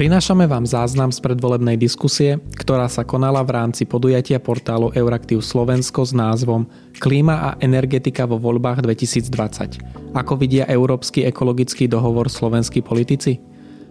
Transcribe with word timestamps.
Prinášame 0.00 0.48
vám 0.48 0.64
záznam 0.64 1.12
z 1.12 1.20
predvolebnej 1.20 1.76
diskusie, 1.76 2.40
ktorá 2.56 2.88
sa 2.88 3.04
konala 3.04 3.44
v 3.44 3.52
rámci 3.52 3.84
podujatia 3.84 4.40
portálu 4.40 4.88
Euraktiv 4.96 5.44
Slovensko 5.44 6.08
s 6.08 6.16
názvom 6.16 6.64
Klíma 6.96 7.36
a 7.36 7.50
energetika 7.60 8.24
vo 8.24 8.40
voľbách 8.40 8.80
2020. 8.80 10.16
Ako 10.16 10.40
vidia 10.40 10.64
Európsky 10.72 11.28
ekologický 11.28 11.84
dohovor 11.84 12.32
slovenskí 12.32 12.80
politici? 12.80 13.44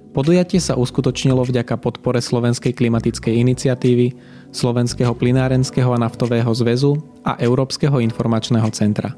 Podujatie 0.10 0.58
sa 0.58 0.82
uskutočnilo 0.82 1.46
vďaka 1.46 1.78
podpore 1.78 2.18
Slovenskej 2.26 2.74
klimatickej 2.74 3.46
iniciatívy, 3.46 4.18
Slovenského 4.50 5.14
plinárenského 5.14 5.94
a 5.94 6.02
naftového 6.02 6.50
zväzu 6.58 6.98
a 7.22 7.38
Európskeho 7.38 8.02
informačného 8.02 8.66
centra. 8.74 9.14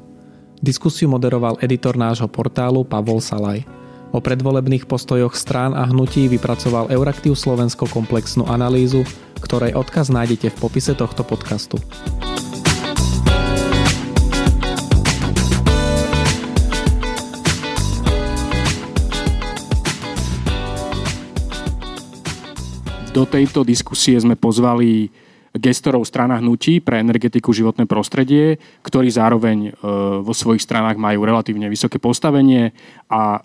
Diskusiu 0.60 1.08
moderoval 1.08 1.56
editor 1.64 1.96
nášho 1.96 2.28
portálu 2.28 2.84
Pavol 2.84 3.24
Salaj. 3.24 3.81
O 4.12 4.20
predvolebných 4.20 4.84
postojoch 4.84 5.32
strán 5.32 5.72
a 5.72 5.88
hnutí 5.88 6.28
vypracoval 6.28 6.92
Euraktiv 6.92 7.32
Slovensko 7.32 7.88
komplexnú 7.88 8.44
analýzu, 8.44 9.08
ktorej 9.40 9.72
odkaz 9.72 10.12
nájdete 10.12 10.52
v 10.52 10.56
popise 10.60 10.92
tohto 10.92 11.24
podcastu. 11.24 11.80
Do 23.16 23.24
tejto 23.24 23.64
diskusie 23.64 24.20
sme 24.20 24.36
pozvali 24.36 25.08
gestorov 25.56 26.04
strana 26.04 26.36
hnutí 26.36 26.84
pre 26.84 27.00
energetiku 27.00 27.56
životné 27.56 27.88
prostredie, 27.88 28.60
ktorí 28.84 29.08
zároveň 29.08 29.58
e, 29.68 29.70
vo 30.20 30.32
svojich 30.36 30.64
stranách 30.64 31.00
majú 31.00 31.24
relatívne 31.24 31.68
vysoké 31.72 31.96
postavenie 31.96 32.76
a 33.08 33.40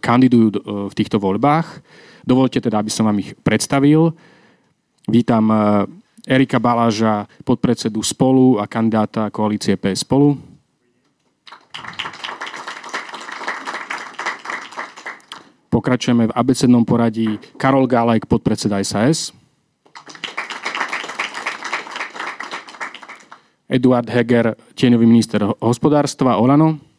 kandidujú 0.00 0.48
e, 0.48 0.58
v 0.88 0.94
týchto 0.96 1.20
voľbách. 1.20 1.82
Dovolte 2.22 2.62
teda, 2.62 2.80
aby 2.80 2.90
som 2.92 3.08
vám 3.08 3.18
ich 3.20 3.34
predstavil. 3.42 4.14
Vítam 5.10 5.50
e, 5.50 5.56
Erika 6.28 6.62
Baláža, 6.62 7.26
podpredsedu 7.42 7.98
Spolu 8.00 8.62
a 8.62 8.70
kandidáta 8.70 9.28
koalície 9.34 9.74
PS 9.74 10.06
Spolu. 10.06 10.38
Pokračujeme 15.72 16.28
v 16.28 16.36
abecednom 16.36 16.84
poradí 16.84 17.40
Karol 17.56 17.88
Gálajk, 17.88 18.28
podpredseda 18.28 18.76
SAS. 18.84 19.32
Eduard 23.72 24.04
Heger, 24.04 24.52
tieňový 24.76 25.08
minister 25.08 25.40
hospodárstva 25.64 26.36
Olano. 26.36 26.91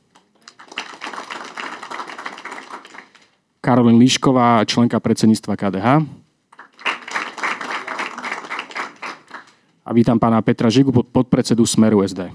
Karolín 3.63 3.95
Líšková, 3.95 4.59
členka 4.67 4.99
predsedníctva 4.99 5.55
KDH. 5.55 5.87
A 9.87 9.89
vítam 9.95 10.19
pána 10.19 10.43
Petra 10.43 10.67
Žigu, 10.67 10.91
podpredsedu 10.91 11.63
Smeru 11.63 12.03
SD. 12.03 12.27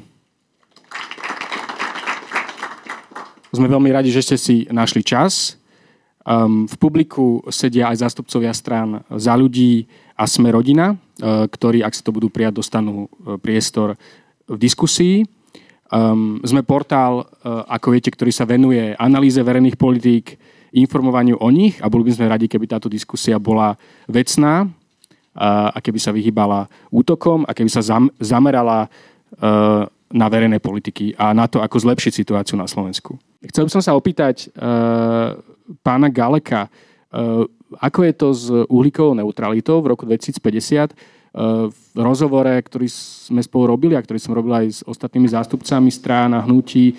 Sme 3.53 3.69
veľmi 3.69 3.93
radi, 3.93 4.09
že 4.09 4.25
ste 4.25 4.41
si 4.41 4.65
našli 4.73 5.05
čas. 5.05 5.61
Um, 6.25 6.65
v 6.65 6.77
publiku 6.81 7.45
sedia 7.53 7.93
aj 7.93 8.09
zástupcovia 8.09 8.57
strán 8.57 9.05
za 9.13 9.37
ľudí 9.37 9.85
a 10.17 10.25
Sme 10.25 10.49
rodina, 10.49 10.97
uh, 10.97 11.45
ktorí, 11.45 11.85
ak 11.85 11.93
sa 11.93 12.09
to 12.09 12.17
budú 12.17 12.33
prijať, 12.33 12.57
dostanú 12.57 13.05
uh, 13.05 13.37
priestor 13.37 14.01
v 14.49 14.57
diskusii. 14.57 15.29
Um, 15.93 16.41
sme 16.41 16.65
portál, 16.65 17.21
uh, 17.21 17.69
ako 17.69 17.93
viete, 17.93 18.09
ktorý 18.09 18.33
sa 18.33 18.49
venuje 18.49 18.97
analýze 18.97 19.37
verejných 19.45 19.77
politík, 19.77 20.41
informovaniu 20.73 21.41
o 21.41 21.49
nich 21.49 21.81
a 21.81 21.89
boli 21.89 22.09
by 22.09 22.13
sme 22.15 22.33
radi, 22.33 22.47
keby 22.49 22.67
táto 22.69 22.89
diskusia 22.91 23.41
bola 23.41 23.77
vecná 24.09 24.69
a 25.39 25.79
keby 25.79 25.99
sa 26.03 26.11
vyhýbala 26.11 26.67
útokom 26.91 27.47
a 27.47 27.55
keby 27.55 27.71
sa 27.71 27.85
zamerala 28.19 28.87
e, 28.87 28.89
na 30.11 30.27
verejné 30.27 30.59
politiky 30.59 31.15
a 31.15 31.31
na 31.31 31.47
to, 31.47 31.63
ako 31.63 31.79
zlepšiť 31.79 32.13
situáciu 32.13 32.59
na 32.59 32.67
Slovensku. 32.67 33.15
Chcel 33.47 33.71
by 33.71 33.73
som 33.79 33.83
sa 33.85 33.95
opýtať 33.95 34.51
e, 34.51 34.59
pána 35.79 36.11
Galeka, 36.11 36.67
e, 36.67 36.71
ako 37.79 38.01
je 38.03 38.13
to 38.17 38.29
s 38.35 38.45
uhlíkovou 38.51 39.15
neutralitou 39.15 39.79
v 39.79 39.95
roku 39.95 40.03
2050? 40.05 41.17
v 41.69 42.01
rozhovore, 42.01 42.51
ktorý 42.51 42.89
sme 42.89 43.45
spolu 43.45 43.77
robili 43.77 43.95
a 43.95 44.03
ktorý 44.03 44.17
som 44.17 44.33
robil 44.33 44.65
aj 44.65 44.67
s 44.73 44.81
ostatnými 44.83 45.29
zástupcami 45.29 45.93
strán 45.93 46.33
a 46.35 46.43
hnutí, 46.43 46.97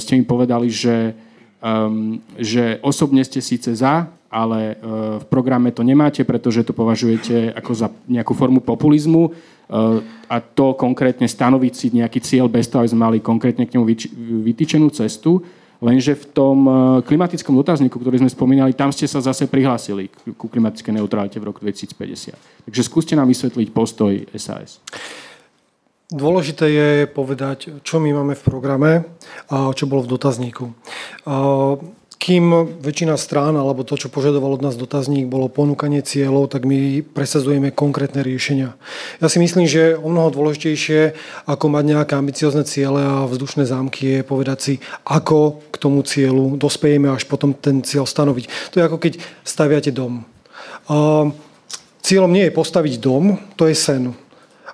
ste 0.00 0.12
mi 0.16 0.24
povedali, 0.24 0.66
že 0.72 1.14
um, 1.60 2.18
že 2.36 2.78
osobne 2.82 3.24
ste 3.24 3.40
síce 3.40 3.72
za, 3.72 4.10
ale 4.26 4.76
uh, 4.76 5.16
v 5.22 5.24
programe 5.30 5.72
to 5.72 5.86
nemáte, 5.86 6.20
pretože 6.26 6.66
to 6.66 6.76
považujete 6.76 7.54
ako 7.54 7.72
za 7.72 7.88
nejakú 8.10 8.34
formu 8.34 8.60
populizmu 8.60 9.30
uh, 9.30 10.02
a 10.26 10.36
to 10.42 10.74
konkrétne 10.74 11.30
stanoviť 11.30 11.72
si 11.72 11.86
nejaký 11.94 12.18
cieľ 12.20 12.50
bez 12.50 12.66
toho, 12.68 12.82
aby 12.84 12.90
sme 12.92 13.04
mali 13.06 13.18
konkrétne 13.22 13.64
k 13.64 13.78
nemu 13.78 13.84
vyč- 13.86 14.12
vytýčenú 14.18 14.90
cestu. 14.92 15.40
Lenže 15.76 16.16
v 16.16 16.26
tom 16.32 16.58
uh, 16.64 16.76
klimatickom 17.04 17.52
dotazníku, 17.52 18.00
ktorý 18.00 18.24
sme 18.24 18.32
spomínali, 18.32 18.72
tam 18.72 18.88
ste 18.88 19.04
sa 19.04 19.20
zase 19.20 19.44
prihlásili 19.44 20.08
ku 20.36 20.48
klimatickej 20.48 20.96
neutralite 20.96 21.36
v 21.36 21.52
roku 21.52 21.60
2050. 21.60 22.66
Takže 22.68 22.82
skúste 22.82 23.12
nám 23.12 23.28
vysvetliť 23.28 23.68
postoj 23.76 24.12
SAS. 24.40 24.80
Dôležité 26.16 26.64
je 26.72 26.90
povedať, 27.04 27.84
čo 27.84 28.00
my 28.00 28.16
máme 28.16 28.32
v 28.32 28.46
programe 28.48 28.92
a 29.52 29.68
čo 29.76 29.84
bolo 29.84 30.08
v 30.08 30.16
dotazníku. 30.16 30.72
Kým 32.16 32.44
väčšina 32.80 33.12
strán, 33.20 33.54
alebo 33.60 33.84
to, 33.84 34.00
čo 34.00 34.08
požadoval 34.08 34.56
od 34.56 34.64
nás 34.64 34.80
dotazník, 34.80 35.28
bolo 35.28 35.52
ponúkanie 35.52 36.00
cieľov, 36.00 36.48
tak 36.48 36.64
my 36.64 37.04
presadzujeme 37.04 37.76
konkrétne 37.76 38.24
riešenia. 38.24 38.72
Ja 39.20 39.28
si 39.28 39.36
myslím, 39.36 39.68
že 39.68 40.00
o 40.00 40.08
mnoho 40.08 40.32
dôležitejšie, 40.32 41.12
ako 41.44 41.64
mať 41.68 41.84
nejaké 41.84 42.16
ambiciozne 42.16 42.64
ciele 42.64 43.04
a 43.04 43.28
vzdušné 43.28 43.68
zámky, 43.68 44.18
je 44.18 44.20
povedať 44.24 44.58
si, 44.58 44.74
ako 45.04 45.60
k 45.68 45.76
tomu 45.76 46.00
cieľu 46.08 46.56
dospejeme, 46.56 47.12
až 47.12 47.28
potom 47.28 47.52
ten 47.52 47.84
cieľ 47.84 48.08
stanoviť. 48.08 48.72
To 48.72 48.80
je 48.80 48.86
ako 48.88 48.96
keď 48.96 49.20
staviate 49.44 49.92
dom. 49.92 50.24
Cieľom 52.00 52.32
nie 52.32 52.48
je 52.48 52.56
postaviť 52.56 52.96
dom, 52.96 53.36
to 53.60 53.68
je 53.68 53.76
sen. 53.76 54.16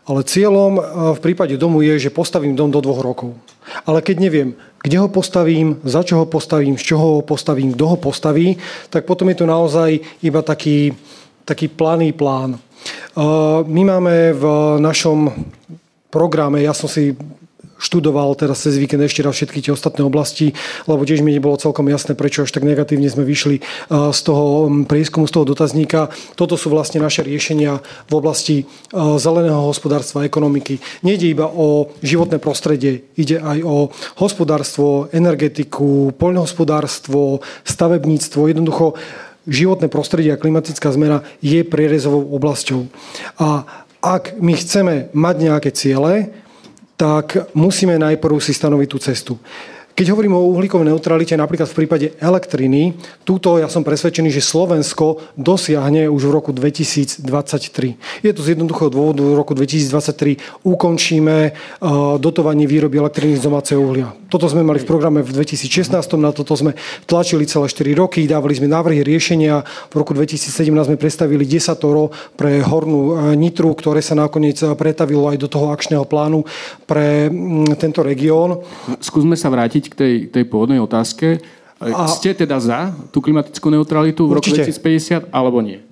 Ale 0.02 0.26
cieľom 0.26 0.72
e, 0.78 0.82
v 1.14 1.20
prípade 1.22 1.54
domu 1.54 1.82
je, 1.82 2.08
že 2.08 2.14
postavím 2.14 2.58
dom 2.58 2.74
do 2.74 2.82
dvoch 2.82 3.02
rokov. 3.02 3.38
Ale 3.86 4.02
keď 4.02 4.16
neviem, 4.18 4.48
kde 4.82 4.98
ho 4.98 5.06
postavím, 5.06 5.78
za 5.86 6.02
čo 6.02 6.22
ho 6.22 6.26
postavím, 6.26 6.74
z 6.74 6.94
čoho 6.94 7.06
ho 7.18 7.22
postavím, 7.22 7.70
kto 7.74 7.84
ho 7.86 7.96
postaví, 7.98 8.58
tak 8.90 9.06
potom 9.06 9.30
je 9.30 9.36
to 9.38 9.46
naozaj 9.46 10.02
iba 10.26 10.42
taký, 10.42 10.90
taký 11.46 11.70
planý 11.70 12.10
plán. 12.10 12.58
E, 12.58 12.58
my 13.62 13.82
máme 13.86 14.34
v 14.34 14.44
našom 14.82 15.30
programe, 16.10 16.66
ja 16.66 16.74
som 16.74 16.90
si 16.90 17.14
študoval 17.82 18.38
teraz 18.38 18.62
cez 18.62 18.78
víkend 18.78 19.02
ešte 19.02 19.26
raz 19.26 19.34
všetky 19.34 19.58
tie 19.58 19.74
ostatné 19.74 20.06
oblasti, 20.06 20.54
lebo 20.86 21.02
tiež 21.02 21.26
mi 21.26 21.34
nebolo 21.34 21.58
celkom 21.58 21.90
jasné, 21.90 22.14
prečo 22.14 22.46
až 22.46 22.54
tak 22.54 22.62
negatívne 22.62 23.10
sme 23.10 23.26
vyšli 23.26 23.58
z 23.90 24.20
toho 24.22 24.70
prieskumu, 24.86 25.26
z 25.26 25.34
toho 25.34 25.44
dotazníka. 25.50 26.14
Toto 26.38 26.54
sú 26.54 26.70
vlastne 26.70 27.02
naše 27.02 27.26
riešenia 27.26 27.82
v 28.06 28.12
oblasti 28.14 28.70
zeleného 28.94 29.66
hospodárstva, 29.66 30.22
ekonomiky. 30.22 30.78
Nejde 31.02 31.26
iba 31.26 31.50
o 31.50 31.90
životné 32.06 32.38
prostredie, 32.38 33.10
ide 33.18 33.42
aj 33.42 33.58
o 33.66 33.90
hospodárstvo, 34.22 35.10
energetiku, 35.10 36.14
poľnohospodárstvo, 36.14 37.42
stavebníctvo, 37.66 38.40
jednoducho 38.46 38.94
životné 39.42 39.90
prostredie 39.90 40.30
a 40.30 40.38
klimatická 40.38 40.94
zmena 40.94 41.26
je 41.42 41.66
prierezovou 41.66 42.30
oblasťou. 42.38 42.86
A 43.42 43.66
ak 43.98 44.38
my 44.38 44.54
chceme 44.54 44.94
mať 45.10 45.36
nejaké 45.42 45.70
ciele, 45.74 46.30
tak 47.02 47.50
musíme 47.58 47.98
najprv 47.98 48.38
si 48.38 48.54
stanoviť 48.54 48.86
tú 48.86 48.98
cestu. 49.02 49.34
Keď 49.92 50.08
hovorím 50.08 50.40
o 50.40 50.48
uhlíkovej 50.56 50.88
neutralite, 50.88 51.36
napríklad 51.36 51.68
v 51.68 51.84
prípade 51.84 52.06
elektriny, 52.16 52.96
túto 53.28 53.60
ja 53.60 53.68
som 53.68 53.84
presvedčený, 53.84 54.32
že 54.32 54.40
Slovensko 54.40 55.20
dosiahne 55.36 56.08
už 56.08 56.28
v 56.28 56.32
roku 56.32 56.50
2023. 56.56 58.24
Je 58.24 58.32
to 58.32 58.40
z 58.40 58.56
jednoduchého 58.56 58.88
dôvodu, 58.88 59.20
v 59.20 59.36
roku 59.36 59.52
2023 59.52 60.64
ukončíme 60.64 61.36
uh, 61.52 62.16
dotovanie 62.16 62.64
výroby 62.64 63.04
elektriny 63.04 63.36
z 63.36 63.44
domáceho 63.44 63.84
uhlia. 63.84 64.16
Toto 64.32 64.48
sme 64.48 64.64
mali 64.64 64.80
v 64.80 64.88
programe 64.88 65.20
v 65.20 65.28
2016, 65.28 65.92
na 66.16 66.32
toto 66.32 66.56
sme 66.56 66.72
tlačili 67.04 67.44
celé 67.44 67.68
4 67.68 67.92
roky, 67.92 68.24
dávali 68.24 68.56
sme 68.56 68.72
návrhy 68.72 69.04
riešenia. 69.04 69.60
V 69.92 70.00
roku 70.00 70.16
2017 70.16 70.72
sme 70.72 70.96
predstavili 70.96 71.44
10 71.44 71.76
pre 72.32 72.64
hornú 72.64 73.00
uh, 73.12 73.36
nitru, 73.36 73.76
ktoré 73.76 74.00
sa 74.00 74.16
nakoniec 74.16 74.56
uh, 74.64 74.72
pretavilo 74.72 75.28
aj 75.28 75.36
do 75.36 75.52
toho 75.52 75.68
akčného 75.68 76.08
plánu 76.08 76.48
pre 76.88 77.28
mm, 77.28 77.76
tento 77.76 78.00
región. 78.00 78.64
Skúsme 79.04 79.36
sa 79.36 79.52
vrátiť 79.52 79.81
vrátiť 79.82 79.90
k 79.90 79.98
tej, 79.98 80.14
tej 80.30 80.44
pôvodnej 80.46 80.78
otázke. 80.78 81.42
A... 81.82 82.06
Ste 82.06 82.30
teda 82.38 82.62
za 82.62 82.94
tú 83.10 83.18
klimatickú 83.18 83.66
neutralitu 83.66 84.30
v 84.30 84.38
Určite. 84.38 84.62
roku 84.62 85.26
2050 85.26 85.34
alebo 85.34 85.58
nie? 85.58 85.82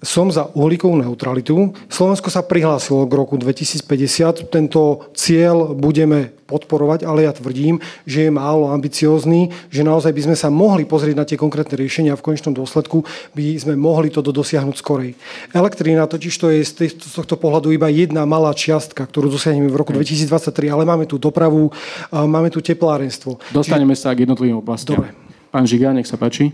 Som 0.00 0.32
za 0.32 0.48
uhlíkovú 0.56 0.96
neutralitu. 0.96 1.76
Slovensko 1.92 2.32
sa 2.32 2.40
prihlásilo 2.40 3.04
k 3.04 3.12
roku 3.12 3.36
2050. 3.36 4.48
Tento 4.48 5.12
cieľ 5.12 5.76
budeme 5.76 6.32
podporovať, 6.48 7.06
ale 7.06 7.28
ja 7.28 7.32
tvrdím, 7.36 7.78
že 8.02 8.26
je 8.26 8.30
málo 8.34 8.74
ambiciózny, 8.74 9.54
že 9.70 9.86
naozaj 9.86 10.10
by 10.10 10.22
sme 10.26 10.36
sa 10.36 10.50
mohli 10.50 10.82
pozrieť 10.82 11.14
na 11.14 11.22
tie 11.22 11.38
konkrétne 11.38 11.78
riešenia 11.78 12.16
a 12.16 12.18
v 12.18 12.26
konečnom 12.26 12.50
dôsledku 12.50 13.06
by 13.38 13.54
sme 13.54 13.78
mohli 13.78 14.10
to 14.10 14.18
dosiahnuť 14.18 14.74
skorej. 14.74 15.14
Elektrina 15.54 16.10
totiž 16.10 16.34
to 16.34 16.50
je 16.50 16.66
z 16.66 16.98
tohto 16.98 17.38
pohľadu 17.38 17.70
iba 17.70 17.86
jedna 17.86 18.26
malá 18.26 18.50
čiastka, 18.50 19.06
ktorú 19.06 19.30
dosiahneme 19.30 19.70
v 19.70 19.78
roku 19.78 19.94
2023, 19.94 20.74
ale 20.74 20.82
máme 20.82 21.06
tu 21.06 21.22
dopravu, 21.22 21.70
máme 22.10 22.50
tu 22.50 22.58
teplárenstvo. 22.58 23.38
Dostaneme 23.54 23.94
Čiže... 23.94 24.02
sa 24.02 24.16
k 24.16 24.26
jednotlivým 24.26 24.58
oblastiam. 24.58 24.98
Dobre. 24.98 25.14
Pán 25.54 25.70
Žiga, 25.70 25.94
nech 25.94 26.10
sa 26.10 26.18
páči. 26.18 26.50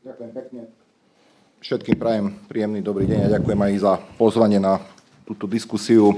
Ďakujem 0.00 0.32
pekne. 0.32 0.60
Všetkým 1.66 1.98
prajem 1.98 2.30
príjemný 2.46 2.78
dobrý 2.78 3.10
deň 3.10 3.26
a 3.26 3.32
ďakujem 3.42 3.58
aj 3.58 3.72
za 3.82 3.98
pozvanie 4.14 4.62
na 4.62 4.78
túto 5.26 5.50
diskusiu. 5.50 6.14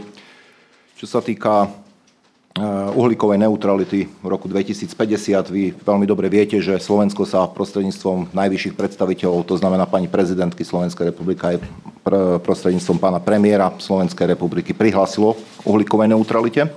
Čo 0.92 1.08
sa 1.08 1.24
týka 1.24 1.64
eh, 1.64 2.92
uhlíkovej 2.92 3.40
neutrality 3.40 4.12
v 4.12 4.26
roku 4.28 4.44
2050. 4.44 4.92
Vy 5.48 5.72
veľmi 5.72 6.04
dobre 6.04 6.28
viete, 6.28 6.60
že 6.60 6.76
Slovensko 6.76 7.24
sa 7.24 7.48
prostredníctvom 7.48 8.36
najvyšších 8.36 8.76
predstaviteľov, 8.76 9.48
to 9.48 9.56
znamená 9.56 9.88
pani 9.88 10.04
prezidentky 10.04 10.68
Slovenskej 10.68 11.16
republiky 11.16 11.40
aj 11.40 11.64
prostredníctvom 12.44 13.00
pána 13.00 13.16
premiéra 13.16 13.72
Slovenskej 13.80 14.36
republiky 14.36 14.76
prihlásilo 14.76 15.32
uhlíkovej 15.64 16.12
neutralite. 16.12 16.68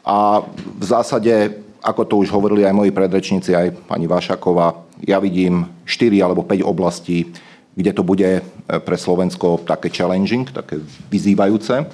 A 0.00 0.40
v 0.48 0.80
zásade, 0.80 1.60
ako 1.84 2.08
to 2.08 2.14
už 2.24 2.32
hovorili 2.32 2.64
aj 2.64 2.72
moji 2.72 2.88
predrečníci, 2.88 3.52
aj 3.52 3.84
pani 3.84 4.08
Vašaková, 4.08 4.80
ja 5.04 5.20
vidím 5.20 5.68
4 5.84 6.24
alebo 6.24 6.40
5 6.40 6.64
oblastí, 6.64 7.36
kde 7.76 7.92
to 7.92 8.02
bude 8.02 8.24
e, 8.24 8.42
pre 8.80 8.96
Slovensko 8.96 9.60
také 9.62 9.92
challenging, 9.92 10.48
také 10.48 10.80
vyzývajúce. 11.12 11.84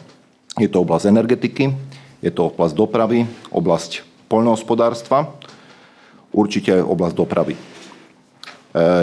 Je 0.56 0.70
to 0.70 0.86
oblasť 0.86 1.10
energetiky, 1.10 1.74
je 2.22 2.30
to 2.30 2.54
oblasť 2.54 2.74
dopravy, 2.78 3.26
oblasť 3.50 4.06
poľnohospodárstva, 4.30 5.34
určite 6.30 6.78
oblasť 6.78 7.14
dopravy. 7.18 7.58
E, 7.58 7.60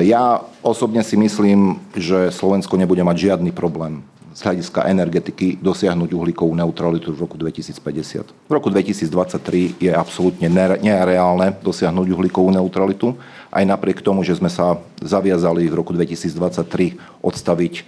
ja 0.07 0.39
osobne 0.63 1.03
si 1.03 1.19
myslím, 1.19 1.83
že 1.93 2.31
Slovensko 2.31 2.79
nebude 2.79 3.03
mať 3.03 3.29
žiadny 3.29 3.51
problém 3.51 3.99
z 4.39 4.47
hľadiska 4.47 4.87
energetiky 4.87 5.59
dosiahnuť 5.59 6.15
uhlíkovú 6.15 6.55
neutralitu 6.55 7.11
v 7.11 7.27
roku 7.27 7.35
2050. 7.35 8.47
V 8.47 8.51
roku 8.55 8.71
2023 8.71 9.75
je 9.83 9.91
absolútne 9.91 10.47
nereálne 10.79 11.59
dosiahnuť 11.59 12.07
uhlíkovú 12.07 12.47
neutralitu 12.55 13.19
aj 13.49 13.63
napriek 13.65 14.05
tomu, 14.05 14.21
že 14.21 14.37
sme 14.37 14.49
sa 14.49 14.77
zaviazali 15.01 15.65
v 15.65 15.77
roku 15.81 15.89
2023 15.93 16.97
odstaviť 17.25 17.73
e, 17.77 17.81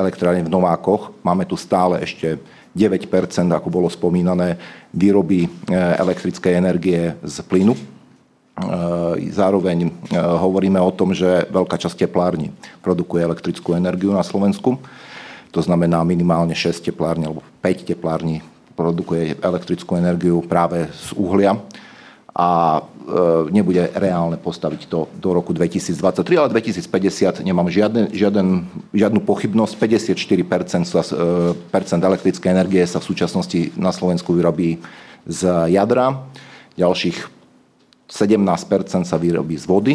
elektrárne 0.00 0.42
v 0.44 0.52
Novákoch. 0.52 1.20
Máme 1.20 1.44
tu 1.44 1.60
stále 1.60 2.00
ešte 2.00 2.40
9% 2.72 3.06
ako 3.52 3.68
bolo 3.68 3.88
spomínané, 3.92 4.56
výroby 4.96 5.44
e, 5.44 5.48
elektrickej 5.76 6.52
energie 6.56 7.12
z 7.20 7.36
plynu. 7.44 7.76
E, 7.76 7.80
zároveň 9.28 9.92
hovoríme 10.16 10.80
o 10.80 10.94
tom, 10.94 11.12
že 11.12 11.44
veľká 11.52 11.76
časť 11.76 12.08
teplární 12.08 12.48
produkuje 12.80 13.20
elektrickú 13.20 13.76
energiu 13.76 14.16
na 14.16 14.24
Slovensku. 14.24 14.80
To 15.52 15.60
znamená 15.60 16.00
minimálne 16.02 16.56
6 16.56 16.80
teplární 16.80 17.28
alebo 17.28 17.44
5 17.60 17.92
teplární 17.92 18.40
produkuje 18.74 19.38
elektrickú 19.38 19.94
energiu 19.94 20.42
práve 20.42 20.90
z 20.90 21.14
uhlia 21.14 21.54
a 22.34 22.82
e, 22.82 22.82
nebude 23.54 23.94
reálne 23.94 24.34
postaviť 24.34 24.90
to 24.90 25.06
do 25.22 25.30
roku 25.30 25.54
2023, 25.54 26.34
ale 26.34 26.50
2050 26.50 27.46
nemám 27.46 27.70
žiadne, 27.70 28.10
žiaden, 28.10 28.66
žiadnu 28.90 29.22
pochybnosť. 29.22 29.78
54% 29.78 30.82
sa, 30.82 31.02
e, 31.06 31.54
percent 31.70 32.02
elektrickej 32.02 32.50
energie 32.50 32.82
sa 32.90 32.98
v 32.98 33.06
súčasnosti 33.06 33.70
na 33.78 33.94
Slovensku 33.94 34.34
vyrobí 34.34 34.82
z 35.30 35.70
jadra, 35.70 36.26
ďalších 36.74 37.18
17% 38.10 39.06
sa 39.06 39.16
vyrobí 39.16 39.54
z 39.54 39.64
vody, 39.70 39.94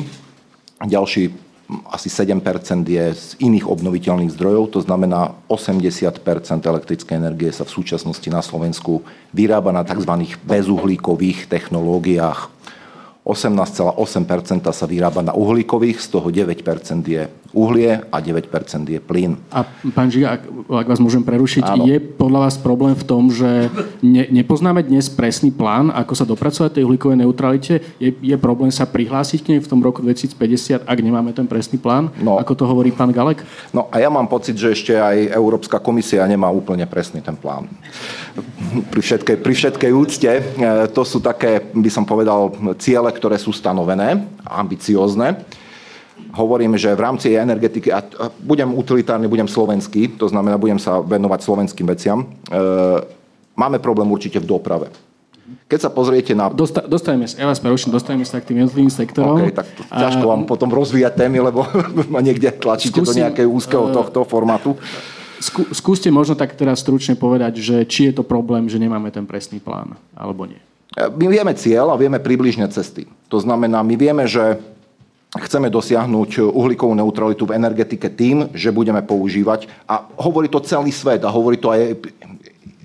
ďalší 0.80 1.49
asi 1.86 2.10
7% 2.10 2.42
je 2.90 3.06
z 3.14 3.28
iných 3.38 3.70
obnoviteľných 3.70 4.34
zdrojov, 4.34 4.74
to 4.74 4.82
znamená 4.82 5.38
80% 5.46 6.18
elektrickej 6.66 7.14
energie 7.14 7.54
sa 7.54 7.62
v 7.62 7.74
súčasnosti 7.78 8.26
na 8.34 8.42
Slovensku 8.42 9.06
vyrába 9.30 9.70
na 9.70 9.86
tzv. 9.86 10.34
bezuhlíkových 10.42 11.46
technológiách. 11.46 12.50
18,8% 13.28 14.64
sa 14.72 14.86
vyrába 14.88 15.22
na 15.22 15.36
uhlíkových, 15.36 16.02
z 16.02 16.08
toho 16.08 16.28
9% 16.32 17.04
je 17.06 17.28
uhlie 17.54 17.98
a 17.98 18.18
9% 18.22 18.46
je 18.86 19.00
plyn. 19.02 19.34
A 19.50 19.66
pán 19.94 20.10
Žiga, 20.10 20.38
ak, 20.38 20.42
ak 20.70 20.88
vás 20.88 21.02
môžem 21.02 21.26
prerušiť, 21.26 21.66
Áno. 21.66 21.86
je 21.90 21.98
podľa 21.98 22.40
vás 22.46 22.56
problém 22.62 22.94
v 22.94 23.06
tom, 23.06 23.34
že 23.34 23.74
ne, 24.06 24.30
nepoznáme 24.30 24.86
dnes 24.86 25.10
presný 25.10 25.50
plán, 25.50 25.90
ako 25.90 26.14
sa 26.14 26.26
dopracovať 26.30 26.78
tej 26.78 26.86
uhlíkovej 26.86 27.18
neutralite? 27.26 27.82
Je, 27.98 28.14
je 28.14 28.36
problém 28.38 28.70
sa 28.70 28.86
prihlásiť 28.86 29.40
k 29.42 29.48
nej 29.56 29.60
v 29.66 29.70
tom 29.70 29.82
roku 29.82 30.06
2050, 30.06 30.86
ak 30.86 30.98
nemáme 31.02 31.34
ten 31.34 31.50
presný 31.50 31.82
plán, 31.82 32.14
no. 32.22 32.38
ako 32.38 32.54
to 32.54 32.64
hovorí 32.70 32.94
pán 32.94 33.10
Galek? 33.10 33.42
No 33.74 33.90
a 33.90 33.98
ja 33.98 34.14
mám 34.14 34.30
pocit, 34.30 34.54
že 34.54 34.74
ešte 34.74 34.94
aj 34.94 35.34
Európska 35.34 35.82
komisia 35.82 36.22
nemá 36.30 36.54
úplne 36.54 36.86
presný 36.86 37.26
ten 37.26 37.34
plán. 37.34 37.66
Pri 38.94 39.02
všetkej, 39.02 39.36
pri 39.42 39.54
všetkej 39.58 39.92
úcte, 39.92 40.30
e, 40.30 40.42
to 40.94 41.02
sú 41.02 41.18
také, 41.18 41.74
by 41.74 41.90
som 41.90 42.06
povedal, 42.06 42.54
ciele, 42.78 43.09
ciele, 43.10 43.18
ktoré 43.18 43.38
sú 43.42 43.50
stanovené, 43.50 44.22
ambiciózne. 44.46 45.42
Hovorím, 46.36 46.78
že 46.78 46.94
v 46.94 47.02
rámci 47.02 47.34
energetiky, 47.34 47.90
a 47.90 48.06
budem 48.46 48.70
utilitárny, 48.70 49.26
budem 49.26 49.50
slovenský, 49.50 50.14
to 50.20 50.30
znamená, 50.30 50.62
budem 50.62 50.78
sa 50.78 51.02
venovať 51.02 51.40
slovenským 51.42 51.88
veciam, 51.90 52.22
e, 52.22 52.26
máme 53.58 53.82
problém 53.82 54.06
určite 54.12 54.38
v 54.38 54.46
doprave. 54.46 54.94
Keď 55.66 55.80
sa 55.82 55.90
pozriete 55.90 56.38
na... 56.38 56.54
Dosta, 56.54 56.86
dostaneme 56.86 57.26
sa, 57.26 57.42
ja 57.42 57.50
vás 57.50 57.58
preruším, 57.58 57.90
dostaneme 57.90 58.28
sa 58.28 58.38
k 58.38 58.54
tým 58.54 58.62
jednotlivým 58.62 58.94
sektorom. 58.94 59.42
Okay, 59.42 59.56
tak 59.56 59.66
to, 59.74 59.82
ťažko 59.90 60.26
vám 60.30 60.46
potom 60.46 60.70
rozvíjať 60.70 61.26
témy, 61.26 61.42
lebo 61.42 61.66
ma 62.14 62.22
niekde 62.22 62.54
tlačíte 62.54 63.02
Skúsim, 63.02 63.10
do 63.10 63.20
nejakého 63.26 63.50
úzkeho 63.50 63.90
e, 63.90 63.96
tohto 63.96 64.22
formátu. 64.28 64.78
Skú, 65.40 65.72
skúste 65.72 66.12
možno 66.12 66.36
tak 66.36 66.52
teraz 66.54 66.84
stručne 66.84 67.16
povedať, 67.16 67.64
že 67.64 67.88
či 67.88 68.12
je 68.12 68.22
to 68.22 68.28
problém, 68.28 68.68
že 68.68 68.76
nemáme 68.76 69.08
ten 69.08 69.24
presný 69.24 69.64
plán, 69.64 69.96
alebo 70.12 70.44
nie. 70.44 70.60
My 70.98 71.26
vieme 71.30 71.54
cieľ 71.54 71.94
a 71.94 72.00
vieme 72.02 72.18
približne 72.18 72.66
cesty. 72.74 73.06
To 73.30 73.38
znamená, 73.38 73.86
my 73.86 73.94
vieme, 73.94 74.26
že 74.26 74.58
chceme 75.30 75.70
dosiahnuť 75.70 76.50
uhlíkovú 76.50 76.98
neutralitu 76.98 77.46
v 77.46 77.54
energetike 77.54 78.10
tým, 78.10 78.50
že 78.58 78.74
budeme 78.74 79.06
používať, 79.06 79.70
a 79.86 80.10
hovorí 80.18 80.50
to 80.50 80.58
celý 80.66 80.90
svet 80.90 81.22
a 81.22 81.30
hovorí 81.30 81.62
to 81.62 81.70
aj 81.70 81.94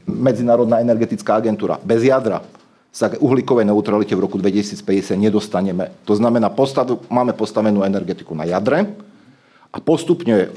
Medzinárodná 0.04 0.84
energetická 0.84 1.40
agentúra, 1.40 1.80
bez 1.80 2.04
jadra 2.04 2.44
sa 2.92 3.08
k 3.08 3.18
uhlíkovej 3.18 3.66
neutralite 3.66 4.12
v 4.12 4.28
roku 4.28 4.36
2050 4.36 5.16
nedostaneme. 5.16 5.90
To 6.04 6.12
znamená, 6.12 6.52
postav, 6.52 6.86
máme 7.08 7.32
postavenú 7.32 7.82
energetiku 7.82 8.36
na 8.36 8.44
jadre 8.44 8.92
a 9.72 9.80
postupne 9.80 10.52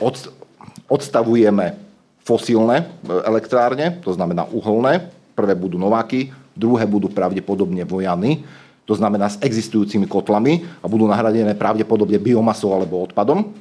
odstavujeme 0.91 1.79
fosílne 2.21 2.91
elektrárne, 3.07 4.03
to 4.03 4.11
znamená 4.11 4.43
uholné, 4.51 5.09
prvé 5.33 5.55
budú 5.55 5.79
Nováky, 5.79 6.35
druhé 6.57 6.89
budú 6.89 7.07
pravdepodobne 7.13 7.85
Vojany, 7.85 8.41
to 8.87 8.95
znamená 8.95 9.27
s 9.27 9.37
existujúcimi 9.43 10.07
kotlami 10.07 10.63
a 10.79 10.87
budú 10.87 11.05
nahradené 11.05 11.53
pravdepodobne 11.53 12.17
biomasou 12.17 12.71
alebo 12.71 13.03
odpadom. 13.03 13.51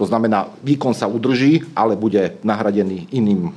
To 0.00 0.04
znamená, 0.08 0.48
výkon 0.64 0.96
sa 0.96 1.04
udrží, 1.04 1.62
ale 1.76 1.92
bude 1.94 2.40
nahradený 2.40 3.12
iným, 3.12 3.52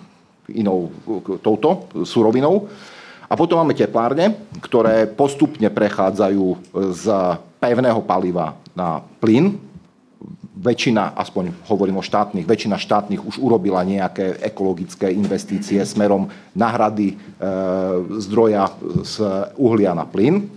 inou 0.51 0.91
touto 1.39 1.87
surovinou. 2.03 2.67
A 3.25 3.33
potom 3.33 3.57
máme 3.57 3.73
teplárne, 3.73 4.35
ktoré 4.59 5.07
postupne 5.09 5.71
prechádzajú 5.71 6.43
z 6.93 7.05
pevného 7.57 8.03
paliva 8.03 8.53
na 8.75 9.01
plyn, 9.23 9.57
väčšina, 10.55 11.19
aspoň 11.19 11.67
hovorím 11.67 11.99
o 11.99 12.05
štátnych, 12.05 12.47
väčšina 12.47 12.79
štátnych 12.79 13.19
už 13.19 13.43
urobila 13.43 13.83
nejaké 13.83 14.39
ekologické 14.39 15.11
investície 15.11 15.83
smerom 15.83 16.31
nahrady 16.55 17.11
e, 17.11 17.15
zdroja 18.23 18.71
z 19.03 19.15
uhlia 19.59 19.91
na 19.91 20.07
plyn. 20.07 20.47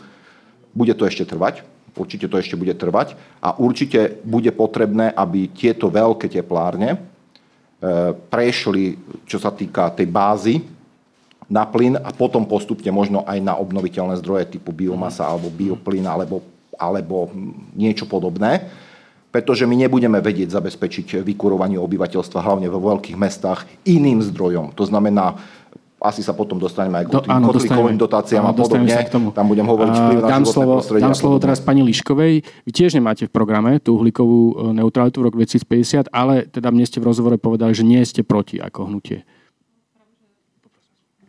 Bude 0.71 0.95
to 0.95 1.03
ešte 1.03 1.27
trvať, 1.27 1.67
určite 1.99 2.31
to 2.31 2.39
ešte 2.39 2.55
bude 2.55 2.79
trvať 2.79 3.19
a 3.43 3.59
určite 3.59 4.23
bude 4.23 4.55
potrebné, 4.55 5.11
aby 5.11 5.51
tieto 5.51 5.91
veľké 5.91 6.31
teplárne 6.31 6.95
e, 6.95 6.99
prešli, 8.31 8.95
čo 9.27 9.43
sa 9.43 9.51
týka 9.51 9.91
tej 9.91 10.07
bázy, 10.07 10.63
na 11.49 11.65
plyn 11.65 11.97
a 11.97 12.13
potom 12.13 12.45
postupne 12.45 12.93
možno 12.93 13.25
aj 13.25 13.41
na 13.41 13.57
obnoviteľné 13.57 14.21
zdroje 14.21 14.61
typu 14.61 14.69
biomasa 14.69 15.25
alebo 15.25 15.49
bioplyn 15.49 16.05
alebo, 16.05 16.45
alebo 16.77 17.33
niečo 17.73 18.05
podobné 18.05 18.69
pretože 19.29 19.69
my 19.69 19.77
nebudeme 19.77 20.19
vedieť 20.25 20.53
zabezpečiť 20.57 21.21
vykurovanie 21.21 21.77
obyvateľstva, 21.77 22.45
hlavne 22.45 22.73
vo 22.73 22.81
veľkých 22.81 23.17
mestách, 23.21 23.69
iným 23.85 24.25
zdrojom. 24.25 24.73
To 24.73 24.85
znamená, 24.89 25.37
asi 25.99 26.23
sa 26.23 26.31
potom 26.31 26.63
dostaneme 26.63 27.03
aj 27.03 27.05
k 27.11 27.27
tým 27.27 27.43
Do, 27.43 27.51
kotlíkovým 27.51 27.99
dotáciám 27.99 28.47
áno, 28.47 28.55
a 28.55 28.59
podobne. 28.63 28.95
Sa 28.95 29.03
k 29.03 29.11
tomu. 29.11 29.35
Tam 29.35 29.51
budem 29.51 29.67
hovoriť 29.67 29.95
vplyv 29.99 30.19
na 30.23 30.29
dám 30.31 30.45
slovo, 30.47 30.75
Dám 30.79 31.19
slovo 31.19 31.37
teraz 31.43 31.59
pani 31.59 31.83
Liškovej. 31.83 32.35
Vy 32.65 32.71
tiež 32.71 32.95
nemáte 32.95 33.27
v 33.27 33.33
programe 33.35 33.83
tú 33.83 33.99
uhlíkovú 33.99 34.39
e, 34.39 34.79
neutralitu 34.79 35.19
v 35.19 35.25
roku 35.27 35.37
2050, 35.43 36.15
ale 36.15 36.47
teda 36.47 36.71
mne 36.71 36.87
ste 36.87 37.03
v 37.03 37.11
rozhovore 37.11 37.35
povedali, 37.35 37.75
že 37.75 37.83
nie 37.83 37.99
ste 38.07 38.23
proti 38.23 38.63
ako 38.63 38.95
hnutie. 38.95 39.27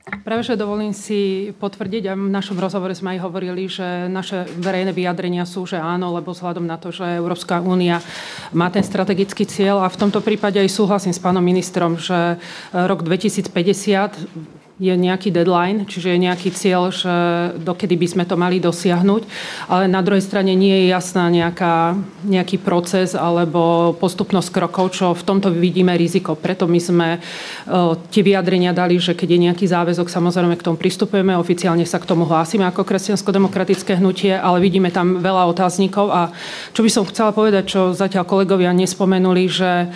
Práve, 0.10 0.42
že 0.42 0.60
dovolím 0.60 0.94
si 0.94 1.54
potvrdiť, 1.58 2.04
a 2.10 2.13
v 2.18 2.34
našom 2.34 2.58
rozhovore 2.58 2.94
sme 2.98 3.18
aj 3.18 3.20
hovorili, 3.24 3.70
že 3.70 4.10
naše 4.10 4.46
verejné 4.58 4.94
vyjadrenia 4.94 5.46
sú, 5.46 5.70
že 5.70 5.78
áno, 5.78 6.13
lebo 6.13 6.34
vzhľadom 6.34 6.66
na 6.66 6.82
to, 6.82 6.89
že 6.89 7.18
Európska 7.18 7.62
únia 7.62 8.01
má 8.50 8.74
ten 8.74 8.82
strategický 8.82 9.46
cieľ 9.46 9.86
a 9.86 9.94
v 9.94 10.00
tomto 10.01 10.22
prípade 10.25 10.58
aj 10.58 10.70
súhlasím 10.70 11.13
s 11.13 11.22
pánom 11.22 11.42
ministrom, 11.42 11.98
že 11.98 12.38
rok 12.74 13.06
2050 13.06 14.59
je 14.79 14.95
nejaký 14.95 15.36
deadline, 15.36 15.83
čiže 15.83 16.15
je 16.15 16.24
nejaký 16.24 16.50
cieľ, 16.55 16.88
že 16.88 17.12
dokedy 17.59 18.00
by 18.00 18.07
sme 18.07 18.24
to 18.24 18.39
mali 18.39 18.63
dosiahnuť, 18.63 19.27
ale 19.67 19.91
na 19.91 20.00
druhej 20.00 20.24
strane 20.24 20.55
nie 20.55 20.71
je 20.71 20.86
jasná 20.88 21.27
nejaká, 21.27 22.00
nejaký 22.24 22.63
proces 22.63 23.12
alebo 23.12 23.91
postupnosť 24.00 24.50
krokov, 24.55 24.95
čo 24.95 25.12
v 25.12 25.24
tomto 25.27 25.51
vidíme 25.51 25.91
riziko. 26.00 26.39
Preto 26.39 26.63
my 26.63 26.79
sme 26.79 27.07
uh, 27.19 28.00
tie 28.07 28.24
vyjadrenia 28.24 28.71
dali, 28.71 28.95
že 28.95 29.12
keď 29.12 29.27
je 29.36 29.43
nejaký 29.51 29.65
záväzok, 29.67 30.07
samozrejme 30.07 30.55
k 30.55 30.63
tomu 30.63 30.79
pristupujeme, 30.79 31.36
oficiálne 31.36 31.83
sa 31.83 32.00
k 32.00 32.07
tomu 32.07 32.24
hlásime 32.24 32.63
ako 32.63 32.88
kresťansko-demokratické 32.88 34.00
hnutie, 34.00 34.31
ale 34.31 34.63
vidíme 34.63 34.95
tam 34.95 35.19
veľa 35.19 35.43
otáznikov 35.51 36.07
a 36.07 36.31
čo 36.71 36.88
by 36.88 36.89
som 36.89 37.03
chcela 37.03 37.36
povedať, 37.36 37.67
čo 37.67 37.91
zatiaľ 37.91 38.24
kolegovia 38.24 38.71
nespomenuli, 38.71 39.43
že 39.51 39.91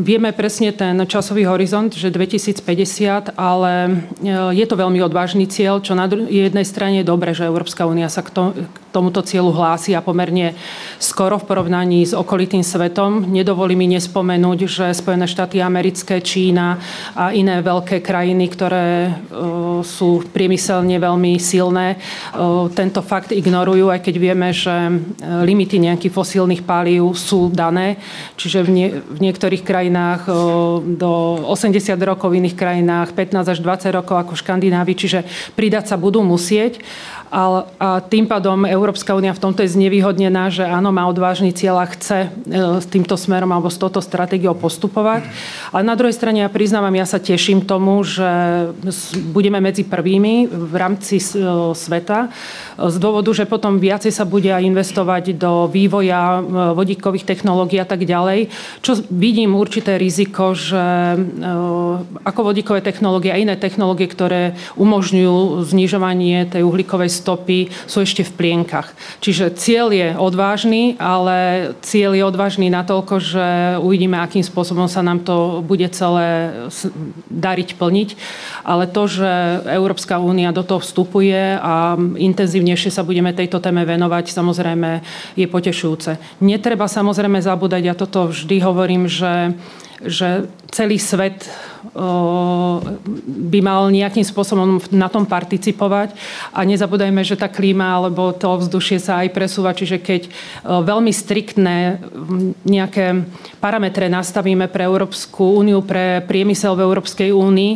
Vieme 0.00 0.32
presne 0.32 0.72
ten 0.72 0.96
časový 1.04 1.44
horizont, 1.44 1.92
že 1.92 2.08
2050, 2.08 3.36
ale 3.36 3.72
je 4.56 4.64
to 4.64 4.72
veľmi 4.72 5.04
odvážny 5.04 5.44
cieľ, 5.44 5.84
čo 5.84 5.92
na 5.92 6.08
jednej 6.08 6.64
strane 6.64 7.04
je 7.04 7.10
dobre, 7.12 7.36
že 7.36 7.44
Európska 7.44 7.84
únia 7.84 8.08
sa 8.08 8.24
k, 8.24 8.32
tomuto 8.94 9.26
cieľu 9.26 9.52
hlási 9.52 9.92
a 9.92 10.00
pomerne 10.00 10.54
skoro 11.02 11.36
v 11.36 11.50
porovnaní 11.50 12.06
s 12.06 12.14
okolitým 12.16 12.62
svetom. 12.62 13.26
Nedovolí 13.26 13.74
mi 13.74 13.90
nespomenúť, 13.90 14.58
že 14.64 14.86
Spojené 14.94 15.26
štáty 15.26 15.58
americké, 15.58 16.22
Čína 16.22 16.78
a 17.12 17.34
iné 17.34 17.58
veľké 17.60 18.00
krajiny, 18.00 18.46
ktoré 18.48 19.12
sú 19.84 20.22
priemyselne 20.30 20.96
veľmi 20.96 21.36
silné, 21.36 21.98
tento 22.72 23.02
fakt 23.02 23.34
ignorujú, 23.34 23.90
aj 23.90 24.00
keď 24.00 24.14
vieme, 24.16 24.48
že 24.54 24.72
limity 25.20 25.82
nejakých 25.82 26.14
fosílnych 26.14 26.62
palív 26.62 27.12
sú 27.18 27.50
dané. 27.50 27.98
Čiže 28.38 28.62
v, 28.62 28.68
nie, 28.70 28.88
v 29.33 29.33
niektorých 29.34 29.66
krajinách 29.66 30.30
do 30.94 31.12
80 31.50 31.74
rokov, 32.06 32.30
v 32.30 32.38
iných 32.38 32.54
krajinách 32.54 33.18
15 33.18 33.50
až 33.50 33.58
20 33.58 33.90
rokov 33.90 34.14
ako 34.14 34.38
Škandinávii, 34.38 34.94
čiže 34.94 35.26
pridať 35.58 35.90
sa 35.90 35.98
budú 35.98 36.22
musieť. 36.22 36.78
A, 37.34 37.66
a 37.82 37.88
tým 37.98 38.30
pádom 38.30 38.62
Európska 38.62 39.10
únia 39.10 39.34
v 39.34 39.42
tomto 39.42 39.66
je 39.66 39.74
znevýhodnená, 39.74 40.54
že 40.54 40.62
áno, 40.62 40.94
má 40.94 41.10
odvážny 41.10 41.50
cieľ 41.50 41.82
a 41.82 41.90
chce 41.90 42.30
e, 42.30 42.78
s 42.78 42.86
týmto 42.86 43.18
smerom 43.18 43.50
alebo 43.50 43.66
s 43.66 43.74
touto 43.74 43.98
stratégiou 43.98 44.54
postupovať. 44.54 45.26
Ale 45.74 45.82
na 45.82 45.98
druhej 45.98 46.14
strane 46.14 46.46
ja 46.46 46.48
priznávam, 46.52 46.94
ja 46.94 47.02
sa 47.02 47.18
teším 47.18 47.66
tomu, 47.66 48.06
že 48.06 48.22
budeme 49.34 49.58
medzi 49.58 49.82
prvými 49.82 50.46
v 50.46 50.74
rámci 50.78 51.18
e, 51.18 51.26
sveta 51.74 52.30
z 52.78 52.96
dôvodu, 53.02 53.34
že 53.34 53.50
potom 53.50 53.82
viacej 53.82 54.14
sa 54.14 54.22
bude 54.22 54.54
investovať 54.54 55.34
do 55.34 55.66
vývoja 55.66 56.38
e, 56.38 56.40
vodíkových 56.78 57.26
technológií 57.26 57.82
a 57.82 57.88
tak 57.90 58.06
ďalej. 58.06 58.46
Čo 58.78 59.02
vidím 59.10 59.58
určité 59.58 59.98
riziko, 59.98 60.54
že 60.54 61.18
ako 62.22 62.40
vodíkové 62.46 62.78
technológie 62.78 63.34
a 63.34 63.40
iné 63.40 63.58
technológie, 63.58 64.06
ktoré 64.06 64.54
umožňujú 64.78 65.66
znižovanie 65.66 66.46
tej 66.46 66.62
uhlíkovej 66.62 67.23
stopy 67.24 67.72
sú 67.88 68.04
ešte 68.04 68.20
v 68.20 68.36
plienkach. 68.36 68.92
Čiže 69.24 69.56
cieľ 69.56 69.88
je 69.88 70.12
odvážny, 70.12 71.00
ale 71.00 71.72
cieľ 71.80 72.12
je 72.12 72.24
odvážny 72.28 72.68
natoľko, 72.68 73.14
že 73.16 73.46
uvidíme, 73.80 74.20
akým 74.20 74.44
spôsobom 74.44 74.84
sa 74.84 75.00
nám 75.00 75.24
to 75.24 75.64
bude 75.64 75.88
celé 75.96 76.52
dariť 77.32 77.80
plniť. 77.80 78.08
Ale 78.60 78.84
to, 78.92 79.08
že 79.08 79.30
Európska 79.72 80.20
únia 80.20 80.52
do 80.52 80.60
toho 80.60 80.84
vstupuje 80.84 81.56
a 81.56 81.96
intenzívnejšie 81.96 82.92
sa 82.92 83.00
budeme 83.00 83.32
tejto 83.32 83.64
téme 83.64 83.88
venovať, 83.88 84.28
samozrejme 84.28 85.00
je 85.40 85.46
potešujúce. 85.48 86.20
Netreba 86.44 86.84
samozrejme 86.84 87.40
zabúdať, 87.40 87.82
ja 87.88 87.96
toto 87.96 88.28
vždy 88.28 88.60
hovorím, 88.60 89.08
že 89.08 89.56
že 90.04 90.48
celý 90.70 90.98
svet 90.98 91.48
by 93.44 93.60
mal 93.60 93.92
nejakým 93.92 94.24
spôsobom 94.24 94.80
na 94.88 95.06
tom 95.12 95.28
participovať 95.28 96.16
a 96.50 96.64
nezabúdajme, 96.64 97.20
že 97.20 97.36
tá 97.36 97.46
klíma 97.46 98.00
alebo 98.00 98.32
to 98.32 98.56
vzdušie 98.56 98.98
sa 98.98 99.20
aj 99.20 99.36
presúva, 99.36 99.76
čiže 99.76 100.00
keď 100.00 100.32
veľmi 100.64 101.12
striktné 101.12 102.00
nejaké 102.64 103.28
parametre 103.60 104.08
nastavíme 104.08 104.66
pre 104.72 104.88
Európsku 104.88 105.60
úniu, 105.60 105.84
pre 105.84 106.24
priemysel 106.24 106.72
v 106.72 106.88
Európskej 106.88 107.30
únii, 107.36 107.72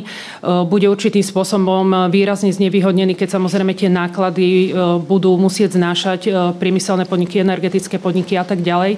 bude 0.67 0.89
určitým 0.89 1.23
spôsobom 1.23 2.09
výrazne 2.09 2.49
znevýhodnený, 2.51 3.13
keď 3.13 3.37
samozrejme 3.37 3.77
tie 3.77 3.93
náklady 3.93 4.73
budú 5.05 5.37
musieť 5.37 5.77
znášať 5.77 6.21
priemyselné 6.57 7.05
podniky, 7.05 7.45
energetické 7.45 8.01
podniky 8.01 8.41
a 8.41 8.45
tak 8.49 8.65
ďalej. 8.65 8.97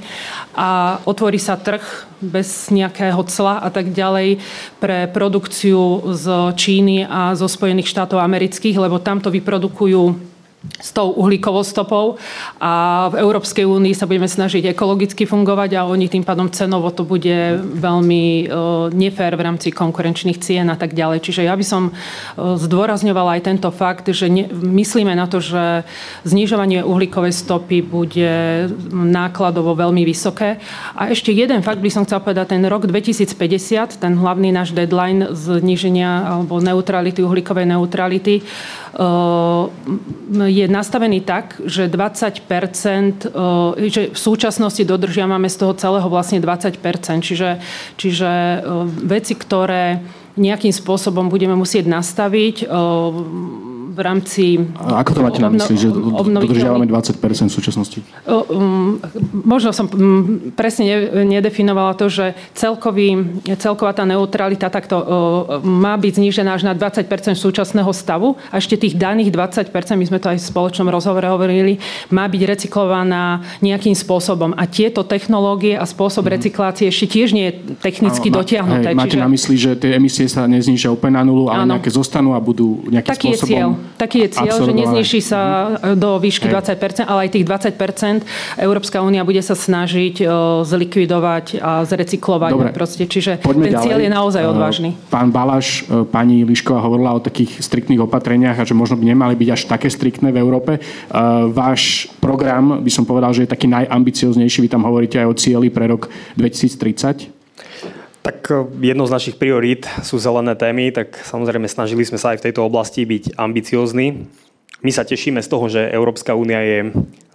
A 0.55 1.03
otvorí 1.03 1.43
sa 1.43 1.59
trh 1.59 1.83
bez 2.21 2.69
nejakého 2.69 3.20
cla 3.27 3.61
a 3.61 3.69
tak 3.69 3.93
ďalej 3.93 4.39
pre 4.79 5.11
produkciu 5.11 6.15
z 6.15 6.27
Číny 6.57 7.05
a 7.05 7.35
zo 7.37 7.51
Spojených 7.51 7.91
štátov 7.91 8.23
amerických, 8.23 8.79
lebo 8.79 9.03
tamto 9.03 9.29
vyprodukujú 9.29 10.30
s 10.61 10.93
tou 10.93 11.17
uhlíkovou 11.17 11.65
stopou 11.65 12.21
a 12.61 13.09
v 13.09 13.25
Európskej 13.25 13.65
únii 13.65 13.97
sa 13.97 14.05
budeme 14.05 14.29
snažiť 14.29 14.77
ekologicky 14.77 15.25
fungovať 15.25 15.81
a 15.81 15.89
oni 15.89 16.05
tým 16.05 16.21
pádom 16.21 16.53
cenovo 16.53 16.93
to 16.93 17.01
bude 17.01 17.33
veľmi 17.81 18.25
e, 18.45 18.45
nefér 18.93 19.41
v 19.41 19.45
rámci 19.49 19.73
konkurenčných 19.73 20.37
cien 20.37 20.69
a 20.69 20.77
tak 20.77 20.93
ďalej. 20.93 21.25
Čiže 21.25 21.49
ja 21.49 21.57
by 21.57 21.65
som 21.65 21.89
e, 21.89 21.93
zdôrazňovala 22.37 23.41
aj 23.41 23.45
tento 23.49 23.73
fakt, 23.73 24.13
že 24.13 24.29
myslíme 24.53 25.17
na 25.17 25.25
to, 25.25 25.41
že 25.41 25.89
znižovanie 26.29 26.85
uhlíkovej 26.85 27.33
stopy 27.33 27.81
bude 27.81 28.69
nákladovo 28.93 29.73
veľmi 29.73 30.05
vysoké. 30.05 30.61
A 30.93 31.09
ešte 31.09 31.33
jeden 31.33 31.65
fakt 31.65 31.81
by 31.81 31.89
som 31.89 32.05
chcela 32.05 32.21
povedať, 32.21 32.53
ten 32.53 32.61
rok 32.69 32.85
2050, 32.85 33.97
ten 33.97 34.13
hlavný 34.13 34.53
náš 34.53 34.77
deadline 34.77 35.33
zníženia 35.33 36.37
alebo 36.37 36.61
neutrality, 36.61 37.25
uhlíkovej 37.25 37.65
neutrality, 37.65 38.45
je 40.51 40.67
nastavený 40.67 41.23
tak, 41.23 41.63
že 41.63 41.87
20 41.87 42.43
že 43.79 44.03
v 44.11 44.19
súčasnosti 44.19 44.83
dodržiavame 44.83 45.47
z 45.47 45.57
toho 45.57 45.73
celého 45.79 46.09
vlastne 46.11 46.43
20 46.43 46.83
Čiže, 47.23 47.51
čiže 47.95 48.31
veci, 49.07 49.39
ktoré 49.39 50.03
nejakým 50.35 50.75
spôsobom 50.75 51.31
budeme 51.31 51.55
musieť 51.55 51.87
nastaviť 51.87 52.67
v 54.01 54.03
rámci... 54.03 54.45
A 54.81 55.05
ako 55.05 55.11
to 55.13 55.21
máte 55.21 55.41
na 55.45 55.53
mysli, 55.53 55.77
že 55.77 55.93
dodržiavame 55.93 56.89
20% 56.89 57.21
v 57.21 57.53
súčasnosti? 57.53 58.01
Um, 58.25 58.97
možno 59.45 59.77
som 59.77 59.85
um, 59.93 60.57
presne 60.57 61.13
nedefinovala 61.29 61.93
to, 62.01 62.09
že 62.09 62.33
celkový, 62.57 63.21
celková 63.61 63.93
tá 63.93 64.09
neutralita 64.09 64.73
takto 64.73 64.97
má 65.61 66.01
byť 66.01 66.13
znížená 66.17 66.57
až 66.57 66.65
na 66.65 66.73
20% 66.73 67.05
súčasného 67.37 67.91
stavu 67.93 68.41
a 68.49 68.57
ešte 68.57 68.81
tých 68.81 68.97
daných 68.97 69.35
20%, 69.35 69.69
my 70.01 70.07
sme 70.09 70.19
to 70.19 70.33
aj 70.33 70.39
v 70.41 70.45
spoločnom 70.49 70.89
rozhovore 70.89 71.27
hovorili, 71.29 71.77
má 72.09 72.25
byť 72.25 72.43
recyklovaná 72.47 73.45
nejakým 73.61 73.93
spôsobom. 73.93 74.57
A 74.57 74.65
tieto 74.65 75.05
technológie 75.05 75.77
a 75.77 75.85
spôsob 75.85 76.27
mm. 76.27 76.33
recyklácie 76.41 76.87
ešte 76.89 77.07
tiež 77.21 77.37
nie 77.37 77.51
je 77.51 77.55
technicky 77.83 78.33
ano, 78.33 78.37
dotiahnuté. 78.41 78.89
Hej, 78.93 78.97
máte 78.97 79.17
čiže... 79.19 79.25
na 79.25 79.29
mysli, 79.29 79.55
že 79.59 79.71
tie 79.77 79.91
emisie 79.99 80.27
sa 80.31 80.47
neznižia 80.47 80.89
úplne 80.89 81.21
na 81.21 81.25
nulu, 81.27 81.51
ale 81.51 81.67
ano. 81.67 81.77
nejaké 81.77 81.91
zostanú 81.93 82.33
a 82.33 82.41
budú 82.41 82.87
nejakým 82.89 83.11
Taký 83.11 83.29
spôsobom... 83.37 83.51
Je 83.51 83.59
cieľ 83.59 83.90
taký 83.97 84.29
je 84.29 84.39
cieľ, 84.39 84.57
že 84.61 84.73
nezniží 84.75 85.21
sa 85.25 85.73
do 85.97 86.21
výšky 86.21 86.47
20%, 86.47 87.09
ale 87.09 87.27
aj 87.27 87.31
tých 87.35 87.47
20% 87.49 88.61
Európska 88.61 89.01
únia 89.01 89.25
bude 89.25 89.41
sa 89.41 89.57
snažiť 89.57 90.23
zlikvidovať 90.67 91.63
a 91.63 91.83
zrecyklovať. 91.89 92.51
Dobre, 92.53 92.71
proste. 92.77 93.09
Čiže 93.09 93.41
ten 93.41 93.75
cieľ 93.81 93.99
ďalej. 93.99 94.07
je 94.07 94.11
naozaj 94.11 94.43
odvážny. 94.45 94.91
Pán 95.09 95.33
Balaš, 95.33 95.89
pani 96.13 96.45
Lišková 96.45 96.85
hovorila 96.85 97.17
o 97.17 97.21
takých 97.25 97.65
striktných 97.65 98.05
opatreniach 98.05 98.61
a 98.61 98.69
že 98.69 98.77
možno 98.77 99.01
by 99.01 99.05
nemali 99.17 99.35
byť 99.35 99.49
až 99.49 99.63
také 99.67 99.89
striktné 99.89 100.29
v 100.31 100.39
Európe. 100.43 100.77
Váš 101.51 102.13
program, 102.21 102.85
by 102.85 102.91
som 102.93 103.09
povedal, 103.09 103.33
že 103.33 103.49
je 103.49 103.53
taký 103.53 103.71
najambicioznejší. 103.73 104.67
Vy 104.67 104.71
tam 104.71 104.85
hovoríte 104.85 105.17
aj 105.17 105.27
o 105.27 105.35
cieli 105.35 105.73
pre 105.73 105.89
rok 105.89 106.13
2030. 106.37 107.40
Tak 108.21 108.39
e, 108.53 108.69
jednou 108.85 109.09
z 109.09 109.15
našich 109.17 109.37
priorít 109.41 109.89
sú 110.05 110.21
zelené 110.21 110.53
témy, 110.57 110.93
tak 110.93 111.17
samozrejme 111.25 111.69
snažili 111.69 112.05
sme 112.05 112.21
sa 112.21 112.37
aj 112.37 112.45
v 112.45 112.47
tejto 112.51 112.65
oblasti 112.65 113.09
byť 113.09 113.37
ambiciózni. 113.41 114.29
My 114.81 114.91
sa 114.93 115.05
tešíme 115.05 115.41
z 115.45 115.49
toho, 115.49 115.69
že 115.69 115.93
Európska 115.93 116.33
únia 116.33 116.61
je 116.65 116.79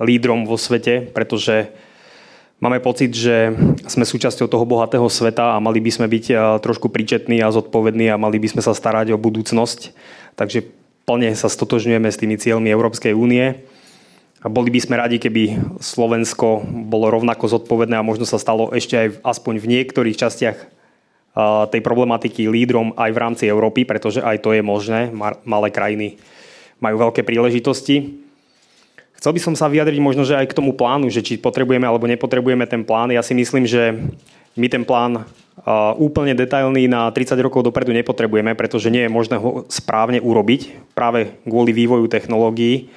lídrom 0.01 0.49
vo 0.49 0.57
svete, 0.57 1.05
pretože 1.13 1.69
Máme 2.63 2.79
pocit, 2.79 3.11
že 3.11 3.51
sme 3.83 4.07
súčasťou 4.07 4.47
toho 4.47 4.63
bohatého 4.63 5.03
sveta 5.11 5.53
a 5.53 5.61
mali 5.61 5.83
by 5.83 5.91
sme 5.91 6.07
byť 6.07 6.25
trošku 6.63 6.87
príčetní 6.87 7.43
a 7.43 7.51
zodpovední 7.51 8.07
a 8.07 8.17
mali 8.17 8.39
by 8.39 8.47
sme 8.47 8.61
sa 8.63 8.71
starať 8.71 9.11
o 9.11 9.19
budúcnosť. 9.19 9.91
Takže 10.39 10.63
plne 11.03 11.35
sa 11.35 11.51
stotožňujeme 11.51 12.07
s 12.07 12.15
tými 12.15 12.39
cieľmi 12.39 12.71
Európskej 12.71 13.11
únie. 13.11 13.59
A 14.45 14.47
boli 14.47 14.69
by 14.69 14.77
sme 14.77 15.01
radi, 15.01 15.17
keby 15.17 15.57
Slovensko 15.81 16.61
bolo 16.85 17.09
rovnako 17.09 17.49
zodpovedné 17.49 17.97
a 17.97 18.05
možno 18.05 18.29
sa 18.29 18.37
stalo 18.37 18.69
ešte 18.69 18.93
aj 18.93 19.07
aspoň 19.25 19.57
v 19.57 19.69
niektorých 19.73 20.21
častiach 20.21 20.57
tej 21.73 21.81
problematiky 21.81 22.45
lídrom 22.45 22.93
aj 22.93 23.09
v 23.09 23.21
rámci 23.25 23.43
Európy, 23.49 23.89
pretože 23.89 24.21
aj 24.21 24.45
to 24.45 24.53
je 24.53 24.61
možné. 24.61 25.09
Malé 25.43 25.73
krajiny 25.73 26.21
majú 26.77 27.09
veľké 27.09 27.25
príležitosti. 27.25 28.21
Chcel 29.17 29.31
by 29.33 29.41
som 29.41 29.57
sa 29.57 29.65
vyjadriť 29.65 29.97
možno, 29.97 30.21
že 30.21 30.37
aj 30.37 30.53
k 30.53 30.57
tomu 30.61 30.77
plánu, 30.77 31.09
že 31.09 31.25
či 31.25 31.41
potrebujeme 31.41 31.89
alebo 31.89 32.05
nepotrebujeme 32.05 32.69
ten 32.69 32.85
plán. 32.85 33.09
Ja 33.09 33.25
si 33.25 33.33
myslím, 33.33 33.65
že 33.65 33.97
my 34.53 34.69
ten 34.69 34.85
plán 34.85 35.25
úplne 35.97 36.37
detailný 36.37 36.85
na 36.85 37.09
30 37.09 37.33
rokov 37.41 37.65
dopredu 37.65 37.89
nepotrebujeme, 37.97 38.53
pretože 38.53 38.93
nie 38.93 39.09
je 39.09 39.11
možné 39.11 39.41
ho 39.41 39.65
správne 39.73 40.21
urobiť 40.21 40.93
práve 40.93 41.33
kvôli 41.41 41.73
vývoju 41.73 42.05
technológií. 42.05 42.93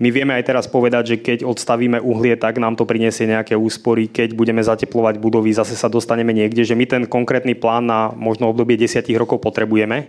My 0.00 0.08
vieme 0.08 0.32
aj 0.32 0.48
teraz 0.48 0.64
povedať, 0.64 1.12
že 1.12 1.16
keď 1.20 1.44
odstavíme 1.44 2.00
uhlie, 2.00 2.32
tak 2.32 2.56
nám 2.56 2.72
to 2.72 2.88
priniesie 2.88 3.28
nejaké 3.28 3.52
úspory. 3.52 4.08
Keď 4.08 4.32
budeme 4.32 4.64
zateplovať 4.64 5.20
budovy, 5.20 5.52
zase 5.52 5.76
sa 5.76 5.92
dostaneme 5.92 6.32
niekde, 6.32 6.64
že 6.64 6.72
my 6.72 6.88
ten 6.88 7.02
konkrétny 7.04 7.52
plán 7.52 7.84
na 7.84 8.08
možno 8.16 8.48
obdobie 8.48 8.80
10 8.80 9.04
rokov 9.20 9.44
potrebujeme. 9.44 10.08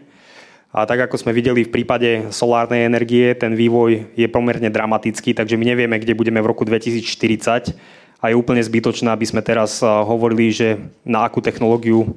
A 0.72 0.88
tak 0.88 1.04
ako 1.04 1.20
sme 1.20 1.36
videli 1.36 1.68
v 1.68 1.76
prípade 1.76 2.32
solárnej 2.32 2.88
energie, 2.88 3.36
ten 3.36 3.52
vývoj 3.52 4.16
je 4.16 4.28
pomerne 4.32 4.72
dramatický, 4.72 5.36
takže 5.36 5.60
my 5.60 5.76
nevieme, 5.76 6.00
kde 6.00 6.16
budeme 6.16 6.40
v 6.40 6.48
roku 6.48 6.64
2040 6.64 7.76
a 8.24 8.32
je 8.32 8.40
úplne 8.40 8.64
zbytočné, 8.64 9.12
aby 9.12 9.28
sme 9.28 9.44
teraz 9.44 9.84
hovorili, 9.84 10.56
že 10.56 10.80
na 11.04 11.28
akú 11.28 11.44
technológiu 11.44 12.16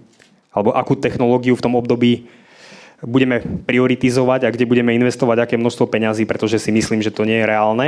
alebo 0.55 0.71
akú 0.71 0.95
technológiu 0.95 1.59
v 1.59 1.65
tom 1.67 1.75
období 1.75 2.31
budeme 3.05 3.41
prioritizovať 3.41 4.49
a 4.49 4.53
kde 4.53 4.69
budeme 4.69 4.97
investovať 4.97 5.45
aké 5.45 5.55
množstvo 5.61 5.87
peňazí, 5.87 6.25
pretože 6.25 6.59
si 6.59 6.73
myslím, 6.73 7.05
že 7.05 7.13
to 7.13 7.29
nie 7.29 7.41
je 7.41 7.47
reálne. 7.49 7.87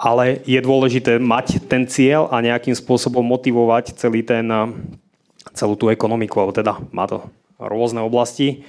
Ale 0.00 0.40
je 0.48 0.60
dôležité 0.60 1.20
mať 1.20 1.64
ten 1.68 1.84
cieľ 1.84 2.28
a 2.32 2.40
nejakým 2.40 2.72
spôsobom 2.72 3.20
motivovať 3.20 3.94
celý 4.00 4.24
ten, 4.24 4.48
celú 5.52 5.76
tú 5.76 5.92
ekonomiku, 5.92 6.40
alebo 6.40 6.56
teda 6.56 6.80
má 6.90 7.04
to 7.04 7.28
rôzne 7.60 8.00
oblasti 8.00 8.64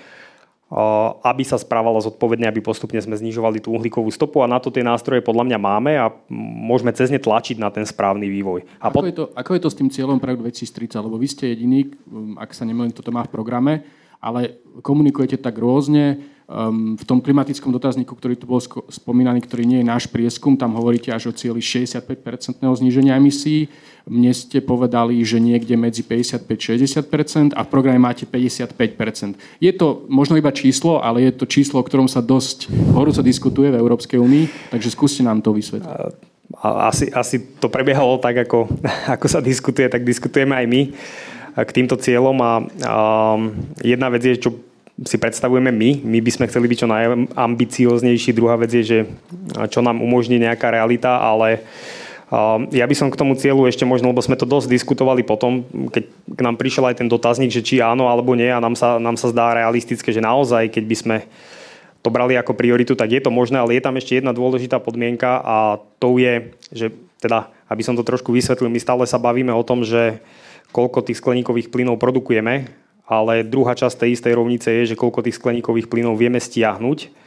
aby 1.27 1.43
sa 1.43 1.59
správala 1.59 1.99
zodpovedne, 1.99 2.47
aby 2.47 2.63
postupne 2.63 2.95
sme 3.03 3.19
znižovali 3.19 3.59
tú 3.59 3.75
uhlíkovú 3.75 4.07
stopu 4.07 4.39
a 4.39 4.47
na 4.47 4.55
to 4.55 4.71
tie 4.71 4.79
nástroje 4.79 5.19
podľa 5.19 5.43
mňa 5.51 5.59
máme 5.59 5.91
a 5.99 6.07
môžeme 6.31 6.95
cez 6.95 7.11
ne 7.11 7.19
tlačiť 7.19 7.59
na 7.59 7.67
ten 7.67 7.83
správny 7.83 8.31
vývoj. 8.31 8.63
A 8.79 8.87
ako, 8.87 8.95
pod... 8.95 9.03
je 9.03 9.15
to, 9.19 9.25
ako 9.35 9.51
je 9.51 9.61
to 9.67 9.69
s 9.69 9.75
tým 9.75 9.89
cieľom 9.91 10.17
pre 10.23 10.31
2030? 10.31 10.95
Lebo 11.03 11.19
vy 11.19 11.27
ste 11.27 11.51
jediný, 11.51 11.91
um, 12.07 12.39
ak 12.39 12.55
sa 12.55 12.63
nemýlim, 12.63 12.95
toto 12.95 13.11
má 13.11 13.27
v 13.27 13.35
programe, 13.35 13.83
ale 14.21 14.61
komunikujete 14.85 15.41
tak 15.41 15.57
rôzne. 15.57 16.21
Um, 16.51 16.99
v 16.99 17.03
tom 17.07 17.23
klimatickom 17.23 17.71
dotazníku, 17.71 18.11
ktorý 18.11 18.35
tu 18.35 18.43
bol 18.43 18.59
spomínaný, 18.91 19.39
ktorý 19.39 19.63
nie 19.63 19.79
je 19.81 19.87
náš 19.87 20.11
prieskum, 20.11 20.59
tam 20.59 20.75
hovoríte 20.75 21.07
až 21.07 21.31
o 21.31 21.33
cieli 21.33 21.63
65-percentného 21.63 22.75
zníženia 22.75 23.15
emisí. 23.15 23.71
Mne 24.03 24.35
ste 24.35 24.59
povedali, 24.59 25.15
že 25.23 25.39
niekde 25.39 25.79
medzi 25.79 26.03
55-60% 26.03 27.55
a 27.55 27.63
v 27.63 27.69
programe 27.71 28.03
máte 28.03 28.27
55%. 28.27 29.39
Je 29.63 29.71
to 29.71 30.03
možno 30.11 30.35
iba 30.35 30.51
číslo, 30.51 30.99
ale 30.99 31.23
je 31.23 31.31
to 31.39 31.47
číslo, 31.47 31.79
o 31.79 31.87
ktorom 31.87 32.11
sa 32.11 32.19
dosť 32.19 32.67
horúco 32.99 33.23
diskutuje 33.23 33.71
v 33.71 33.79
Európskej 33.79 34.19
únii, 34.19 34.75
takže 34.75 34.91
skúste 34.91 35.23
nám 35.23 35.39
to 35.39 35.55
vysvetliť. 35.55 35.87
Asi, 36.61 37.07
asi 37.15 37.39
to 37.63 37.71
prebiehalo 37.71 38.19
tak, 38.19 38.43
ako, 38.43 38.67
ako 39.15 39.25
sa 39.31 39.39
diskutuje, 39.39 39.87
tak 39.87 40.03
diskutujeme 40.03 40.51
aj 40.51 40.67
my 40.67 40.81
k 41.55 41.71
týmto 41.75 41.99
cieľom 41.99 42.37
a, 42.39 42.51
jedna 43.83 44.07
vec 44.07 44.23
je, 44.23 44.35
čo 44.39 44.51
si 45.01 45.17
predstavujeme 45.17 45.73
my. 45.73 45.89
My 46.05 46.19
by 46.21 46.31
sme 46.31 46.45
chceli 46.45 46.69
byť 46.69 46.77
čo 46.85 46.91
najambicioznejší. 46.91 48.37
Druhá 48.37 48.53
vec 48.61 48.69
je, 48.69 48.83
že 48.85 48.99
čo 49.73 49.81
nám 49.81 49.97
umožní 49.97 50.37
nejaká 50.37 50.69
realita, 50.69 51.17
ale 51.17 51.65
ja 52.71 52.85
by 52.87 52.95
som 52.95 53.11
k 53.11 53.19
tomu 53.19 53.35
cieľu 53.35 53.67
ešte 53.67 53.83
možno, 53.83 54.13
lebo 54.13 54.23
sme 54.23 54.39
to 54.39 54.47
dosť 54.47 54.71
diskutovali 54.71 55.25
potom, 55.25 55.67
keď 55.91 56.03
k 56.07 56.41
nám 56.45 56.55
prišiel 56.55 56.87
aj 56.87 57.03
ten 57.03 57.11
dotazník, 57.11 57.51
že 57.51 57.65
či 57.65 57.83
áno 57.83 58.07
alebo 58.07 58.31
nie 58.39 58.47
a 58.47 58.63
nám 58.63 58.77
sa, 58.77 59.01
nám 59.01 59.19
sa 59.19 59.27
zdá 59.33 59.51
realistické, 59.51 60.15
že 60.15 60.23
naozaj, 60.23 60.71
keď 60.71 60.83
by 60.87 60.95
sme 60.95 61.17
to 61.99 62.07
brali 62.07 62.39
ako 62.39 62.55
prioritu, 62.55 62.95
tak 62.95 63.11
je 63.11 63.19
to 63.19 63.33
možné, 63.33 63.59
ale 63.59 63.75
je 63.75 63.83
tam 63.83 63.99
ešte 63.99 64.15
jedna 64.15 64.31
dôležitá 64.31 64.79
podmienka 64.79 65.43
a 65.43 65.81
to 65.99 66.21
je, 66.23 66.55
že 66.71 66.95
teda, 67.19 67.51
aby 67.67 67.83
som 67.83 67.99
to 67.99 68.05
trošku 68.05 68.31
vysvetlil, 68.31 68.71
my 68.71 68.79
stále 68.79 69.03
sa 69.03 69.19
bavíme 69.19 69.51
o 69.51 69.65
tom, 69.65 69.83
že 69.83 70.23
koľko 70.71 71.05
tých 71.05 71.19
skleníkových 71.19 71.69
plynov 71.69 71.99
produkujeme, 71.99 72.67
ale 73.05 73.43
druhá 73.43 73.75
časť 73.75 74.07
tej 74.07 74.09
istej 74.15 74.33
rovnice 74.35 74.67
je, 74.71 74.95
že 74.95 74.99
koľko 74.99 75.23
tých 75.23 75.35
skleníkových 75.35 75.91
plynov 75.91 76.15
vieme 76.15 76.39
stiahnuť 76.39 77.21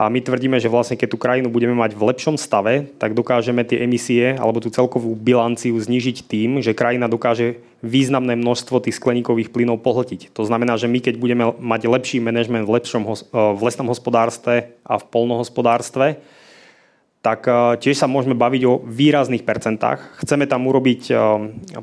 a 0.00 0.08
my 0.08 0.16
tvrdíme, 0.24 0.56
že 0.56 0.72
vlastne 0.72 0.96
keď 0.96 1.12
tú 1.12 1.20
krajinu 1.20 1.52
budeme 1.52 1.76
mať 1.76 1.92
v 1.92 2.08
lepšom 2.08 2.40
stave, 2.40 2.88
tak 2.96 3.12
dokážeme 3.12 3.60
tie 3.68 3.84
emisie 3.84 4.32
alebo 4.32 4.56
tú 4.56 4.72
celkovú 4.72 5.12
bilanciu 5.12 5.76
znižiť 5.76 6.24
tým, 6.24 6.64
že 6.64 6.72
krajina 6.72 7.04
dokáže 7.04 7.60
významné 7.84 8.32
množstvo 8.32 8.80
tých 8.80 8.96
skleníkových 8.96 9.52
plynov 9.52 9.84
pohltiť. 9.84 10.32
To 10.32 10.48
znamená, 10.48 10.80
že 10.80 10.88
my 10.88 11.04
keď 11.04 11.20
budeme 11.20 11.52
mať 11.52 11.84
lepší 11.84 12.16
manažment 12.16 12.64
v, 12.64 12.80
lepšom, 12.80 13.02
eh, 13.04 13.12
v 13.36 13.60
lesnom 13.60 13.92
hospodárstve 13.92 14.72
a 14.88 14.96
v 14.96 15.04
polnohospodárstve, 15.04 16.16
tak 17.20 17.44
eh, 17.48 17.76
tiež 17.76 18.00
sa 18.00 18.08
môžeme 18.08 18.36
baviť 18.36 18.62
o 18.64 18.80
výrazných 18.80 19.44
percentách. 19.44 20.24
Chceme 20.24 20.48
tam 20.48 20.64
urobiť 20.64 21.02
eh, 21.12 21.18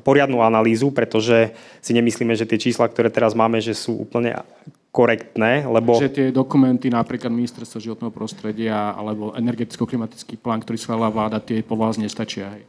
poriadnu 0.02 0.41
analýzu, 0.41 0.89
pretože 0.89 1.54
si 1.82 1.91
nemyslíme, 1.93 2.34
že 2.34 2.50
tie 2.50 2.58
čísla, 2.58 2.89
ktoré 2.89 3.13
teraz 3.13 3.38
máme, 3.38 3.62
že 3.62 3.78
sú 3.78 4.02
úplne 4.02 4.41
korektné, 4.89 5.62
lebo... 5.69 6.02
Že 6.02 6.10
tie 6.10 6.28
dokumenty 6.34 6.89
napríklad 6.89 7.30
ministerstva 7.30 7.78
životného 7.78 8.10
prostredia 8.10 8.97
alebo 8.97 9.30
energeticko-klimatický 9.38 10.41
plán, 10.41 10.65
ktorý 10.65 10.82
schválila 10.82 11.13
vláda, 11.13 11.38
tie 11.38 11.62
po 11.62 11.78
vás 11.78 12.02
nestačia. 12.02 12.50
Hej? 12.58 12.65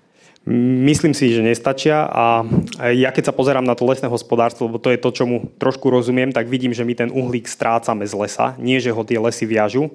Myslím 0.85 1.17
si, 1.17 1.33
že 1.33 1.41
nestačia 1.41 2.05
a 2.05 2.45
ja 2.93 3.13
keď 3.17 3.33
sa 3.33 3.37
pozerám 3.37 3.65
na 3.65 3.73
to 3.73 3.89
lesné 3.89 4.13
hospodárstvo, 4.13 4.69
lebo 4.69 4.77
to 4.77 4.93
je 4.93 5.01
to, 5.01 5.09
čomu 5.09 5.49
trošku 5.57 5.89
rozumiem, 5.89 6.29
tak 6.29 6.53
vidím, 6.53 6.77
že 6.77 6.85
my 6.85 6.93
ten 6.93 7.11
uhlík 7.13 7.49
strácame 7.49 8.05
z 8.05 8.13
lesa. 8.13 8.53
Nie, 8.61 8.77
že 8.77 8.93
ho 8.93 9.03
tie 9.09 9.17
lesy 9.17 9.49
viažu, 9.49 9.89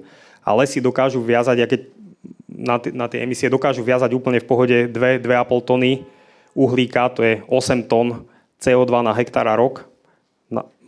a 0.44 0.52
lesy 0.52 0.78
dokážu 0.78 1.24
viazať, 1.24 1.56
a 1.64 1.66
keď 1.66 1.80
na, 2.64 2.80
t- 2.80 2.96
na 2.96 3.06
tie 3.06 3.20
emisie 3.22 3.52
dokážu 3.52 3.84
viazať 3.84 4.16
úplne 4.16 4.40
v 4.40 4.48
pohode 4.48 4.76
2-2,5 4.88 5.68
tony 5.68 6.08
uhlíka, 6.56 7.12
to 7.12 7.20
je 7.20 7.34
8 7.46 7.84
tón 7.84 8.24
CO2 8.58 9.04
na 9.04 9.12
hektár 9.12 9.44
a 9.44 9.54
rok, 9.54 9.84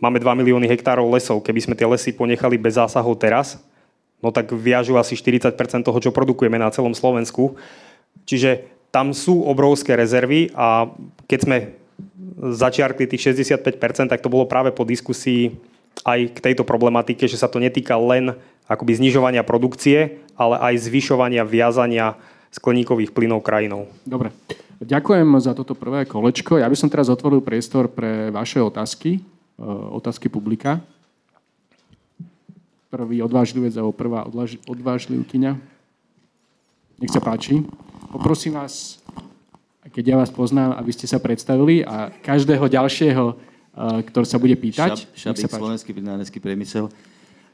máme 0.01 0.17
2 0.17 0.39
milióny 0.39 0.65
hektárov 0.69 1.09
lesov. 1.13 1.41
Keby 1.45 1.59
sme 1.61 1.77
tie 1.77 1.85
lesy 1.89 2.13
ponechali 2.13 2.57
bez 2.57 2.77
zásahov 2.77 3.17
teraz, 3.17 3.61
no 4.21 4.33
tak 4.33 4.49
viažu 4.53 4.97
asi 4.97 5.13
40% 5.13 5.53
toho, 5.85 5.99
čo 6.01 6.15
produkujeme 6.15 6.57
na 6.57 6.73
celom 6.73 6.93
Slovensku. 6.93 7.57
Čiže 8.25 8.65
tam 8.89 9.13
sú 9.13 9.45
obrovské 9.45 9.93
rezervy 9.93 10.49
a 10.55 10.89
keď 11.29 11.39
sme 11.43 11.57
začiarkli 12.37 13.09
tých 13.09 13.33
65%, 13.33 14.09
tak 14.09 14.21
to 14.21 14.31
bolo 14.31 14.45
práve 14.45 14.73
po 14.73 14.85
diskusii 14.85 15.57
aj 16.05 16.37
k 16.37 16.39
tejto 16.39 16.61
problematike, 16.61 17.25
že 17.25 17.41
sa 17.41 17.49
to 17.49 17.57
netýka 17.57 17.97
len 17.97 18.37
akoby 18.69 18.93
znižovania 19.01 19.41
produkcie, 19.41 20.21
ale 20.37 20.55
aj 20.61 20.85
zvyšovania 20.85 21.41
viazania 21.43 22.13
skleníkových 22.53 23.11
plynov 23.11 23.41
krajinou. 23.43 23.89
Dobre. 24.05 24.31
Ďakujem 24.77 25.25
za 25.41 25.57
toto 25.57 25.73
prvé 25.73 26.05
kolečko. 26.05 26.61
Ja 26.61 26.69
by 26.69 26.77
som 26.77 26.93
teraz 26.93 27.09
otvoril 27.09 27.41
priestor 27.41 27.89
pre 27.89 28.29
vaše 28.29 28.61
otázky. 28.61 29.17
Eh, 29.57 29.65
otázky 29.89 30.29
publika. 30.29 30.77
Prvý 32.93 33.25
odvážlivec 33.25 33.73
alebo 33.73 33.89
prvá 33.89 34.21
odvážlivkyňa. 34.69 35.51
Nech 37.01 37.09
sa 37.09 37.17
páči. 37.17 37.65
Poprosím 38.13 38.53
vás, 38.53 39.01
keď 39.89 40.03
ja 40.05 40.15
vás 40.21 40.29
poznám, 40.29 40.77
aby 40.77 40.93
ste 40.93 41.09
sa 41.09 41.17
predstavili 41.17 41.81
a 41.81 42.13
každého 42.21 42.69
ďalšieho, 42.69 43.25
eh, 43.33 44.05
ktorý 44.13 44.25
sa 44.29 44.37
bude 44.37 44.53
pýtať. 44.53 45.09
Šab, 45.17 45.33
Šabík, 45.33 45.49
Slovenský 45.49 45.89
brinárenský 45.89 46.37
priemysel. 46.37 46.93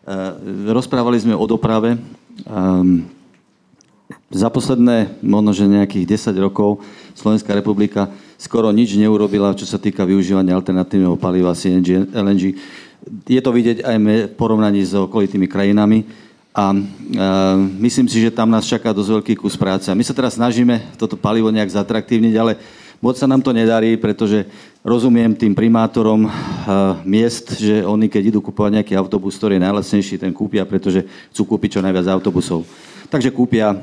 Eh, 0.04 0.32
rozprávali 0.76 1.16
sme 1.16 1.32
o 1.32 1.48
doprave. 1.48 1.96
Ehm, 2.44 3.08
za 4.28 4.52
posledné, 4.52 5.16
možno 5.24 5.56
že 5.56 5.64
nejakých 5.64 6.20
10 6.20 6.36
rokov, 6.44 6.84
Slovenská 7.16 7.56
republika 7.56 8.12
skoro 8.36 8.68
nič 8.76 9.00
neurobila, 9.00 9.56
čo 9.56 9.64
sa 9.64 9.80
týka 9.80 10.04
využívania 10.04 10.60
alternatívneho 10.60 11.16
paliva 11.16 11.56
CNG, 11.56 12.12
LNG. 12.12 12.60
Je 13.32 13.40
to 13.40 13.56
vidieť 13.56 13.80
aj 13.80 13.96
v 13.96 14.08
porovnaní 14.36 14.84
s 14.84 14.92
okolitými 14.92 15.48
krajinami 15.48 16.04
a 16.52 16.74
e, 16.74 16.80
myslím 17.88 18.10
si, 18.10 18.20
že 18.20 18.34
tam 18.34 18.50
nás 18.50 18.66
čaká 18.66 18.92
dosť 18.92 19.22
veľký 19.22 19.34
kus 19.38 19.54
práce. 19.54 19.88
My 19.94 20.04
sa 20.04 20.18
teraz 20.18 20.36
snažíme 20.36 20.98
toto 20.98 21.14
palivo 21.14 21.54
nejak 21.54 21.70
zatraktívniť, 21.72 22.34
ale 22.36 22.58
moc 23.00 23.16
sa 23.16 23.30
nám 23.30 23.46
to 23.46 23.54
nedarí, 23.54 23.96
pretože 24.02 24.50
rozumiem 24.84 25.32
tým 25.32 25.56
primátorom 25.56 26.28
e, 26.28 26.30
miest, 27.08 27.56
že 27.56 27.88
oni 27.88 28.12
keď 28.12 28.36
idú 28.36 28.40
kupovať 28.44 28.84
nejaký 28.84 28.94
autobus, 29.00 29.40
ktorý 29.40 29.56
je 29.56 29.66
najlacnejší, 29.66 30.16
ten 30.20 30.36
kúpia, 30.36 30.68
pretože 30.68 31.08
chcú 31.32 31.56
kúpiť 31.56 31.80
čo 31.80 31.82
najviac 31.82 32.12
autobusov. 32.12 32.68
takže 33.14 33.30
kúpia 33.30 33.78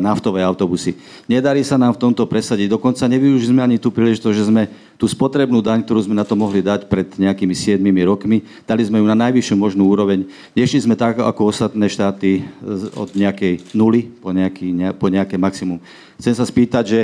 naftové 0.00 0.40
autobusy. 0.40 0.96
Nedarí 1.28 1.60
sa 1.60 1.76
nám 1.76 1.92
v 1.92 2.08
tomto 2.08 2.24
presadiť. 2.24 2.72
Dokonca 2.72 3.04
nevyužili 3.04 3.52
sme 3.52 3.60
ani 3.60 3.76
tú 3.76 3.92
príležitosť, 3.92 4.32
že 4.32 4.48
sme 4.48 4.64
tú 4.96 5.04
spotrebnú 5.04 5.60
daň, 5.60 5.84
ktorú 5.84 6.08
sme 6.08 6.16
na 6.16 6.24
to 6.24 6.32
mohli 6.32 6.64
dať 6.64 6.88
pred 6.88 7.04
nejakými 7.20 7.52
7 7.52 7.76
rokmi, 8.08 8.40
dali 8.64 8.80
sme 8.80 8.96
ju 8.96 9.04
na 9.04 9.28
najvyššiu 9.28 9.60
možnú 9.60 9.84
úroveň. 9.92 10.24
Nešli 10.56 10.88
sme 10.88 10.96
tak, 10.96 11.20
ako 11.20 11.52
ostatné 11.52 11.84
štáty 11.84 12.48
od 12.96 13.12
nejakej 13.12 13.76
nuly 13.76 14.08
po, 14.08 14.32
nejaký, 14.32 14.96
po 14.96 15.12
nejaké 15.12 15.36
maximum. 15.36 15.76
Chcem 16.16 16.32
sa 16.32 16.48
spýtať, 16.48 16.84
že 16.88 17.00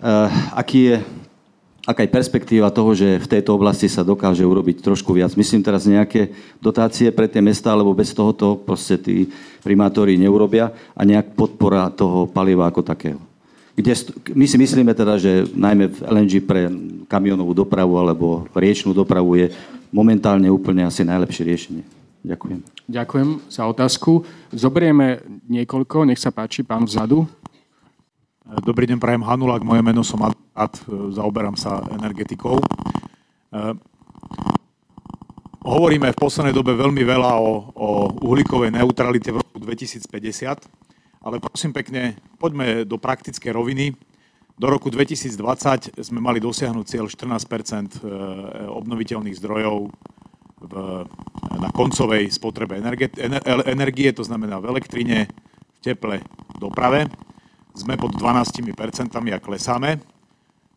uh, 0.00 0.32
aký 0.56 0.80
je 0.80 0.94
aká 1.82 2.06
je 2.06 2.14
perspektíva 2.14 2.70
toho, 2.70 2.94
že 2.94 3.18
v 3.18 3.30
tejto 3.30 3.58
oblasti 3.58 3.90
sa 3.90 4.06
dokáže 4.06 4.46
urobiť 4.46 4.82
trošku 4.82 5.10
viac. 5.14 5.34
Myslím 5.34 5.66
teraz 5.66 5.82
nejaké 5.86 6.30
dotácie 6.62 7.10
pre 7.10 7.26
tie 7.26 7.42
mesta, 7.42 7.74
alebo 7.74 7.90
bez 7.94 8.14
tohoto 8.14 8.54
proste 8.54 8.98
tí 8.98 9.26
primátori 9.66 10.14
neurobia 10.14 10.70
a 10.94 11.02
nejak 11.02 11.34
podpora 11.34 11.90
toho 11.90 12.30
paliva 12.30 12.70
ako 12.70 12.82
takého. 12.86 13.20
Kde, 13.72 13.96
my 14.36 14.44
si 14.44 14.56
myslíme 14.60 14.92
teda, 14.92 15.16
že 15.16 15.48
najmä 15.56 15.88
v 15.88 15.98
LNG 16.04 16.32
pre 16.44 16.68
kamionovú 17.08 17.56
dopravu 17.56 17.96
alebo 17.96 18.44
riečnú 18.52 18.92
dopravu 18.92 19.32
je 19.40 19.48
momentálne 19.88 20.46
úplne 20.52 20.84
asi 20.84 21.02
najlepšie 21.08 21.42
riešenie. 21.48 21.84
Ďakujem. 22.22 22.60
Ďakujem 22.86 23.28
za 23.50 23.66
otázku. 23.66 24.22
Zoberieme 24.52 25.24
niekoľko, 25.48 26.06
nech 26.06 26.20
sa 26.20 26.30
páči, 26.30 26.62
pán 26.62 26.86
vzadu. 26.86 27.26
Dobrý 28.62 28.84
deň, 28.86 29.00
prajem 29.00 29.24
Hanulák, 29.24 29.64
moje 29.64 29.80
meno 29.80 30.04
som 30.04 30.20
e, 30.84 31.12
zaoberám 31.12 31.56
sa 31.56 31.80
energetikou. 31.92 32.60
E, 32.60 32.64
hovoríme 35.62 36.12
v 36.12 36.20
poslednej 36.20 36.54
dobe 36.54 36.76
veľmi 36.76 37.02
veľa 37.02 37.32
o, 37.40 37.50
o 37.72 37.88
uhlíkovej 38.28 38.74
neutralite 38.74 39.32
v 39.32 39.40
roku 39.40 39.58
2050, 39.62 40.08
ale 41.22 41.36
prosím 41.38 41.72
pekne, 41.72 42.18
poďme 42.36 42.84
do 42.84 42.98
praktické 42.98 43.54
roviny. 43.54 43.94
Do 44.58 44.68
roku 44.68 44.92
2020 44.92 45.96
sme 45.96 46.20
mali 46.20 46.38
dosiahnuť 46.38 46.84
cieľ 46.84 47.06
14 47.08 47.48
e, 47.48 48.10
obnoviteľných 48.68 49.38
zdrojov 49.38 49.88
v, 50.62 50.74
na 51.58 51.70
koncovej 51.74 52.30
spotrebe 52.30 52.78
energie, 52.78 53.10
energie, 53.66 54.14
to 54.14 54.22
znamená 54.22 54.62
v 54.62 54.70
elektrine, 54.70 55.26
v 55.74 55.78
teple, 55.82 56.22
doprave 56.62 57.10
sme 57.72 57.96
pod 57.96 58.12
12% 58.14 58.68
a 59.32 59.38
klesáme. 59.40 60.11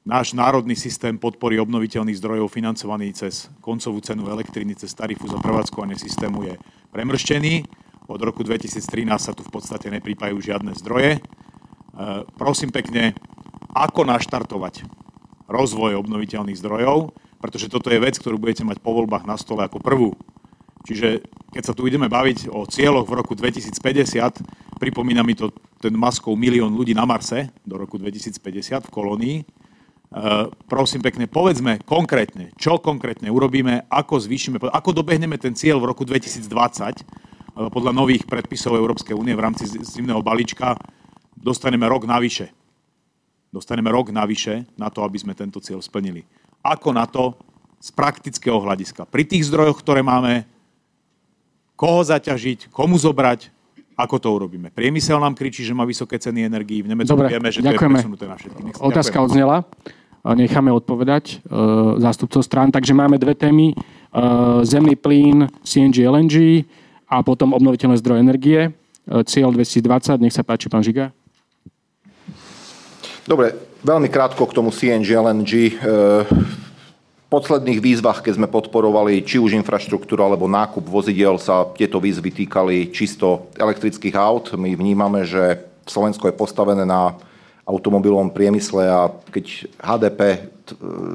Náš 0.06 0.38
národný 0.38 0.78
systém 0.78 1.18
podpory 1.18 1.58
obnoviteľných 1.58 2.22
zdrojov 2.22 2.54
financovaný 2.54 3.10
cez 3.18 3.50
koncovú 3.58 3.98
cenu 4.06 4.30
elektriny, 4.30 4.78
cez 4.78 4.94
tarifu 4.94 5.26
za 5.26 5.42
prevádzkovanie 5.42 5.98
systému 5.98 6.46
je 6.46 6.62
premrštený. 6.94 7.66
Od 8.06 8.22
roku 8.22 8.46
2013 8.46 8.86
sa 9.18 9.34
tu 9.34 9.42
v 9.42 9.50
podstate 9.50 9.90
neprípajú 9.90 10.38
žiadne 10.38 10.78
zdroje. 10.78 11.18
E, 11.18 11.20
prosím 12.38 12.70
pekne, 12.70 13.18
ako 13.74 14.06
naštartovať 14.06 14.86
rozvoj 15.50 15.98
obnoviteľných 15.98 16.62
zdrojov, 16.62 17.10
pretože 17.42 17.66
toto 17.74 17.90
je 17.90 17.98
vec, 17.98 18.14
ktorú 18.22 18.38
budete 18.38 18.62
mať 18.62 18.86
po 18.86 18.94
voľbách 18.94 19.26
na 19.26 19.42
stole 19.42 19.66
ako 19.66 19.82
prvú. 19.82 20.14
Čiže 20.86 21.26
keď 21.50 21.64
sa 21.66 21.74
tu 21.74 21.90
ideme 21.90 22.06
baviť 22.06 22.54
o 22.54 22.70
cieľoch 22.70 23.10
v 23.10 23.26
roku 23.26 23.34
2050, 23.34 23.74
pripomína 24.78 25.26
mi 25.26 25.34
to 25.34 25.50
ten 25.82 25.98
maskou 25.98 26.38
milión 26.38 26.78
ľudí 26.78 26.94
na 26.94 27.10
Marse 27.10 27.50
do 27.66 27.82
roku 27.82 27.98
2050 27.98 28.86
v 28.86 28.94
kolónii. 28.94 29.65
E, 30.16 30.48
prosím 30.72 31.04
pekne, 31.04 31.28
povedzme 31.28 31.84
konkrétne, 31.84 32.56
čo 32.56 32.80
konkrétne 32.80 33.28
urobíme, 33.28 33.84
ako 33.92 34.16
zvýšime, 34.24 34.64
ako 34.64 34.96
dobehneme 34.96 35.36
ten 35.36 35.52
cieľ 35.52 35.84
v 35.84 35.92
roku 35.92 36.08
2020 36.08 36.48
e, 36.48 37.04
podľa 37.68 37.92
nových 37.92 38.24
predpisov 38.24 38.80
Európskej 38.80 39.12
únie 39.12 39.36
v 39.36 39.44
rámci 39.44 39.68
zimného 39.68 40.24
balíčka 40.24 40.80
dostaneme 41.36 41.84
rok 41.92 42.08
navyše. 42.08 42.56
Dostaneme 43.52 43.92
rok 43.92 44.16
navyše 44.16 44.64
na 44.80 44.88
to, 44.88 45.04
aby 45.04 45.20
sme 45.20 45.36
tento 45.36 45.60
cieľ 45.60 45.84
splnili. 45.84 46.24
Ako 46.64 46.96
na 46.96 47.04
to 47.12 47.36
z 47.84 47.92
praktického 47.92 48.64
hľadiska? 48.64 49.04
Pri 49.12 49.28
tých 49.28 49.52
zdrojoch, 49.52 49.84
ktoré 49.84 50.00
máme, 50.00 50.48
koho 51.76 52.08
zaťažiť, 52.08 52.72
komu 52.72 52.96
zobrať, 52.96 53.52
ako 54.00 54.16
to 54.20 54.28
urobíme. 54.32 54.72
Priemysel 54.72 55.20
nám 55.20 55.36
kričí, 55.36 55.64
že 55.64 55.76
má 55.76 55.84
vysoké 55.84 56.20
ceny 56.20 56.48
energií, 56.48 56.84
v 56.84 56.92
Nemecku 56.96 57.16
Dobre, 57.16 57.32
vieme, 57.32 57.48
že 57.52 57.64
ďakujeme. 57.64 57.80
to 57.80 57.84
je 57.84 57.96
presunuté 58.00 58.26
na 58.28 58.36
všetkých. 58.36 58.76
Otázka 58.80 59.20
ďakujem. 59.20 59.28
odznela. 59.28 59.58
Necháme 60.34 60.74
odpovedať 60.74 61.46
uh, 61.46 62.02
zástupcov 62.02 62.42
strán. 62.42 62.74
Takže 62.74 62.98
máme 62.98 63.22
dve 63.22 63.38
témy. 63.38 63.78
Uh, 64.10 64.66
zemný 64.66 64.98
plyn, 64.98 65.46
CNG, 65.62 66.10
LNG 66.10 66.66
a 67.06 67.22
potom 67.22 67.54
obnoviteľné 67.54 68.02
zdroje 68.02 68.24
energie. 68.26 68.62
Cieľ 69.06 69.54
2020. 69.54 70.18
Nech 70.18 70.34
sa 70.34 70.42
páči, 70.42 70.66
pán 70.66 70.82
Žiga. 70.82 71.14
Dobre, 73.30 73.54
veľmi 73.86 74.10
krátko 74.10 74.50
k 74.50 74.56
tomu 74.58 74.74
CNG, 74.74 75.14
LNG. 75.14 75.54
Uh, 75.78 76.26
posledných 77.30 77.84
výzvach, 77.84 78.24
keď 78.24 78.40
sme 78.40 78.48
podporovali 78.48 79.20
či 79.26 79.42
už 79.42 79.58
infraštruktúru 79.60 80.24
alebo 80.24 80.48
nákup 80.48 80.88
vozidel, 80.88 81.36
sa 81.36 81.68
tieto 81.74 82.00
výzvy 82.00 82.32
týkali 82.46 82.96
čisto 82.96 83.52
elektrických 83.60 84.16
aut. 84.16 84.56
My 84.56 84.72
vnímame, 84.72 85.28
že 85.28 85.60
Slovensko 85.84 86.32
je 86.32 86.40
postavené 86.40 86.88
na 86.88 87.18
automobilovom 87.66 88.30
priemysle 88.30 88.86
a 88.86 89.10
keď 89.34 89.66
HDP 89.82 90.22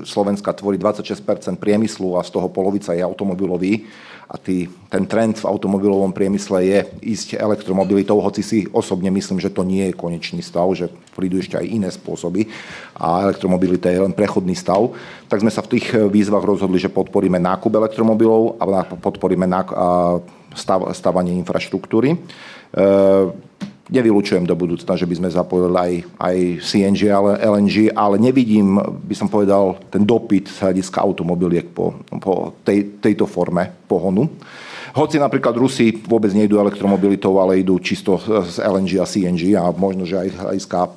Slovenska 0.03 0.51
tvorí 0.55 0.79
26% 0.79 1.23
priemyslu 1.59 2.19
a 2.19 2.27
z 2.27 2.31
toho 2.35 2.51
polovica 2.51 2.95
je 2.95 3.03
automobilový, 3.03 3.87
a 4.31 4.39
tý, 4.39 4.71
ten 4.87 5.11
trend 5.11 5.43
v 5.43 5.49
automobilovom 5.51 6.15
priemysle 6.15 6.63
je 6.63 6.79
ísť 7.03 7.35
elektromobilitou, 7.35 8.23
hoci 8.23 8.47
si 8.47 8.59
osobne 8.71 9.11
myslím, 9.11 9.43
že 9.43 9.51
to 9.51 9.67
nie 9.67 9.91
je 9.91 9.99
konečný 9.99 10.39
stav, 10.39 10.71
že 10.71 10.87
prídu 11.19 11.43
ešte 11.43 11.59
aj 11.59 11.67
iné 11.67 11.91
spôsoby 11.91 12.47
a 12.95 13.27
elektromobilita 13.27 13.91
je 13.91 14.07
len 14.07 14.15
prechodný 14.15 14.55
stav, 14.55 14.95
tak 15.27 15.43
sme 15.43 15.51
sa 15.51 15.67
v 15.67 15.75
tých 15.75 15.99
výzvach 16.07 16.47
rozhodli, 16.47 16.79
že 16.79 16.95
podporíme 16.95 17.43
nákup 17.43 17.75
elektromobilov 17.75 18.63
a 18.63 18.87
podporíme 19.03 19.51
stav, 20.55 20.81
stavanie 20.95 21.35
infraštruktúry. 21.43 22.15
E, 22.15 22.19
Nevylučujem 23.91 24.47
do 24.47 24.55
budúcna, 24.55 24.95
že 24.95 25.03
by 25.03 25.15
sme 25.19 25.29
zapojili 25.35 25.75
aj, 25.75 25.93
aj 26.23 26.37
CNG, 26.63 27.11
ale 27.11 27.43
LNG, 27.43 27.91
ale 27.91 28.23
nevidím, 28.23 28.79
by 28.79 29.15
som 29.19 29.27
povedal, 29.27 29.83
ten 29.91 30.07
dopyt 30.07 30.47
z 30.47 30.63
hľadiska 30.63 31.03
automobiliek 31.03 31.67
po, 31.75 31.99
po 32.23 32.55
tej, 32.63 33.03
tejto 33.03 33.27
forme 33.27 33.67
pohonu. 33.91 34.31
Hoci 34.95 35.19
napríklad 35.19 35.55
Rusi 35.55 35.91
vôbec 36.07 36.31
nejdú 36.35 36.59
elektromobilitou, 36.59 37.39
ale 37.43 37.63
idú 37.63 37.79
čisto 37.83 38.19
z 38.47 38.63
LNG 38.63 39.03
a 39.03 39.07
CNG 39.07 39.43
a 39.59 39.71
možno, 39.75 40.07
že 40.07 40.19
aj 40.19 40.29
z 40.31 40.39
hľadiska 40.39 40.79
e, 40.83 40.91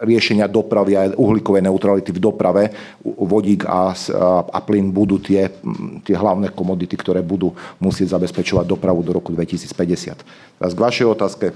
riešenia 0.00 0.46
dopravy 0.48 0.96
a 0.96 1.12
uhlíkovej 1.12 1.62
neutrality 1.66 2.10
v 2.10 2.22
doprave, 2.22 2.74
vodík 3.04 3.68
a, 3.68 3.92
a 4.48 4.58
plyn 4.64 4.88
budú 4.88 5.20
tie, 5.20 5.52
tie 6.06 6.16
hlavné 6.16 6.50
komodity, 6.56 6.96
ktoré 6.96 7.20
budú 7.20 7.52
musieť 7.76 8.16
zabezpečovať 8.16 8.64
dopravu 8.64 9.04
do 9.04 9.12
roku 9.12 9.34
2050. 9.34 10.58
Teraz 10.58 10.72
k 10.72 10.80
vašej 10.80 11.06
otázke. 11.06 11.46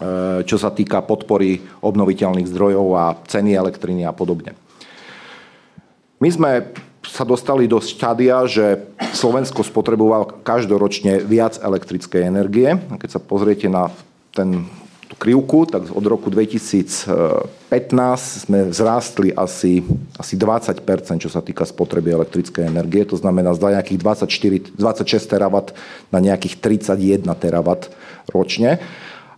Eh, 0.00 0.40
čo 0.48 0.56
sa 0.56 0.72
týka 0.72 1.04
podpory 1.04 1.60
obnoviteľných 1.84 2.48
zdrojov 2.48 2.86
a 2.96 3.20
ceny 3.28 3.52
elektriny 3.52 4.08
a 4.08 4.16
podobne. 4.16 4.56
My 6.24 6.32
sme 6.32 6.72
sa 7.04 7.28
dostali 7.28 7.68
do 7.68 7.84
štádia, 7.84 8.48
že 8.48 8.80
Slovensko 9.12 9.60
spotreboval 9.60 10.40
každoročne 10.40 11.20
viac 11.20 11.60
elektrickej 11.60 12.22
energie. 12.24 12.80
Keď 12.96 13.10
sa 13.12 13.20
pozriete 13.20 13.68
na 13.68 13.92
ten, 14.32 14.64
tú 15.04 15.20
krivku, 15.20 15.68
tak 15.68 15.92
od 15.92 16.04
roku 16.08 16.32
2015 16.32 17.68
sme 18.48 18.72
vzrástli 18.72 19.36
asi, 19.36 19.84
asi 20.16 20.32
20% 20.32 20.80
čo 21.20 21.28
sa 21.28 21.44
týka 21.44 21.68
spotreby 21.68 22.16
elektrickej 22.16 22.72
energie. 22.72 23.04
To 23.04 23.20
znamená 23.20 23.52
z 23.52 23.68
nejakých 23.68 24.00
24, 24.00 24.80
26 24.80 25.28
terawatt 25.28 25.76
na 26.08 26.24
nejakých 26.24 26.56
31 26.88 27.28
terawatt 27.36 27.92
ročne. 28.32 28.80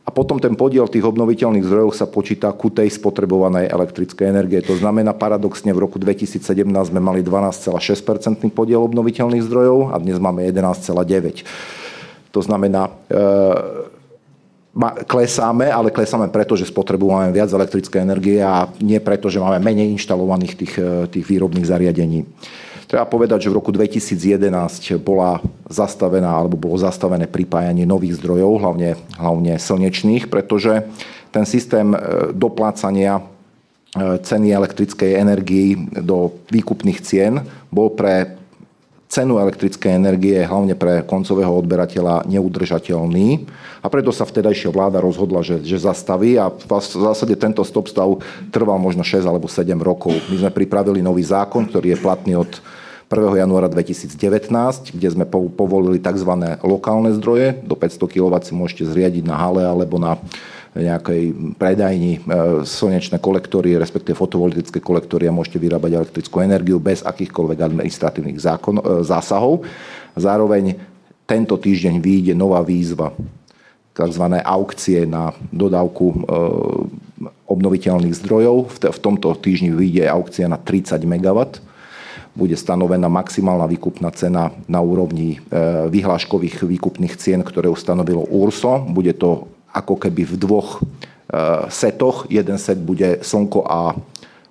A 0.02 0.10
potom 0.10 0.42
ten 0.42 0.58
podiel 0.58 0.90
tých 0.90 1.06
obnoviteľných 1.06 1.62
zdrojov 1.62 1.94
sa 1.94 2.10
počíta 2.10 2.50
ku 2.50 2.74
tej 2.74 2.90
spotrebovanej 2.90 3.70
elektrickej 3.70 4.26
energie. 4.34 4.58
To 4.66 4.74
znamená, 4.74 5.14
paradoxne 5.14 5.70
v 5.70 5.78
roku 5.78 6.02
2017 6.02 6.42
sme 6.66 6.98
mali 6.98 7.22
12,6% 7.22 8.42
podiel 8.50 8.82
obnoviteľných 8.82 9.46
zdrojov 9.46 9.94
a 9.94 10.02
dnes 10.02 10.18
máme 10.18 10.42
11,9%. 10.50 11.46
To 12.32 12.40
znamená, 12.42 12.90
e, 13.12 13.22
klesáme, 15.06 15.68
ale 15.68 15.94
klesáme 15.94 16.32
preto, 16.32 16.56
že 16.56 16.66
spotrebujeme 16.66 17.30
viac 17.30 17.52
elektrické 17.52 18.00
energie 18.00 18.40
a 18.40 18.66
nie 18.80 18.98
preto, 18.98 19.28
že 19.28 19.38
máme 19.38 19.60
menej 19.62 19.92
inštalovaných 19.94 20.54
tých, 20.58 20.74
e, 20.82 21.06
tých 21.12 21.28
výrobných 21.28 21.68
zariadení. 21.68 22.26
Treba 22.92 23.08
povedať, 23.08 23.48
že 23.48 23.50
v 23.50 23.56
roku 23.56 23.72
2011 23.72 24.52
bola 25.00 25.40
zastavená 25.64 26.28
alebo 26.28 26.60
bolo 26.60 26.76
zastavené 26.76 27.24
pripájanie 27.24 27.88
nových 27.88 28.20
zdrojov, 28.20 28.60
hlavne, 28.60 29.00
hlavne 29.16 29.56
slnečných, 29.56 30.28
pretože 30.28 30.84
ten 31.32 31.48
systém 31.48 31.96
e, 31.96 31.98
doplácania 32.36 33.16
e, 33.16 34.20
ceny 34.20 34.52
elektrickej 34.52 35.08
energii 35.16 35.88
do 36.04 36.36
výkupných 36.52 37.00
cien 37.00 37.40
bol 37.72 37.96
pre 37.96 38.36
cenu 39.08 39.40
elektrickej 39.40 39.96
energie, 39.96 40.44
hlavne 40.44 40.76
pre 40.76 41.00
koncového 41.08 41.48
odberateľa, 41.64 42.28
neudržateľný. 42.28 43.48
A 43.80 43.88
preto 43.88 44.12
sa 44.12 44.28
vtedajšia 44.28 44.68
vláda 44.68 45.00
rozhodla, 45.00 45.40
že, 45.40 45.64
že 45.64 45.80
zastaví 45.80 46.36
a 46.36 46.52
v 46.52 46.64
zásade 46.84 47.32
tento 47.40 47.64
stop 47.64 47.88
stav 47.88 48.20
trval 48.52 48.76
možno 48.76 49.00
6 49.00 49.24
alebo 49.24 49.48
7 49.48 49.80
rokov. 49.80 50.12
My 50.28 50.44
sme 50.44 50.52
pripravili 50.52 51.00
nový 51.00 51.24
zákon, 51.24 51.72
ktorý 51.72 51.96
je 51.96 52.04
platný 52.04 52.36
od 52.36 52.52
1. 53.12 53.44
januára 53.44 53.68
2019, 53.68 54.16
kde 54.96 55.08
sme 55.12 55.28
povolili 55.28 56.00
tzv. 56.00 56.32
lokálne 56.64 57.12
zdroje. 57.12 57.60
Do 57.60 57.76
500 57.76 58.08
kW 58.08 58.32
si 58.40 58.56
môžete 58.56 58.88
zriadiť 58.88 59.28
na 59.28 59.36
hale 59.36 59.60
alebo 59.60 60.00
na 60.00 60.16
nejakej 60.72 61.52
predajni 61.60 62.16
e, 62.16 62.20
slnečné 62.64 63.20
kolektory, 63.20 63.76
respektíve 63.76 64.16
fotovoltické 64.16 64.80
kolektory 64.80 65.28
a 65.28 65.36
môžete 65.36 65.60
vyrábať 65.60 66.00
elektrickú 66.00 66.40
energiu 66.40 66.80
bez 66.80 67.04
akýchkoľvek 67.04 67.58
administratívnych 67.60 68.40
zákon, 68.40 68.80
e, 68.80 69.04
zásahov. 69.04 69.68
Zároveň 70.16 70.80
tento 71.28 71.60
týždeň 71.60 72.00
vyjde 72.00 72.32
nová 72.32 72.64
výzva 72.64 73.12
tzv. 73.92 74.24
aukcie 74.40 75.04
na 75.04 75.36
dodávku 75.52 76.06
e, 76.08 76.16
obnoviteľných 77.44 78.16
zdrojov. 78.24 78.72
V 78.80 79.00
tomto 79.04 79.36
týždni 79.36 79.76
vyjde 79.76 80.08
aukcia 80.08 80.48
na 80.48 80.56
30 80.56 81.04
MW. 81.04 81.60
Bude 82.32 82.56
stanovená 82.56 83.12
maximálna 83.12 83.68
výkupná 83.68 84.08
cena 84.16 84.56
na 84.64 84.80
úrovni 84.80 85.36
vyhláškových 85.92 86.64
výkupných 86.64 87.20
cien, 87.20 87.44
ktoré 87.44 87.68
ustanovilo 87.68 88.24
URSO. 88.24 88.88
Bude 88.88 89.12
to 89.12 89.52
ako 89.72 90.00
keby 90.00 90.24
v 90.28 90.34
dvoch 90.40 90.80
e, 90.80 90.80
setoch. 91.72 92.28
Jeden 92.32 92.56
set 92.56 92.80
bude 92.80 93.24
slnko 93.24 93.64
a, 93.68 93.96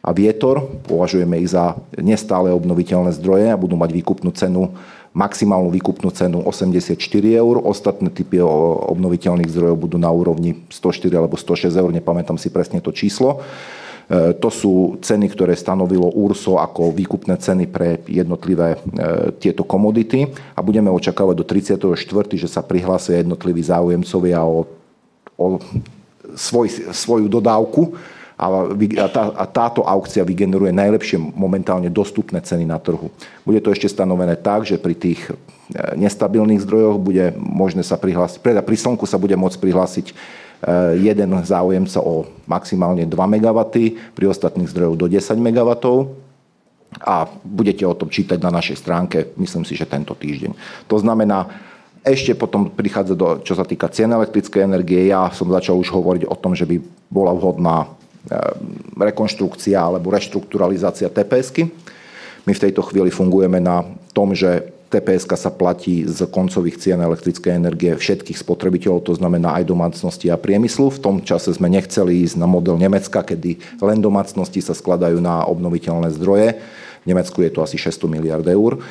a 0.01 0.09
vietor. 0.13 0.65
Považujeme 0.85 1.41
ich 1.41 1.53
za 1.53 1.77
nestále 1.97 2.53
obnoviteľné 2.53 3.13
zdroje 3.17 3.53
a 3.53 3.57
budú 3.57 3.77
mať 3.77 3.89
výkupnú 3.93 4.29
cenu 4.33 4.73
maximálnu 5.11 5.67
výkupnú 5.75 6.09
cenu 6.15 6.39
84 6.47 6.95
eur. 7.35 7.55
Ostatné 7.59 8.09
typy 8.11 8.39
obnoviteľných 8.41 9.51
zdrojov 9.51 9.77
budú 9.77 9.97
na 9.99 10.07
úrovni 10.07 10.63
104 10.71 11.11
alebo 11.19 11.35
106 11.35 11.75
eur, 11.75 11.89
nepamätám 11.91 12.39
si 12.39 12.47
presne 12.47 12.79
to 12.79 12.95
číslo. 12.95 13.43
E, 14.11 14.35
to 14.35 14.51
sú 14.51 14.99
ceny, 14.99 15.31
ktoré 15.31 15.55
stanovilo 15.55 16.11
URSO 16.11 16.59
ako 16.59 16.91
výkupné 16.91 17.39
ceny 17.39 17.71
pre 17.71 18.03
jednotlivé 18.11 18.75
e, 18.75 18.77
tieto 19.39 19.63
komodity 19.63 20.27
a 20.51 20.59
budeme 20.59 20.91
očakávať 20.91 21.35
do 21.39 21.45
34., 21.47 21.79
že 22.35 22.51
sa 22.51 22.59
prihlásia 22.59 23.23
jednotliví 23.23 23.63
záujemcovia 23.63 24.43
o 24.43 24.81
o 25.41 25.57
svoj, 26.37 26.93
svoju 26.93 27.25
dodávku 27.25 27.97
a, 28.37 28.47
tá, 29.09 29.23
a 29.37 29.45
táto 29.45 29.85
aukcia 29.85 30.25
vygeneruje 30.25 30.73
najlepšie 30.73 31.17
momentálne 31.21 31.93
dostupné 31.93 32.41
ceny 32.41 32.65
na 32.65 32.81
trhu. 32.81 33.13
Bude 33.45 33.61
to 33.61 33.69
ešte 33.69 33.85
stanovené 33.85 34.33
tak, 34.33 34.65
že 34.65 34.81
pri 34.81 34.97
tých 34.97 35.29
e, 35.29 35.33
nestabilných 35.97 36.61
zdrojoch 36.65 36.97
bude 37.01 37.33
možné 37.37 37.85
sa 37.85 37.97
prihlásiť, 37.97 38.41
teda 38.41 38.61
pri 38.65 38.77
slnku 38.77 39.05
sa 39.05 39.21
bude 39.21 39.37
môcť 39.37 39.57
prihlásiť 39.57 40.07
jeden 41.01 41.29
záujemca 41.41 41.99
o 42.05 42.29
maximálne 42.45 43.09
2 43.09 43.17
MW, 43.17 43.59
pri 44.13 44.25
ostatných 44.29 44.69
zdrojoch 44.69 44.97
do 44.97 45.07
10 45.09 45.33
MW 45.41 45.71
a 46.99 47.23
budete 47.47 47.87
o 47.87 47.95
tom 47.95 48.11
čítať 48.11 48.37
na 48.43 48.51
našej 48.51 48.77
stránke, 48.77 49.17
myslím 49.39 49.63
si, 49.63 49.79
že 49.79 49.87
tento 49.87 50.11
týždeň. 50.11 50.51
To 50.91 50.99
znamená, 50.99 51.47
ešte 52.01 52.33
potom 52.33 52.67
prichádza 52.67 53.13
do, 53.13 53.39
čo 53.45 53.53
sa 53.53 53.63
týka 53.63 53.87
cien 53.87 54.11
elektrickej 54.11 54.65
energie, 54.65 55.07
ja 55.07 55.29
som 55.31 55.47
začal 55.47 55.77
už 55.77 55.93
hovoriť 55.93 56.27
o 56.27 56.35
tom, 56.35 56.57
že 56.57 56.65
by 56.65 56.81
bola 57.07 57.31
vhodná 57.31 57.85
e, 57.85 57.87
rekonštrukcia 58.97 59.77
alebo 59.77 60.09
reštrukturalizácia 60.09 61.07
TPSky. 61.13 61.69
My 62.43 62.57
v 62.57 62.63
tejto 62.67 62.81
chvíli 62.89 63.13
fungujeme 63.13 63.61
na 63.61 63.85
tom, 64.17 64.33
že 64.33 64.70
TPS 64.91 65.23
sa 65.39 65.47
platí 65.47 66.03
z 66.03 66.27
koncových 66.27 66.75
cien 66.83 66.99
elektrickej 66.99 67.55
energie 67.55 67.95
všetkých 67.95 68.35
spotrebiteľov, 68.35 69.07
to 69.07 69.15
znamená 69.15 69.55
aj 69.55 69.71
domácnosti 69.71 70.27
a 70.27 70.35
priemyslu. 70.35 70.91
V 70.91 70.99
tom 70.99 71.15
čase 71.23 71.55
sme 71.55 71.71
nechceli 71.71 72.27
ísť 72.27 72.35
na 72.35 72.45
model 72.45 72.75
Nemecka, 72.75 73.23
kedy 73.23 73.79
len 73.79 74.03
domácnosti 74.03 74.59
sa 74.59 74.75
skladajú 74.75 75.23
na 75.23 75.47
obnoviteľné 75.47 76.11
zdroje. 76.19 76.59
V 77.01 77.05
Nemecku 77.07 77.39
je 77.39 77.51
to 77.55 77.63
asi 77.63 77.79
600 77.79 78.11
miliard 78.11 78.45
eur 78.45 78.83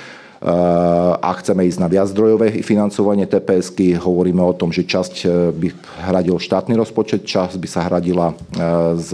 a 1.21 1.31
chceme 1.37 1.69
ísť 1.69 1.85
na 1.85 1.89
viaczdrojové 1.93 2.65
financovanie 2.65 3.29
TPSky. 3.29 3.93
Hovoríme 4.01 4.41
o 4.41 4.57
tom, 4.57 4.73
že 4.73 4.89
časť 4.89 5.15
e, 5.21 5.27
by 5.53 5.69
hradil 6.09 6.41
štátny 6.41 6.81
rozpočet, 6.81 7.29
časť 7.29 7.61
by 7.61 7.69
sa 7.69 7.85
hradila 7.85 8.33
e, 8.33 8.35
z 8.97 9.11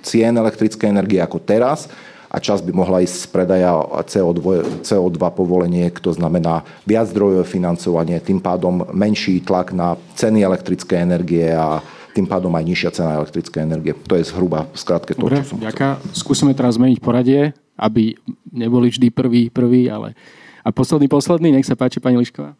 cien 0.00 0.32
elektrickej 0.32 0.88
energie 0.88 1.20
ako 1.20 1.44
teraz 1.44 1.92
a 2.36 2.38
časť 2.38 2.68
by 2.68 2.72
mohla 2.76 3.00
ísť 3.00 3.16
z 3.16 3.26
predaja 3.32 3.72
CO2, 4.04 4.40
CO2 4.84 5.16
povoleniek, 5.32 5.96
to 5.96 6.12
znamená 6.12 6.68
viaczdrojové 6.84 7.48
financovanie, 7.48 8.20
tým 8.20 8.44
pádom 8.44 8.84
menší 8.92 9.40
tlak 9.40 9.72
na 9.72 9.96
ceny 10.20 10.44
elektrickej 10.44 11.00
energie 11.00 11.48
a 11.48 11.80
tým 12.12 12.28
pádom 12.28 12.52
aj 12.52 12.64
nižšia 12.68 12.90
cena 12.92 13.16
elektrickej 13.24 13.60
energie. 13.64 13.96
To 13.96 14.20
je 14.20 14.28
zhruba 14.28 14.68
v 14.68 14.76
skratke 14.76 15.16
to, 15.16 15.24
Dobre, 15.24 15.40
čo 15.40 15.56
som 15.56 15.60
ďaká. 15.64 15.96
Skúsime 16.12 16.52
teraz 16.52 16.76
zmeniť 16.76 17.00
poradie, 17.00 17.56
aby 17.80 18.20
neboli 18.52 18.92
vždy 18.92 19.08
prvý, 19.08 19.48
prvý, 19.48 19.88
ale 19.88 20.12
a 20.60 20.68
posledný, 20.68 21.08
posledný, 21.08 21.56
nech 21.56 21.64
sa 21.64 21.78
páči, 21.78 22.04
pani 22.04 22.20
Lišková. 22.20 22.52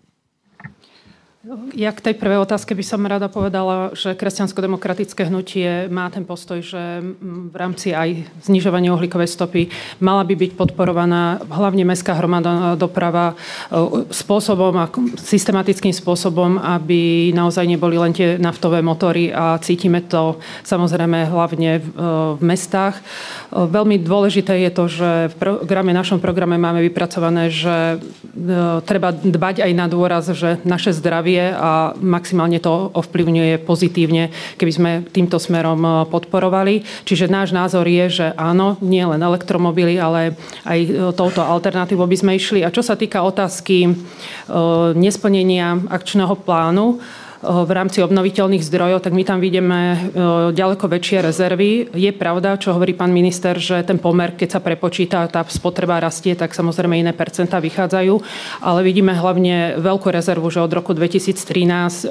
Ja 1.79 1.95
k 1.95 2.03
tej 2.11 2.19
prvej 2.19 2.43
otázke 2.43 2.75
by 2.75 2.83
som 2.83 3.07
rada 3.07 3.31
povedala, 3.31 3.95
že 3.95 4.19
kresťansko-demokratické 4.19 5.31
hnutie 5.31 5.87
má 5.87 6.11
ten 6.11 6.27
postoj, 6.27 6.59
že 6.59 6.99
v 7.23 7.55
rámci 7.55 7.95
aj 7.95 8.27
znižovania 8.43 8.91
uhlíkovej 8.91 9.31
stopy 9.31 9.71
mala 10.03 10.27
by 10.27 10.35
byť 10.35 10.59
podporovaná 10.59 11.39
hlavne 11.47 11.87
mestská 11.87 12.19
hromadná 12.19 12.75
doprava 12.75 13.39
e, 13.71 14.11
spôsobom, 14.11 14.75
systematickým 15.15 15.95
spôsobom, 15.95 16.59
aby 16.59 17.31
naozaj 17.31 17.63
neboli 17.63 17.95
len 17.95 18.11
tie 18.11 18.43
naftové 18.43 18.83
motory 18.83 19.31
a 19.31 19.55
cítime 19.63 20.03
to 20.03 20.43
samozrejme 20.67 21.31
hlavne 21.31 21.79
v, 21.79 21.89
e, 21.95 22.03
mestách. 22.43 22.99
E, 22.99 23.03
veľmi 23.55 24.03
dôležité 24.03 24.67
je 24.67 24.71
to, 24.75 24.85
že 24.91 25.11
v 25.31 25.35
programe, 25.39 25.95
našom 25.95 26.19
programe 26.19 26.59
máme 26.59 26.83
vypracované, 26.83 27.55
že 27.55 28.03
treba 28.83 29.15
dbať 29.15 29.63
aj 29.63 29.73
na 29.73 29.87
dôraz, 29.87 30.27
že 30.35 30.59
naše 30.67 30.91
zdravie 30.91 31.36
zdravie 31.37 31.53
a 31.53 31.93
maximálne 32.01 32.59
to 32.59 32.91
ovplyvňuje 32.97 33.61
pozitívne, 33.69 34.33
keby 34.57 34.73
sme 34.73 34.91
týmto 35.13 35.37
smerom 35.37 35.81
e, 35.85 35.91
podporovali. 36.09 36.81
Čiže 37.05 37.29
náš 37.29 37.53
názor 37.53 37.85
je, 37.85 38.09
že 38.09 38.27
áno, 38.37 38.81
nie 38.81 39.05
len 39.05 39.21
elektromobily, 39.21 40.01
ale 40.01 40.35
aj 40.65 40.79
e, 40.81 40.89
touto 41.13 41.45
alternatívou 41.45 42.09
by 42.09 42.17
sme 42.17 42.33
išli. 42.41 42.65
A 42.65 42.73
čo 42.73 42.81
sa 42.81 42.97
týka 42.97 43.21
otázky 43.21 43.85
e, 43.85 43.91
nesplnenia 44.97 45.77
akčného 45.93 46.35
plánu, 46.41 47.01
v 47.43 47.71
rámci 47.71 48.01
obnoviteľných 48.01 48.65
zdrojov, 48.65 49.05
tak 49.05 49.13
my 49.13 49.23
tam 49.27 49.39
vidíme 49.45 50.13
ďaleko 50.57 50.89
väčšie 50.89 51.19
rezervy. 51.21 51.93
Je 51.93 52.09
pravda, 52.17 52.57
čo 52.57 52.73
hovorí 52.73 52.97
pán 52.97 53.13
minister, 53.13 53.61
že 53.61 53.85
ten 53.85 54.01
pomer, 54.01 54.33
keď 54.33 54.57
sa 54.57 54.61
prepočíta, 54.65 55.29
tá 55.29 55.45
spotreba 55.45 56.01
rastie, 56.01 56.33
tak 56.33 56.57
samozrejme 56.57 56.97
iné 56.97 57.13
percentá 57.13 57.61
vychádzajú, 57.61 58.15
ale 58.65 58.81
vidíme 58.81 59.13
hlavne 59.13 59.77
veľkú 59.77 60.09
rezervu, 60.09 60.49
že 60.49 60.65
od 60.65 60.73
roku 60.73 60.97
2013 60.97 62.09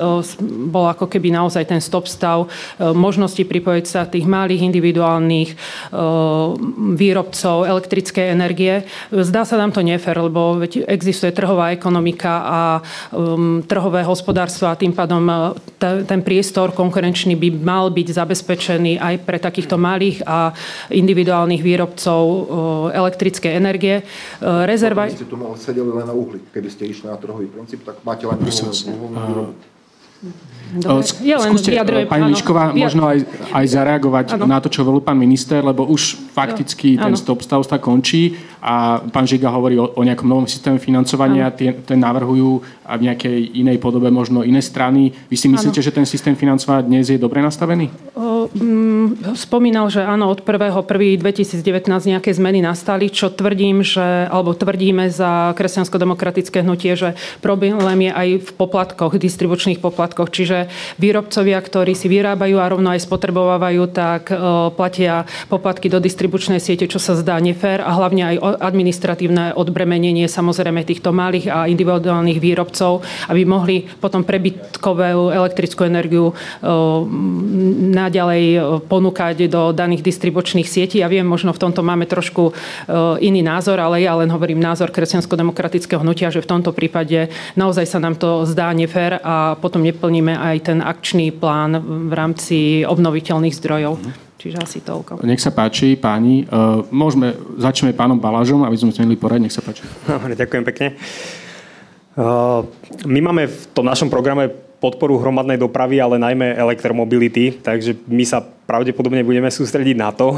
bol 0.70 0.86
ako 0.92 1.10
keby 1.10 1.34
naozaj 1.34 1.74
ten 1.74 1.82
stop 1.82 2.06
stav 2.06 2.46
možnosti 2.78 3.42
pripojiť 3.42 3.86
sa 3.86 4.06
tých 4.06 4.30
malých 4.30 4.62
individuálnych 4.70 5.50
výrobcov 6.98 7.66
elektrickej 7.66 8.26
energie. 8.30 8.86
Zdá 9.10 9.42
sa 9.42 9.58
nám 9.58 9.74
to 9.74 9.82
nefér, 9.82 10.22
lebo 10.22 10.62
existuje 10.86 11.34
trhová 11.34 11.74
ekonomika 11.74 12.34
a 12.46 12.60
trhové 13.66 14.06
hospodárstvo 14.06 14.70
a 14.70 14.78
tým 14.78 14.94
pádom 14.94 15.15
pádom 15.16 15.56
e, 15.80 16.04
ten 16.04 16.20
priestor 16.22 16.76
konkurenčný 16.76 17.36
by 17.36 17.50
mal 17.64 17.86
byť 17.92 18.08
zabezpečený 18.12 19.00
aj 19.00 19.16
pre 19.24 19.38
takýchto 19.40 19.80
malých 19.80 20.26
a 20.26 20.52
individuálnych 20.92 21.62
výrobcov 21.64 22.24
e, 22.26 22.40
elektrickej 22.96 23.52
energie. 23.56 23.96
E, 24.02 24.04
rezerva... 24.68 25.08
Keby 25.08 25.20
ste 25.20 25.30
tu 25.30 25.38
sedeli 25.56 25.92
len 25.92 26.06
na 26.08 26.16
uhli, 26.16 26.40
keby 26.52 26.70
ste 26.72 26.90
išli 26.90 27.08
na 27.08 27.18
trhový 27.18 27.48
princíp, 27.48 27.86
tak 27.86 28.02
máte 28.04 28.28
len 28.28 28.40
uholnú 28.42 29.20
výrobu. 29.30 29.75
Dobre. 30.76 31.06
Ja 31.24 31.38
len 31.40 31.54
Skúste, 31.56 31.72
vyjadrujem, 31.72 32.08
pani 32.10 32.34
Lišková, 32.34 32.74
možno 32.74 33.06
aj, 33.06 33.22
aj 33.54 33.66
zareagovať 33.70 34.26
ano. 34.36 34.50
na 34.50 34.58
to, 34.58 34.68
čo 34.68 34.82
hovoril 34.82 35.06
pán 35.06 35.16
minister, 35.16 35.62
lebo 35.62 35.86
už 35.86 36.18
fakticky 36.34 36.98
ano. 36.98 37.12
ten 37.12 37.14
stop 37.16 37.46
stav 37.46 37.62
sa 37.64 37.78
končí 37.78 38.34
a 38.66 38.98
pán 39.14 39.30
Žiga 39.30 39.54
hovorí 39.54 39.78
o, 39.78 39.94
o 39.94 40.02
nejakom 40.02 40.26
novom 40.26 40.50
systéme 40.50 40.82
financovania, 40.82 41.54
tie, 41.54 41.70
ten 41.86 42.02
navrhujú 42.02 42.66
a 42.82 42.98
v 42.98 43.14
nejakej 43.14 43.62
inej 43.62 43.78
podobe 43.78 44.10
možno 44.10 44.42
iné 44.42 44.58
strany. 44.58 45.14
Vy 45.30 45.38
si 45.38 45.48
myslíte, 45.54 45.82
ano. 45.82 45.86
že 45.86 45.94
ten 45.94 46.06
systém 46.10 46.34
financovania 46.34 46.82
dnes 46.82 47.14
je 47.14 47.22
dobre 47.22 47.46
nastavený? 47.46 47.94
O, 48.18 48.50
mm, 48.50 49.38
spomínal, 49.38 49.94
že 49.94 50.02
áno, 50.02 50.34
od 50.34 50.42
1.1.2019 50.42 51.62
nejaké 51.86 52.34
zmeny 52.34 52.66
nastali, 52.66 53.14
čo 53.14 53.30
tvrdím, 53.30 53.86
že, 53.86 54.26
alebo 54.34 54.58
tvrdíme 54.58 55.14
za 55.14 55.54
kresťansko-demokratické 55.54 56.66
hnutie, 56.66 56.98
že 56.98 57.14
problém 57.46 58.10
je 58.10 58.12
aj 58.12 58.30
v 58.42 58.50
poplatkoch, 58.58 59.14
distribučných 59.18 59.78
poplatkoch. 59.78 60.15
Čiže 60.24 60.72
výrobcovia, 60.96 61.60
ktorí 61.60 61.92
si 61.92 62.08
vyrábajú 62.08 62.56
a 62.56 62.72
rovno 62.72 62.96
aj 62.96 63.04
spotrebovávajú, 63.04 63.84
tak 63.92 64.32
e, 64.32 64.36
platia 64.72 65.28
poplatky 65.52 65.92
do 65.92 66.00
distribučnej 66.00 66.64
siete, 66.64 66.88
čo 66.88 67.04
sa 67.04 67.20
zdá 67.20 67.36
nefér 67.44 67.84
a 67.84 67.92
hlavne 67.92 68.36
aj 68.36 68.64
administratívne 68.64 69.52
odbremenenie 69.60 70.32
samozrejme 70.32 70.88
týchto 70.88 71.12
malých 71.12 71.52
a 71.52 71.68
individuálnych 71.68 72.40
výrobcov, 72.40 73.04
aby 73.28 73.42
mohli 73.44 73.84
potom 74.00 74.24
prebytkovú 74.24 75.34
elektrickú 75.34 75.88
energiu 75.88 76.32
naďalej 77.96 78.44
ponúkať 78.86 79.50
do 79.50 79.74
daných 79.74 80.06
distribučných 80.06 80.68
sietí. 80.68 81.02
Ja 81.02 81.10
viem, 81.10 81.26
možno 81.26 81.52
v 81.52 81.62
tomto 81.62 81.82
máme 81.82 82.06
trošku 82.06 82.54
iný 83.20 83.42
názor, 83.42 83.82
ale 83.82 84.06
ja 84.06 84.14
len 84.18 84.30
hovorím 84.30 84.62
názor 84.62 84.94
kresťansko-demokratického 84.94 86.02
hnutia, 86.02 86.30
že 86.30 86.44
v 86.44 86.50
tomto 86.50 86.72
prípade 86.76 87.34
naozaj 87.58 87.86
sa 87.90 88.00
nám 88.00 88.16
to 88.20 88.46
zdá 88.46 88.70
nefér 88.76 89.20
a 89.24 89.58
potom 89.58 89.82
neplníme 90.06 90.38
aj 90.38 90.70
ten 90.70 90.80
akčný 90.86 91.34
plán 91.34 91.82
v 91.82 92.14
rámci 92.14 92.86
obnoviteľných 92.86 93.58
zdrojov. 93.58 93.98
Čiže 94.38 94.58
asi 94.62 94.78
toľko. 94.86 95.26
Nech 95.26 95.42
sa 95.42 95.50
páči, 95.50 95.98
páni. 95.98 96.46
Môžeme, 96.94 97.34
začneme 97.58 97.98
pánom 97.98 98.22
Balážom, 98.22 98.62
aby 98.62 98.78
sme 98.78 98.94
zmenili 98.94 99.18
porad. 99.18 99.42
Nech 99.42 99.50
sa 99.50 99.66
páči. 99.66 99.82
Dobre, 100.06 100.38
ďakujem 100.38 100.62
pekne. 100.62 100.94
My 103.10 103.20
máme 103.26 103.50
v 103.50 103.64
tom 103.74 103.90
našom 103.90 104.14
programe 104.14 104.54
podporu 104.78 105.18
hromadnej 105.18 105.58
dopravy, 105.58 105.98
ale 105.98 106.22
najmä 106.22 106.54
elektromobility, 106.54 107.58
takže 107.66 107.98
my 108.06 108.22
sa 108.22 108.46
pravdepodobne 108.46 109.26
budeme 109.26 109.50
sústrediť 109.50 109.98
na 109.98 110.14
to. 110.14 110.38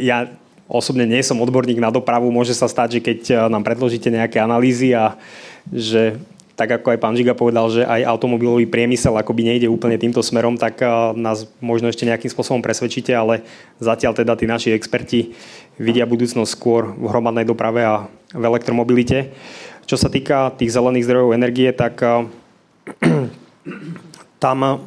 Ja 0.00 0.24
osobne 0.64 1.04
nie 1.04 1.20
som 1.20 1.36
odborník 1.44 1.76
na 1.76 1.92
dopravu, 1.92 2.32
môže 2.32 2.56
sa 2.56 2.64
stať, 2.64 2.96
že 2.96 3.00
keď 3.04 3.20
nám 3.52 3.60
predložíte 3.60 4.08
nejaké 4.08 4.40
analýzy 4.40 4.96
a 4.96 5.20
že 5.68 6.16
tak 6.60 6.76
ako 6.76 6.92
aj 6.92 7.00
pán 7.00 7.16
Žiga 7.16 7.32
povedal, 7.32 7.72
že 7.72 7.88
aj 7.88 8.04
automobilový 8.04 8.68
priemysel 8.68 9.16
akoby 9.16 9.48
nejde 9.48 9.72
úplne 9.72 9.96
týmto 9.96 10.20
smerom, 10.20 10.60
tak 10.60 10.84
nás 11.16 11.48
možno 11.64 11.88
ešte 11.88 12.04
nejakým 12.04 12.28
spôsobom 12.28 12.60
presvedčíte, 12.60 13.16
ale 13.16 13.48
zatiaľ 13.80 14.12
teda 14.12 14.36
tí 14.36 14.44
naši 14.44 14.76
experti 14.76 15.32
vidia 15.80 16.04
budúcnosť 16.04 16.52
skôr 16.52 16.92
v 16.92 17.08
hromadnej 17.08 17.48
doprave 17.48 17.80
a 17.80 18.12
v 18.36 18.44
elektromobilite. 18.44 19.32
Čo 19.88 19.96
sa 19.96 20.12
týka 20.12 20.52
tých 20.60 20.76
zelených 20.76 21.08
zdrojov 21.08 21.32
energie, 21.32 21.72
tak 21.72 21.96
tam 24.44 24.84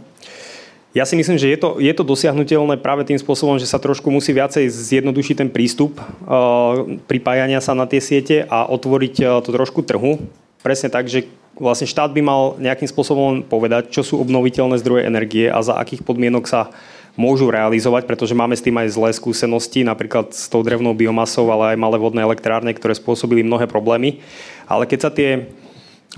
ja 0.93 1.09
si 1.09 1.17
myslím, 1.17 1.41
že 1.41 1.49
je 1.49 1.57
to, 1.57 1.81
je 1.81 1.89
to 1.89 2.05
dosiahnutelné 2.05 2.77
práve 2.77 3.01
tým 3.01 3.17
spôsobom, 3.17 3.57
že 3.57 3.65
sa 3.65 3.81
trošku 3.81 4.13
musí 4.13 4.29
viacej 4.29 4.69
zjednodušiť 4.69 5.41
ten 5.41 5.49
prístup 5.49 5.97
uh, 5.97 6.85
pripájania 7.09 7.65
sa 7.65 7.73
na 7.73 7.89
tie 7.89 7.97
siete 7.97 8.45
a 8.45 8.69
otvoriť 8.69 9.15
uh, 9.25 9.41
to 9.41 9.49
trošku 9.49 9.81
trhu. 9.81 10.21
Presne 10.61 10.93
tak, 10.93 11.09
že 11.09 11.25
vlastne 11.57 11.89
štát 11.89 12.09
by 12.13 12.21
mal 12.21 12.41
nejakým 12.57 12.89
spôsobom 12.89 13.45
povedať, 13.45 13.93
čo 13.93 14.01
sú 14.01 14.15
obnoviteľné 14.21 14.81
zdroje 14.81 15.05
energie 15.05 15.49
a 15.49 15.61
za 15.61 15.77
akých 15.77 16.01
podmienok 16.01 16.45
sa 16.49 16.73
môžu 17.13 17.53
realizovať, 17.53 18.09
pretože 18.09 18.33
máme 18.33 18.57
s 18.57 18.65
tým 18.65 18.73
aj 18.73 18.97
zlé 18.97 19.13
skúsenosti, 19.13 19.85
napríklad 19.85 20.33
s 20.33 20.49
tou 20.49 20.65
drevnou 20.65 20.97
biomasou, 20.97 21.45
ale 21.53 21.77
aj 21.77 21.77
malé 21.77 21.97
vodné 22.01 22.25
elektrárne, 22.25 22.73
ktoré 22.73 22.97
spôsobili 22.97 23.45
mnohé 23.45 23.69
problémy. 23.69 24.17
Ale 24.65 24.89
keď 24.89 24.99
sa 24.99 25.11
tie 25.13 25.45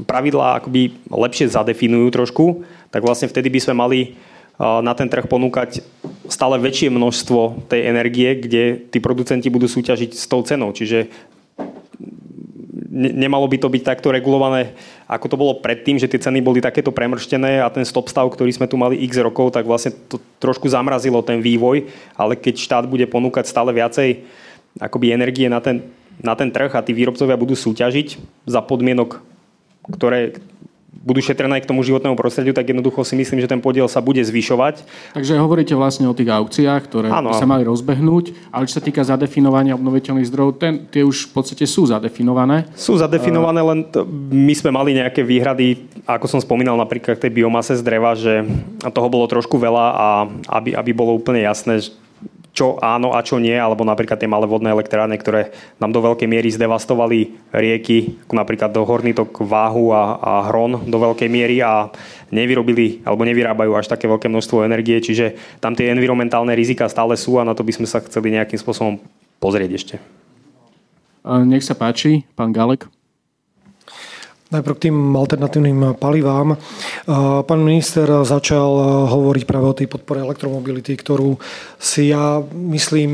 pravidlá 0.07 0.63
akoby 0.63 0.95
lepšie 1.11 1.51
zadefinujú 1.51 2.07
trošku, 2.15 2.63
tak 2.95 3.03
vlastne 3.03 3.27
vtedy 3.27 3.51
by 3.51 3.59
sme 3.59 3.75
mali 3.75 3.99
na 4.55 4.95
ten 4.95 5.11
trh 5.11 5.27
ponúkať 5.27 5.83
stále 6.31 6.55
väčšie 6.63 6.87
množstvo 6.87 7.67
tej 7.67 7.91
energie, 7.91 8.39
kde 8.39 8.87
tí 8.87 9.03
producenti 9.03 9.51
budú 9.51 9.67
súťažiť 9.67 10.15
s 10.15 10.31
tou 10.31 10.39
cenou. 10.47 10.71
Čiže 10.71 11.11
nemalo 12.95 13.43
by 13.51 13.59
to 13.59 13.67
byť 13.67 13.83
takto 13.83 14.07
regulované, 14.07 14.71
ako 15.11 15.27
to 15.27 15.35
bolo 15.35 15.59
predtým, 15.59 15.99
že 15.99 16.07
tie 16.07 16.23
ceny 16.23 16.39
boli 16.39 16.63
takéto 16.63 16.95
premrštené 16.95 17.59
a 17.59 17.67
ten 17.67 17.83
stop 17.83 18.07
stav, 18.07 18.23
ktorý 18.31 18.55
sme 18.55 18.71
tu 18.71 18.79
mali 18.79 19.03
x 19.03 19.19
rokov, 19.19 19.51
tak 19.51 19.67
vlastne 19.67 19.91
to 20.07 20.15
trošku 20.39 20.71
zamrazilo 20.71 21.19
ten 21.19 21.43
vývoj, 21.43 21.91
ale 22.15 22.39
keď 22.39 22.55
štát 22.55 22.85
bude 22.87 23.03
ponúkať 23.03 23.51
stále 23.51 23.75
viacej 23.75 24.23
akoby 24.79 25.11
energie 25.11 25.51
na 25.51 25.59
ten, 25.59 25.83
na 26.23 26.39
ten 26.39 26.47
trh 26.47 26.71
a 26.71 26.79
tí 26.79 26.95
výrobcovia 26.95 27.35
budú 27.35 27.59
súťažiť 27.59 28.15
za 28.47 28.63
podmienok 28.63 29.35
ktoré 29.91 30.33
budú 31.03 31.19
šetrené 31.19 31.59
k 31.59 31.67
tomu 31.67 31.83
životnému 31.83 32.15
prostrediu, 32.15 32.55
tak 32.55 32.71
jednoducho 32.71 33.03
si 33.03 33.19
myslím, 33.19 33.43
že 33.43 33.51
ten 33.51 33.59
podiel 33.59 33.89
sa 33.91 33.99
bude 33.99 34.23
zvyšovať. 34.23 34.85
Takže 35.17 35.37
hovoríte 35.37 35.75
vlastne 35.75 36.07
o 36.07 36.15
tých 36.15 36.31
aukciách, 36.31 36.81
ktoré 36.87 37.07
ano. 37.11 37.31
by 37.31 37.35
sa 37.35 37.49
mali 37.49 37.67
rozbehnúť, 37.67 38.53
ale 38.53 38.65
čo 38.69 38.79
sa 38.79 38.83
týka 38.83 39.03
zadefinovania 39.03 39.75
obnoviteľných 39.75 40.29
zdrojov, 40.29 40.51
ten, 40.57 40.73
tie 40.87 41.03
už 41.03 41.29
v 41.29 41.31
podstate 41.35 41.65
sú 41.67 41.89
zadefinované. 41.89 42.69
Sú 42.77 42.95
zadefinované, 42.95 43.59
len 43.59 43.79
to, 43.89 44.07
my 44.31 44.53
sme 44.55 44.71
mali 44.71 44.95
nejaké 44.95 45.25
výhrady, 45.25 45.89
ako 46.07 46.25
som 46.25 46.39
spomínal 46.39 46.79
napríklad 46.79 47.19
tej 47.19 47.33
biomase 47.33 47.75
z 47.75 47.83
dreva, 47.83 48.15
že 48.15 48.45
toho 48.93 49.07
bolo 49.11 49.27
trošku 49.27 49.57
veľa 49.57 49.85
a 49.91 50.07
aby, 50.61 50.77
aby 50.77 50.91
bolo 50.93 51.17
úplne 51.17 51.43
jasné, 51.43 51.81
čo 52.55 52.79
áno 52.79 53.11
a 53.11 53.19
čo 53.19 53.35
nie, 53.35 53.51
alebo 53.51 53.83
napríklad 53.83 54.15
tie 54.15 54.31
malé 54.31 54.47
vodné 54.47 54.71
elektrárne, 54.71 55.19
ktoré 55.19 55.51
nám 55.75 55.91
do 55.91 55.99
veľkej 55.99 56.23
miery 56.23 56.47
zdevastovali 56.55 57.51
rieky, 57.51 58.15
ako 58.23 58.33
napríklad 58.33 58.71
do 58.71 58.87
Horný 58.87 59.11
tok 59.11 59.43
Váhu 59.43 59.91
a, 59.91 60.15
a 60.23 60.31
Hron 60.47 60.87
do 60.87 60.97
veľkej 60.97 61.27
miery 61.27 61.59
a 61.59 61.91
nevyrobili 62.31 63.03
alebo 63.03 63.27
nevyrábajú 63.27 63.75
až 63.75 63.91
také 63.91 64.07
veľké 64.07 64.31
množstvo 64.31 64.63
energie, 64.63 65.03
čiže 65.03 65.35
tam 65.59 65.75
tie 65.75 65.91
environmentálne 65.91 66.55
rizika 66.55 66.87
stále 66.87 67.19
sú 67.19 67.35
a 67.37 67.43
na 67.43 67.51
to 67.51 67.67
by 67.67 67.75
sme 67.75 67.87
sa 67.91 67.99
chceli 67.99 68.31
nejakým 68.31 68.57
spôsobom 68.57 69.03
pozrieť 69.43 69.71
ešte. 69.75 69.95
Nech 71.25 71.67
sa 71.67 71.75
páči, 71.75 72.23
pán 72.39 72.55
Galek. 72.55 72.87
Najprv 74.55 74.75
k 74.79 74.83
tým 74.87 74.97
alternatívnym 75.19 75.99
palivám. 75.99 76.55
Pán 77.43 77.59
minister 77.59 78.07
začal 78.23 78.71
hovoriť 79.11 79.43
práve 79.43 79.65
o 79.67 79.75
tej 79.75 79.91
podpore 79.91 80.23
elektromobility, 80.23 80.95
ktorú 80.95 81.35
si 81.75 82.15
ja 82.15 82.39
myslím 82.71 83.11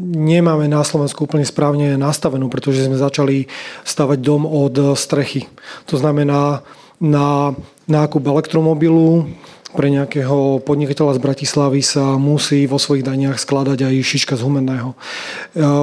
nemáme 0.00 0.64
na 0.64 0.80
Slovensku 0.80 1.28
úplne 1.28 1.44
správne 1.44 2.00
nastavenú, 2.00 2.48
pretože 2.48 2.88
sme 2.88 2.96
začali 2.96 3.44
stavať 3.84 4.18
dom 4.24 4.48
od 4.48 4.96
strechy. 4.96 5.44
To 5.92 6.00
znamená 6.00 6.64
na 6.98 7.52
nákup 7.84 8.24
elektromobilu, 8.24 9.28
pre 9.76 9.92
nejakého 9.92 10.64
podnikateľa 10.64 11.20
z 11.20 11.24
Bratislavy 11.24 11.80
sa 11.84 12.16
musí 12.16 12.64
vo 12.64 12.80
svojich 12.80 13.04
daniach 13.04 13.36
skladať 13.36 13.84
aj 13.84 13.94
šiška 14.00 14.34
z 14.40 14.44
humenného. 14.44 14.96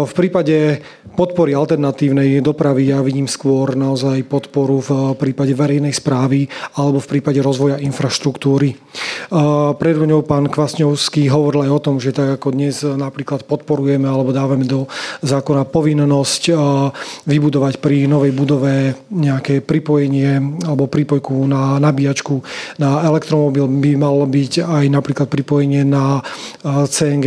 V 0.06 0.12
prípade 0.18 0.82
podpory 1.14 1.54
alternatívnej 1.54 2.42
dopravy 2.42 2.90
ja 2.90 3.06
vidím 3.06 3.30
skôr 3.30 3.78
naozaj 3.78 4.26
podporu 4.26 4.82
v 4.82 4.90
prípade 5.22 5.54
verejnej 5.54 5.94
správy 5.94 6.50
alebo 6.74 6.98
v 6.98 7.10
prípade 7.18 7.38
rozvoja 7.46 7.78
infraštruktúry. 7.78 8.74
Pred 9.78 9.96
ňou 10.02 10.26
pán 10.26 10.50
Kvasňovský 10.50 11.30
hovoril 11.30 11.70
aj 11.70 11.72
o 11.72 11.84
tom, 11.84 11.96
že 12.02 12.10
tak 12.10 12.42
ako 12.42 12.58
dnes 12.58 12.82
napríklad 12.82 13.46
podporujeme 13.46 14.10
alebo 14.10 14.34
dávame 14.34 14.66
do 14.66 14.90
zákona 15.22 15.70
povinnosť 15.70 16.44
vybudovať 17.30 17.78
pri 17.78 18.10
novej 18.10 18.34
budove 18.34 18.98
nejaké 19.14 19.62
pripojenie 19.62 20.62
alebo 20.66 20.90
pripojku 20.90 21.38
na 21.46 21.78
nabíjačku 21.78 22.42
na 22.82 23.06
elektromobil 23.06 23.75
by 23.80 24.00
malo 24.00 24.24
byť 24.26 24.64
aj 24.64 24.86
napríklad 24.90 25.28
pripojenie 25.28 25.84
na 25.84 26.24
CNG 26.66 27.26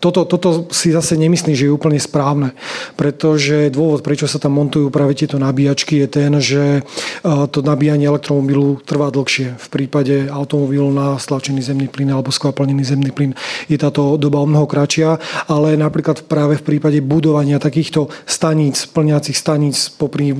toto, 0.00 0.24
toto 0.24 0.66
si 0.72 0.90
zase 0.90 1.14
nemyslím, 1.20 1.52
že 1.52 1.68
je 1.68 1.76
úplne 1.76 2.00
správne, 2.00 2.56
pretože 2.96 3.68
dôvod, 3.68 4.00
prečo 4.00 4.24
sa 4.24 4.40
tam 4.40 4.56
montujú 4.56 4.88
práve 4.88 5.12
tieto 5.12 5.36
nabíjačky 5.36 6.00
je 6.00 6.08
ten, 6.08 6.32
že 6.40 6.80
to 7.24 7.60
nabíjanie 7.60 8.08
elektromobilu 8.08 8.80
trvá 8.80 9.12
dlhšie. 9.12 9.60
V 9.60 9.66
prípade 9.68 10.32
automobilu 10.32 10.88
na 10.88 11.20
stlačený 11.20 11.60
zemný 11.60 11.92
plyn 11.92 12.16
alebo 12.16 12.32
skvapalnený 12.32 12.80
zemný 12.80 13.12
plyn 13.12 13.36
je 13.68 13.76
táto 13.76 14.16
doba 14.16 14.40
o 14.40 14.48
mnoho 14.48 14.64
kratšia, 14.64 15.20
ale 15.52 15.76
napríklad 15.76 16.24
práve 16.24 16.56
v 16.56 16.64
prípade 16.64 16.98
budovania 17.04 17.60
takýchto 17.60 18.08
staníc, 18.24 18.88
plňacích 18.88 19.36
staníc 19.36 19.92
popri 19.92 20.32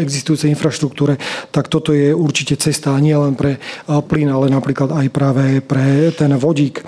existujúcej 0.00 0.48
infraštruktúre, 0.48 1.20
tak 1.52 1.68
toto 1.68 1.92
je 1.92 2.16
určite 2.16 2.56
cesta 2.56 2.96
nie 2.96 3.12
len 3.12 3.36
pre 3.36 3.60
plyn, 3.84 4.32
ale 4.32 4.48
napríklad 4.48 4.88
aj 4.88 5.06
práve 5.12 5.60
pre 5.60 6.08
ten 6.16 6.32
vodík. 6.32 6.80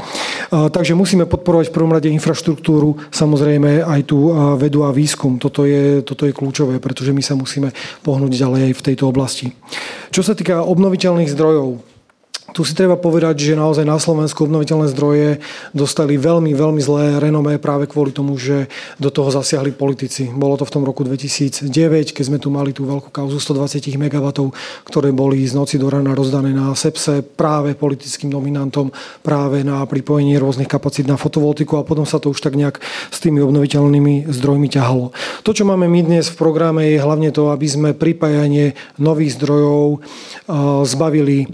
Takže 0.49 0.97
musíme 0.97 1.29
podporovať 1.29 1.69
v 1.69 1.75
prvom 1.77 1.93
rade 1.93 2.09
infraštruktúru, 2.15 2.99
samozrejme 3.11 3.85
aj 3.85 4.01
tú 4.07 4.31
vedu 4.57 4.87
a 4.87 4.91
výskum. 4.91 5.39
Toto 5.39 5.67
je, 5.69 6.01
toto 6.07 6.25
je 6.25 6.33
kľúčové, 6.33 6.79
pretože 6.79 7.13
my 7.13 7.23
sa 7.23 7.35
musíme 7.35 7.75
pohnúť 8.03 8.33
ďalej 8.35 8.61
aj 8.71 8.75
v 8.75 8.85
tejto 8.93 9.05
oblasti. 9.11 9.51
Čo 10.15 10.23
sa 10.23 10.33
týka 10.33 10.63
obnoviteľných 10.63 11.31
zdrojov, 11.31 11.94
Tu 12.55 12.63
si 12.63 12.71
treba 12.71 12.95
povedať, 12.95 13.51
že 13.51 13.59
naozaj 13.59 13.83
na 13.83 13.99
Slovensku 13.99 14.47
obnoviteľné 14.47 14.87
zdroje 14.95 15.43
dostali 15.75 16.15
veľmi, 16.15 16.55
veľmi 16.55 16.79
zlé 16.79 17.19
renomé 17.19 17.59
práve 17.59 17.91
kvôli 17.91 18.15
tomu, 18.15 18.39
že 18.39 18.71
do 18.95 19.11
toho 19.11 19.27
zasiahli 19.35 19.75
politici. 19.75 20.31
Bolo 20.31 20.55
to 20.55 20.63
v 20.63 20.71
tom 20.71 20.87
roku 20.87 21.03
2009, 21.03 21.67
keď 22.15 22.25
sme 22.31 22.39
tu 22.39 22.55
mali 22.55 22.71
tú 22.71 22.87
veľkú 22.87 23.11
kauzu 23.11 23.43
120 23.43 23.99
MW, 23.99 24.55
ktoré 24.87 25.11
boli 25.11 25.43
z 25.43 25.59
noci 25.59 25.83
do 25.83 25.91
rana 25.91 26.15
rozdané 26.15 26.55
na 26.55 26.71
SEPSE 26.71 27.27
práve 27.35 27.75
politickým 27.75 28.31
nominantom, 28.31 28.95
práve 29.27 29.67
na 29.67 29.83
pripojenie 29.83 30.39
rôznych 30.39 30.71
kapacít 30.71 31.11
na 31.11 31.19
fotovoltiku 31.19 31.83
a 31.83 31.87
potom 31.87 32.07
sa 32.07 32.23
to 32.23 32.31
už 32.31 32.39
tak 32.39 32.55
nejak 32.55 32.79
s 33.11 33.19
tými 33.19 33.43
obnoviteľnými 33.43 34.31
zdrojmi 34.31 34.71
ťahalo. 34.71 35.11
To, 35.43 35.51
čo 35.51 35.67
máme 35.67 35.91
my 35.91 36.07
dnes 36.07 36.31
v 36.31 36.39
programe, 36.39 36.87
je 36.87 37.03
hlavne 37.03 37.35
to, 37.35 37.51
aby 37.51 37.67
sme 37.67 37.99
pripájanie 37.99 38.79
nových 39.03 39.43
zdrojov 39.43 40.07
zbavili 40.87 41.51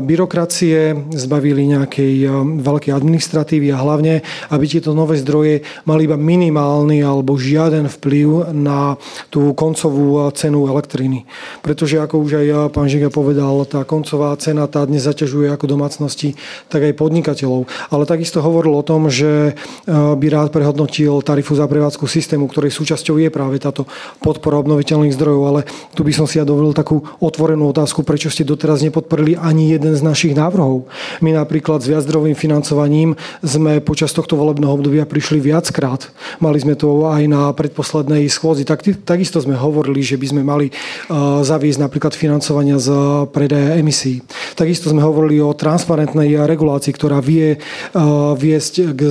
byrokracie, 0.00 0.96
zbavili 1.12 1.68
nejakej 1.76 2.24
veľkej 2.64 2.92
administratívy 2.96 3.68
a 3.68 3.82
hlavne, 3.84 4.24
aby 4.48 4.64
tieto 4.64 4.96
nové 4.96 5.20
zdroje 5.20 5.60
mali 5.84 6.08
iba 6.08 6.16
minimálny 6.16 7.04
alebo 7.04 7.36
žiaden 7.36 7.84
vplyv 7.92 8.56
na 8.56 8.96
tú 9.28 9.52
koncovú 9.52 10.24
cenu 10.32 10.64
elektriny. 10.72 11.28
Pretože 11.60 12.00
ako 12.00 12.24
už 12.24 12.32
aj 12.40 12.46
pán 12.72 12.88
Žiga 12.88 13.12
povedal, 13.12 13.68
tá 13.68 13.84
koncová 13.84 14.32
cena 14.40 14.64
tá 14.64 14.88
dnes 14.88 15.04
zaťažuje 15.04 15.52
ako 15.52 15.68
domácnosti, 15.68 16.32
tak 16.72 16.88
aj 16.88 16.96
podnikateľov. 16.96 17.68
Ale 17.92 18.08
takisto 18.08 18.40
hovoril 18.40 18.72
o 18.72 18.86
tom, 18.86 19.12
že 19.12 19.52
by 19.90 20.26
rád 20.32 20.48
prehodnotil 20.48 21.20
tarifu 21.20 21.52
za 21.52 21.68
prevádzku 21.68 22.08
systému, 22.08 22.48
ktorej 22.48 22.72
súčasťou 22.72 23.20
je 23.20 23.28
práve 23.28 23.60
táto 23.60 23.84
podpora 24.24 24.56
obnoviteľných 24.64 25.12
zdrojov. 25.12 25.42
Ale 25.44 25.60
tu 25.92 26.06
by 26.06 26.12
som 26.16 26.24
si 26.24 26.40
ja 26.40 26.48
dovolil 26.48 26.72
takú 26.72 27.04
otvorenú 27.20 27.68
otázku, 27.68 28.06
prečo 28.06 28.32
ste 28.32 28.48
doteraz 28.48 28.80
nepodporili 28.80 29.36
ani 29.36 29.57
ani 29.58 29.74
jeden 29.74 29.90
z 29.90 30.06
našich 30.06 30.38
návrhov. 30.38 30.86
My 31.18 31.34
napríklad 31.34 31.82
s 31.82 31.90
viacdrovým 31.90 32.38
financovaním 32.38 33.18
sme 33.42 33.82
počas 33.82 34.14
tohto 34.14 34.38
volebného 34.38 34.70
obdobia 34.70 35.02
prišli 35.02 35.42
viackrát. 35.42 36.06
Mali 36.38 36.62
sme 36.62 36.78
to 36.78 37.10
aj 37.10 37.26
na 37.26 37.50
predposlednej 37.50 38.30
schôdzi. 38.30 38.62
Tak, 38.62 38.86
takisto 39.02 39.42
sme 39.42 39.58
hovorili, 39.58 39.98
že 39.98 40.14
by 40.14 40.26
sme 40.30 40.42
mali 40.46 40.70
uh, 40.70 41.42
zaviesť 41.42 41.82
napríklad 41.82 42.14
financovania 42.14 42.78
z 42.78 42.94
predaja 43.34 43.74
emisí. 43.74 44.22
Takisto 44.54 44.94
sme 44.94 45.02
hovorili 45.02 45.42
o 45.42 45.50
transparentnej 45.50 46.38
regulácii, 46.46 46.94
ktorá 46.94 47.18
vie 47.18 47.58
uh, 47.58 48.38
viesť 48.38 48.94
k 48.94 49.10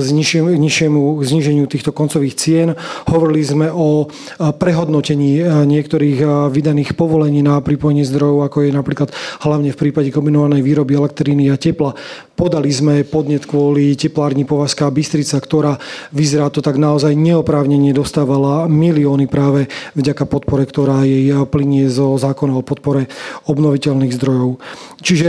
nižšiemu 0.56 1.20
zniženiu 1.28 1.68
týchto 1.68 1.92
koncových 1.92 2.40
cien. 2.40 2.68
Hovorili 3.04 3.44
sme 3.44 3.68
o 3.68 4.08
uh, 4.08 4.08
prehodnotení 4.56 5.44
niektorých 5.68 6.48
vydaných 6.48 6.96
povolení 6.96 7.44
na 7.44 7.60
pripojenie 7.60 8.08
zdrojov, 8.08 8.48
ako 8.48 8.64
je 8.64 8.70
napríklad 8.72 9.12
hlavne 9.44 9.76
v 9.76 9.76
prípade 9.76 10.08
kombinovaných 10.08 10.37
kombinovanej 10.38 10.62
výroby 10.62 10.94
elektriny 10.94 11.50
a 11.50 11.58
tepla. 11.58 11.98
Podali 12.38 12.70
sme 12.70 13.02
podnet 13.02 13.42
kvôli 13.42 13.98
teplárni 13.98 14.46
Povazká 14.46 14.86
Bystrica, 14.94 15.34
ktorá 15.42 15.74
vyzerá 16.14 16.46
to 16.54 16.62
tak 16.62 16.78
naozaj 16.78 17.10
neoprávnene 17.18 17.90
dostávala 17.90 18.70
milióny 18.70 19.26
práve 19.26 19.66
vďaka 19.98 20.30
podpore, 20.30 20.62
ktorá 20.62 21.02
jej 21.02 21.34
plinie 21.50 21.90
zo 21.90 22.14
zákona 22.14 22.54
o 22.54 22.62
podpore 22.62 23.10
obnoviteľných 23.50 24.14
zdrojov. 24.14 24.62
Čiže 25.02 25.28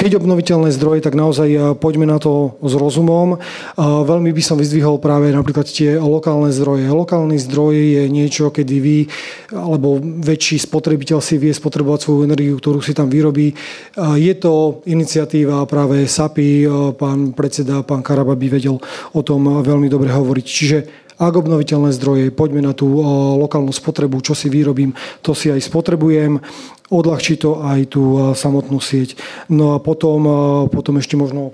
keď 0.00 0.16
obnoviteľné 0.16 0.72
zdroje, 0.72 1.04
tak 1.04 1.12
naozaj 1.12 1.48
eh, 1.52 1.60
poďme 1.76 2.08
na 2.08 2.16
to 2.16 2.56
s 2.64 2.72
rozumom. 2.72 3.36
Veľmi 3.76 4.32
by 4.32 4.42
som 4.42 4.56
vyzdvihol 4.56 4.96
práve 4.96 5.28
napríklad 5.28 5.68
tie 5.68 6.00
lokálne 6.00 6.48
zdroje. 6.48 6.88
Lokálny 6.88 7.36
zdroj 7.36 7.74
je 7.76 8.02
niečo, 8.08 8.48
kedy 8.48 8.76
vy 8.80 8.98
alebo 9.52 10.00
väčší 10.00 10.56
spotrebiteľ 10.64 11.20
si 11.20 11.36
vie 11.36 11.52
spotrebovať 11.52 12.00
svoju 12.00 12.20
energiu, 12.24 12.56
ktorú 12.56 12.80
si 12.80 12.96
tam 12.96 13.12
vyrobí. 13.12 13.52
Je 14.16 14.34
to 14.40 14.80
iniciatíva 14.88 15.66
práve 15.68 16.08
SAPI, 16.08 16.70
pán 16.96 17.36
predseda, 17.36 17.84
pán 17.84 18.00
Karaba 18.00 18.38
by 18.38 18.46
vedel 18.48 18.80
o 19.12 19.20
tom 19.20 19.60
veľmi 19.60 19.90
dobre 19.90 20.08
hovoriť. 20.08 20.46
Čiže 20.46 20.78
ak 21.20 21.36
obnoviteľné 21.36 21.92
zdroje, 21.92 22.32
poďme 22.32 22.64
na 22.64 22.72
tú 22.72 22.88
eh, 22.88 23.04
lokálnu 23.36 23.70
spotrebu, 23.76 24.24
čo 24.24 24.32
si 24.32 24.48
vyrobím, 24.48 24.96
to 25.20 25.36
si 25.36 25.52
aj 25.52 25.60
spotrebujem 25.60 26.40
odľahčí 26.90 27.38
to 27.38 27.62
aj 27.62 27.92
tú 27.92 28.02
eh, 28.16 28.20
samotnú 28.32 28.80
sieť. 28.80 29.20
No 29.52 29.76
a 29.76 29.78
potom, 29.78 30.20
eh, 30.24 30.34
potom 30.72 30.96
ešte 30.96 31.20
možno, 31.20 31.52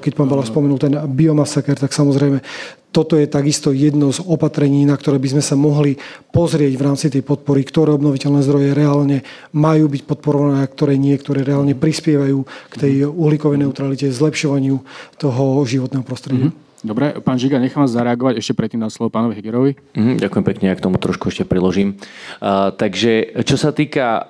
keď 0.00 0.12
pán 0.16 0.32
Bala 0.32 0.48
spomenul 0.48 0.80
ten 0.80 0.96
biomasaker, 0.96 1.76
tak 1.76 1.92
samozrejme 1.92 2.40
toto 2.92 3.16
je 3.16 3.24
takisto 3.24 3.72
jedno 3.72 4.12
z 4.12 4.20
opatrení, 4.20 4.84
na 4.84 5.00
ktoré 5.00 5.16
by 5.16 5.28
sme 5.32 5.42
sa 5.42 5.56
mohli 5.56 5.96
pozrieť 6.28 6.76
v 6.76 6.84
rámci 6.84 7.08
tej 7.08 7.24
podpory, 7.24 7.64
ktoré 7.64 7.96
obnoviteľné 7.96 8.44
zdroje 8.44 8.76
reálne 8.76 9.24
majú 9.56 9.88
byť 9.88 10.02
podporované 10.04 10.60
a 10.60 10.68
ktoré 10.68 11.00
nie, 11.00 11.16
ktoré 11.16 11.40
reálne 11.40 11.72
prispievajú 11.72 12.44
k 12.44 12.74
tej 12.76 12.92
uhlíkovej 13.08 13.64
neutralite, 13.64 14.12
zlepšovaniu 14.12 14.84
toho 15.16 15.64
životného 15.64 16.04
prostredia. 16.04 16.52
Mm-hmm. 16.52 16.71
Dobre, 16.82 17.22
pán 17.22 17.38
Žiga, 17.38 17.62
nechám 17.62 17.86
vás 17.86 17.94
zareagovať 17.94 18.42
ešte 18.42 18.58
predtým 18.58 18.82
na 18.82 18.90
slovo 18.90 19.14
pánovi 19.14 19.38
Hegerovi. 19.38 19.78
Mm, 19.94 20.18
ďakujem 20.18 20.44
pekne, 20.50 20.66
ja 20.66 20.74
k 20.74 20.82
tomu 20.82 20.98
trošku 20.98 21.30
ešte 21.30 21.46
priložím. 21.46 21.94
Uh, 22.42 22.74
takže 22.74 23.38
čo 23.46 23.54
sa 23.54 23.70
týka 23.70 24.18
uh, 24.18 24.22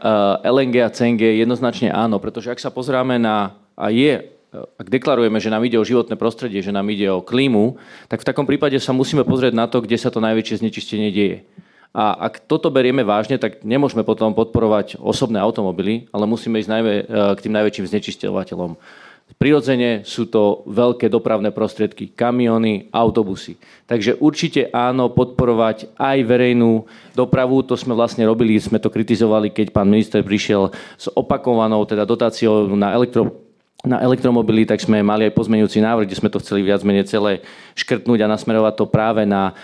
LNG 0.45 0.85
a 0.85 0.93
CNG, 0.93 1.41
jednoznačne 1.41 1.89
áno, 1.89 2.21
pretože 2.21 2.53
ak 2.53 2.61
sa 2.61 2.69
pozráme 2.69 3.17
na, 3.17 3.57
a 3.73 3.89
je 3.89 4.29
ak 4.53 4.85
deklarujeme, 4.93 5.41
že 5.41 5.49
nám 5.49 5.65
ide 5.65 5.81
o 5.81 5.89
životné 5.89 6.21
prostredie, 6.21 6.61
že 6.61 6.77
nám 6.77 6.85
ide 6.93 7.09
o 7.09 7.25
klímu, 7.25 7.81
tak 8.13 8.21
v 8.21 8.29
takom 8.29 8.45
prípade 8.45 8.77
sa 8.85 8.93
musíme 8.93 9.25
pozrieť 9.25 9.57
na 9.57 9.65
to, 9.65 9.81
kde 9.81 9.97
sa 9.97 10.13
to 10.13 10.21
najväčšie 10.21 10.61
znečistenie 10.61 11.09
deje. 11.09 11.49
A 11.97 12.13
ak 12.29 12.45
toto 12.45 12.69
berieme 12.69 13.01
vážne, 13.01 13.41
tak 13.41 13.65
nemôžeme 13.65 14.05
potom 14.05 14.37
podporovať 14.37 15.01
osobné 15.01 15.41
automobily, 15.41 16.09
ale 16.13 16.29
musíme 16.29 16.61
ísť 16.61 16.69
najmä 16.69 16.93
k 17.37 17.43
tým 17.45 17.53
najväčším 17.53 17.89
znečisťovateľom. 17.97 18.77
Prirodzene 19.39 20.05
sú 20.05 20.28
to 20.28 20.66
veľké 20.68 21.09
dopravné 21.09 21.51
prostriedky, 21.51 22.12
kamiony, 22.12 22.93
autobusy. 22.93 23.57
Takže 23.89 24.20
určite 24.22 24.68
áno, 24.70 25.11
podporovať 25.11 25.95
aj 25.97 26.18
verejnú 26.26 26.85
dopravu, 27.16 27.64
to 27.64 27.74
sme 27.74 27.97
vlastne 27.97 28.22
robili, 28.28 28.61
sme 28.61 28.78
to 28.78 28.93
kritizovali, 28.93 29.51
keď 29.51 29.72
pán 29.72 29.89
minister 29.89 30.20
prišiel 30.22 30.70
s 30.99 31.09
opakovanou 31.12 31.83
teda 31.89 32.05
dotáciou 32.05 32.70
na 32.76 32.93
elektro, 32.93 33.35
na 33.83 33.99
elektromobily, 33.99 34.62
tak 34.62 34.78
sme 34.78 35.03
mali 35.03 35.26
aj 35.26 35.35
pozmeňujúci 35.35 35.83
návrh, 35.83 36.07
kde 36.07 36.20
sme 36.22 36.30
to 36.30 36.39
chceli 36.39 36.62
viac 36.62 36.87
menej 36.87 37.11
celé 37.11 37.43
škrtnúť 37.74 38.22
a 38.22 38.30
nasmerovať 38.30 38.74
to 38.78 38.87
práve 38.87 39.26
na 39.26 39.59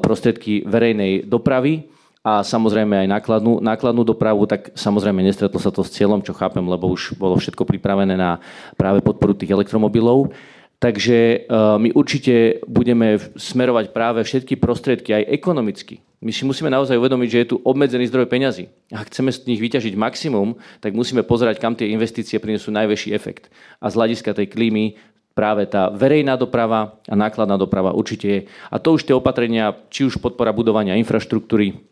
prostriedky 0.00 0.60
verejnej 0.68 1.24
dopravy 1.24 1.91
a 2.22 2.46
samozrejme 2.46 3.02
aj 3.02 3.08
nákladnú, 3.10 3.58
nákladnú 3.58 4.06
dopravu, 4.06 4.46
tak 4.46 4.70
samozrejme 4.78 5.26
nestretlo 5.26 5.58
sa 5.58 5.74
to 5.74 5.82
s 5.82 5.90
cieľom, 5.90 6.22
čo 6.22 6.30
chápem, 6.30 6.62
lebo 6.62 6.86
už 6.86 7.18
bolo 7.18 7.34
všetko 7.34 7.66
pripravené 7.66 8.14
na 8.14 8.38
práve 8.78 9.02
podporu 9.02 9.34
tých 9.34 9.50
elektromobilov. 9.50 10.30
Takže 10.78 11.18
e, 11.18 11.38
my 11.78 11.94
určite 11.94 12.62
budeme 12.66 13.18
smerovať 13.34 13.94
práve 13.94 14.22
všetky 14.22 14.58
prostriedky 14.58 15.14
aj 15.14 15.30
ekonomicky. 15.34 16.02
My 16.22 16.30
si 16.30 16.46
musíme 16.46 16.70
naozaj 16.70 16.98
uvedomiť, 16.98 17.28
že 17.30 17.40
je 17.42 17.50
tu 17.54 17.56
obmedzený 17.62 18.06
zdroj 18.06 18.30
peňazí. 18.30 18.70
Ak 18.94 19.10
chceme 19.10 19.34
z 19.34 19.46
nich 19.46 19.58
vyťažiť 19.58 19.94
maximum, 19.98 20.54
tak 20.78 20.94
musíme 20.94 21.26
pozerať, 21.26 21.58
kam 21.58 21.74
tie 21.74 21.90
investície 21.90 22.38
prinesú 22.38 22.70
najväčší 22.70 23.10
efekt. 23.14 23.50
A 23.82 23.90
z 23.90 23.98
hľadiska 23.98 24.30
tej 24.34 24.46
klímy 24.46 24.94
práve 25.34 25.66
tá 25.66 25.90
verejná 25.90 26.38
doprava 26.38 26.98
a 27.06 27.14
nákladná 27.18 27.58
doprava 27.58 27.90
určite 27.94 28.26
je. 28.26 28.40
A 28.70 28.78
to 28.78 28.94
už 28.94 29.06
tie 29.06 29.14
opatrenia, 29.14 29.74
či 29.90 30.06
už 30.06 30.22
podpora 30.22 30.54
budovania 30.54 30.98
infraštruktúry, 30.98 31.91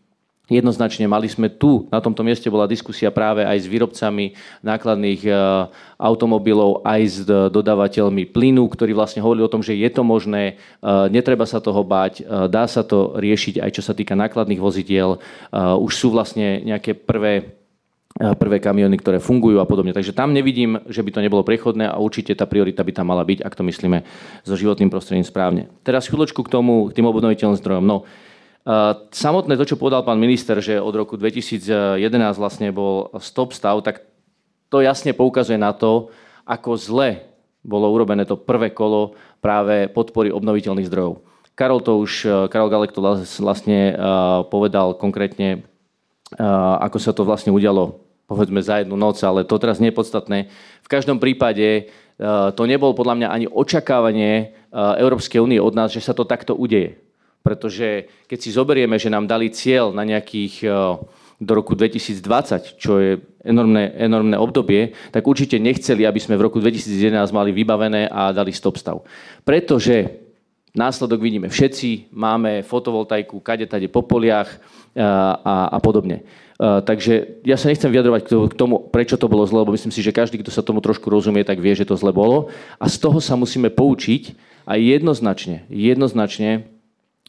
Jednoznačne 0.50 1.06
mali 1.06 1.30
sme 1.30 1.46
tu, 1.46 1.86
na 1.94 2.02
tomto 2.02 2.26
mieste 2.26 2.50
bola 2.50 2.66
diskusia 2.66 3.14
práve 3.14 3.46
aj 3.46 3.54
s 3.62 3.70
výrobcami 3.70 4.34
nákladných 4.66 5.22
e, 5.22 5.30
automobilov, 5.94 6.82
aj 6.82 7.00
s 7.06 7.16
dodávateľmi 7.24 8.26
plynu, 8.34 8.66
ktorí 8.66 8.90
vlastne 8.90 9.22
hovorili 9.22 9.46
o 9.46 9.52
tom, 9.52 9.62
že 9.62 9.78
je 9.78 9.86
to 9.86 10.02
možné, 10.02 10.58
e, 10.82 10.94
netreba 11.14 11.46
sa 11.46 11.62
toho 11.62 11.86
báť, 11.86 12.26
e, 12.26 12.50
dá 12.50 12.66
sa 12.66 12.82
to 12.82 13.14
riešiť 13.14 13.62
aj 13.62 13.70
čo 13.78 13.82
sa 13.86 13.94
týka 13.94 14.18
nákladných 14.18 14.58
vozidiel. 14.58 15.22
Už 15.54 15.92
sú 15.94 16.10
vlastne 16.10 16.58
nejaké 16.66 16.98
prvé 16.98 17.60
prvé 18.18 18.58
kamiony, 18.58 18.98
ktoré 18.98 19.22
fungujú 19.22 19.62
a 19.62 19.68
podobne. 19.70 19.94
Takže 19.94 20.12
tam 20.12 20.34
nevidím, 20.34 20.82
že 20.90 21.00
by 21.00 21.10
to 21.14 21.24
nebolo 21.24 21.46
prechodné 21.46 21.88
a 21.88 22.02
určite 22.02 22.34
tá 22.34 22.44
priorita 22.44 22.82
by 22.82 22.92
tam 22.92 23.08
mala 23.08 23.24
byť, 23.24 23.40
ak 23.40 23.54
to 23.54 23.62
myslíme 23.64 24.02
so 24.44 24.58
životným 24.58 24.90
prostredím 24.90 25.24
správne. 25.24 25.70
Teraz 25.86 26.10
chvíľočku 26.10 26.42
k 26.44 26.52
tomu, 26.52 26.90
k 26.90 27.00
tým 27.00 27.06
obnoviteľným 27.06 27.56
zdrojom. 27.56 27.84
No, 27.86 28.04
Samotné 29.10 29.56
to, 29.56 29.64
čo 29.64 29.80
povedal 29.80 30.04
pán 30.04 30.20
minister, 30.20 30.60
že 30.60 30.76
od 30.76 30.92
roku 30.92 31.16
2011 31.16 31.96
vlastne 32.36 32.68
bol 32.70 33.08
stop 33.18 33.56
stav, 33.56 33.80
tak 33.80 34.04
to 34.68 34.84
jasne 34.84 35.16
poukazuje 35.16 35.56
na 35.56 35.72
to, 35.72 36.12
ako 36.44 36.76
zle 36.76 37.24
bolo 37.64 37.88
urobené 37.88 38.28
to 38.28 38.36
prvé 38.36 38.72
kolo 38.72 39.16
práve 39.40 39.88
podpory 39.88 40.28
obnoviteľných 40.28 40.88
zdrojov. 40.88 41.24
Karol 41.56 41.80
to 41.80 42.00
už, 42.00 42.28
Karol 42.48 42.72
Galek 42.72 42.92
to 42.92 43.04
vlastne 43.40 43.96
povedal 44.48 44.96
konkrétne, 44.96 45.64
ako 46.80 46.98
sa 47.00 47.16
to 47.16 47.24
vlastne 47.24 47.52
udialo 47.52 48.00
povedzme 48.30 48.62
za 48.62 48.78
jednu 48.78 48.94
noc, 48.94 49.18
ale 49.26 49.42
to 49.42 49.58
teraz 49.58 49.82
nie 49.82 49.90
je 49.90 49.98
podstatné. 49.98 50.38
V 50.86 50.88
každom 50.88 51.18
prípade 51.18 51.90
to 52.54 52.62
nebol 52.62 52.94
podľa 52.94 53.18
mňa 53.18 53.28
ani 53.34 53.46
očakávanie 53.50 54.54
Európskej 54.72 55.42
únie 55.42 55.58
od 55.58 55.74
nás, 55.74 55.90
že 55.90 55.98
sa 55.98 56.14
to 56.14 56.22
takto 56.22 56.54
udeje. 56.54 57.02
Pretože 57.40 58.08
keď 58.28 58.38
si 58.38 58.50
zoberieme, 58.52 59.00
že 59.00 59.08
nám 59.08 59.24
dali 59.24 59.48
cieľ 59.48 59.96
na 59.96 60.04
nejakých 60.04 60.68
do 61.40 61.52
roku 61.56 61.72
2020, 61.72 62.76
čo 62.76 63.00
je 63.00 63.16
enormné, 63.40 63.96
enormné 63.96 64.36
obdobie, 64.36 64.92
tak 65.08 65.24
určite 65.24 65.56
nechceli, 65.56 66.04
aby 66.04 66.20
sme 66.20 66.36
v 66.36 66.44
roku 66.44 66.60
2011 66.60 67.16
mali 67.32 67.50
vybavené 67.56 68.12
a 68.12 68.28
dali 68.36 68.52
stop 68.52 68.76
stav. 68.76 69.00
Pretože 69.40 70.20
následok 70.76 71.24
vidíme 71.24 71.48
všetci, 71.48 72.12
máme 72.12 72.60
fotovoltaiku 72.60 73.40
kade 73.40 73.64
tade 73.64 73.88
po 73.88 74.04
poliach 74.04 74.60
a, 74.92 75.40
a, 75.40 75.54
a 75.72 75.78
podobne. 75.80 76.28
Uh, 76.60 76.84
takže 76.84 77.40
ja 77.40 77.56
sa 77.56 77.72
nechcem 77.72 77.88
vyjadrovať 77.88 78.52
k 78.52 78.52
tomu, 78.52 78.84
prečo 78.92 79.16
to 79.16 79.32
bolo 79.32 79.48
zle, 79.48 79.64
lebo 79.64 79.72
myslím 79.72 79.88
si, 79.88 80.04
že 80.04 80.12
každý, 80.12 80.44
kto 80.44 80.52
sa 80.52 80.60
tomu 80.60 80.84
trošku 80.84 81.08
rozumie, 81.08 81.40
tak 81.40 81.56
vie, 81.56 81.72
že 81.72 81.88
to 81.88 81.96
zle 81.96 82.12
bolo. 82.12 82.52
A 82.76 82.84
z 82.84 83.00
toho 83.00 83.16
sa 83.16 83.32
musíme 83.32 83.72
poučiť 83.72 84.36
a 84.68 84.76
jednoznačne, 84.76 85.64
jednoznačne 85.72 86.68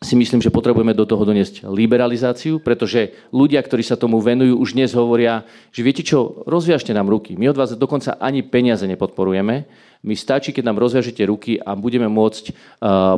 si 0.01 0.17
myslím, 0.17 0.41
že 0.41 0.49
potrebujeme 0.49 0.97
do 0.97 1.05
toho 1.05 1.21
doniesť 1.21 1.69
liberalizáciu, 1.69 2.57
pretože 2.57 3.13
ľudia, 3.29 3.61
ktorí 3.61 3.85
sa 3.85 3.93
tomu 3.93 4.17
venujú, 4.17 4.57
už 4.57 4.73
dnes 4.73 4.97
hovoria, 4.97 5.45
že 5.69 5.85
viete 5.85 6.01
čo, 6.01 6.41
rozviažte 6.49 6.89
nám 6.89 7.05
ruky. 7.05 7.37
My 7.37 7.53
od 7.53 7.61
vás 7.61 7.77
dokonca 7.77 8.17
ani 8.17 8.41
peniaze 8.41 8.89
nepodporujeme. 8.89 9.69
My 10.01 10.13
stačí, 10.17 10.57
keď 10.57 10.73
nám 10.73 10.81
rozviažete 10.81 11.21
ruky 11.29 11.61
a 11.61 11.77
budeme 11.77 12.09
môcť 12.09 12.43
uh, 12.49 12.53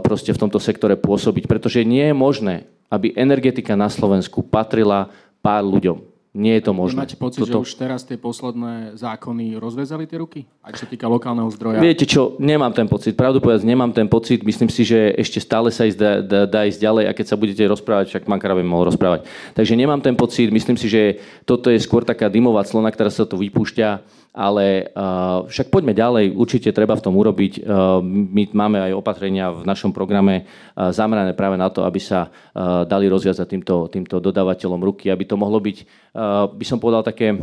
proste 0.03 0.35
v 0.35 0.41
tomto 0.43 0.59
sektore 0.59 0.99
pôsobiť, 0.99 1.47
pretože 1.47 1.87
nie 1.87 2.03
je 2.11 2.15
možné, 2.15 2.67
aby 2.91 3.15
energetika 3.15 3.79
na 3.79 3.87
Slovensku 3.87 4.43
patrila 4.43 5.07
pár 5.39 5.63
ľuďom. 5.63 6.12
Nie 6.33 6.57
je 6.57 6.65
to 6.65 6.73
možné. 6.73 6.97
Máte 6.97 7.13
pocit, 7.13 7.45
Toto... 7.45 7.61
že 7.61 7.69
už 7.69 7.71
teraz 7.77 8.01
tie 8.01 8.17
posledné 8.17 8.97
zákony 8.97 9.53
rozvezali 9.61 10.09
tie 10.09 10.17
ruky? 10.17 10.49
Ak 10.65 10.81
sa 10.81 10.89
týka 10.89 11.05
lokálneho 11.05 11.45
zdroja? 11.53 11.77
Viete 11.77 12.09
čo, 12.09 12.33
nemám 12.41 12.73
ten 12.73 12.89
pocit. 12.89 13.13
Pravdu 13.13 13.37
povedať, 13.37 13.61
nemám 13.61 13.93
ten 13.93 14.09
pocit. 14.09 14.41
Myslím 14.41 14.65
si, 14.65 14.81
že 14.81 15.13
ešte 15.13 15.37
stále 15.37 15.69
sa 15.69 15.85
ísť 15.85 15.99
dá, 16.01 16.11
dá, 16.25 16.41
dá 16.49 16.61
ísť 16.65 16.81
ďalej 16.81 17.05
a 17.05 17.13
keď 17.13 17.25
sa 17.29 17.37
budete 17.37 17.61
rozprávať, 17.69 18.09
však 18.09 18.25
Mankara 18.25 18.57
by 18.57 18.65
mohol 18.65 18.89
rozprávať. 18.89 19.29
Takže 19.53 19.77
nemám 19.77 20.01
ten 20.01 20.17
pocit. 20.17 20.49
Myslím 20.49 20.73
si, 20.73 20.89
že 20.89 21.21
toto 21.45 21.69
je 21.69 21.77
skôr 21.77 22.01
taká 22.01 22.33
dymová 22.33 22.65
clona, 22.65 22.89
ktorá 22.89 23.13
sa 23.13 23.29
tu 23.29 23.37
vypúšťa 23.37 24.01
ale 24.33 24.89
uh, 24.97 25.45
však 25.45 25.69
poďme 25.69 25.93
ďalej, 25.93 26.33
určite 26.33 26.73
treba 26.73 26.97
v 26.97 27.05
tom 27.05 27.13
urobiť. 27.13 27.61
Uh, 27.61 28.01
my 28.01 28.49
máme 28.49 28.81
aj 28.81 28.97
opatrenia 28.97 29.53
v 29.53 29.61
našom 29.61 29.93
programe 29.93 30.43
uh, 30.43 30.89
zamerané 30.89 31.37
práve 31.37 31.53
na 31.53 31.69
to, 31.69 31.85
aby 31.85 32.01
sa 32.01 32.33
uh, 32.33 32.81
dali 32.83 33.05
rozviazať 33.05 33.45
týmto, 33.45 33.87
týmto 33.93 34.17
dodávateľom 34.17 34.81
ruky, 34.81 35.13
aby 35.13 35.29
to 35.29 35.37
mohlo 35.37 35.61
byť, 35.61 35.77
uh, 36.17 36.49
by 36.49 36.65
som 36.65 36.81
povedal, 36.81 37.05
také 37.05 37.37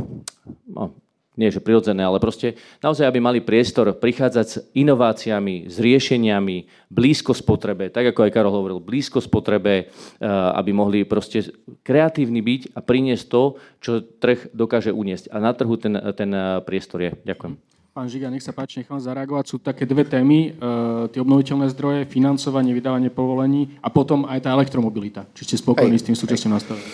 no, 0.67 0.99
nie 1.41 1.49
že 1.49 1.65
prirodzené, 1.65 2.05
ale 2.05 2.21
proste 2.21 2.61
naozaj, 2.85 3.09
aby 3.09 3.17
mali 3.17 3.41
priestor 3.41 3.89
prichádzať 3.97 4.47
s 4.47 4.61
inováciami, 4.77 5.73
s 5.73 5.81
riešeniami, 5.81 6.69
blízko 6.93 7.33
spotrebe, 7.33 7.89
tak 7.89 8.13
ako 8.13 8.29
aj 8.29 8.35
Karol 8.37 8.53
hovoril, 8.53 8.85
blízko 8.85 9.25
spotrebe, 9.25 9.75
eh, 9.81 10.29
aby 10.29 10.77
mohli 10.77 11.09
proste 11.09 11.49
kreatívni 11.81 12.45
byť 12.45 12.77
a 12.77 12.85
priniesť 12.85 13.25
to, 13.33 13.57
čo 13.81 14.05
trh 14.05 14.53
dokáže 14.53 14.93
uniesť. 14.93 15.33
A 15.33 15.41
na 15.41 15.57
trhu 15.57 15.81
ten, 15.81 15.97
ten 16.13 16.29
eh, 16.29 16.61
priestor 16.61 17.01
je. 17.01 17.11
Ďakujem. 17.25 17.71
Pán 17.91 18.07
Žiga, 18.07 18.31
nech 18.31 18.47
sa 18.47 18.55
páči, 18.55 18.87
nechám 18.87 19.03
zareagovať. 19.03 19.45
Sú 19.51 19.59
také 19.59 19.83
dve 19.83 20.07
témy, 20.07 20.55
e, 20.55 21.11
tie 21.11 21.19
obnoviteľné 21.19 21.67
zdroje, 21.75 22.07
financovanie, 22.07 22.71
vydávanie 22.71 23.11
povolení 23.11 23.75
a 23.83 23.91
potom 23.91 24.31
aj 24.31 24.47
tá 24.47 24.55
elektromobilita. 24.55 25.27
Či 25.35 25.43
ste 25.43 25.57
spokojní 25.59 25.99
s 25.99 26.07
tým 26.07 26.15
súčasným 26.15 26.55
nastavením? 26.55 26.87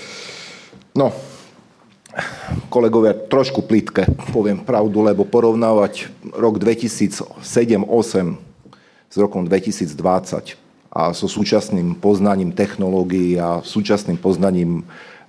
No, 0.97 1.13
kolegovia, 2.73 3.13
trošku 3.15 3.63
plitke, 3.65 4.09
poviem 4.33 4.61
pravdu, 4.61 5.05
lebo 5.05 5.25
porovnávať 5.29 6.09
rok 6.33 6.59
2007-2008 6.61 8.37
s 9.07 9.17
rokom 9.17 9.45
2020 9.47 10.57
a 10.97 11.13
so 11.13 11.29
súčasným 11.29 11.97
poznaním 12.01 12.57
technológií 12.57 13.37
a 13.37 13.61
súčasným 13.61 14.17
poznaním 14.17 14.81
e, 14.81 14.85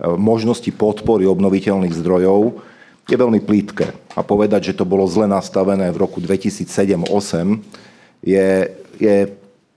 možnosti 0.07 0.71
podpory 0.71 1.27
obnoviteľných 1.27 1.91
zdrojov 1.91 2.63
je 3.07 3.15
veľmi 3.15 3.39
plítke. 3.43 3.91
A 4.15 4.23
povedať, 4.23 4.71
že 4.71 4.77
to 4.79 4.87
bolo 4.87 5.07
zle 5.07 5.27
nastavené 5.27 5.91
v 5.91 5.99
roku 5.99 6.19
2007-2008 6.23 7.87
je, 8.23 8.73
je 8.99 9.15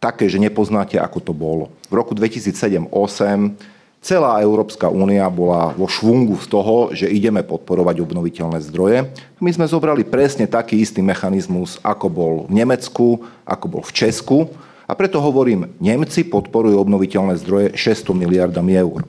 také, 0.00 0.26
že 0.26 0.40
nepoznáte, 0.40 0.96
ako 0.96 1.18
to 1.20 1.32
bolo. 1.36 1.70
V 1.90 1.94
roku 1.94 2.14
2007-2008 2.14 3.79
Celá 4.00 4.40
Európska 4.40 4.88
únia 4.88 5.28
bola 5.28 5.76
vo 5.76 5.84
švungu 5.84 6.40
z 6.40 6.46
toho, 6.48 6.88
že 6.96 7.04
ideme 7.04 7.44
podporovať 7.44 8.00
obnoviteľné 8.00 8.64
zdroje. 8.64 9.12
My 9.44 9.52
sme 9.52 9.68
zobrali 9.68 10.08
presne 10.08 10.48
taký 10.48 10.80
istý 10.80 11.04
mechanizmus, 11.04 11.76
ako 11.84 12.06
bol 12.08 12.34
v 12.48 12.64
Nemecku, 12.64 13.20
ako 13.44 13.66
bol 13.68 13.82
v 13.84 13.92
Česku. 13.92 14.48
A 14.88 14.96
preto 14.96 15.20
hovorím, 15.20 15.68
Nemci 15.84 16.24
podporujú 16.24 16.80
obnoviteľné 16.80 17.36
zdroje 17.44 17.76
600 17.76 18.16
miliardami 18.16 18.72
eur. 18.80 19.04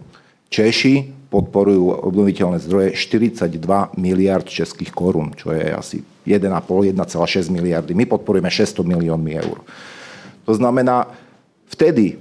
Češi 0.52 1.24
podporujú 1.32 2.12
obnoviteľné 2.12 2.60
zdroje 2.60 2.92
42 3.00 3.48
miliard 3.96 4.44
českých 4.44 4.92
korún, 4.92 5.32
čo 5.40 5.56
je 5.56 5.72
asi 5.72 5.98
1,5-1,6 6.28 7.48
miliardy. 7.48 7.96
My 7.96 8.04
podporujeme 8.04 8.52
600 8.52 8.84
miliónmi 8.84 9.40
eur. 9.40 9.64
To 10.44 10.52
znamená, 10.52 11.08
vtedy 11.72 12.20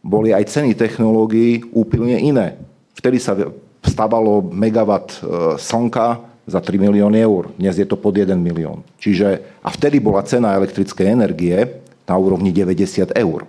boli 0.00 0.32
aj 0.32 0.48
ceny 0.48 0.72
technológií 0.76 1.64
úplne 1.76 2.16
iné. 2.16 2.56
Vtedy 2.96 3.20
sa 3.20 3.36
stavalo 3.84 4.44
megawatt 4.44 5.08
e, 5.12 5.18
slnka 5.56 6.20
za 6.48 6.60
3 6.60 6.76
milióny 6.76 7.16
eur. 7.20 7.52
Dnes 7.56 7.76
je 7.76 7.86
to 7.86 8.00
pod 8.00 8.16
1 8.16 8.32
milión. 8.40 8.84
Čiže, 9.00 9.60
a 9.60 9.68
vtedy 9.72 10.00
bola 10.02 10.24
cena 10.24 10.56
elektrickej 10.56 11.06
energie 11.08 11.80
na 12.08 12.16
úrovni 12.16 12.50
90 12.50 13.12
eur 13.14 13.46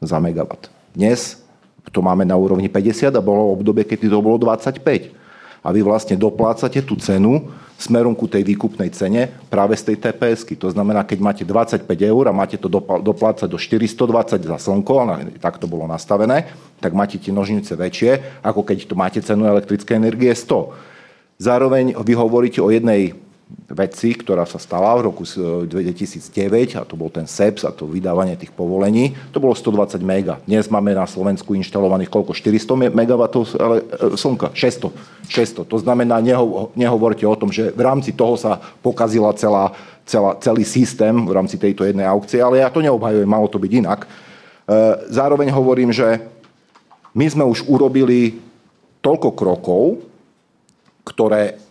za 0.00 0.16
megawatt. 0.22 0.70
Dnes 0.94 1.42
to 1.88 2.00
máme 2.04 2.24
na 2.24 2.36
úrovni 2.36 2.68
50 2.68 3.12
a 3.16 3.22
bolo 3.22 3.52
obdobie, 3.52 3.84
keď 3.84 4.12
to 4.12 4.20
bolo 4.20 4.36
25. 4.40 4.80
A 5.62 5.68
vy 5.74 5.82
vlastne 5.82 6.14
doplácate 6.14 6.82
tú 6.82 6.94
cenu 6.98 7.50
smerom 7.78 8.10
ku 8.18 8.26
tej 8.26 8.42
výkupnej 8.42 8.90
cene 8.90 9.30
práve 9.46 9.78
z 9.78 9.94
tej 9.94 9.96
tps 10.02 10.42
-ky. 10.42 10.54
To 10.58 10.70
znamená, 10.70 11.06
keď 11.06 11.18
máte 11.22 11.42
25 11.46 11.86
eur 11.86 12.26
a 12.26 12.34
máte 12.34 12.58
to 12.58 12.66
doplácať 13.02 13.46
do 13.46 13.58
420 13.58 14.42
za 14.42 14.58
slnko, 14.58 14.94
tak 15.38 15.62
to 15.62 15.70
bolo 15.70 15.86
nastavené, 15.86 16.50
tak 16.82 16.90
máte 16.94 17.22
tie 17.22 17.30
nožnice 17.30 17.78
väčšie, 17.78 18.42
ako 18.42 18.66
keď 18.66 18.78
to 18.90 18.94
máte 18.98 19.22
cenu 19.22 19.46
elektrickej 19.46 19.94
energie 19.94 20.34
100. 20.34 20.74
Zároveň 21.38 21.94
vy 22.02 22.12
hovoríte 22.18 22.58
o 22.58 22.70
jednej 22.74 23.14
veci, 23.68 24.16
ktorá 24.16 24.48
sa 24.48 24.56
stala 24.56 24.96
v 24.96 25.12
roku 25.12 25.24
2009, 25.24 26.80
a 26.80 26.84
to 26.88 26.96
bol 26.96 27.12
ten 27.12 27.28
SEPS 27.28 27.68
a 27.68 27.70
to 27.72 27.84
vydávanie 27.84 28.36
tých 28.36 28.52
povolení, 28.52 29.12
to 29.32 29.40
bolo 29.40 29.52
120 29.52 30.00
mega. 30.00 30.40
Dnes 30.48 30.72
máme 30.72 30.96
na 30.96 31.04
Slovensku 31.04 31.52
inštalovaných 31.52 32.08
koľko? 32.08 32.32
400 32.32 32.92
MW 32.92 33.22
ale, 33.60 33.76
slnka? 34.16 34.56
600. 34.56 34.92
600. 35.28 35.68
To 35.68 35.76
znamená, 35.80 36.20
neho, 36.24 36.72
nehovorte 36.72 37.24
o 37.28 37.36
tom, 37.36 37.52
že 37.52 37.68
v 37.72 37.82
rámci 37.84 38.16
toho 38.16 38.40
sa 38.40 38.56
pokazila 38.80 39.36
celá, 39.36 39.76
celá, 40.08 40.36
celý 40.40 40.64
systém 40.64 41.12
v 41.12 41.32
rámci 41.32 41.60
tejto 41.60 41.84
jednej 41.84 42.08
aukcie, 42.08 42.40
ale 42.40 42.64
ja 42.64 42.72
to 42.72 42.80
neobhajujem, 42.80 43.28
malo 43.28 43.48
to 43.52 43.60
byť 43.60 43.72
inak. 43.84 44.00
E, 44.04 44.08
zároveň 45.12 45.52
hovorím, 45.52 45.92
že 45.92 46.24
my 47.12 47.26
sme 47.28 47.44
už 47.44 47.68
urobili 47.68 48.40
toľko 49.04 49.28
krokov, 49.36 49.82
ktoré 51.04 51.67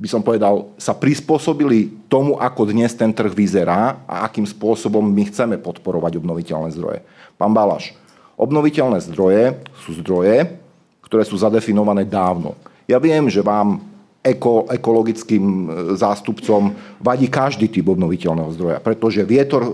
by 0.00 0.08
som 0.08 0.24
povedal, 0.24 0.72
sa 0.80 0.96
prispôsobili 0.96 2.08
tomu, 2.08 2.40
ako 2.40 2.72
dnes 2.72 2.96
ten 2.96 3.12
trh 3.12 3.36
vyzerá 3.36 4.00
a 4.08 4.24
akým 4.24 4.48
spôsobom 4.48 5.04
my 5.04 5.28
chceme 5.28 5.60
podporovať 5.60 6.16
obnoviteľné 6.16 6.72
zdroje. 6.72 7.04
Pán 7.36 7.52
Balaš, 7.52 7.92
obnoviteľné 8.40 8.96
zdroje 9.04 9.60
sú 9.84 10.00
zdroje, 10.00 10.56
ktoré 11.04 11.22
sú 11.28 11.36
zadefinované 11.36 12.08
dávno. 12.08 12.56
Ja 12.88 12.96
viem, 12.96 13.28
že 13.28 13.44
vám 13.44 13.84
eko, 14.24 14.64
ekologickým 14.72 15.44
e, 15.44 15.64
zástupcom 16.00 16.72
vadí 16.96 17.28
každý 17.28 17.68
typ 17.68 17.84
obnoviteľného 17.92 18.56
zdroja, 18.56 18.78
pretože 18.80 19.20
vietor 19.20 19.68
e, 19.68 19.72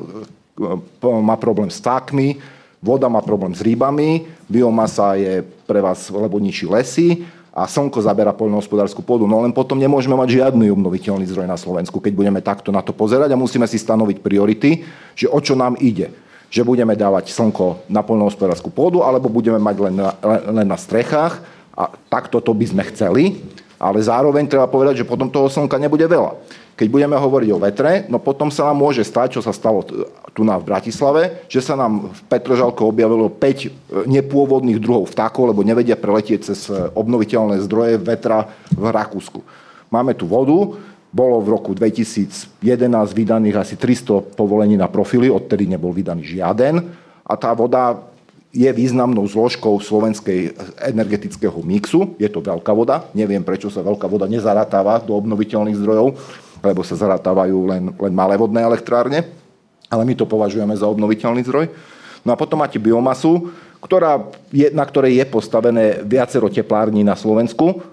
má 1.07 1.39
problém 1.39 1.71
s 1.71 1.79
tákmi, 1.79 2.43
voda 2.83 3.07
má 3.07 3.23
problém 3.23 3.55
s 3.55 3.63
rybami, 3.63 4.27
biomasa 4.51 5.15
je 5.15 5.47
pre 5.71 5.79
vás, 5.79 6.11
lebo 6.11 6.43
ničí 6.43 6.67
lesy 6.67 7.23
a 7.57 7.65
slnko 7.65 8.05
zabera 8.05 8.37
poľnohospodárskú 8.37 9.01
pôdu. 9.01 9.25
No 9.25 9.41
len 9.41 9.49
potom 9.49 9.81
nemôžeme 9.81 10.13
mať 10.13 10.45
žiadny 10.45 10.69
obnoviteľný 10.77 11.25
zdroj 11.25 11.49
na 11.49 11.57
Slovensku, 11.57 12.05
keď 12.05 12.13
budeme 12.13 12.45
takto 12.45 12.69
na 12.69 12.85
to 12.85 12.93
pozerať 12.93 13.33
a 13.33 13.41
musíme 13.41 13.65
si 13.65 13.81
stanoviť 13.81 14.21
priority, 14.21 14.85
že 15.17 15.25
o 15.33 15.41
čo 15.41 15.57
nám 15.57 15.81
ide. 15.81 16.13
Že 16.53 16.69
budeme 16.69 16.93
dávať 16.93 17.33
slnko 17.33 17.89
na 17.89 18.05
poľnohospodárskú 18.05 18.69
pôdu, 18.69 19.01
alebo 19.01 19.33
budeme 19.33 19.57
mať 19.57 19.77
len 19.89 19.95
na, 19.97 20.13
len 20.53 20.69
na 20.69 20.77
strechách 20.77 21.41
a 21.73 21.89
takto 22.13 22.45
to 22.45 22.53
by 22.53 22.69
sme 22.69 22.85
chceli, 22.93 23.41
ale 23.81 24.05
zároveň 24.05 24.45
treba 24.45 24.69
povedať, 24.69 25.01
že 25.01 25.09
potom 25.09 25.33
toho 25.33 25.49
slnka 25.49 25.81
nebude 25.81 26.05
veľa. 26.05 26.37
Keď 26.77 26.93
budeme 26.93 27.17
hovoriť 27.17 27.51
o 27.57 27.63
vetre, 27.63 28.05
no 28.13 28.21
potom 28.21 28.53
sa 28.53 28.69
nám 28.69 28.77
môže 28.77 29.01
stať, 29.01 29.41
čo 29.41 29.43
sa 29.43 29.57
stalo 29.57 29.81
tu 30.37 30.45
na 30.45 30.61
v 30.61 30.69
Bratislave, 30.69 31.49
že 31.49 31.65
sa 31.65 31.73
nám 31.73 32.13
v 32.13 32.21
Petržalke 32.29 32.85
objavilo 32.85 33.33
5 33.33 33.41
e, 33.41 33.69
nepôvodných 34.05 34.77
druhov 34.77 35.09
vtákov, 35.09 35.57
lebo 35.57 35.65
nevedia 35.65 35.97
preletieť 35.97 36.53
cez 36.53 36.69
e, 36.69 36.93
obnoviteľné 36.93 37.65
zdroje 37.65 37.97
vetra 37.97 38.53
v 38.77 38.93
Rakúsku. 38.93 39.41
Máme 39.89 40.13
tu 40.13 40.29
vodu, 40.29 40.77
bolo 41.09 41.41
v 41.41 41.49
roku 41.49 41.73
2011 41.73 42.61
vydaných 43.17 43.57
asi 43.57 43.75
300 43.81 44.37
povolení 44.37 44.77
na 44.77 44.93
profily, 44.93 45.33
odtedy 45.33 45.65
nebol 45.65 45.97
vydaný 45.97 46.29
žiaden 46.29 46.85
a 47.25 47.33
tá 47.41 47.57
voda 47.57 48.05
je 48.53 48.69
významnou 48.69 49.25
zložkou 49.25 49.81
slovenskej 49.81 50.57
energetického 50.81 51.61
mixu. 51.61 52.17
Je 52.17 52.29
to 52.29 52.41
veľká 52.41 52.73
voda. 52.73 53.05
Neviem, 53.13 53.45
prečo 53.45 53.69
sa 53.69 53.85
veľká 53.85 54.09
voda 54.09 54.25
nezaratáva 54.25 55.01
do 55.05 55.13
obnoviteľných 55.13 55.77
zdrojov, 55.77 56.17
lebo 56.67 56.83
sa 56.83 56.99
zaratávajú 56.99 57.57
len, 57.71 57.95
len 57.95 58.13
malé 58.13 58.35
vodné 58.35 58.67
elektrárne. 58.67 59.23
Ale 59.87 60.03
my 60.03 60.19
to 60.19 60.27
považujeme 60.27 60.75
za 60.75 60.91
obnoviteľný 60.91 61.47
zdroj. 61.47 61.71
No 62.27 62.35
a 62.35 62.37
potom 62.37 62.59
máte 62.59 62.83
biomasu, 62.83 63.55
ktorá 63.79 64.27
je, 64.51 64.67
na 64.75 64.83
ktorej 64.83 65.23
je 65.23 65.25
postavené 65.31 66.03
viacero 66.03 66.51
teplární 66.51 67.07
na 67.07 67.15
Slovensku. 67.15 67.87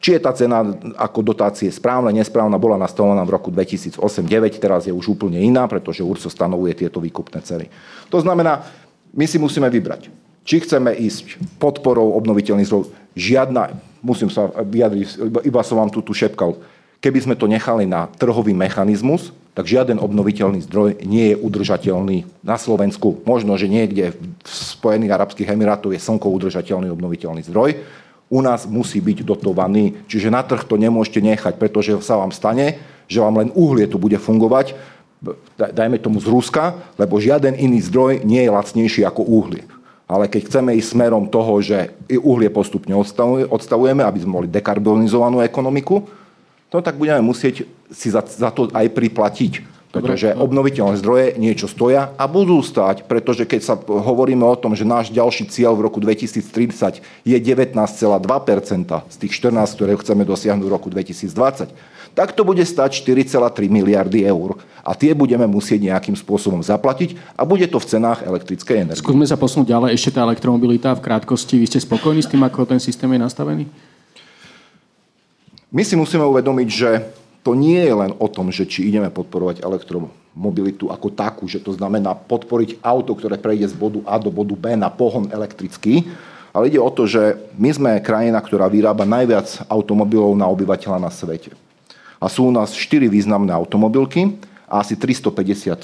Či 0.00 0.16
je 0.16 0.20
tá 0.24 0.32
cena 0.32 0.64
ako 0.96 1.20
dotácie 1.20 1.68
správna, 1.68 2.08
nesprávna, 2.08 2.56
bola 2.56 2.80
nastavená 2.80 3.20
v 3.20 3.36
roku 3.36 3.52
2008-2009, 3.52 4.56
teraz 4.56 4.88
je 4.88 4.96
už 4.96 5.12
úplne 5.12 5.36
iná, 5.36 5.68
pretože 5.68 6.00
URSO 6.00 6.32
stanovuje 6.32 6.72
tieto 6.72 7.04
výkupné 7.04 7.44
ceny. 7.44 7.68
To 8.08 8.16
znamená, 8.16 8.64
my 9.12 9.28
si 9.28 9.36
musíme 9.36 9.68
vybrať, 9.68 10.08
či 10.48 10.64
chceme 10.64 10.96
ísť 10.96 11.36
podporou 11.60 12.16
obnoviteľných 12.16 12.64
zdrojov. 12.64 12.88
Žiadna, 13.12 13.76
musím 14.00 14.32
sa 14.32 14.48
vyjadriť, 14.48 15.36
iba 15.44 15.60
som 15.60 15.76
vám 15.76 15.92
tu, 15.92 16.00
tu 16.00 16.16
šepkal, 16.16 16.56
keby 17.00 17.18
sme 17.20 17.34
to 17.36 17.48
nechali 17.48 17.88
na 17.88 18.08
trhový 18.16 18.52
mechanizmus, 18.52 19.32
tak 19.50 19.66
žiaden 19.66 19.98
obnoviteľný 19.98 20.62
zdroj 20.64 21.02
nie 21.02 21.34
je 21.34 21.36
udržateľný 21.36 22.24
na 22.46 22.54
Slovensku. 22.54 23.26
Možno, 23.26 23.58
že 23.58 23.66
niekde 23.66 24.14
v 24.14 24.46
Spojených 24.46 25.10
Arabských 25.10 25.50
Emirátoch 25.50 25.90
je 25.90 26.00
slnko 26.00 26.30
udržateľný 26.30 26.86
obnoviteľný 26.94 27.42
zdroj. 27.50 27.82
U 28.30 28.38
nás 28.46 28.62
musí 28.70 29.02
byť 29.02 29.26
dotovaný. 29.26 30.06
Čiže 30.06 30.30
na 30.30 30.46
trh 30.46 30.62
to 30.62 30.78
nemôžete 30.78 31.18
nechať, 31.18 31.58
pretože 31.58 31.98
sa 32.06 32.14
vám 32.14 32.30
stane, 32.30 32.78
že 33.10 33.18
vám 33.18 33.42
len 33.42 33.50
uhlie 33.58 33.90
tu 33.90 33.98
bude 33.98 34.14
fungovať, 34.22 34.78
dajme 35.58 35.98
tomu 35.98 36.22
z 36.22 36.30
Ruska, 36.30 36.78
lebo 36.94 37.18
žiaden 37.18 37.58
iný 37.58 37.82
zdroj 37.82 38.22
nie 38.22 38.46
je 38.46 38.54
lacnejší 38.54 39.02
ako 39.02 39.26
uhlie. 39.26 39.66
Ale 40.06 40.30
keď 40.30 40.46
chceme 40.46 40.78
ísť 40.78 40.94
smerom 40.94 41.26
toho, 41.26 41.58
že 41.58 41.90
uhlie 42.22 42.54
postupne 42.54 42.94
odstavujeme, 43.50 44.06
aby 44.06 44.18
sme 44.22 44.42
mali 44.42 44.48
dekarbonizovanú 44.48 45.42
ekonomiku, 45.42 46.06
no 46.70 46.78
tak 46.80 46.96
budeme 46.96 47.20
musieť 47.20 47.66
si 47.90 48.08
za, 48.08 48.22
za 48.24 48.50
to 48.54 48.70
aj 48.70 48.86
priplatiť. 48.90 49.80
Pretože 49.90 50.38
obnoviteľné 50.38 51.02
zdroje 51.02 51.34
niečo 51.34 51.66
stoja 51.66 52.14
a 52.14 52.30
budú 52.30 52.62
stať, 52.62 53.10
pretože 53.10 53.42
keď 53.42 53.60
sa 53.60 53.74
hovoríme 53.74 54.46
o 54.46 54.54
tom, 54.54 54.78
že 54.78 54.86
náš 54.86 55.10
ďalší 55.10 55.50
cieľ 55.50 55.74
v 55.74 55.90
roku 55.90 55.98
2030 55.98 57.02
je 57.26 57.36
19,2% 57.42 57.74
z 58.86 59.16
tých 59.18 59.32
14, 59.34 59.50
ktoré 59.50 59.98
chceme 59.98 60.22
dosiahnuť 60.22 60.62
v 60.62 60.70
roku 60.70 60.86
2020, 60.94 61.74
tak 62.14 62.38
to 62.38 62.46
bude 62.46 62.62
stať 62.62 63.02
4,3 63.02 63.66
miliardy 63.66 64.22
eur. 64.30 64.62
A 64.86 64.94
tie 64.94 65.10
budeme 65.10 65.50
musieť 65.50 65.90
nejakým 65.90 66.14
spôsobom 66.14 66.62
zaplatiť 66.62 67.18
a 67.34 67.42
bude 67.42 67.66
to 67.66 67.82
v 67.82 67.86
cenách 67.90 68.22
elektrickej 68.22 68.76
energie. 68.86 69.02
Skúsme 69.02 69.26
sa 69.26 69.34
posunúť 69.34 69.74
ďalej. 69.74 69.90
Ešte 69.98 70.14
tá 70.14 70.22
elektromobilita 70.22 70.94
v 70.94 71.02
krátkosti. 71.02 71.58
Vy 71.58 71.66
ste 71.66 71.82
spokojní 71.82 72.22
s 72.22 72.30
tým, 72.30 72.46
ako 72.46 72.62
ten 72.62 72.78
systém 72.78 73.10
je 73.10 73.20
nastavený? 73.26 73.66
My 75.70 75.86
si 75.86 75.94
musíme 75.94 76.26
uvedomiť, 76.26 76.68
že 76.68 76.90
to 77.46 77.54
nie 77.54 77.78
je 77.78 77.94
len 77.94 78.10
o 78.18 78.26
tom, 78.26 78.50
že 78.50 78.66
či 78.66 78.90
ideme 78.90 79.06
podporovať 79.06 79.62
elektromobilitu 79.62 80.90
ako 80.90 81.08
takú, 81.14 81.46
že 81.46 81.62
to 81.62 81.70
znamená 81.78 82.10
podporiť 82.12 82.82
auto, 82.82 83.14
ktoré 83.14 83.38
prejde 83.38 83.70
z 83.70 83.78
bodu 83.78 84.02
A 84.02 84.18
do 84.18 84.34
bodu 84.34 84.52
B 84.58 84.74
na 84.74 84.90
pohon 84.90 85.30
elektrický, 85.30 86.10
ale 86.50 86.66
ide 86.66 86.82
o 86.82 86.90
to, 86.90 87.06
že 87.06 87.38
my 87.54 87.70
sme 87.70 87.90
krajina, 88.02 88.42
ktorá 88.42 88.66
vyrába 88.66 89.06
najviac 89.06 89.62
automobilov 89.70 90.34
na 90.34 90.50
obyvateľa 90.50 90.98
na 90.98 91.10
svete. 91.10 91.54
A 92.18 92.26
sú 92.26 92.50
u 92.50 92.52
nás 92.52 92.74
4 92.74 93.06
významné 93.06 93.54
automobilky 93.54 94.36
a 94.66 94.82
asi 94.82 94.98
350 94.98 95.38
e, 95.38 95.78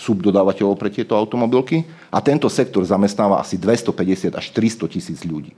subdodávateľov 0.00 0.80
pre 0.80 0.88
tieto 0.88 1.12
automobilky 1.12 1.84
a 2.08 2.24
tento 2.24 2.48
sektor 2.48 2.80
zamestnáva 2.88 3.36
asi 3.36 3.60
250 3.60 4.32
až 4.32 4.46
300 4.50 4.96
tisíc 4.96 5.20
ľudí. 5.28 5.52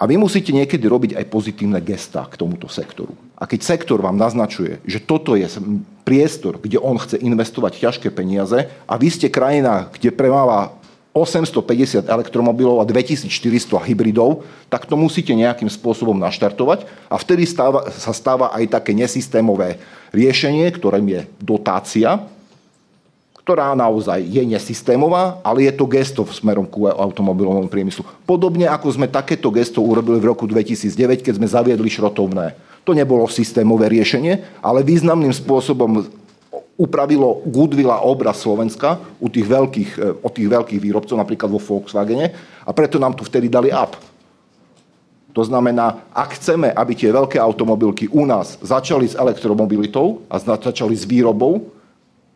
A 0.00 0.08
vy 0.08 0.16
musíte 0.16 0.48
niekedy 0.56 0.88
robiť 0.88 1.12
aj 1.20 1.28
pozitívne 1.28 1.76
gestá 1.84 2.24
k 2.24 2.40
tomuto 2.40 2.72
sektoru. 2.72 3.12
A 3.36 3.44
keď 3.44 3.76
sektor 3.76 4.00
vám 4.00 4.16
naznačuje, 4.16 4.80
že 4.88 4.96
toto 4.96 5.36
je 5.36 5.44
priestor, 6.08 6.56
kde 6.56 6.80
on 6.80 6.96
chce 6.96 7.20
investovať 7.20 7.84
ťažké 7.84 8.08
peniaze 8.08 8.64
a 8.88 8.94
vy 8.96 9.12
ste 9.12 9.28
krajina, 9.28 9.92
kde 9.92 10.08
premáva 10.08 10.72
850 11.12 12.08
elektromobilov 12.08 12.80
a 12.80 12.88
2400 12.88 13.28
hybridov, 13.92 14.46
tak 14.72 14.88
to 14.88 14.96
musíte 14.96 15.36
nejakým 15.36 15.68
spôsobom 15.68 16.16
naštartovať 16.16 16.88
a 17.12 17.20
vtedy 17.20 17.44
stáva, 17.44 17.92
sa 17.92 18.16
stáva 18.16 18.54
aj 18.56 18.80
také 18.80 18.96
nesystémové 18.96 19.76
riešenie, 20.16 20.64
ktorým 20.70 21.06
je 21.12 21.20
dotácia, 21.42 22.24
ktorá 23.40 23.72
naozaj 23.72 24.20
je 24.20 24.42
nesystémová, 24.44 25.40
ale 25.40 25.64
je 25.64 25.72
to 25.72 25.88
gesto 25.88 26.22
v 26.22 26.32
smerom 26.36 26.68
ku 26.68 26.84
automobilovom 26.86 27.66
priemyslu. 27.72 28.04
Podobne 28.28 28.68
ako 28.68 28.92
sme 28.92 29.08
takéto 29.08 29.48
gesto 29.48 29.80
urobili 29.80 30.20
v 30.20 30.28
roku 30.28 30.44
2009, 30.44 31.24
keď 31.24 31.34
sme 31.40 31.48
zaviedli 31.48 31.88
šrotovné. 31.88 32.52
To 32.84 32.92
nebolo 32.92 33.24
systémové 33.28 33.88
riešenie, 33.88 34.60
ale 34.60 34.84
významným 34.84 35.32
spôsobom 35.32 36.04
upravilo 36.80 37.44
goodwill 37.44 37.92
a 37.92 38.00
obraz 38.00 38.40
Slovenska 38.40 38.96
u 39.20 39.28
tých 39.28 39.44
veľkých, 39.44 39.90
e, 40.00 40.16
od 40.24 40.32
tých 40.32 40.48
veľkých 40.48 40.80
výrobcov, 40.80 41.12
napríklad 41.12 41.52
vo 41.52 41.60
Volkswagene, 41.60 42.32
a 42.64 42.70
preto 42.72 42.96
nám 42.96 43.12
tu 43.12 43.20
vtedy 43.20 43.52
dali 43.52 43.68
up. 43.68 44.00
To 45.36 45.44
znamená, 45.44 46.08
ak 46.10 46.40
chceme, 46.40 46.72
aby 46.72 46.92
tie 46.96 47.12
veľké 47.12 47.38
automobilky 47.38 48.08
u 48.10 48.26
nás 48.26 48.58
začali 48.64 49.06
s 49.06 49.14
elektromobilitou 49.14 50.26
a 50.26 50.40
začali 50.40 50.96
s 50.96 51.06
výrobou, 51.06 51.70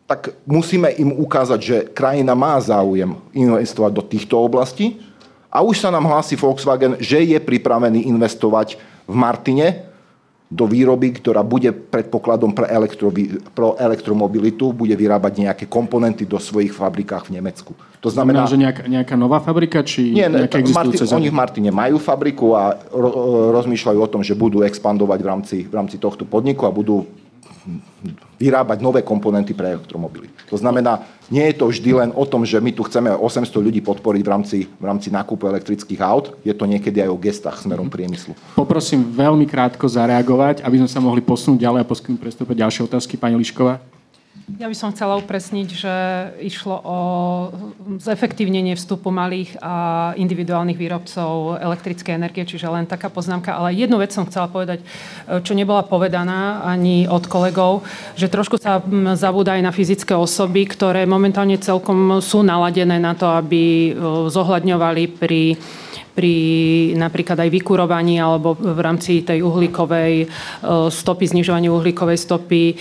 tak 0.05 0.37
musíme 0.45 0.93
im 1.01 1.17
ukázať, 1.17 1.59
že 1.59 1.77
krajina 1.89 2.37
má 2.37 2.61
záujem 2.61 3.17
investovať 3.33 3.91
do 3.91 4.03
týchto 4.05 4.37
oblastí. 4.37 5.01
A 5.49 5.65
už 5.65 5.81
sa 5.81 5.89
nám 5.89 6.05
hlási 6.05 6.37
Volkswagen, 6.37 6.99
že 7.01 7.25
je 7.25 7.39
pripravený 7.41 8.05
investovať 8.11 8.77
v 9.07 9.15
Martine 9.15 9.67
do 10.45 10.69
výroby, 10.69 11.09
ktorá 11.09 11.41
bude 11.41 11.73
predpokladom 11.73 12.53
pre, 12.53 12.69
elektro, 12.69 13.09
pro 13.57 13.73
elektromobilitu, 13.81 14.69
bude 14.77 14.93
vyrábať 14.93 15.41
nejaké 15.41 15.65
komponenty 15.65 16.21
do 16.29 16.37
svojich 16.37 16.69
fabrikách 16.69 17.33
v 17.33 17.41
Nemecku. 17.41 17.73
To 17.97 18.13
znamená, 18.13 18.45
že 18.45 18.61
nejaká, 18.61 18.85
nejaká 18.85 19.15
nová 19.17 19.41
fabrika, 19.41 19.81
či 19.81 20.13
nie, 20.13 20.21
existujúce? 20.21 21.09
Martin, 21.09 21.17
oni 21.17 21.29
v 21.33 21.35
Martine 21.35 21.71
majú 21.73 21.97
fabriku 21.97 22.53
a 22.53 22.77
ro, 22.93 23.09
rozmýšľajú 23.57 23.99
o 23.99 24.11
tom, 24.11 24.21
že 24.21 24.37
budú 24.37 24.61
expandovať 24.61 25.19
v 25.23 25.27
rámci, 25.27 25.57
v 25.65 25.73
rámci 25.73 25.97
tohto 25.97 26.29
podniku 26.29 26.69
a 26.69 26.71
budú 26.71 27.09
vyrábať 28.37 28.77
nové 28.83 29.01
komponenty 29.01 29.57
pre 29.57 29.73
elektromobily. 29.73 30.29
To 30.51 30.57
znamená, 30.57 31.01
nie 31.33 31.41
je 31.49 31.57
to 31.57 31.65
vždy 31.71 31.91
len 31.97 32.09
o 32.13 32.21
tom, 32.27 32.45
že 32.45 32.61
my 32.61 32.69
tu 32.69 32.85
chceme 32.85 33.09
800 33.09 33.49
ľudí 33.57 33.81
podporiť 33.81 34.21
v 34.21 34.29
rámci, 34.29 34.57
v 34.69 34.85
rámci 34.85 35.09
nákupu 35.09 35.49
elektrických 35.49 36.01
aut, 36.05 36.37
je 36.45 36.53
to 36.53 36.69
niekedy 36.69 37.01
aj 37.01 37.09
o 37.09 37.17
gestách 37.17 37.57
smerom 37.57 37.89
priemyslu. 37.89 38.37
Poprosím 38.53 39.01
veľmi 39.01 39.49
krátko 39.49 39.89
zareagovať, 39.89 40.61
aby 40.61 40.85
sme 40.85 40.89
sa 40.89 41.01
mohli 41.01 41.25
posunúť 41.25 41.65
ďalej 41.65 41.79
a 41.81 41.89
poskytnúť 41.89 42.21
prestúpiť 42.21 42.61
ďalšie 42.61 42.81
otázky. 42.85 43.17
Pani 43.17 43.39
Lišková. 43.41 43.94
Ja 44.45 44.69
by 44.69 44.77
som 44.77 44.93
chcela 44.93 45.17
upresniť, 45.17 45.67
že 45.73 45.95
išlo 46.37 46.77
o 46.77 46.97
zefektívnenie 47.97 48.77
vstupu 48.77 49.09
malých 49.09 49.57
a 49.57 49.73
individuálnych 50.21 50.77
výrobcov 50.77 51.57
elektrickej 51.57 52.13
energie, 52.13 52.45
čiže 52.45 52.69
len 52.69 52.85
taká 52.85 53.09
poznámka. 53.09 53.57
Ale 53.57 53.73
jednu 53.73 53.97
vec 53.97 54.13
som 54.13 54.29
chcela 54.29 54.45
povedať, 54.45 54.85
čo 55.41 55.57
nebola 55.57 55.81
povedaná 55.81 56.61
ani 56.61 57.09
od 57.09 57.25
kolegov, 57.25 57.89
že 58.13 58.29
trošku 58.29 58.61
sa 58.61 58.85
zabúda 59.17 59.57
aj 59.57 59.65
na 59.65 59.73
fyzické 59.73 60.13
osoby, 60.13 60.69
ktoré 60.69 61.09
momentálne 61.09 61.57
celkom 61.57 62.21
sú 62.21 62.45
naladené 62.45 63.01
na 63.01 63.17
to, 63.17 63.25
aby 63.25 63.97
zohľadňovali 64.29 65.03
pri 65.17 65.57
pri 66.15 66.35
napríklad 66.95 67.35
aj 67.43 67.49
vykurovaní 67.51 68.17
alebo 68.17 68.55
v 68.55 68.79
rámci 68.79 69.19
tej 69.21 69.43
uhlíkovej 69.43 70.13
e, 70.23 70.27
stopy, 70.87 71.27
znižovaniu 71.27 71.75
uhlíkovej 71.75 72.15
stopy 72.15 72.63
e, 72.71 72.73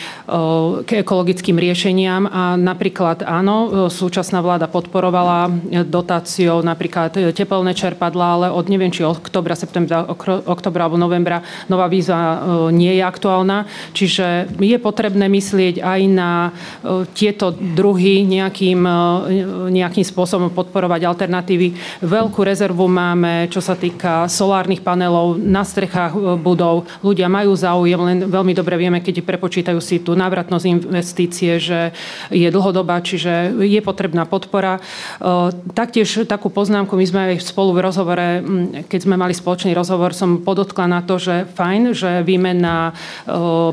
k 0.87 0.91
ekologickým 1.03 1.59
riešeniam. 1.59 2.31
A 2.31 2.55
napríklad 2.55 3.27
áno, 3.27 3.57
e, 3.67 3.69
súčasná 3.91 4.39
vláda 4.39 4.71
podporovala 4.71 5.51
dotáciou 5.85 6.63
napríklad 6.63 7.35
tepelné 7.35 7.75
čerpadla, 7.75 8.27
ale 8.39 8.47
od 8.55 8.71
neviem, 8.71 8.95
či 8.95 9.03
oktobra, 9.03 9.59
septembra, 9.59 10.07
oktobra 10.47 10.87
alebo 10.87 10.97
novembra 10.97 11.43
nová 11.67 11.91
výzva 11.91 12.39
nie 12.71 12.95
je 12.95 13.03
aktuálna. 13.03 13.67
Čiže 13.91 14.55
je 14.63 14.79
potrebné 14.79 15.27
myslieť 15.27 15.83
aj 15.83 16.01
na 16.07 16.31
tieto 17.17 17.51
druhy 17.51 18.23
nejakým, 18.23 18.81
nejakým 19.73 20.05
spôsobom 20.07 20.53
podporovať 20.53 21.01
alternatívy. 21.09 21.75
Veľkú 22.05 22.45
rezervu 22.45 22.87
máme 22.87 23.24
máme, 23.25 23.49
čo 23.49 23.65
sa 23.65 23.73
týka 23.73 24.29
solárnych 24.29 24.85
panelov 24.85 25.41
na 25.41 25.65
strechách 25.65 26.13
budov. 26.45 26.85
Ľudia 27.01 27.25
majú 27.33 27.57
záujem, 27.57 27.97
len 27.97 28.19
veľmi 28.29 28.53
dobre 28.53 28.77
vieme, 28.77 29.01
keď 29.01 29.25
prepočítajú 29.25 29.81
si 29.81 30.05
tú 30.05 30.13
návratnosť 30.13 30.69
investície, 30.69 31.57
že 31.57 31.97
je 32.29 32.45
dlhodobá, 32.53 33.01
čiže 33.01 33.57
je 33.65 33.81
potrebná 33.81 34.29
podpora. 34.29 34.77
Taktiež 35.73 36.29
takú 36.29 36.53
poznámku, 36.53 36.93
my 37.01 37.07
sme 37.09 37.21
aj 37.33 37.49
spolu 37.49 37.73
v 37.73 37.81
rozhovore, 37.81 38.29
keď 38.93 39.01
sme 39.09 39.17
mali 39.17 39.33
spoločný 39.33 39.73
rozhovor, 39.73 40.13
som 40.13 40.45
podotkla 40.45 40.85
na 40.85 41.01
to, 41.01 41.17
že 41.17 41.49
fajn, 41.57 41.97
že 41.97 42.21
výmena 42.21 42.93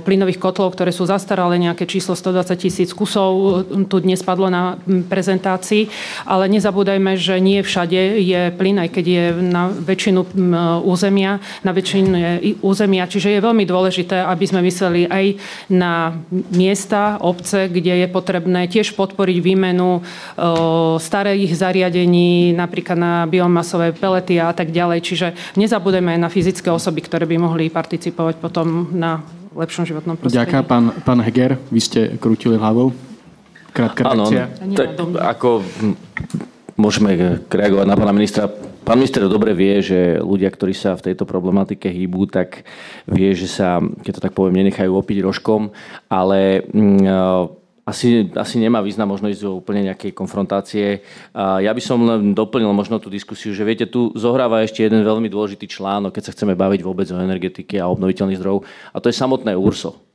plynových 0.08 0.39
kotlov, 0.39 0.80
ktoré 0.80 0.95
sú 0.95 1.04
zastaralé, 1.04 1.60
nejaké 1.60 1.84
číslo 1.84 2.16
120 2.16 2.56
tisíc 2.56 2.95
kusov, 2.95 3.68
tu 3.91 3.99
dnes 3.99 4.24
padlo 4.24 4.47
na 4.47 4.80
prezentácii, 5.12 5.91
ale 6.24 6.47
nezabúdajme, 6.47 7.20
že 7.20 7.36
nie 7.43 7.60
všade 7.60 8.24
je 8.24 8.41
plyn, 8.56 8.80
aj 8.80 8.89
keď 8.95 9.06
je 9.12 9.26
na 9.42 9.74
väčšinu 9.74 10.38
územia, 10.86 11.42
na 11.66 11.72
väčšinu 11.74 12.10
územia. 12.62 13.10
Čiže 13.10 13.34
je 13.34 13.42
veľmi 13.42 13.66
dôležité, 13.66 14.22
aby 14.22 14.46
sme 14.46 14.62
mysleli 14.66 15.10
aj 15.10 15.26
na 15.74 16.14
miesta, 16.54 17.18
obce, 17.18 17.68
kde 17.68 18.06
je 18.06 18.08
potrebné 18.08 18.70
tiež 18.70 18.94
podporiť 18.94 19.38
výmenu 19.42 20.06
starých 21.02 21.52
zariadení, 21.58 22.54
napríklad 22.54 22.98
na 22.98 23.14
biomasové 23.26 23.92
pelety 23.98 24.38
a 24.38 24.54
tak 24.54 24.70
ďalej. 24.70 25.00
Čiže 25.02 25.28
nezabudeme 25.58 26.14
aj 26.16 26.20
na 26.22 26.30
fyzické 26.30 26.70
osoby, 26.70 27.02
ktoré 27.02 27.26
by 27.26 27.38
mohli 27.42 27.74
participovať 27.74 28.38
potom 28.38 28.94
na 28.94 29.26
lepšom 29.52 29.84
životnom 29.84 30.16
prostredí. 30.16 30.39
Ďakujem, 30.39 30.64
pán, 30.64 30.86
pán 31.04 31.20
Heger, 31.20 31.60
vy 31.68 31.82
ste 31.84 32.16
krútili 32.16 32.56
hlavou. 32.56 32.96
Krátka 33.72 34.04
reakcia. 34.04 34.52
Tak, 34.76 35.00
ako 35.16 35.64
môžeme 36.76 37.41
reagovať 37.47 37.86
na 37.88 37.97
pána 37.97 38.13
ministra. 38.15 38.51
Pán 38.82 38.97
minister 38.97 39.24
dobre 39.30 39.53
vie, 39.53 39.78
že 39.80 40.17
ľudia, 40.17 40.49
ktorí 40.49 40.74
sa 40.74 40.97
v 40.97 41.11
tejto 41.11 41.30
problematike 41.30 41.86
hýbu, 41.86 42.26
tak 42.32 42.65
vie, 43.05 43.32
že 43.38 43.45
sa, 43.45 43.78
keď 43.78 44.11
to 44.17 44.24
tak 44.26 44.34
poviem, 44.34 44.65
nenechajú 44.65 44.89
opiť 44.89 45.22
rožkom, 45.22 45.69
ale 46.09 46.65
mm, 46.65 47.05
asi, 47.86 48.30
asi 48.38 48.55
nemá 48.57 48.82
význam 48.82 49.09
možno 49.09 49.30
ísť 49.30 49.41
do 49.41 49.57
úplne 49.57 49.89
nejakej 49.89 50.13
konfrontácie. 50.13 51.01
Ja 51.36 51.72
by 51.74 51.82
som 51.82 52.01
len 52.05 52.34
doplnil 52.38 52.69
možno 52.74 53.01
tú 53.01 53.09
diskusiu, 53.09 53.53
že 53.57 53.65
viete, 53.65 53.89
tu 53.89 54.13
zohráva 54.13 54.61
ešte 54.61 54.86
jeden 54.86 55.01
veľmi 55.01 55.28
dôležitý 55.28 55.65
článok, 55.65 56.13
keď 56.17 56.24
sa 56.30 56.34
chceme 56.34 56.53
baviť 56.53 56.82
vôbec 56.86 57.09
o 57.09 57.22
energetike 57.22 57.82
a 57.82 57.89
obnoviteľných 57.89 58.39
zdrojov, 58.39 58.65
a 58.93 58.97
to 59.01 59.09
je 59.09 59.17
samotné 59.17 59.57
URSO. 59.57 60.11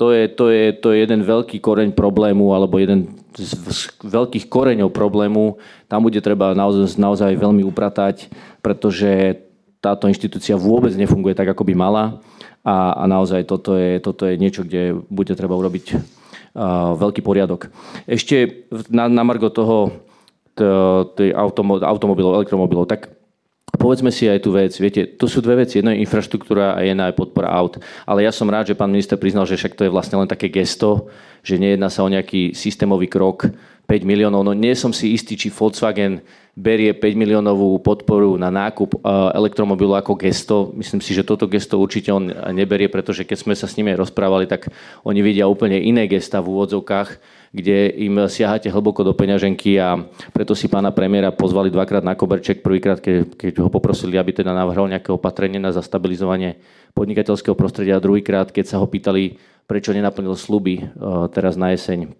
To 0.00 0.16
je, 0.16 0.32
to, 0.32 0.48
je, 0.48 0.72
to 0.80 0.96
je 0.96 1.04
jeden 1.04 1.20
veľký 1.20 1.60
koreň 1.60 1.92
problému, 1.92 2.56
alebo 2.56 2.80
jeden 2.80 3.20
z 3.36 3.52
veľkých 4.00 4.48
koreňov 4.48 4.96
problému. 4.96 5.60
Tam 5.92 6.00
bude 6.00 6.16
treba 6.24 6.56
naozaj, 6.56 6.96
naozaj 6.96 7.36
veľmi 7.36 7.60
upratať, 7.68 8.32
pretože 8.64 9.36
táto 9.84 10.08
inštitúcia 10.08 10.56
vôbec 10.56 10.96
nefunguje 10.96 11.36
tak, 11.36 11.52
ako 11.52 11.68
by 11.68 11.74
mala. 11.76 12.04
A, 12.64 12.96
a 12.96 13.04
naozaj 13.04 13.44
toto 13.44 13.76
je, 13.76 14.00
toto 14.00 14.24
je 14.24 14.40
niečo, 14.40 14.64
kde 14.64 14.96
bude 15.12 15.36
treba 15.36 15.52
urobiť 15.52 15.92
uh, 15.92 16.96
veľký 16.96 17.20
poriadok. 17.20 17.68
Ešte 18.08 18.68
na, 18.88 19.04
na 19.04 19.20
margo 19.20 19.52
toho 19.52 20.00
automobilov, 21.84 22.40
elektromobilov, 22.40 22.88
tak 22.88 23.19
Povedzme 23.78 24.10
si 24.10 24.26
aj 24.26 24.42
tú 24.42 24.50
vec, 24.50 24.74
viete, 24.82 25.06
to 25.06 25.30
sú 25.30 25.38
dve 25.38 25.62
veci. 25.62 25.78
Jedna 25.78 25.94
je 25.94 26.02
infraštruktúra 26.02 26.74
a 26.74 26.82
jedna 26.82 27.06
je 27.10 27.18
podpora 27.18 27.54
aut. 27.54 27.78
Ale 28.02 28.26
ja 28.26 28.34
som 28.34 28.50
rád, 28.50 28.72
že 28.72 28.78
pán 28.78 28.90
minister 28.90 29.14
priznal, 29.14 29.46
že 29.46 29.54
však 29.54 29.78
to 29.78 29.86
je 29.86 29.94
vlastne 29.94 30.18
len 30.18 30.26
také 30.26 30.50
gesto, 30.50 31.06
že 31.46 31.60
nejedná 31.60 31.86
sa 31.86 32.02
o 32.02 32.10
nejaký 32.10 32.52
systémový 32.52 33.06
krok 33.06 33.46
5 33.90 34.06
miliónov. 34.06 34.46
No 34.46 34.54
nie 34.54 34.74
som 34.74 34.94
si 34.94 35.14
istý, 35.14 35.34
či 35.34 35.50
Volkswagen 35.50 36.22
berie 36.54 36.94
5 36.94 37.02
miliónovú 37.14 37.78
podporu 37.82 38.38
na 38.38 38.50
nákup 38.50 38.94
e, 38.94 38.98
elektromobilu 39.34 39.94
ako 39.98 40.14
gesto. 40.14 40.70
Myslím 40.74 41.02
si, 41.02 41.14
že 41.14 41.26
toto 41.26 41.50
gesto 41.50 41.78
určite 41.78 42.14
on 42.14 42.30
neberie, 42.54 42.86
pretože 42.86 43.26
keď 43.26 43.38
sme 43.38 43.54
sa 43.58 43.70
s 43.70 43.74
nimi 43.74 43.94
rozprávali, 43.94 44.46
tak 44.50 44.70
oni 45.02 45.22
vidia 45.22 45.50
úplne 45.50 45.78
iné 45.78 46.10
gesta 46.10 46.42
v 46.42 46.54
úvodzovkách 46.54 47.39
kde 47.50 47.90
im 48.06 48.30
siahate 48.30 48.70
hlboko 48.70 49.02
do 49.02 49.10
peňaženky 49.10 49.74
a 49.82 49.98
preto 50.30 50.54
si 50.54 50.70
pána 50.70 50.94
premiéra 50.94 51.34
pozvali 51.34 51.66
dvakrát 51.66 52.06
na 52.06 52.14
koberček. 52.14 52.62
Prvýkrát, 52.62 53.02
keď, 53.02 53.34
keď 53.34 53.52
ho 53.66 53.70
poprosili, 53.70 54.14
aby 54.14 54.30
teda 54.30 54.54
navrhol 54.54 54.86
nejaké 54.86 55.10
opatrenie 55.10 55.58
na 55.58 55.74
zastabilizovanie 55.74 56.62
podnikateľského 56.94 57.58
prostredia 57.58 57.98
a 57.98 58.02
druhýkrát, 58.02 58.54
keď 58.54 58.64
sa 58.70 58.76
ho 58.78 58.86
pýtali, 58.86 59.34
prečo 59.66 59.90
nenaplnil 59.90 60.38
sluby 60.38 60.74
e, 60.78 60.82
teraz 61.34 61.58
na 61.58 61.74
jeseň, 61.74 62.14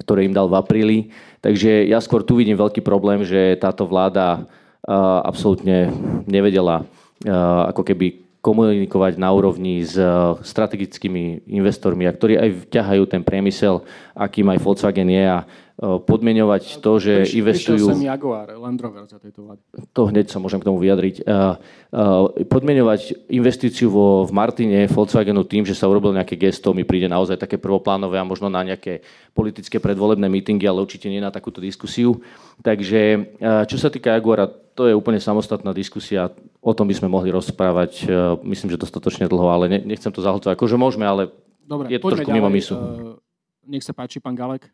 ktoré 0.00 0.24
im 0.24 0.32
dal 0.32 0.48
v 0.48 0.56
apríli. 0.56 0.98
Takže 1.44 1.84
ja 1.84 2.00
skôr 2.00 2.24
tu 2.24 2.40
vidím 2.40 2.56
veľký 2.56 2.80
problém, 2.80 3.28
že 3.28 3.60
táto 3.60 3.84
vláda 3.84 4.40
e, 4.40 4.92
absolútne 5.24 5.92
nevedela 6.24 6.88
e, 7.20 7.28
ako 7.68 7.84
keby 7.84 8.21
komunikovať 8.42 9.22
na 9.22 9.30
úrovni 9.30 9.86
s 9.86 9.94
eh, 9.94 10.10
strategickými 10.42 11.46
investormi, 11.46 12.04
ktorí 12.10 12.36
aj 12.36 12.50
vťahajú 12.68 13.02
ten 13.06 13.22
priemysel, 13.22 13.86
akým 14.12 14.50
aj 14.50 14.58
Volkswagen 14.58 15.08
je 15.08 15.24
a 15.24 15.46
podmienovať 15.82 16.78
to, 16.78 16.92
že 17.02 17.12
Priš, 17.26 17.34
investujú... 17.34 17.84
Prišiel 17.90 18.06
Jaguar, 18.06 18.48
Land 18.54 18.78
Rover 18.78 19.02
za 19.10 19.18
tejto 19.18 19.50
vlády. 19.50 19.62
To 19.90 20.06
hneď 20.06 20.30
sa 20.30 20.38
môžem 20.38 20.62
k 20.62 20.66
tomu 20.70 20.78
vyjadriť. 20.78 21.26
Eh, 21.26 21.54
podmienovať 22.46 23.28
investíciu 23.34 23.90
vo, 23.90 24.22
v 24.22 24.30
Martine 24.30 24.86
Volkswagenu 24.86 25.42
tým, 25.42 25.66
že 25.66 25.74
sa 25.74 25.90
urobil 25.90 26.14
nejaké 26.14 26.38
gesto, 26.38 26.70
mi 26.70 26.86
príde 26.86 27.10
naozaj 27.10 27.34
také 27.34 27.58
prvoplánové 27.58 28.22
a 28.22 28.24
možno 28.24 28.46
na 28.46 28.62
nejaké 28.62 29.02
politické 29.34 29.82
predvolebné 29.82 30.30
mítingy, 30.30 30.70
ale 30.70 30.86
určite 30.86 31.10
nie 31.10 31.18
na 31.18 31.34
takúto 31.34 31.58
diskusiu. 31.58 32.22
Takže 32.62 33.34
čo 33.66 33.76
sa 33.80 33.90
týka 33.90 34.14
Jaguara, 34.14 34.46
to 34.72 34.88
je 34.88 34.94
úplne 34.96 35.20
samostatná 35.20 35.76
diskusia. 35.76 36.32
O 36.64 36.72
tom 36.72 36.88
by 36.88 36.94
sme 36.96 37.08
mohli 37.12 37.28
rozprávať, 37.28 37.92
e, 38.02 38.16
myslím, 38.48 38.72
že 38.72 38.80
dostatočne 38.80 39.28
dlho, 39.28 39.48
ale 39.52 39.68
nechcem 39.68 40.08
to 40.08 40.24
zahlcovať. 40.24 40.56
Akože 40.56 40.80
môžeme, 40.80 41.04
ale 41.04 41.28
Dobre, 41.66 41.92
je 41.92 41.98
to 42.00 42.08
trošku 42.08 42.28
ďalej. 42.32 42.38
mimo 42.40 42.48
misu. 42.48 42.74
Nech 43.68 43.84
sa 43.84 43.92
páči, 43.92 44.18
pán 44.18 44.32
Galek. 44.32 44.72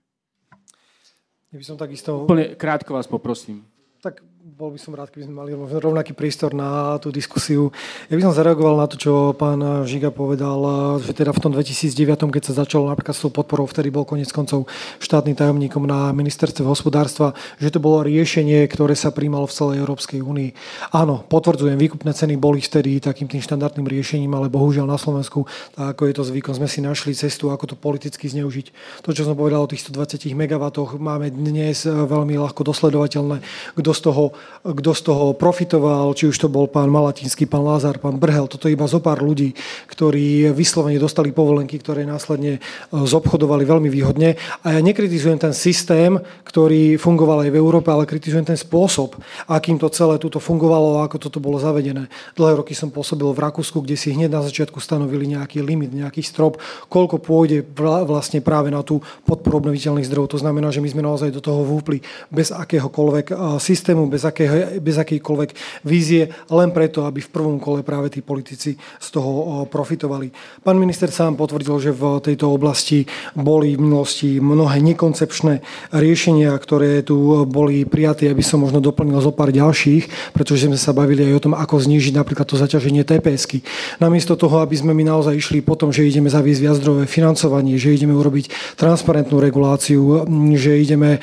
Ja 1.48 1.56
by 1.56 1.64
som 1.64 1.80
takisto... 1.80 2.28
Úplne 2.28 2.60
krátko 2.60 2.92
vás 2.92 3.08
poprosím. 3.08 3.64
Tak 4.04 4.20
bol 4.56 4.72
by 4.72 4.80
som 4.80 4.96
rád, 4.96 5.12
keby 5.12 5.28
sme 5.28 5.44
mali 5.44 5.52
rovnaký 5.52 6.16
prístor 6.16 6.56
na 6.56 6.96
tú 6.96 7.12
diskusiu. 7.12 7.68
Ja 8.08 8.16
by 8.16 8.22
som 8.24 8.32
zareagoval 8.32 8.80
na 8.80 8.88
to, 8.88 8.96
čo 8.96 9.36
pán 9.36 9.60
Žiga 9.84 10.08
povedal, 10.08 10.56
že 11.04 11.12
teda 11.12 11.36
v 11.36 11.42
tom 11.42 11.52
2009, 11.52 12.16
keď 12.32 12.42
sa 12.48 12.64
začalo 12.64 12.88
napríklad 12.88 13.12
s 13.12 13.20
tou 13.20 13.28
podporou, 13.28 13.68
vtedy 13.68 13.92
bol 13.92 14.08
konec 14.08 14.32
koncov 14.32 14.64
štátnym 15.04 15.36
tajomníkom 15.36 15.84
na 15.84 16.16
ministerstve 16.16 16.64
hospodárstva, 16.64 17.36
že 17.60 17.68
to 17.68 17.76
bolo 17.76 18.00
riešenie, 18.08 18.64
ktoré 18.72 18.96
sa 18.96 19.12
príjmalo 19.12 19.44
v 19.44 19.52
celej 19.52 19.76
Európskej 19.84 20.24
únii. 20.24 20.50
Áno, 20.96 21.28
potvrdzujem, 21.28 21.76
výkupné 21.76 22.16
ceny 22.16 22.40
boli 22.40 22.64
vtedy 22.64 23.04
takým 23.04 23.28
tým 23.28 23.44
štandardným 23.44 23.84
riešením, 23.84 24.32
ale 24.32 24.48
bohužiaľ 24.48 24.88
na 24.88 24.96
Slovensku, 24.96 25.44
tak 25.76 25.92
ako 25.98 26.02
je 26.08 26.14
to 26.16 26.24
zvykom, 26.24 26.56
sme 26.56 26.70
si 26.70 26.80
našli 26.80 27.12
cestu, 27.12 27.52
ako 27.52 27.74
to 27.74 27.76
politicky 27.76 28.30
zneužiť. 28.32 28.72
To, 29.04 29.12
čo 29.12 29.28
som 29.28 29.36
povedal 29.36 29.60
o 29.60 29.68
tých 29.68 29.84
120 29.84 30.32
MW, 30.32 30.64
máme 30.96 31.28
dnes 31.28 31.84
veľmi 31.84 32.38
ľahko 32.40 32.64
dosledovateľné, 32.64 33.44
kto 33.76 33.90
z 33.92 34.02
toho 34.06 34.37
kto 34.62 34.90
z 34.92 35.00
toho 35.06 35.32
profitoval, 35.32 36.12
či 36.12 36.28
už 36.28 36.36
to 36.36 36.48
bol 36.50 36.68
pán 36.68 36.90
Malatinský, 36.90 37.46
pán 37.48 37.64
Lázar, 37.64 37.96
pán 38.02 38.18
Brhel. 38.20 38.50
Toto 38.50 38.68
je 38.68 38.76
iba 38.76 38.84
zo 38.90 39.00
pár 39.00 39.22
ľudí, 39.24 39.54
ktorí 39.88 40.50
vyslovene 40.52 41.00
dostali 41.00 41.32
povolenky, 41.32 41.78
ktoré 41.80 42.04
následne 42.04 42.58
e, 42.58 42.60
zobchodovali 42.92 43.64
veľmi 43.64 43.88
výhodne. 43.88 44.36
A 44.66 44.76
ja 44.76 44.80
nekritizujem 44.84 45.40
ten 45.40 45.54
systém, 45.56 46.18
ktorý 46.44 47.00
fungoval 47.00 47.48
aj 47.48 47.50
v 47.54 47.60
Európe, 47.60 47.88
ale 47.88 48.04
kritizujem 48.04 48.44
ten 48.44 48.58
spôsob, 48.58 49.16
akým 49.48 49.80
to 49.80 49.88
celé 49.88 50.20
tuto 50.20 50.42
fungovalo 50.42 51.00
a 51.00 51.08
ako 51.08 51.16
toto 51.16 51.38
bolo 51.40 51.56
zavedené. 51.56 52.10
Dlhé 52.36 52.60
roky 52.60 52.76
som 52.76 52.92
pôsobil 52.92 53.26
v 53.30 53.40
Rakúsku, 53.40 53.80
kde 53.80 53.96
si 53.96 54.12
hneď 54.12 54.28
na 54.28 54.44
začiatku 54.44 54.82
stanovili 54.82 55.32
nejaký 55.32 55.64
limit, 55.64 55.94
nejaký 55.94 56.20
strop, 56.20 56.60
koľko 56.92 57.22
pôjde 57.22 57.64
vlastne 57.78 58.44
práve 58.44 58.68
na 58.68 58.84
tú 58.84 59.00
podporu 59.24 59.64
obnoviteľných 59.64 60.04
zdrojov. 60.04 60.36
To 60.36 60.42
znamená, 60.42 60.68
že 60.68 60.84
my 60.84 60.88
sme 60.92 61.02
naozaj 61.02 61.32
do 61.32 61.40
toho 61.40 61.64
vúpli 61.64 62.04
bez 62.28 62.52
akéhokoľvek 62.52 63.26
e, 63.32 63.34
systému, 63.56 64.10
bez 64.10 64.27
akého, 64.28 64.78
bez 64.78 65.00
akýkoľvek 65.00 65.50
vízie, 65.88 66.28
len 66.52 66.70
preto, 66.70 67.08
aby 67.08 67.24
v 67.24 67.32
prvom 67.32 67.56
kole 67.56 67.80
práve 67.80 68.12
tí 68.12 68.20
politici 68.20 68.76
z 68.76 69.08
toho 69.08 69.64
profitovali. 69.66 70.28
Pán 70.60 70.76
minister 70.76 71.08
sám 71.08 71.40
potvrdil, 71.40 71.80
že 71.80 71.96
v 71.96 72.20
tejto 72.20 72.52
oblasti 72.52 73.08
boli 73.32 73.74
v 73.74 73.88
minulosti 73.88 74.36
mnohé 74.36 74.84
nekoncepčné 74.84 75.64
riešenia, 75.96 76.52
ktoré 76.60 77.00
tu 77.00 77.48
boli 77.48 77.88
prijaté, 77.88 78.28
aby 78.28 78.44
som 78.44 78.60
možno 78.60 78.84
doplnil 78.84 79.18
zo 79.24 79.32
pár 79.32 79.48
ďalších, 79.48 80.36
pretože 80.36 80.68
sme 80.68 80.76
sa 80.76 80.92
bavili 80.92 81.24
aj 81.24 81.34
o 81.40 81.44
tom, 81.48 81.54
ako 81.56 81.80
znížiť 81.80 82.12
napríklad 82.12 82.44
to 82.44 82.60
zaťaženie 82.60 83.06
TPSky. 83.08 83.64
Namiesto 84.02 84.36
toho, 84.36 84.60
aby 84.60 84.76
sme 84.76 84.92
my 84.92 85.08
naozaj 85.08 85.34
išli 85.34 85.64
po 85.64 85.78
tom, 85.78 85.88
že 85.94 86.04
ideme 86.04 86.28
zaviesť 86.28 86.60
viazdrové 86.60 87.04
financovanie, 87.08 87.80
že 87.80 87.96
ideme 87.96 88.12
urobiť 88.12 88.76
transparentnú 88.76 89.40
reguláciu, 89.40 90.28
že 90.58 90.76
ideme 90.76 91.22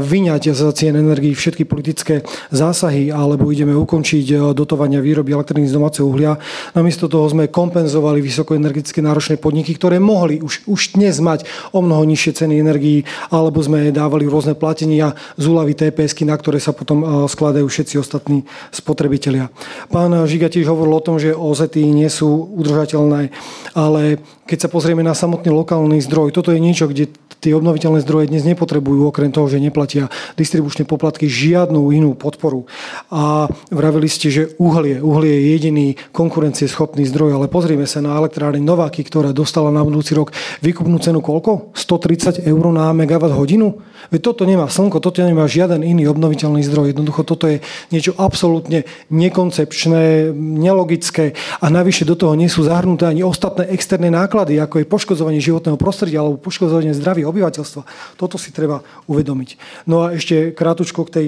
vyňať 0.00 0.54
za 0.54 0.70
cien 0.72 0.96
energii 0.96 1.36
všetky 1.36 1.68
politické 1.68 2.22
zásahy 2.50 3.14
alebo 3.14 3.48
ideme 3.50 3.74
ukončiť 3.76 4.54
dotovania 4.54 5.02
výroby 5.02 5.34
elektriny 5.34 5.66
z 5.66 5.76
domáceho 5.76 6.06
uhlia. 6.06 6.36
Namiesto 6.74 7.10
toho 7.10 7.26
sme 7.30 7.50
kompenzovali 7.50 8.22
vysokoenergetické 8.22 9.02
náročné 9.04 9.36
podniky, 9.36 9.74
ktoré 9.74 10.02
mohli 10.02 10.42
už, 10.42 10.66
už 10.66 10.98
dnes 10.98 11.18
mať 11.22 11.46
o 11.74 11.80
mnoho 11.80 12.02
nižšie 12.06 12.44
ceny 12.44 12.60
energií, 12.60 13.04
alebo 13.28 13.60
sme 13.62 13.92
dávali 13.94 14.26
rôzne 14.26 14.54
platenia 14.58 15.14
z 15.36 15.44
úlavy 15.46 15.74
TPS, 15.76 16.16
na 16.26 16.36
ktoré 16.36 16.60
sa 16.60 16.76
potom 16.76 17.26
skladajú 17.26 17.66
všetci 17.66 17.94
ostatní 17.96 18.44
spotrebitelia. 18.70 19.48
Pán 19.88 20.12
Žiga 20.26 20.52
tiež 20.52 20.68
hovoril 20.68 20.94
o 20.96 21.04
tom, 21.04 21.16
že 21.16 21.32
OZT 21.32 21.82
nie 21.86 22.08
sú 22.12 22.50
udržateľné, 22.56 23.32
ale 23.74 24.20
keď 24.50 24.66
sa 24.66 24.72
pozrieme 24.72 25.06
na 25.06 25.14
samotný 25.14 25.54
lokálny 25.54 26.02
zdroj, 26.02 26.34
toto 26.34 26.50
je 26.50 26.58
niečo, 26.58 26.90
kde 26.90 27.06
tie 27.40 27.56
obnoviteľné 27.56 28.04
zdroje 28.04 28.28
dnes 28.28 28.44
nepotrebujú, 28.44 29.08
okrem 29.08 29.32
toho, 29.32 29.48
že 29.48 29.62
neplatia 29.62 30.12
distribučné 30.36 30.84
poplatky, 30.84 31.24
žiadnu 31.24 31.88
inú 31.94 32.09
podporu. 32.14 32.66
A 33.10 33.46
vravili 33.70 34.08
ste, 34.10 34.30
že 34.30 34.42
uhlie, 34.56 35.02
uhlie 35.02 35.34
je 35.34 35.48
jediný 35.54 35.86
konkurencieschopný 36.10 37.06
zdroj, 37.08 37.36
ale 37.36 37.46
pozrieme 37.46 37.84
sa 37.84 38.02
na 38.02 38.16
elektrárne 38.16 38.62
Nováky, 38.62 39.02
ktorá 39.06 39.34
dostala 39.34 39.74
na 39.74 39.82
budúci 39.84 40.14
rok 40.14 40.34
výkupnú 40.64 40.98
cenu 41.02 41.18
koľko? 41.20 41.72
130 41.76 42.46
eur 42.46 42.64
na 42.72 42.90
megawatt 42.92 43.34
hodinu? 43.34 43.80
Veď 44.08 44.32
toto 44.32 44.42
nemá 44.48 44.66
slnko, 44.66 44.98
toto 44.98 45.20
nemá 45.20 45.44
žiaden 45.44 45.84
iný 45.84 46.08
obnoviteľný 46.08 46.64
zdroj. 46.64 46.96
Jednoducho 46.96 47.22
toto 47.22 47.44
je 47.46 47.60
niečo 47.92 48.16
absolútne 48.16 48.88
nekoncepčné, 49.12 50.32
nelogické 50.34 51.36
a 51.60 51.68
navyše 51.68 52.08
do 52.08 52.16
toho 52.16 52.32
nie 52.32 52.48
sú 52.48 52.64
zahrnuté 52.64 53.04
ani 53.06 53.20
ostatné 53.22 53.68
externé 53.70 54.08
náklady, 54.08 54.56
ako 54.56 54.80
je 54.80 54.90
poškodzovanie 54.90 55.38
životného 55.38 55.76
prostredia 55.76 56.24
alebo 56.24 56.40
poškodzovanie 56.40 56.96
zdravia 56.96 57.28
obyvateľstva. 57.28 57.82
Toto 58.16 58.40
si 58.40 58.50
treba 58.50 58.80
uvedomiť. 59.06 59.84
No 59.86 60.08
a 60.08 60.16
ešte 60.16 60.56
krátučko 60.56 61.06
k 61.06 61.10
tej 61.12 61.26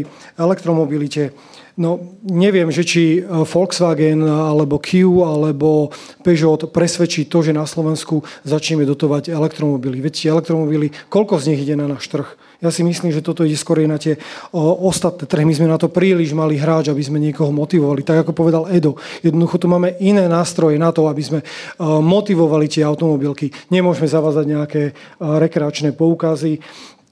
elektromobilite. 0.72 1.36
No, 1.72 2.20
neviem, 2.28 2.68
že 2.68 2.84
či 2.84 3.02
e, 3.16 3.20
Volkswagen 3.24 4.20
alebo 4.28 4.76
Kia 4.76 5.08
alebo 5.08 5.88
Peugeot 6.20 6.68
presvedčí 6.68 7.24
to, 7.32 7.40
že 7.40 7.56
na 7.56 7.64
Slovensku 7.64 8.20
začneme 8.44 8.84
dotovať 8.84 9.32
elektromobily. 9.32 10.04
Veď 10.04 10.12
tie 10.12 10.28
elektromobily, 10.36 10.92
koľko 11.08 11.40
z 11.40 11.48
nich 11.56 11.64
ide 11.64 11.80
na 11.80 11.88
náš 11.88 12.12
trh? 12.12 12.28
Ja 12.60 12.68
si 12.68 12.84
myslím, 12.84 13.08
že 13.10 13.24
toto 13.24 13.42
ide 13.42 13.56
skôr 13.56 13.80
na 13.88 13.96
tie 13.96 14.20
o, 14.52 14.84
ostatné 14.84 15.24
trhy. 15.24 15.48
My 15.48 15.56
sme 15.56 15.72
na 15.72 15.80
to 15.80 15.88
príliš 15.88 16.36
mali 16.36 16.60
hráč, 16.60 16.92
aby 16.92 17.00
sme 17.00 17.16
niekoho 17.18 17.48
motivovali. 17.50 18.04
Tak 18.04 18.28
ako 18.28 18.36
povedal 18.36 18.68
Edo, 18.68 19.00
jednoducho 19.24 19.56
tu 19.56 19.66
máme 19.66 19.96
iné 19.98 20.28
nástroje 20.28 20.76
na 20.76 20.92
to, 20.92 21.08
aby 21.08 21.24
sme 21.24 21.40
o, 21.40 22.04
motivovali 22.04 22.68
tie 22.68 22.84
automobilky. 22.84 23.48
Nemôžeme 23.72 24.12
zavázať 24.12 24.44
nejaké 24.44 24.82
o, 24.92 25.40
rekreačné 25.40 25.96
poukazy 25.96 26.60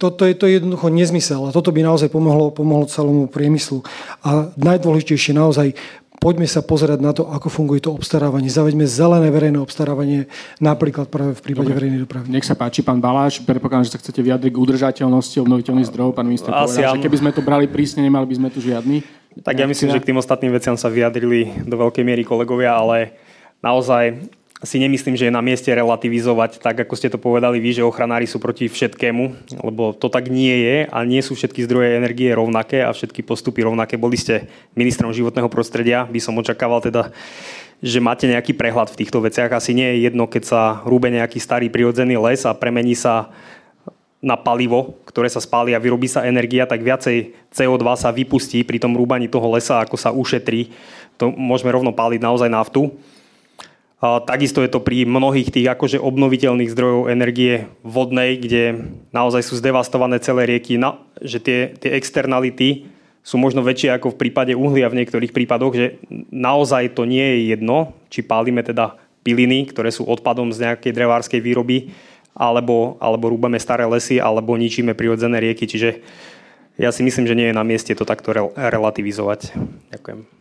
toto 0.01 0.24
je 0.24 0.32
to 0.32 0.48
jednoducho 0.48 0.88
nezmysel 0.88 1.44
a 1.44 1.53
toto 1.53 1.68
by 1.68 1.84
naozaj 1.84 2.09
pomohlo, 2.09 2.48
pomohlo 2.48 2.88
celému 2.88 3.28
priemyslu. 3.28 3.84
A 4.24 4.48
najdôležitejšie 4.57 5.36
naozaj 5.36 5.76
poďme 6.20 6.48
sa 6.48 6.64
pozerať 6.64 7.01
na 7.01 7.12
to, 7.12 7.28
ako 7.28 7.48
funguje 7.53 7.84
to 7.84 7.92
obstarávanie. 7.92 8.48
Zaveďme 8.48 8.88
zelené 8.88 9.28
verejné 9.28 9.61
obstarávanie, 9.61 10.28
napríklad 10.61 11.09
práve 11.12 11.36
v 11.36 11.42
prípade 11.44 11.72
Dobre. 11.72 11.80
verejnej 11.80 12.01
dopravy. 12.05 12.32
Nech 12.32 12.48
sa 12.48 12.57
páči, 12.57 12.80
pán 12.80 13.01
Baláš. 13.01 13.40
Predpokladám, 13.44 13.88
že 13.88 13.96
sa 13.96 14.01
chcete 14.01 14.20
vyjadriť 14.20 14.53
k 14.53 14.59
udržateľnosti 14.61 15.36
obnoviteľných 15.40 15.88
zdrojov. 15.88 16.16
Pán 16.16 16.28
minister 16.28 16.53
Asi 16.53 16.80
povedal, 16.80 16.96
že 16.96 17.05
keby 17.05 17.16
sme 17.20 17.30
to 17.36 17.40
brali 17.44 17.68
prísne, 17.68 18.01
nemali 18.05 18.28
by 18.28 18.34
sme 18.36 18.48
tu 18.53 18.61
žiadny. 18.61 19.05
Tak 19.40 19.57
ja 19.57 19.64
myslím, 19.64 19.96
že 19.96 20.01
k 20.01 20.09
tým 20.12 20.20
ostatným 20.20 20.53
veciam 20.53 20.76
sa 20.76 20.92
vyjadrili 20.92 21.64
do 21.64 21.76
veľkej 21.76 22.05
miery 22.05 22.24
kolegovia, 22.26 22.76
ale 22.76 23.16
naozaj 23.64 24.39
si 24.61 24.76
nemyslím, 24.76 25.16
že 25.16 25.28
je 25.28 25.32
na 25.32 25.40
mieste 25.40 25.72
relativizovať, 25.72 26.61
tak 26.61 26.84
ako 26.84 26.92
ste 26.92 27.08
to 27.08 27.16
povedali 27.16 27.56
vy, 27.64 27.80
že 27.80 27.86
ochranári 27.86 28.28
sú 28.28 28.36
proti 28.36 28.68
všetkému, 28.68 29.56
lebo 29.64 29.96
to 29.96 30.12
tak 30.12 30.28
nie 30.28 30.52
je 30.52 30.76
a 30.84 30.98
nie 31.08 31.24
sú 31.24 31.32
všetky 31.32 31.64
zdroje 31.64 31.96
energie 31.96 32.28
rovnaké 32.36 32.84
a 32.84 32.92
všetky 32.92 33.24
postupy 33.24 33.64
rovnaké. 33.64 33.96
Boli 33.96 34.20
ste 34.20 34.52
ministrom 34.76 35.16
životného 35.16 35.48
prostredia, 35.48 36.04
by 36.04 36.20
som 36.20 36.36
očakával 36.36 36.84
teda, 36.84 37.08
že 37.80 38.04
máte 38.04 38.28
nejaký 38.28 38.52
prehľad 38.52 38.92
v 38.92 39.00
týchto 39.00 39.24
veciach. 39.24 39.48
Asi 39.48 39.72
nie 39.72 39.96
je 39.96 40.12
jedno, 40.12 40.28
keď 40.28 40.42
sa 40.44 40.61
rúbe 40.84 41.08
nejaký 41.08 41.40
starý 41.40 41.72
prirodzený 41.72 42.20
les 42.20 42.44
a 42.44 42.52
premení 42.52 42.92
sa 42.92 43.32
na 44.20 44.36
palivo, 44.36 45.00
ktoré 45.08 45.32
sa 45.32 45.40
spáli 45.40 45.72
a 45.72 45.80
vyrobí 45.80 46.04
sa 46.04 46.28
energia, 46.28 46.68
tak 46.68 46.84
viacej 46.84 47.32
CO2 47.48 47.84
sa 47.96 48.12
vypustí 48.12 48.61
pri 48.68 48.76
tom 48.76 48.92
rúbaní 48.92 49.32
toho 49.32 49.48
lesa, 49.56 49.80
ako 49.80 49.96
sa 49.96 50.12
ušetrí. 50.12 50.68
To 51.16 51.32
môžeme 51.32 51.72
rovno 51.72 51.96
páliť 51.96 52.20
naozaj 52.20 52.52
naftu. 52.52 52.92
Takisto 54.01 54.64
je 54.64 54.72
to 54.72 54.80
pri 54.80 55.05
mnohých 55.05 55.53
tých 55.53 55.68
akože 55.76 56.01
obnoviteľných 56.01 56.72
zdrojov 56.72 57.12
energie 57.12 57.68
vodnej, 57.84 58.40
kde 58.40 58.96
naozaj 59.12 59.44
sú 59.44 59.61
zdevastované 59.61 60.16
celé 60.24 60.48
rieky, 60.48 60.80
na, 60.80 60.96
že 61.20 61.36
tie, 61.36 61.59
tie 61.76 61.92
externality 62.01 62.88
sú 63.20 63.36
možno 63.36 63.61
väčšie 63.61 63.92
ako 63.92 64.16
v 64.16 64.20
prípade 64.24 64.57
uhlia 64.57 64.88
v 64.88 65.05
niektorých 65.05 65.36
prípadoch, 65.36 65.76
že 65.76 65.86
naozaj 66.32 66.96
to 66.96 67.05
nie 67.05 67.20
je 67.20 67.38
jedno, 67.53 67.92
či 68.09 68.24
pálime 68.24 68.64
teda 68.64 68.96
piliny, 69.20 69.68
ktoré 69.68 69.92
sú 69.92 70.09
odpadom 70.09 70.48
z 70.48 70.64
nejakej 70.64 70.96
drevárskej 70.96 71.40
výroby, 71.44 71.92
alebo, 72.32 72.96
alebo 73.05 73.28
rúbame 73.28 73.61
staré 73.61 73.84
lesy, 73.84 74.16
alebo 74.16 74.57
ničíme 74.57 74.96
prirodzené 74.96 75.44
rieky. 75.44 75.68
Čiže 75.68 76.01
ja 76.80 76.88
si 76.88 77.05
myslím, 77.05 77.28
že 77.28 77.36
nie 77.36 77.53
je 77.53 77.59
na 77.59 77.68
mieste 77.68 77.92
to 77.92 78.09
takto 78.09 78.32
relativizovať. 78.57 79.53
Ďakujem. 79.92 80.39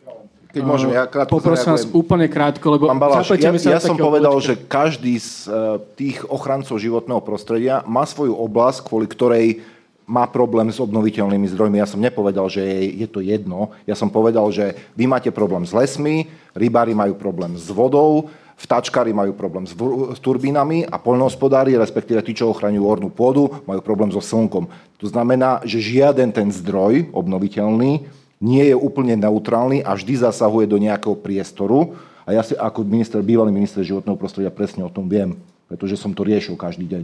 Keď 0.50 0.62
môžem, 0.66 0.90
ja 0.98 1.06
krátko 1.06 1.38
Poprosím 1.38 1.78
vás 1.78 1.86
úplne 1.94 2.26
krátko, 2.26 2.74
lebo 2.74 2.90
Pán 2.90 2.98
Baláš, 2.98 3.38
ja, 3.38 3.54
ja 3.54 3.78
som 3.78 3.94
povedal, 3.94 4.34
že 4.42 4.58
každý 4.58 5.22
z 5.22 5.46
uh, 5.46 5.78
tých 5.94 6.26
ochrancov 6.26 6.82
životného 6.82 7.22
prostredia 7.22 7.86
má 7.86 8.02
svoju 8.02 8.34
oblasť, 8.34 8.82
kvôli 8.82 9.06
ktorej 9.06 9.62
má 10.10 10.26
problém 10.26 10.74
s 10.74 10.82
obnoviteľnými 10.82 11.46
zdrojmi. 11.54 11.78
Ja 11.78 11.86
som 11.86 12.02
nepovedal, 12.02 12.50
že 12.50 12.66
je, 12.66 13.06
je 13.06 13.08
to 13.08 13.22
jedno. 13.22 13.78
Ja 13.86 13.94
som 13.94 14.10
povedal, 14.10 14.50
že 14.50 14.74
vy 14.98 15.06
máte 15.06 15.30
problém 15.30 15.70
s 15.70 15.74
lesmi, 15.74 16.26
rybári 16.58 16.98
majú 16.98 17.14
problém 17.14 17.54
s 17.54 17.70
vodou, 17.70 18.34
vtačkári 18.58 19.14
majú 19.14 19.38
problém 19.38 19.70
s, 19.70 19.78
s 19.78 20.20
turbínami 20.20 20.82
a 20.90 20.98
poľnohospodári, 20.98 21.78
respektíve 21.78 22.26
tí, 22.26 22.34
čo 22.34 22.50
ochraňujú 22.50 22.86
ornú 22.90 23.14
pôdu, 23.14 23.62
majú 23.70 23.86
problém 23.86 24.10
so 24.10 24.18
slnkom. 24.18 24.66
To 24.98 25.06
znamená, 25.06 25.62
že 25.62 25.78
žiaden 25.78 26.34
ten 26.34 26.50
zdroj 26.50 27.14
obnoviteľný 27.14 28.18
nie 28.40 28.72
je 28.72 28.76
úplne 28.76 29.20
neutrálny 29.20 29.84
a 29.84 29.96
vždy 29.96 30.24
zasahuje 30.24 30.66
do 30.68 30.80
nejakého 30.80 31.16
priestoru. 31.20 32.00
A 32.24 32.36
ja 32.36 32.42
si 32.44 32.56
ako 32.56 32.88
minister, 32.88 33.20
bývalý 33.20 33.52
minister 33.52 33.84
životného 33.84 34.16
prostredia 34.16 34.54
presne 34.54 34.88
o 34.88 34.92
tom 34.92 35.12
viem, 35.12 35.36
pretože 35.68 36.00
som 36.00 36.16
to 36.16 36.24
riešil 36.24 36.56
každý 36.56 36.88
deň. 36.88 37.04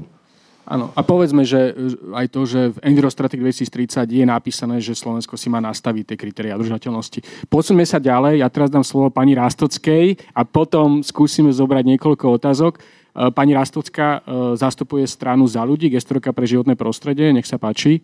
Áno, 0.65 0.89
a 0.97 1.05
povedzme, 1.05 1.45
že 1.45 1.77
aj 2.09 2.25
to, 2.33 2.41
že 2.49 2.73
v 2.73 2.77
Envirostrategy 2.81 3.37
2030 3.37 4.09
je 4.09 4.25
napísané, 4.25 4.81
že 4.81 4.97
Slovensko 4.97 5.37
si 5.37 5.45
má 5.45 5.61
nastaviť 5.61 6.03
tie 6.09 6.17
kritéria 6.17 6.57
udržateľnosti. 6.57 7.21
Posuňme 7.53 7.85
sa 7.85 8.01
ďalej, 8.01 8.41
ja 8.41 8.49
teraz 8.49 8.73
dám 8.73 8.81
slovo 8.81 9.13
pani 9.13 9.37
Rastockej 9.37 10.33
a 10.33 10.41
potom 10.41 11.05
skúsime 11.05 11.53
zobrať 11.53 11.85
niekoľko 11.85 12.25
otázok. 12.41 12.81
E, 12.81 13.29
pani 13.29 13.53
Rastocká 13.53 14.25
e, 14.25 14.57
zastupuje 14.57 15.05
stranu 15.05 15.45
za 15.45 15.61
ľudí, 15.61 15.93
gestorka 15.93 16.33
pre 16.33 16.49
životné 16.49 16.73
prostredie, 16.73 17.29
nech 17.29 17.45
sa 17.45 17.61
páči. 17.61 18.01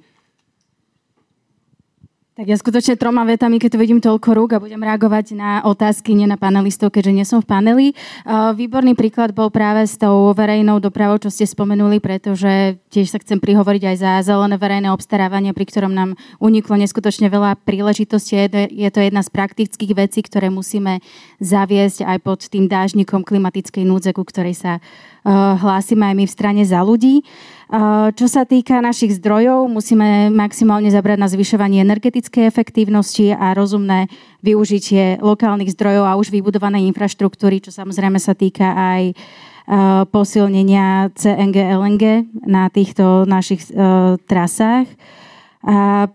Tak 2.31 2.47
ja 2.47 2.55
skutočne 2.55 2.95
troma 2.95 3.27
vetami, 3.27 3.59
keď 3.59 3.75
tu 3.75 3.77
vidím 3.77 3.99
toľko 3.99 4.29
rúk 4.31 4.55
a 4.55 4.63
budem 4.63 4.79
reagovať 4.79 5.35
na 5.35 5.67
otázky, 5.67 6.15
nie 6.15 6.23
na 6.23 6.39
panelistov, 6.39 6.95
keďže 6.95 7.11
nie 7.11 7.27
som 7.27 7.43
v 7.43 7.51
paneli. 7.51 7.87
Výborný 8.55 8.95
príklad 8.95 9.35
bol 9.35 9.51
práve 9.51 9.83
s 9.83 9.99
tou 9.99 10.31
verejnou 10.31 10.79
dopravou, 10.79 11.19
čo 11.19 11.27
ste 11.27 11.43
spomenuli, 11.43 11.99
pretože 11.99 12.79
tiež 12.87 13.11
sa 13.11 13.19
chcem 13.19 13.35
prihovoriť 13.35 13.83
aj 13.83 13.95
za 13.99 14.11
zelené 14.31 14.55
verejné 14.55 14.87
obstarávanie, 14.95 15.51
pri 15.51 15.75
ktorom 15.75 15.91
nám 15.91 16.15
uniklo 16.39 16.79
neskutočne 16.79 17.27
veľa 17.27 17.59
príležitostí. 17.67 18.47
Je 18.79 18.89
to 18.95 19.03
jedna 19.03 19.27
z 19.27 19.29
praktických 19.35 19.91
vecí, 19.91 20.23
ktoré 20.23 20.47
musíme 20.47 21.03
zaviesť 21.43 22.07
aj 22.07 22.17
pod 22.23 22.47
tým 22.47 22.71
dážnikom 22.71 23.27
klimatickej 23.27 23.83
núdze, 23.83 24.15
ku 24.15 24.23
ktorej 24.23 24.55
sa 24.55 24.79
hlásime 25.27 26.07
aj 26.07 26.15
my 26.15 26.25
v 26.25 26.31
strane 26.31 26.63
za 26.63 26.79
ľudí. 26.79 27.27
Čo 28.11 28.27
sa 28.27 28.43
týka 28.43 28.83
našich 28.83 29.15
zdrojov, 29.15 29.71
musíme 29.71 30.27
maximálne 30.27 30.91
zabrať 30.91 31.17
na 31.23 31.31
zvyšovanie 31.31 31.79
energetickej 31.87 32.43
efektívnosti 32.43 33.31
a 33.31 33.55
rozumné 33.55 34.11
využitie 34.43 35.23
lokálnych 35.23 35.71
zdrojov 35.71 36.03
a 36.03 36.19
už 36.19 36.35
vybudovanej 36.35 36.83
infraštruktúry, 36.91 37.63
čo 37.63 37.71
samozrejme 37.71 38.19
sa 38.19 38.35
týka 38.35 38.75
aj 38.75 39.15
posilnenia 40.11 41.15
CNG, 41.15 41.55
LNG 41.79 42.03
na 42.43 42.67
týchto 42.67 43.23
našich 43.23 43.63
trasách. 44.27 44.91
A 45.63 46.11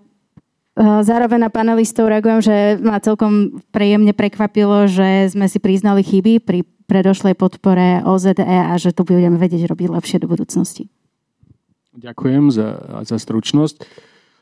Zároveň 0.76 1.40
na 1.40 1.48
panelistov 1.48 2.12
reagujem, 2.12 2.44
že 2.44 2.57
ma 2.84 3.00
celkom 3.00 3.64
príjemne 3.72 4.12
prekvapilo, 4.12 4.84
že 4.84 5.32
sme 5.32 5.48
si 5.48 5.57
priznali 5.57 6.04
chyby 6.04 6.36
pri 6.44 6.68
predošlej 6.84 7.32
podpore 7.32 8.04
OZE 8.04 8.36
a 8.44 8.76
že 8.76 8.92
tu 8.92 9.09
budeme 9.09 9.40
vedieť 9.40 9.72
robiť 9.72 9.88
lepšie 9.88 10.20
do 10.20 10.28
budúcnosti. 10.28 10.92
Ďakujem 11.97 12.53
za, 12.53 12.68
za 13.09 13.16
stručnosť. 13.16 13.88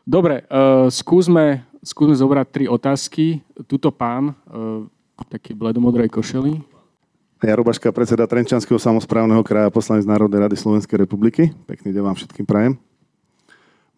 Dobre, 0.03 0.43
uh, 0.51 0.91
skúsme, 0.91 1.63
skúsme 1.81 2.19
zobrať 2.19 2.47
tri 2.51 2.65
otázky. 2.67 3.41
Tuto 3.71 3.95
pán, 3.95 4.35
uh, 4.51 4.85
taký 5.31 5.55
bledomodrej 5.55 6.11
košeli. 6.11 6.59
Ja 7.45 7.55
Rubaška, 7.55 7.93
predseda 7.93 8.25
Trenčanského 8.25 8.81
samozprávneho 8.81 9.45
kraja, 9.45 9.69
poslanec 9.69 10.09
Národnej 10.09 10.49
rady 10.49 10.57
Slovenskej 10.57 10.97
republiky. 10.97 11.53
Pekný 11.69 11.93
deň 11.93 12.03
vám 12.03 12.17
všetkým 12.17 12.47
prajem. 12.49 12.75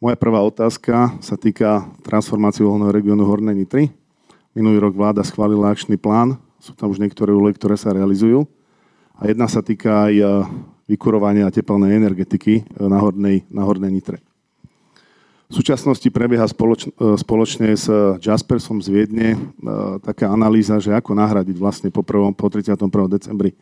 Moja 0.03 0.19
prvá 0.19 0.45
otázka 0.45 1.17
sa 1.25 1.37
týka 1.41 1.89
transformácie 2.05 2.61
uholného 2.61 2.93
regiónu 2.93 3.25
Hornej 3.25 3.57
Nitry. 3.57 3.89
Minulý 4.53 4.83
rok 4.83 4.99
vláda 4.99 5.25
schválila 5.25 5.73
akčný 5.73 5.97
plán, 5.97 6.37
sú 6.61 6.77
tam 6.77 6.93
už 6.93 7.01
niektoré 7.01 7.33
úlohy, 7.33 7.57
ktoré 7.57 7.79
sa 7.81 7.95
realizujú. 7.95 8.45
A 9.17 9.31
jedna 9.31 9.49
sa 9.49 9.65
týka 9.65 10.11
aj 10.11 10.15
e, 10.87 10.93
vykurovania 10.95 11.51
teplnej 11.51 11.99
energetiky 11.99 12.63
e, 12.63 12.63
na 12.87 13.03
Hornej, 13.03 13.43
na 13.51 13.63
Hornej 13.67 13.91
Nitre. 13.91 14.19
V 15.47 15.63
súčasnosti 15.63 16.11
prebieha 16.11 16.43
spoloč, 16.51 16.91
spoločne 16.99 17.79
s 17.79 17.87
Jaspersom 18.19 18.83
z 18.83 18.91
Viedne 18.91 19.39
taká 20.03 20.27
analýza, 20.27 20.75
že 20.83 20.91
ako 20.91 21.15
nahradiť 21.15 21.55
vlastne 21.55 21.89
po, 21.95 22.03
prvom, 22.03 22.35
po 22.35 22.51
31. 22.51 22.75
decembri 23.07 23.55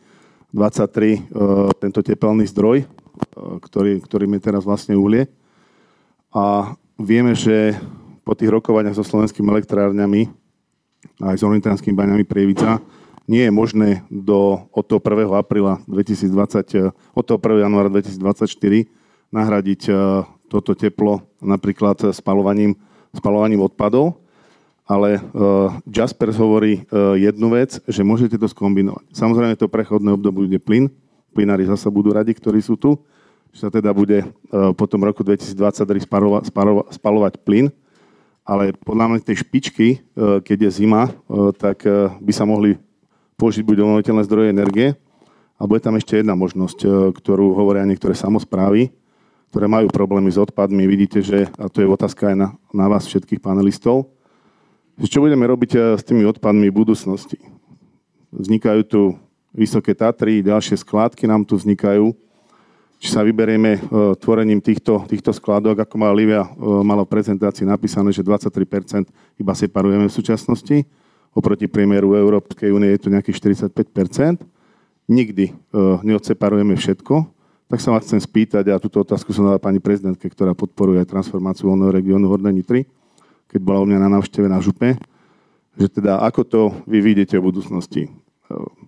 23 0.49 1.29
tento 1.77 2.01
tepelný 2.01 2.49
zdroj, 2.49 2.89
ktorý, 3.37 4.01
ktorým 4.01 4.33
je 4.33 4.41
teraz 4.41 4.65
vlastne 4.65 4.97
uhlie. 4.97 5.29
A 6.33 6.73
vieme, 6.97 7.37
že 7.37 7.77
po 8.25 8.33
tých 8.33 8.49
rokovaniach 8.49 8.97
so 8.97 9.05
slovenskými 9.05 9.45
elektrárňami 9.45 10.25
aj 11.21 11.35
s 11.37 11.45
ornitánskými 11.45 11.93
baňami 11.93 12.25
Prievica 12.25 12.81
nie 13.25 13.45
je 13.45 13.51
možné 13.51 13.89
do, 14.09 14.69
od 14.69 14.85
toho 14.85 15.01
1. 15.01 15.29
apríla 15.33 15.81
2020, 15.89 16.93
od 16.93 17.23
toho 17.25 17.37
1. 17.41 17.65
januára 17.65 17.89
2024 17.89 18.89
nahradiť 19.33 19.81
toto 20.45 20.77
teplo 20.77 21.25
napríklad 21.41 22.13
spalovaním, 22.13 22.77
spalovaním 23.11 23.65
odpadov, 23.65 24.21
ale 24.85 25.17
uh, 25.17 25.73
Jaspers 25.89 26.37
hovorí 26.37 26.85
jednu 27.17 27.49
vec, 27.49 27.81
že 27.89 28.05
môžete 28.05 28.37
to 28.37 28.45
skombinovať. 28.45 29.09
Samozrejme 29.17 29.57
to 29.57 29.65
prechodné 29.65 30.13
obdobie 30.13 30.45
bude 30.45 30.61
plyn, 30.61 30.93
plynári 31.33 31.65
zase 31.65 31.89
budú 31.89 32.13
radi, 32.13 32.31
ktorí 32.37 32.61
sú 32.61 32.77
tu, 32.77 33.01
že 33.49 33.65
sa 33.65 33.69
teda 33.73 33.89
bude 33.91 34.23
po 34.77 34.85
tom 34.85 35.03
roku 35.03 35.25
2023 35.25 36.05
sparova, 36.05 36.39
sparova, 36.45 36.83
spalovať 36.93 37.41
plyn, 37.41 37.73
ale 38.45 38.77
podľa 38.77 39.05
mňa 39.09 39.25
tej 39.25 39.41
špičky, 39.41 40.05
keď 40.45 40.69
je 40.69 40.85
zima, 40.85 41.09
tak 41.57 41.81
by 42.21 42.31
sa 42.35 42.45
mohli 42.45 42.77
použiť 43.35 43.63
buď 43.67 43.77
obnoviteľné 43.83 44.23
zdroje 44.23 44.47
energie, 44.51 44.87
alebo 45.55 45.75
je 45.75 45.83
tam 45.83 45.95
ešte 45.95 46.19
jedna 46.19 46.35
možnosť, 46.35 46.79
uh, 46.83 46.91
ktorú 47.15 47.55
hovoria 47.55 47.87
niektoré 47.87 48.15
samozprávy, 48.15 48.91
ktoré 49.51 49.71
majú 49.71 49.87
problémy 49.87 50.27
s 50.27 50.39
odpadmi. 50.39 50.83
Vidíte, 50.83 51.23
že, 51.23 51.47
a 51.55 51.71
to 51.71 51.79
je 51.79 51.87
otázka 51.87 52.31
aj 52.31 52.35
na, 52.35 52.47
na 52.75 52.85
vás 52.91 53.07
všetkých 53.07 53.39
panelistov, 53.39 54.11
čo 54.99 55.23
budeme 55.23 55.47
robiť 55.47 55.71
eh, 55.75 55.81
s 55.95 56.03
tými 56.03 56.27
odpadmi 56.27 56.67
v 56.71 56.75
budúcnosti. 56.75 57.39
Vznikajú 58.35 58.81
tu 58.83 59.01
Vysoké 59.55 59.95
Tatry, 59.95 60.43
ďalšie 60.43 60.75
skládky 60.83 61.23
nám 61.31 61.47
tu 61.47 61.55
vznikajú. 61.55 62.11
Či 62.99 63.07
sa 63.11 63.23
vyberieme 63.23 63.79
uh, 63.79 64.15
tvorením 64.19 64.59
týchto, 64.59 65.03
týchto 65.07 65.31
skládok, 65.31 65.83
ako 65.83 65.95
má 65.99 66.11
Livia 66.15 66.47
mala 66.59 67.03
v 67.03 67.11
prezentácii 67.11 67.67
napísané, 67.67 68.11
že 68.11 68.23
23% 68.23 69.07
iba 69.39 69.53
separujeme 69.55 70.07
v 70.07 70.15
súčasnosti. 70.15 70.83
Oproti 71.35 71.67
priemeru 71.67 72.15
Európskej 72.15 72.71
únie 72.71 72.95
je 72.95 73.05
to 73.05 73.11
nejakých 73.11 73.59
45%. 73.67 74.39
Nikdy 75.11 75.51
uh, 75.51 75.99
neodseparujeme 76.01 76.79
všetko, 76.79 77.27
tak 77.67 77.83
sa 77.83 77.91
vás 77.91 78.07
chcem 78.07 78.21
spýtať, 78.23 78.71
a 78.71 78.79
túto 78.79 79.03
otázku 79.03 79.35
som 79.35 79.45
dala 79.45 79.59
pani 79.59 79.83
prezidentke, 79.83 80.31
ktorá 80.31 80.55
podporuje 80.55 81.03
transformáciu 81.03 81.69
voľného 81.69 81.91
regiónu 81.91 82.25
Hornej 82.31 82.61
Nitry, 82.61 82.87
keď 83.51 83.59
bola 83.61 83.83
u 83.83 83.85
mňa 83.85 83.99
na 83.99 84.09
návšteve 84.17 84.47
na 84.47 84.63
Župe, 84.63 84.95
že 85.75 85.87
teda 85.91 86.23
ako 86.23 86.41
to 86.47 86.61
vy 86.87 87.03
vidíte 87.03 87.35
v 87.35 87.51
budúcnosti. 87.51 88.03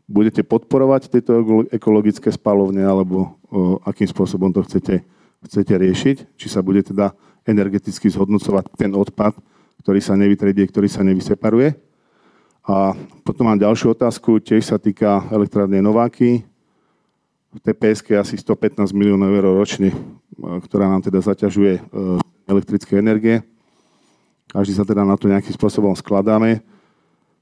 Budete 0.07 0.45
podporovať 0.45 1.11
tieto 1.11 1.65
ekologické 1.73 2.31
spalovne, 2.31 2.85
alebo 2.85 3.35
akým 3.83 4.07
spôsobom 4.07 4.53
to 4.53 4.63
chcete, 4.63 5.03
chcete 5.43 5.73
riešiť? 5.73 6.17
Či 6.37 6.47
sa 6.47 6.61
bude 6.63 6.79
teda 6.85 7.11
energeticky 7.43 8.07
zhodnocovať 8.07 8.71
ten 8.77 8.93
odpad, 8.93 9.35
ktorý 9.83 9.99
sa 9.99 10.15
nevytredie, 10.15 10.63
ktorý 10.69 10.87
sa 10.87 11.01
nevyseparuje? 11.03 11.75
A 12.67 12.91
potom 13.23 13.47
mám 13.47 13.59
ďalšiu 13.59 13.95
otázku, 13.95 14.43
tiež 14.43 14.67
sa 14.67 14.75
týka 14.75 15.23
elektrárne 15.31 15.79
Nováky 15.79 16.43
v 17.57 17.59
TPS 17.63 18.05
je 18.05 18.17
asi 18.19 18.35
115 18.37 18.93
miliónov 18.93 19.33
eur 19.33 19.49
ročne, 19.57 19.89
e, 19.89 19.97
ktorá 20.37 20.85
nám 20.85 21.01
teda 21.01 21.23
zaťažuje 21.25 21.73
e, 21.73 21.81
elektrické 22.45 23.01
energie. 23.01 23.41
Každý 24.53 24.77
sa 24.77 24.85
teda 24.85 25.01
na 25.01 25.17
to 25.17 25.25
nejakým 25.25 25.57
spôsobom 25.57 25.97
skladáme. 25.97 26.61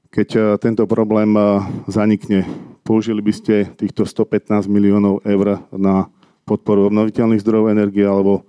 Keď 0.08 0.28
e, 0.32 0.40
tento 0.56 0.88
problém 0.88 1.34
zanikne, 1.84 2.48
použili 2.80 3.20
by 3.20 3.32
ste 3.34 3.54
týchto 3.76 4.08
115 4.08 4.70
miliónov 4.72 5.20
eur 5.26 5.60
na 5.74 6.08
podporu 6.48 6.88
obnoviteľných 6.88 7.42
zdrojov 7.42 7.74
energie, 7.74 8.06
alebo 8.06 8.46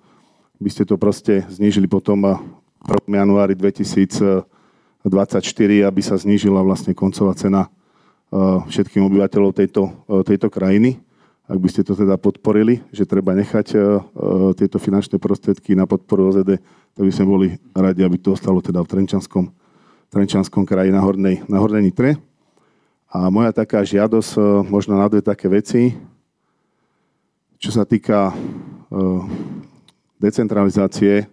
by 0.64 0.70
ste 0.72 0.86
to 0.88 0.96
proste 0.96 1.44
znížili 1.50 1.90
potom 1.90 2.22
v 2.24 2.88
1. 3.10 3.12
januári 3.12 3.58
2024, 5.10 5.88
aby 5.88 6.02
sa 6.04 6.16
znížila 6.20 6.64
vlastne 6.64 6.92
koncová 6.96 7.34
cena 7.38 7.72
všetkým 8.68 9.08
obyvateľov 9.08 9.56
tejto, 9.56 9.88
tejto 10.28 10.52
krajiny 10.52 11.00
ak 11.48 11.58
by 11.64 11.70
ste 11.72 11.88
to 11.88 11.96
teda 11.96 12.20
podporili, 12.20 12.84
že 12.92 13.08
treba 13.08 13.32
nechať 13.32 13.68
uh, 13.72 14.04
tieto 14.52 14.84
finančné 14.84 15.16
prostriedky 15.16 15.80
na 15.80 15.88
podporu 15.88 16.28
OZD, 16.28 16.60
tak 16.92 17.04
by 17.08 17.12
sme 17.12 17.26
boli 17.26 17.48
radi, 17.72 18.04
aby 18.04 18.20
to 18.20 18.36
ostalo 18.36 18.60
teda 18.60 18.84
v 18.84 18.92
Trenčanskom, 18.92 19.48
Trenčanskom 20.12 20.68
kraji 20.68 20.92
na 20.92 21.00
Hornej, 21.00 21.48
na 21.48 21.64
Hornej 21.64 21.88
Nitre. 21.88 22.20
A 23.08 23.32
moja 23.32 23.56
taká 23.56 23.80
žiadosť, 23.88 24.68
možno 24.68 25.00
na 25.00 25.08
dve 25.08 25.24
také 25.24 25.48
veci, 25.48 25.96
čo 27.56 27.72
sa 27.72 27.88
týka 27.88 28.36
decentralizácie 30.20 31.32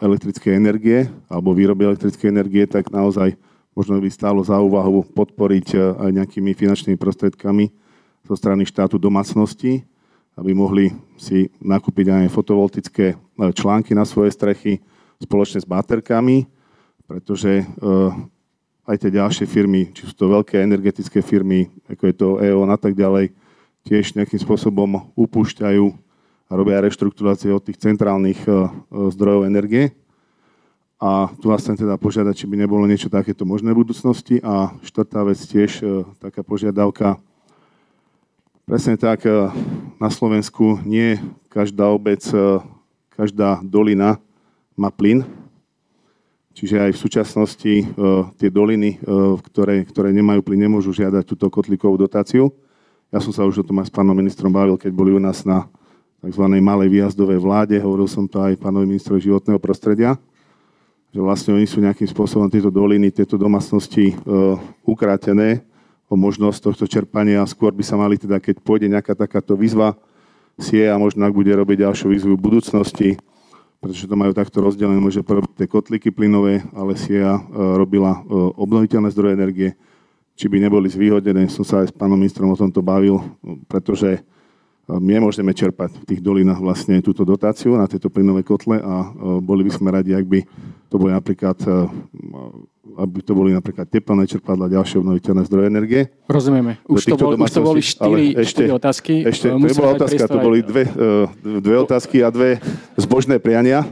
elektrickej 0.00 0.56
energie 0.56 1.12
alebo 1.28 1.52
výroby 1.52 1.84
elektrickej 1.84 2.28
energie, 2.32 2.64
tak 2.64 2.88
naozaj 2.88 3.36
možno 3.76 4.00
by 4.00 4.08
stálo 4.08 4.40
za 4.40 4.56
úvahu 4.56 5.04
podporiť 5.12 5.76
aj 5.76 6.10
nejakými 6.10 6.56
finančnými 6.56 6.96
prostriedkami 6.96 7.70
zo 8.24 8.34
strany 8.34 8.64
štátu 8.64 8.96
domácnosti, 8.96 9.84
aby 10.34 10.56
mohli 10.56 10.90
si 11.20 11.52
nakúpiť 11.60 12.06
aj 12.08 12.32
fotovoltické 12.32 13.06
e, 13.12 13.16
články 13.52 13.92
na 13.92 14.08
svoje 14.08 14.32
strechy 14.32 14.80
spoločne 15.18 15.60
s 15.60 15.66
baterkami, 15.66 16.46
pretože 17.08 17.66
aj 18.88 18.96
tie 18.96 19.10
ďalšie 19.12 19.44
firmy, 19.44 19.92
či 19.92 20.08
sú 20.08 20.16
to 20.16 20.32
veľké 20.32 20.64
energetické 20.64 21.20
firmy, 21.20 21.68
ako 21.84 22.02
je 22.08 22.14
to 22.16 22.28
EON 22.40 22.72
a 22.72 22.80
tak 22.80 22.96
ďalej, 22.96 23.36
tiež 23.84 24.16
nejakým 24.16 24.40
spôsobom 24.40 25.12
upúšťajú 25.12 25.84
a 26.48 26.52
robia 26.56 26.80
reštrukturácie 26.80 27.52
od 27.52 27.62
tých 27.62 27.76
centrálnych 27.78 28.40
e, 28.48 28.50
zdrojov 29.12 29.44
energie. 29.44 29.92
A 30.98 31.30
tu 31.38 31.52
vás 31.52 31.62
chcem 31.62 31.78
teda 31.78 31.94
požiadať, 31.94 32.34
či 32.34 32.50
by 32.50 32.58
nebolo 32.58 32.82
niečo 32.82 33.06
takéto 33.06 33.46
možné 33.46 33.70
v 33.70 33.86
budúcnosti. 33.86 34.42
A 34.42 34.74
štvrtá 34.82 35.22
vec 35.22 35.38
tiež, 35.38 35.78
taká 36.18 36.42
požiadavka, 36.42 37.22
Presne 38.68 39.00
tak, 39.00 39.24
e, 39.24 39.32
na 39.96 40.12
Slovensku 40.12 40.76
nie 40.84 41.16
každá 41.48 41.88
obec, 41.88 42.20
e, 42.28 42.60
každá 43.16 43.64
dolina 43.64 44.20
má 44.76 44.92
plyn. 44.92 45.24
Čiže 46.52 46.76
aj 46.76 46.90
v 46.92 47.00
súčasnosti 47.00 47.74
e, 47.80 47.84
tie 48.36 48.52
doliny, 48.52 49.00
ktoré, 49.40 49.88
ktoré 49.88 50.12
nemajú 50.12 50.44
plyn, 50.44 50.68
nemôžu 50.68 50.92
žiadať 50.92 51.24
túto 51.24 51.48
kotlikovú 51.48 51.96
dotáciu. 51.96 52.52
Ja 53.08 53.24
som 53.24 53.32
sa 53.32 53.48
už 53.48 53.64
o 53.64 53.66
tom 53.72 53.80
aj 53.80 53.88
s 53.88 53.96
pánom 53.96 54.12
ministrom 54.12 54.52
bavil, 54.52 54.76
keď 54.76 54.92
boli 54.92 55.16
u 55.16 55.20
nás 55.22 55.48
na 55.48 55.64
tzv. 56.22 56.44
malej 56.58 56.88
výjazdovej 56.90 57.38
vláde. 57.38 57.76
Hovoril 57.78 58.10
som 58.10 58.26
to 58.26 58.42
aj 58.42 58.58
pánovi 58.58 58.86
ministrovi 58.88 59.22
životného 59.22 59.60
prostredia, 59.62 60.18
že 61.14 61.20
vlastne 61.22 61.54
oni 61.56 61.66
sú 61.66 61.80
nejakým 61.80 62.08
spôsobom 62.10 62.50
tieto 62.50 62.68
doliny, 62.68 63.14
tieto 63.14 63.40
domácnosti 63.40 64.12
ukrátené 64.84 65.64
o 66.08 66.16
možnosť 66.16 66.72
tohto 66.72 66.84
čerpania. 66.88 67.44
Skôr 67.44 67.70
by 67.72 67.84
sa 67.84 67.96
mali 68.00 68.16
teda, 68.16 68.40
keď 68.40 68.64
pôjde 68.64 68.88
nejaká 68.88 69.12
takáto 69.12 69.54
výzva, 69.54 69.96
sie 70.58 70.88
a 70.90 70.98
možno 70.98 71.22
ak 71.22 71.36
bude 71.36 71.54
robiť 71.54 71.86
ďalšiu 71.86 72.10
výzvu 72.10 72.34
v 72.34 72.44
budúcnosti, 72.50 73.08
pretože 73.78 74.10
to 74.10 74.18
majú 74.18 74.34
takto 74.34 74.58
rozdelené, 74.58 74.98
môže 74.98 75.22
porobiť 75.22 75.54
tie 75.54 75.70
kotliky 75.70 76.10
plynové, 76.10 76.66
ale 76.74 76.98
SIA 76.98 77.38
e, 77.38 77.42
robila 77.78 78.18
e, 78.18 78.20
obnoviteľné 78.58 79.08
zdroje 79.14 79.38
energie, 79.38 79.70
či 80.34 80.50
by 80.50 80.58
neboli 80.58 80.90
zvýhodené. 80.90 81.46
Som 81.46 81.62
sa 81.62 81.86
aj 81.86 81.94
s 81.94 81.94
pánom 81.94 82.18
ministrom 82.18 82.50
o 82.50 82.58
tomto 82.58 82.82
bavil, 82.82 83.22
pretože 83.70 84.18
e, 84.18 84.20
my 84.88 85.20
môžeme 85.20 85.52
čerpať 85.52 85.92
v 86.00 86.04
tých 86.08 86.20
dolinách 86.24 86.64
vlastne 86.64 87.04
túto 87.04 87.20
dotáciu 87.20 87.76
na 87.76 87.84
tieto 87.84 88.08
plynové 88.08 88.40
kotle 88.40 88.80
a 88.80 89.12
boli 89.38 89.68
by 89.68 89.72
sme 89.76 89.92
radi, 89.92 90.16
ak 90.16 90.24
by 90.24 90.40
to 90.88 90.96
boli 90.96 91.12
napríklad 91.12 91.60
aby 92.98 93.20
to 93.22 93.36
boli 93.36 93.54
napríklad 93.54 93.86
teplné 93.86 94.26
čerpadla, 94.26 94.66
ďalšie 94.72 94.98
obnoviteľné 94.98 95.42
zdroje 95.46 95.66
energie. 95.70 96.02
Rozumieme. 96.26 96.82
Už 96.88 97.06
to, 97.06 97.14
bol, 97.14 97.36
už 97.38 97.52
to 97.52 97.62
boli 97.62 97.78
štyri, 97.84 98.34
ešte, 98.34 98.64
štyri 98.64 98.72
otázky. 98.74 99.14
Ešte, 99.22 99.46
to 99.54 99.60
nebola 99.60 99.94
otázka, 99.94 100.24
to 100.26 100.38
boli 100.42 100.58
dve, 100.66 100.88
dve 101.38 101.76
otázky 101.78 102.26
a 102.26 102.32
dve 102.32 102.58
zbožné 102.98 103.38
priania, 103.38 103.86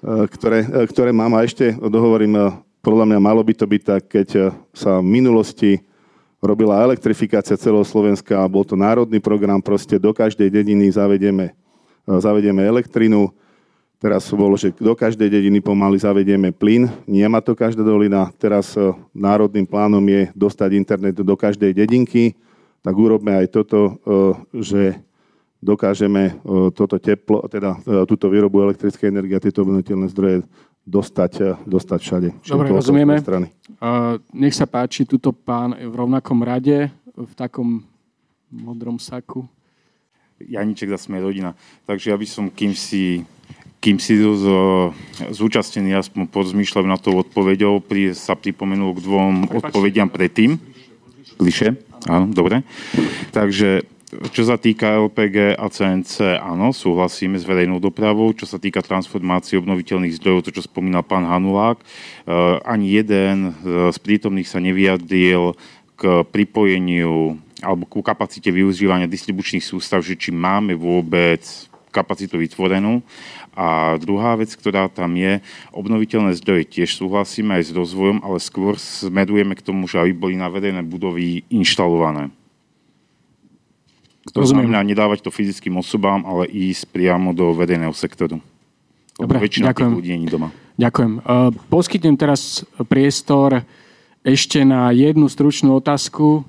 ktoré, 0.00 0.88
ktoré 0.88 1.10
mám. 1.12 1.36
A 1.36 1.44
ešte 1.44 1.76
dohovorím, 1.76 2.64
podľa 2.80 3.04
mňa 3.12 3.18
malo 3.20 3.44
by 3.44 3.54
to 3.60 3.66
byť 3.68 3.82
tak, 3.82 4.02
keď 4.08 4.28
sa 4.72 5.04
v 5.04 5.08
minulosti 5.20 5.84
robila 6.44 6.84
elektrifikácia 6.84 7.56
celého 7.56 7.84
Slovenska 7.88 8.36
bol 8.46 8.62
to 8.68 8.76
národný 8.76 9.18
program, 9.18 9.64
proste 9.64 9.96
do 9.96 10.12
každej 10.12 10.52
dediny 10.52 10.92
zavedieme, 10.92 11.56
zavedieme 12.04 12.60
elektrinu, 12.60 13.32
Teraz 14.04 14.28
bolo, 14.36 14.52
že 14.52 14.68
do 14.76 14.92
každej 14.92 15.32
dediny 15.32 15.64
pomaly 15.64 15.96
zavedieme 15.96 16.52
plyn. 16.52 16.92
Nemá 17.08 17.40
to 17.40 17.56
každá 17.56 17.80
dolina. 17.80 18.28
Teraz 18.36 18.76
e, 18.76 18.92
národným 19.16 19.64
plánom 19.64 20.04
je 20.04 20.28
dostať 20.36 20.70
internet 20.76 21.16
do 21.16 21.32
každej 21.32 21.72
dedinky. 21.72 22.36
Tak 22.84 22.92
urobme 22.92 23.32
aj 23.32 23.48
toto, 23.48 23.80
e, 23.80 24.60
že 24.60 24.82
dokážeme 25.64 26.36
toto 26.76 27.00
teplo, 27.00 27.48
teda 27.48 27.80
túto 28.04 28.28
výrobu 28.28 28.68
elektrickej 28.68 29.08
energie 29.08 29.32
a 29.32 29.40
tieto 29.40 29.64
obnoviteľné 29.64 30.12
zdroje 30.12 30.44
dostať, 30.84 31.64
dostať 31.64 31.98
všade. 32.00 32.28
Dobre, 32.44 32.68
rozumieme. 32.72 33.16
Strany. 33.20 33.48
Uh, 33.80 34.20
nech 34.36 34.52
sa 34.52 34.68
páči, 34.68 35.08
tuto 35.08 35.32
pán 35.32 35.72
v 35.72 35.94
rovnakom 35.96 36.44
rade, 36.44 36.92
v 37.16 37.32
takom 37.34 37.80
modrom 38.52 39.00
saku. 39.00 39.48
Janiček 40.38 40.92
za 40.92 40.98
sme 41.00 41.22
rodina. 41.22 41.56
Takže 41.88 42.12
ja 42.12 42.16
by 42.18 42.26
som, 42.28 42.52
kým 42.52 42.76
si, 42.76 43.24
kým 43.80 43.96
si 43.96 44.18
z, 44.18 44.44
zúčastnený 45.32 45.96
aspoň 45.96 46.28
podzmýšľam 46.28 46.86
na 46.90 46.98
to 47.00 47.14
odpovedou, 47.16 47.80
pri, 47.80 48.12
sa 48.12 48.36
pripomenul 48.36 48.98
k 48.98 49.04
dvom 49.04 49.34
odpovediam 49.50 50.10
predtým. 50.10 50.60
Bližšie? 51.40 51.74
Áno, 52.10 52.28
dobre. 52.30 52.62
Takže 53.32 53.88
čo 54.30 54.42
sa 54.46 54.60
týka 54.60 55.00
LPG 55.00 55.58
a 55.58 55.66
CNC, 55.66 56.40
áno, 56.40 56.70
súhlasíme 56.70 57.38
s 57.38 57.46
verejnou 57.46 57.80
dopravou. 57.80 58.30
Čo 58.32 58.46
sa 58.46 58.58
týka 58.62 58.84
transformácie 58.84 59.58
obnoviteľných 59.58 60.16
zdrojov, 60.20 60.44
to, 60.46 60.54
čo 60.54 60.66
spomínal 60.66 61.02
pán 61.02 61.26
Hanulák, 61.26 61.80
eh, 61.80 61.88
ani 62.62 63.00
jeden 63.00 63.54
z 63.64 63.98
prítomných 63.98 64.48
sa 64.48 64.62
nevyjadril 64.62 65.56
k 65.94 66.26
pripojeniu 66.26 67.38
alebo 67.64 67.88
ku 67.88 68.04
kapacite 68.04 68.52
využívania 68.52 69.08
distribučných 69.08 69.64
sústav, 69.64 70.04
že 70.04 70.18
či 70.18 70.28
máme 70.28 70.76
vôbec 70.76 71.40
kapacitu 71.94 72.36
vytvorenú. 72.36 73.00
A 73.54 73.94
druhá 74.02 74.34
vec, 74.34 74.50
ktorá 74.50 74.90
tam 74.90 75.14
je, 75.14 75.38
obnoviteľné 75.70 76.34
zdroje 76.42 76.66
tiež 76.66 76.98
súhlasíme 76.98 77.54
aj 77.54 77.70
s 77.70 77.72
rozvojom, 77.72 78.18
ale 78.26 78.42
skôr 78.42 78.74
smerujeme 78.76 79.54
k 79.54 79.62
tomu, 79.62 79.86
že 79.86 80.02
aby 80.02 80.10
boli 80.10 80.34
na 80.34 80.50
verejné 80.50 80.82
budovy 80.82 81.46
inštalované. 81.54 82.34
To 84.32 84.40
Rozumiem. 84.40 84.72
znamená 84.72 84.80
nedávať 84.80 85.20
to 85.20 85.28
fyzickým 85.28 85.76
osobám, 85.76 86.24
ale 86.24 86.48
ísť 86.48 86.88
priamo 86.88 87.36
do 87.36 87.52
verejného 87.52 87.92
sektoru. 87.92 88.40
Dobre, 89.20 89.36
väčšina 89.36 89.70
ďakujem. 89.70 89.90
tých 89.92 89.98
ľudí 90.00 90.10
nie 90.16 90.32
doma. 90.32 90.48
Ďakujem. 90.80 91.12
Uh, 91.20 91.52
poskytnem 91.68 92.16
teraz 92.16 92.64
priestor 92.88 93.62
ešte 94.24 94.64
na 94.64 94.88
jednu 94.96 95.28
stručnú 95.28 95.76
otázku. 95.76 96.42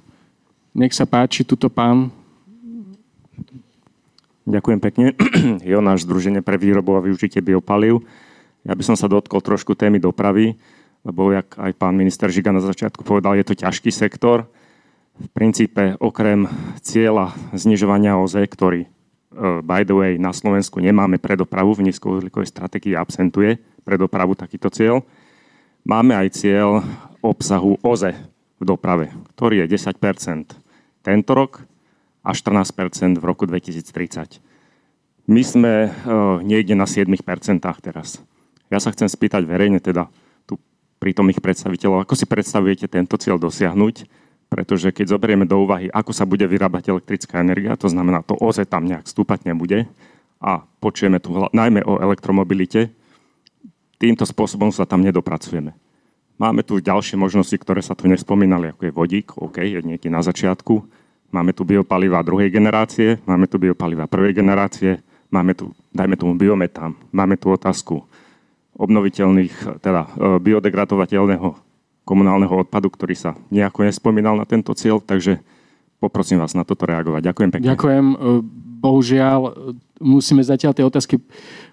Nech 0.72 0.96
sa 0.96 1.04
páči, 1.04 1.44
tuto 1.44 1.68
pán. 1.68 2.10
Ďakujem 4.48 4.80
pekne. 4.80 5.06
náš 5.92 6.08
Združenie 6.08 6.40
pre 6.40 6.56
výrobu 6.56 6.96
a 6.96 7.04
využitie 7.04 7.44
biopalív. 7.44 8.08
Ja 8.64 8.74
by 8.74 8.84
som 8.88 8.96
sa 8.96 9.12
dotkol 9.12 9.44
trošku 9.44 9.76
témy 9.76 10.00
dopravy, 10.00 10.56
lebo 11.06 11.30
jak 11.36 11.54
aj 11.60 11.76
pán 11.78 11.94
minister 11.94 12.32
Žiga 12.32 12.50
na 12.50 12.64
začiatku 12.64 13.06
povedal, 13.06 13.38
je 13.38 13.46
to 13.46 13.54
ťažký 13.54 13.92
sektor 13.92 14.48
v 15.16 15.28
princípe 15.32 15.96
okrem 16.04 16.48
cieľa 16.84 17.32
znižovania 17.56 18.20
OZ, 18.20 18.44
ktorý 18.52 18.84
e, 18.84 18.90
by 19.64 19.88
the 19.88 19.96
way 19.96 20.12
na 20.20 20.36
Slovensku 20.36 20.84
nemáme 20.84 21.18
pre 21.18 21.40
dopravu, 21.40 21.72
v 21.72 21.88
nízkouhlíkovej 21.88 22.52
stratégii 22.52 23.00
absentuje 23.00 23.56
pre 23.88 23.96
dopravu 23.96 24.36
takýto 24.36 24.68
cieľ, 24.68 25.08
máme 25.88 26.18
aj 26.18 26.28
cieľ 26.36 26.84
obsahu 27.24 27.80
OZE 27.80 28.12
v 28.60 28.64
doprave, 28.64 29.12
ktorý 29.36 29.64
je 29.64 29.80
10% 29.80 29.96
tento 31.06 31.32
rok 31.32 31.64
a 32.26 32.34
14% 32.34 33.22
v 33.22 33.24
roku 33.24 33.46
2030. 33.46 34.42
My 35.26 35.42
sme 35.42 35.90
uh, 35.90 36.42
niekde 36.42 36.74
na 36.74 36.90
7% 36.90 37.06
teraz. 37.82 38.22
Ja 38.74 38.82
sa 38.82 38.90
chcem 38.90 39.10
spýtať 39.10 39.46
verejne 39.46 39.78
teda 39.78 40.10
tu 40.50 40.58
prítomných 40.98 41.42
predstaviteľov, 41.42 42.06
ako 42.06 42.14
si 42.18 42.26
predstavujete 42.26 42.90
tento 42.90 43.18
cieľ 43.22 43.38
dosiahnuť, 43.38 44.25
pretože 44.50 44.94
keď 44.94 45.18
zoberieme 45.18 45.46
do 45.50 45.62
úvahy, 45.62 45.90
ako 45.90 46.12
sa 46.14 46.24
bude 46.24 46.46
vyrábať 46.46 46.94
elektrická 46.94 47.42
energia, 47.42 47.76
to 47.76 47.90
znamená, 47.90 48.22
to 48.22 48.38
OZE 48.38 48.66
tam 48.70 48.86
nejak 48.86 49.10
stúpať 49.10 49.50
nebude 49.50 49.90
a 50.40 50.64
počujeme 50.80 51.18
tu 51.18 51.34
najmä 51.34 51.82
o 51.84 51.98
elektromobilite, 52.00 52.94
týmto 53.98 54.28
spôsobom 54.28 54.70
sa 54.70 54.86
tam 54.86 55.02
nedopracujeme. 55.02 55.74
Máme 56.36 56.68
tu 56.68 56.84
ďalšie 56.84 57.16
možnosti, 57.16 57.56
ktoré 57.56 57.80
sa 57.80 57.96
tu 57.96 58.12
nespomínali, 58.12 58.76
ako 58.76 58.82
je 58.84 58.92
vodík, 58.92 59.28
OK, 59.40 59.64
je 59.64 59.80
nieký 59.80 60.12
na 60.12 60.20
začiatku. 60.20 60.84
Máme 61.32 61.56
tu 61.56 61.64
biopaliva 61.64 62.20
druhej 62.24 62.52
generácie, 62.52 63.24
máme 63.24 63.48
tu 63.48 63.56
biopaliva 63.56 64.06
prvej 64.06 64.36
generácie, 64.36 65.00
máme 65.32 65.56
tu, 65.56 65.72
dajme 65.96 66.20
tomu 66.20 66.36
biometán, 66.36 66.96
máme 67.16 67.40
tu 67.40 67.56
otázku 67.56 68.04
obnoviteľných, 68.76 69.80
teda 69.80 70.02
e, 70.04 70.10
biodegradovateľného 70.44 71.65
komunálneho 72.06 72.54
odpadu, 72.64 72.94
ktorý 72.94 73.18
sa 73.18 73.34
nejako 73.50 73.90
nespomínal 73.90 74.38
na 74.38 74.46
tento 74.46 74.72
cieľ, 74.78 75.02
takže 75.02 75.42
poprosím 75.98 76.38
vás 76.38 76.54
na 76.54 76.62
toto 76.62 76.86
reagovať. 76.86 77.22
Ďakujem 77.26 77.50
pekne. 77.50 77.68
Ďakujem. 77.74 78.06
E, 78.14 78.16
bohužiaľ, 78.86 79.40
e, 79.42 79.52
musíme 80.06 80.46
zatiaľ 80.46 80.78
tie 80.78 80.86
otázky 80.86 81.16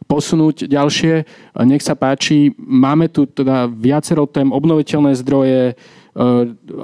posunúť 0.09 0.65
ďalšie. 0.65 1.15
E, 1.21 1.25
nech 1.69 1.85
sa 1.85 1.93
páči, 1.93 2.57
máme 2.57 3.13
tu 3.13 3.29
teda 3.29 3.69
viacero 3.69 4.25
tém, 4.25 4.49
obnoviteľné 4.49 5.13
zdroje, 5.21 5.77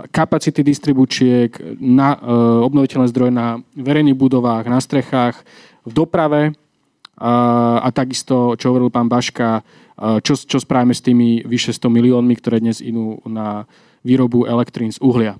kapacity 0.09 0.65
distribúčiek, 0.65 1.53
na, 1.77 2.17
obnoviteľné 2.65 3.13
zdroje 3.13 3.29
na 3.29 3.61
verejných 3.77 4.17
budovách, 4.17 4.65
na 4.73 4.81
strechách, 4.81 5.45
v 5.85 5.93
doprave 5.93 6.57
a, 7.21 7.33
a 7.85 7.89
takisto, 7.93 8.57
čo 8.57 8.73
hovoril 8.73 8.89
pán 8.89 9.05
Baška, 9.05 9.61
čo, 9.99 10.35
čo 10.39 10.59
spravíme 10.63 10.95
s 10.95 11.03
tými 11.03 11.43
vyše 11.43 11.75
100 11.75 11.91
miliónmi, 11.91 12.35
ktoré 12.39 12.63
dnes 12.63 12.79
inú 12.79 13.19
na 13.27 13.67
výrobu 14.07 14.47
elektrín 14.47 14.95
z 14.95 15.03
uhlia. 15.03 15.37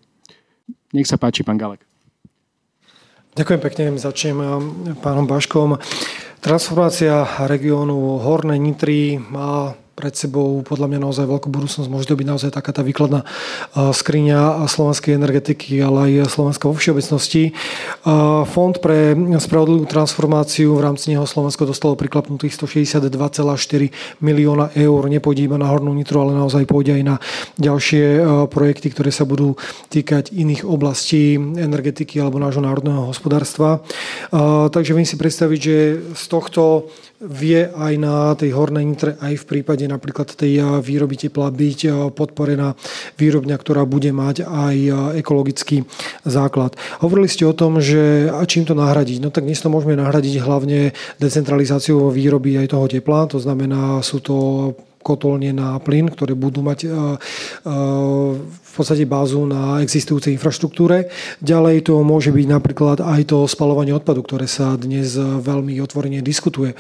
Nech 0.91 1.07
sa 1.07 1.17
páči, 1.21 1.47
pán 1.47 1.57
Galek. 1.61 1.87
Ďakujem 3.39 3.61
pekne, 3.63 3.85
začnem 3.95 4.39
pánom 4.99 5.23
Baškom. 5.23 5.79
Transformácia 6.43 7.23
regiónu 7.47 8.19
Hornej 8.19 8.59
Nitry 8.59 9.19
má 9.19 9.79
pred 9.99 10.15
sebou 10.15 10.63
podľa 10.63 10.95
mňa 10.95 10.99
naozaj 11.03 11.27
veľkú 11.27 11.51
budúcnosť. 11.51 11.91
Môže 11.91 12.07
to 12.07 12.15
byť 12.15 12.27
naozaj 12.31 12.55
taká 12.55 12.71
tá 12.71 12.87
výkladná 12.87 13.27
skriňa 13.75 14.63
slovenskej 14.71 15.19
energetiky, 15.19 15.83
ale 15.83 16.23
aj 16.23 16.31
Slovenska 16.31 16.71
vo 16.71 16.79
všeobecnosti. 16.79 17.51
Fond 18.47 18.77
pre 18.79 19.19
spravodlivú 19.43 19.91
transformáciu, 19.91 20.79
v 20.79 20.87
rámci 20.87 21.11
neho 21.11 21.27
Slovensko 21.27 21.67
dostalo 21.67 21.99
priklapnutých 21.99 22.55
162,4 22.55 24.23
milióna 24.23 24.71
eur. 24.79 25.03
Nepôjde 25.11 25.51
iba 25.51 25.59
na 25.59 25.67
Hornú 25.67 25.91
Nitru, 25.91 26.23
ale 26.23 26.39
naozaj 26.39 26.63
pôjde 26.71 26.95
aj 26.95 27.03
na 27.03 27.17
ďalšie 27.59 28.23
projekty, 28.55 28.95
ktoré 28.95 29.11
sa 29.11 29.27
budú 29.27 29.59
týkať 29.91 30.31
iných 30.31 30.63
oblastí 30.63 31.35
energetiky 31.35 32.23
alebo 32.23 32.39
nášho 32.39 32.63
národného 32.63 33.11
hospodárstva. 33.11 33.83
Takže 34.71 34.95
viem 34.95 35.09
si 35.09 35.19
predstaviť, 35.19 35.59
že 35.59 35.77
z 36.15 36.25
tohto 36.29 36.93
vie 37.19 37.67
aj 37.67 37.95
na 37.99 38.31
tej 38.39 38.55
hornej 38.55 38.87
nitre, 38.87 39.19
aj 39.19 39.43
v 39.43 39.49
prípade 39.51 39.83
napríklad 39.91 40.39
tej 40.39 40.63
výroby 40.79 41.19
tepla 41.19 41.51
byť 41.51 42.11
podporená 42.15 42.79
výrobňa, 43.19 43.59
ktorá 43.59 43.83
bude 43.83 44.15
mať 44.15 44.47
aj 44.47 44.77
ekologický 45.19 45.83
základ. 46.23 46.79
Hovorili 47.03 47.27
ste 47.27 47.43
o 47.43 47.59
tom, 47.59 47.83
že 47.83 48.31
a 48.31 48.39
čím 48.47 48.71
to 48.71 48.79
nahradiť? 48.79 49.19
No 49.19 49.35
tak 49.35 49.51
dnes 49.51 49.59
to 49.59 49.67
môžeme 49.67 49.99
nahradiť 49.99 50.39
hlavne 50.39 50.95
decentralizáciou 51.19 52.15
výroby 52.15 52.55
aj 52.55 52.71
toho 52.71 52.87
tepla, 52.87 53.27
to 53.27 53.43
znamená, 53.43 53.99
sú 53.99 54.23
to 54.23 54.37
kotolne 55.03 55.51
na 55.51 55.79
plyn, 55.83 56.11
ktoré 56.15 56.39
budú 56.39 56.63
mať 56.63 56.87
v 58.69 58.75
podstate 58.77 59.09
bázu 59.09 59.49
na 59.49 59.81
existujúcej 59.81 60.37
infraštruktúre. 60.37 61.09
Ďalej 61.41 61.89
to 61.89 62.05
môže 62.05 62.31
byť 62.31 62.47
napríklad 62.47 63.01
aj 63.01 63.33
to 63.33 63.49
spalovanie 63.49 63.97
odpadu, 63.97 64.21
ktoré 64.21 64.45
sa 64.45 64.77
dnes 64.77 65.17
veľmi 65.17 65.81
otvorene 65.81 66.21
diskutuje. 66.21 66.73
E, 66.73 66.77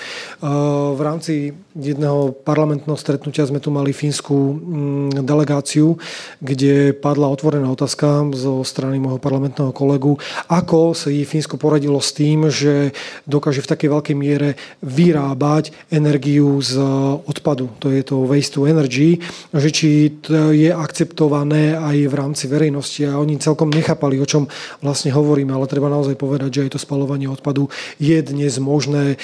v 0.92 1.00
rámci 1.00 1.56
jedného 1.72 2.36
parlamentného 2.44 2.98
stretnutia 3.00 3.48
sme 3.48 3.62
tu 3.62 3.72
mali 3.72 3.96
fínsku 3.96 4.36
mm, 4.36 5.24
delegáciu, 5.24 5.96
kde 6.44 6.92
padla 6.92 7.32
otvorená 7.32 7.72
otázka 7.72 8.28
zo 8.36 8.60
strany 8.66 9.00
môjho 9.00 9.18
parlamentného 9.22 9.72
kolegu, 9.72 10.20
ako 10.50 10.92
jej 11.08 11.24
Fínsko 11.24 11.56
poradilo 11.56 12.02
s 12.02 12.12
tým, 12.12 12.52
že 12.52 12.92
dokáže 13.24 13.64
v 13.64 13.70
takej 13.70 13.88
veľkej 13.94 14.16
miere 14.18 14.58
vyrábať 14.82 15.70
energiu 15.88 16.58
z 16.60 16.78
odpadu. 17.24 17.70
To 17.80 17.88
je 17.88 18.02
to 18.04 18.26
waste 18.26 18.58
to 18.58 18.66
energy, 18.66 19.22
že 19.54 19.68
či 19.70 19.88
to 20.18 20.50
je 20.50 20.74
akceptované 20.74 21.77
aj 21.78 21.96
v 22.10 22.14
rámci 22.14 22.44
verejnosti 22.50 23.06
a 23.06 23.16
oni 23.16 23.38
celkom 23.38 23.70
nechápali, 23.70 24.18
o 24.18 24.26
čom 24.26 24.50
vlastne 24.82 25.14
hovoríme, 25.14 25.54
ale 25.54 25.70
treba 25.70 25.86
naozaj 25.86 26.18
povedať, 26.18 26.50
že 26.50 26.62
aj 26.66 26.70
to 26.74 26.80
spalovanie 26.82 27.30
odpadu 27.30 27.70
je 28.02 28.18
dnes 28.18 28.50
možné 28.58 29.16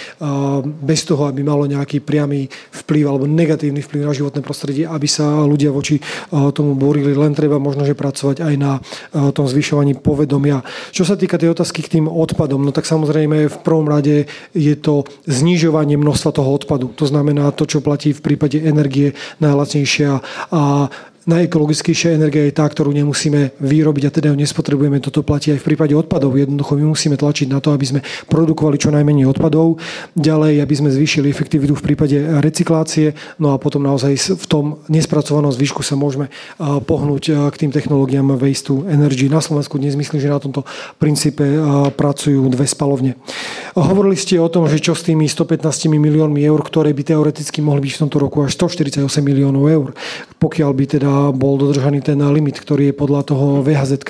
bez 0.81 1.03
toho, 1.03 1.27
aby 1.27 1.43
malo 1.43 1.67
nejaký 1.67 1.99
priamy 2.01 2.47
vplyv 2.85 3.05
alebo 3.11 3.27
negatívny 3.27 3.83
vplyv 3.83 4.03
na 4.07 4.15
životné 4.15 4.41
prostredie, 4.41 4.85
aby 4.87 5.11
sa 5.11 5.43
ľudia 5.43 5.75
voči 5.75 5.99
tomu 6.55 6.79
borili. 6.79 7.11
Len 7.17 7.35
treba 7.35 7.59
možno, 7.59 7.83
že 7.83 7.99
pracovať 7.99 8.41
aj 8.41 8.55
na 8.55 8.79
tom 9.35 9.51
zvyšovaní 9.51 9.99
povedomia. 9.99 10.63
Čo 10.95 11.03
sa 11.03 11.19
týka 11.19 11.37
tej 11.41 11.53
otázky 11.53 11.83
k 11.83 11.99
tým 11.99 12.07
odpadom, 12.07 12.63
no 12.63 12.71
tak 12.71 12.87
samozrejme 12.87 13.51
v 13.51 13.59
prvom 13.67 13.91
rade 13.91 14.31
je 14.55 14.75
to 14.79 15.09
znižovanie 15.27 15.99
množstva 15.99 16.31
toho 16.31 16.51
odpadu. 16.55 16.93
To 16.95 17.05
znamená 17.09 17.51
to, 17.51 17.67
čo 17.67 17.83
platí 17.83 18.15
v 18.15 18.23
prípade 18.23 18.61
energie 18.61 19.17
najlacnejšia 19.43 20.23
a 20.53 20.89
najekologickejšia 21.25 22.21
energia 22.21 22.45
je 22.45 22.53
tá, 22.53 22.69
ktorú 22.69 22.93
nemusíme 22.93 23.57
vyrobiť 23.57 24.05
a 24.09 24.11
teda 24.13 24.27
ju 24.33 24.37
nespotrebujeme. 24.37 25.01
Toto 25.01 25.25
platí 25.25 25.55
aj 25.55 25.65
v 25.65 25.73
prípade 25.73 25.97
odpadov. 25.97 26.37
Jednoducho 26.37 26.77
my 26.77 26.93
musíme 26.93 27.17
tlačiť 27.17 27.49
na 27.49 27.65
to, 27.65 27.73
aby 27.73 27.87
sme 27.89 28.01
produkovali 28.29 28.77
čo 28.77 28.93
najmenej 28.93 29.31
odpadov. 29.31 29.81
Ďalej, 30.19 30.61
aby 30.61 30.75
sme 30.75 30.93
zvýšili 30.93 31.33
efektivitu 31.33 31.73
v 31.73 31.85
prípade 31.85 32.17
recyklácie. 32.45 33.17
No 33.41 33.55
a 33.55 33.61
potom 33.63 33.81
naozaj 33.81 34.37
v 34.37 34.47
tom 34.51 34.65
nespracovanom 34.93 35.55
zvyšku 35.55 35.81
sa 35.81 35.97
môžeme 35.97 36.29
pohnúť 36.61 37.53
k 37.53 37.57
tým 37.57 37.73
technológiám 37.73 38.37
waste 38.37 38.69
to 38.69 38.85
energy. 38.89 39.29
Na 39.29 39.45
Slovensku 39.45 39.77
dnes 39.77 39.93
myslím, 39.97 40.21
že 40.21 40.33
na 40.33 40.41
tomto 40.41 40.65
princípe 40.97 41.45
pracujú 41.97 42.49
dve 42.49 42.65
spalovne. 42.65 43.17
Hovorili 43.77 44.17
ste 44.17 44.41
o 44.41 44.49
tom, 44.49 44.65
že 44.69 44.81
čo 44.81 44.97
s 44.97 45.05
tými 45.05 45.29
115 45.29 45.89
miliónmi 45.93 46.41
eur, 46.45 46.61
ktoré 46.65 46.97
by 46.97 47.03
teoreticky 47.05 47.61
mohli 47.61 47.89
byť 47.89 47.93
v 47.97 48.01
tomto 48.09 48.17
roku 48.21 48.41
až 48.41 48.57
148 48.57 49.05
miliónov 49.21 49.65
eur, 49.69 49.89
pokiaľ 50.41 50.71
by 50.73 50.85
teda 50.97 51.13
bol 51.35 51.61
dodržaný 51.61 52.01
ten 52.01 52.19
limit, 52.21 52.59
ktorý 52.59 52.91
je 52.91 52.95
podľa 52.95 53.21
toho 53.29 53.61
VHZ, 53.61 54.03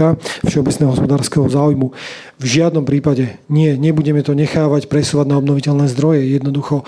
Všeobecného 0.45 0.91
hospodárskeho 0.91 1.47
záujmu. 1.47 1.93
V 2.35 2.47
žiadnom 2.61 2.83
prípade 2.83 3.39
nie, 3.47 3.79
nebudeme 3.79 4.19
to 4.21 4.35
nechávať 4.35 4.91
presúvať 4.91 5.31
na 5.31 5.39
obnoviteľné 5.39 5.87
zdroje. 5.95 6.35
Jednoducho 6.35 6.83
e, 6.83 6.85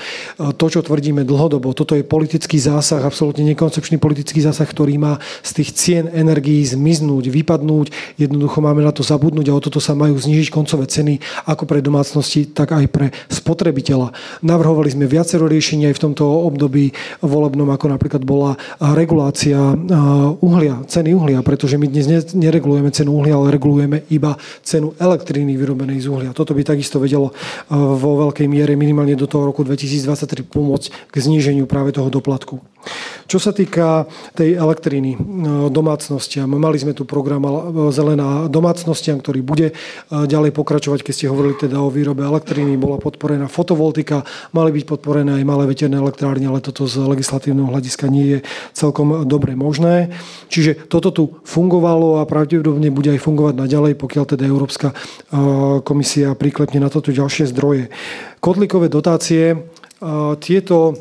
to, 0.59 0.67
čo 0.67 0.83
tvrdíme 0.83 1.23
dlhodobo, 1.23 1.71
toto 1.71 1.95
je 1.95 2.03
politický 2.03 2.59
zásah, 2.59 2.99
absolútne 3.01 3.47
nekoncepčný 3.55 4.03
politický 4.03 4.43
zásah, 4.43 4.67
ktorý 4.67 4.99
má 4.99 5.23
z 5.47 5.51
tých 5.63 5.71
cien 5.73 6.05
energií 6.11 6.67
zmiznúť, 6.67 7.31
vypadnúť. 7.31 8.19
Jednoducho 8.19 8.59
máme 8.59 8.83
na 8.83 8.91
to 8.91 9.07
zabudnúť 9.07 9.47
a 9.49 9.57
o 9.57 9.63
toto 9.63 9.79
sa 9.79 9.95
majú 9.95 10.19
znižiť 10.19 10.51
koncové 10.51 10.91
ceny 10.91 11.23
ako 11.47 11.63
pre 11.65 11.79
domácnosti, 11.79 12.51
tak 12.51 12.75
aj 12.75 12.87
pre 12.91 13.07
spotrebiteľa. 13.31 14.13
Navrhovali 14.43 14.91
sme 14.91 15.07
viacero 15.07 15.47
riešení 15.47 15.87
aj 15.87 15.95
v 15.95 16.03
tomto 16.11 16.27
období 16.27 16.91
volebnom, 17.23 17.71
ako 17.71 17.95
napríklad 17.95 18.23
bola 18.27 18.59
regulácia 18.83 19.57
e, 19.57 19.75
uhlia, 20.41 20.83
ceny 20.87 21.15
uhlia, 21.15 21.41
pretože 21.43 21.79
my 21.79 21.89
dnes 21.89 22.35
neregulujeme 22.37 22.91
cenu 22.93 23.17
uhlia, 23.17 23.37
ale 23.37 23.55
regulujeme 23.55 24.05
iba 24.13 24.37
cenu 24.63 24.93
elektriny 25.01 25.57
vyrobenej 25.57 26.05
z 26.05 26.07
uhlia. 26.13 26.31
Toto 26.37 26.53
by 26.53 26.63
takisto 26.63 27.01
vedelo 27.01 27.33
eh, 27.33 27.75
vo 27.75 28.29
veľkej 28.29 28.47
miere 28.47 28.77
minimálne 28.77 29.17
do 29.17 29.27
toho 29.27 29.49
roku 29.49 29.65
2023 29.65 30.47
pomôcť 30.47 30.87
k 31.11 31.15
zníženiu 31.17 31.65
práve 31.65 31.97
toho 31.97 32.13
doplatku. 32.13 32.76
Čo 33.27 33.43
sa 33.43 33.51
týka 33.51 34.07
tej 34.39 34.55
elektriny 34.55 35.19
no, 35.19 35.67
domácnostiam, 35.67 36.47
mali 36.47 36.79
sme 36.79 36.95
tu 36.95 37.03
program 37.03 37.43
Zelená 37.91 38.47
domácnostiam, 38.47 39.19
ktorý 39.19 39.43
bude 39.43 39.69
e, 39.71 39.75
ďalej 40.11 40.55
pokračovať, 40.55 41.03
keď 41.03 41.13
ste 41.13 41.31
hovorili 41.31 41.59
teda 41.59 41.83
o 41.83 41.91
výrobe 41.91 42.23
elektriny, 42.23 42.79
bola 42.79 43.03
podporená 43.03 43.51
fotovoltika, 43.51 44.23
mali 44.55 44.71
byť 44.79 44.85
podporené 44.87 45.43
aj 45.43 45.45
malé 45.45 45.65
veterné 45.67 45.99
elektrárne, 45.99 46.47
ale 46.47 46.63
toto 46.63 46.87
z 46.87 47.03
legislatívneho 47.03 47.67
hľadiska 47.67 48.07
nie 48.07 48.39
je 48.39 48.39
celkom 48.73 49.27
dobre 49.27 49.59
možné. 49.59 50.15
Čiže 50.47 50.87
toto 50.87 51.11
tu 51.11 51.25
fungovalo 51.43 52.23
a 52.23 52.29
pravdepodobne 52.31 52.95
bude 52.95 53.11
aj 53.11 53.21
fungovať 53.27 53.55
naďalej, 53.59 53.93
pokiaľ 53.99 54.25
teda 54.39 54.45
Európska 54.47 54.95
e, 54.95 54.95
komisia 55.83 56.39
priklepne 56.39 56.79
na 56.79 56.91
toto 56.95 57.11
ďalšie 57.11 57.51
zdroje. 57.51 57.91
Kotlíkové 58.39 58.87
dotácie, 58.87 59.51
e, 59.51 59.57
tieto 60.39 60.95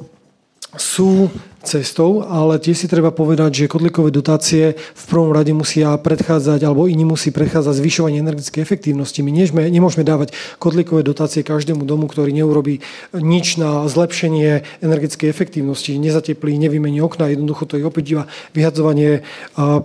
sú 0.76 1.32
cestou, 1.66 2.22
ale 2.22 2.62
tiež 2.62 2.86
si 2.86 2.88
treba 2.88 3.10
povedať, 3.10 3.66
že 3.66 3.72
kotlíkové 3.72 4.14
dotácie 4.14 4.78
v 4.78 5.04
prvom 5.10 5.34
rade 5.34 5.50
musia 5.52 5.98
predchádzať, 5.98 6.62
alebo 6.62 6.86
iní 6.86 7.04
musí 7.04 7.34
predchádzať 7.34 7.82
zvyšovanie 7.82 8.22
energetickej 8.22 8.62
efektívnosti. 8.62 9.26
My 9.26 9.34
nežme, 9.34 9.66
nemôžeme 9.66 10.06
dávať 10.06 10.38
kotlíkové 10.62 11.02
dotácie 11.02 11.42
každému 11.42 11.84
domu, 11.84 12.06
ktorý 12.06 12.30
neurobí 12.30 12.86
nič 13.18 13.58
na 13.58 13.84
zlepšenie 13.90 14.62
energetickej 14.86 15.28
efektívnosti, 15.28 15.98
nezateplí, 15.98 16.56
nevymení 16.62 17.02
okna, 17.02 17.34
jednoducho 17.34 17.66
to 17.66 17.82
je 17.82 17.84
opäť 17.84 18.06
iba 18.14 18.24
vyhadzovanie 18.54 19.26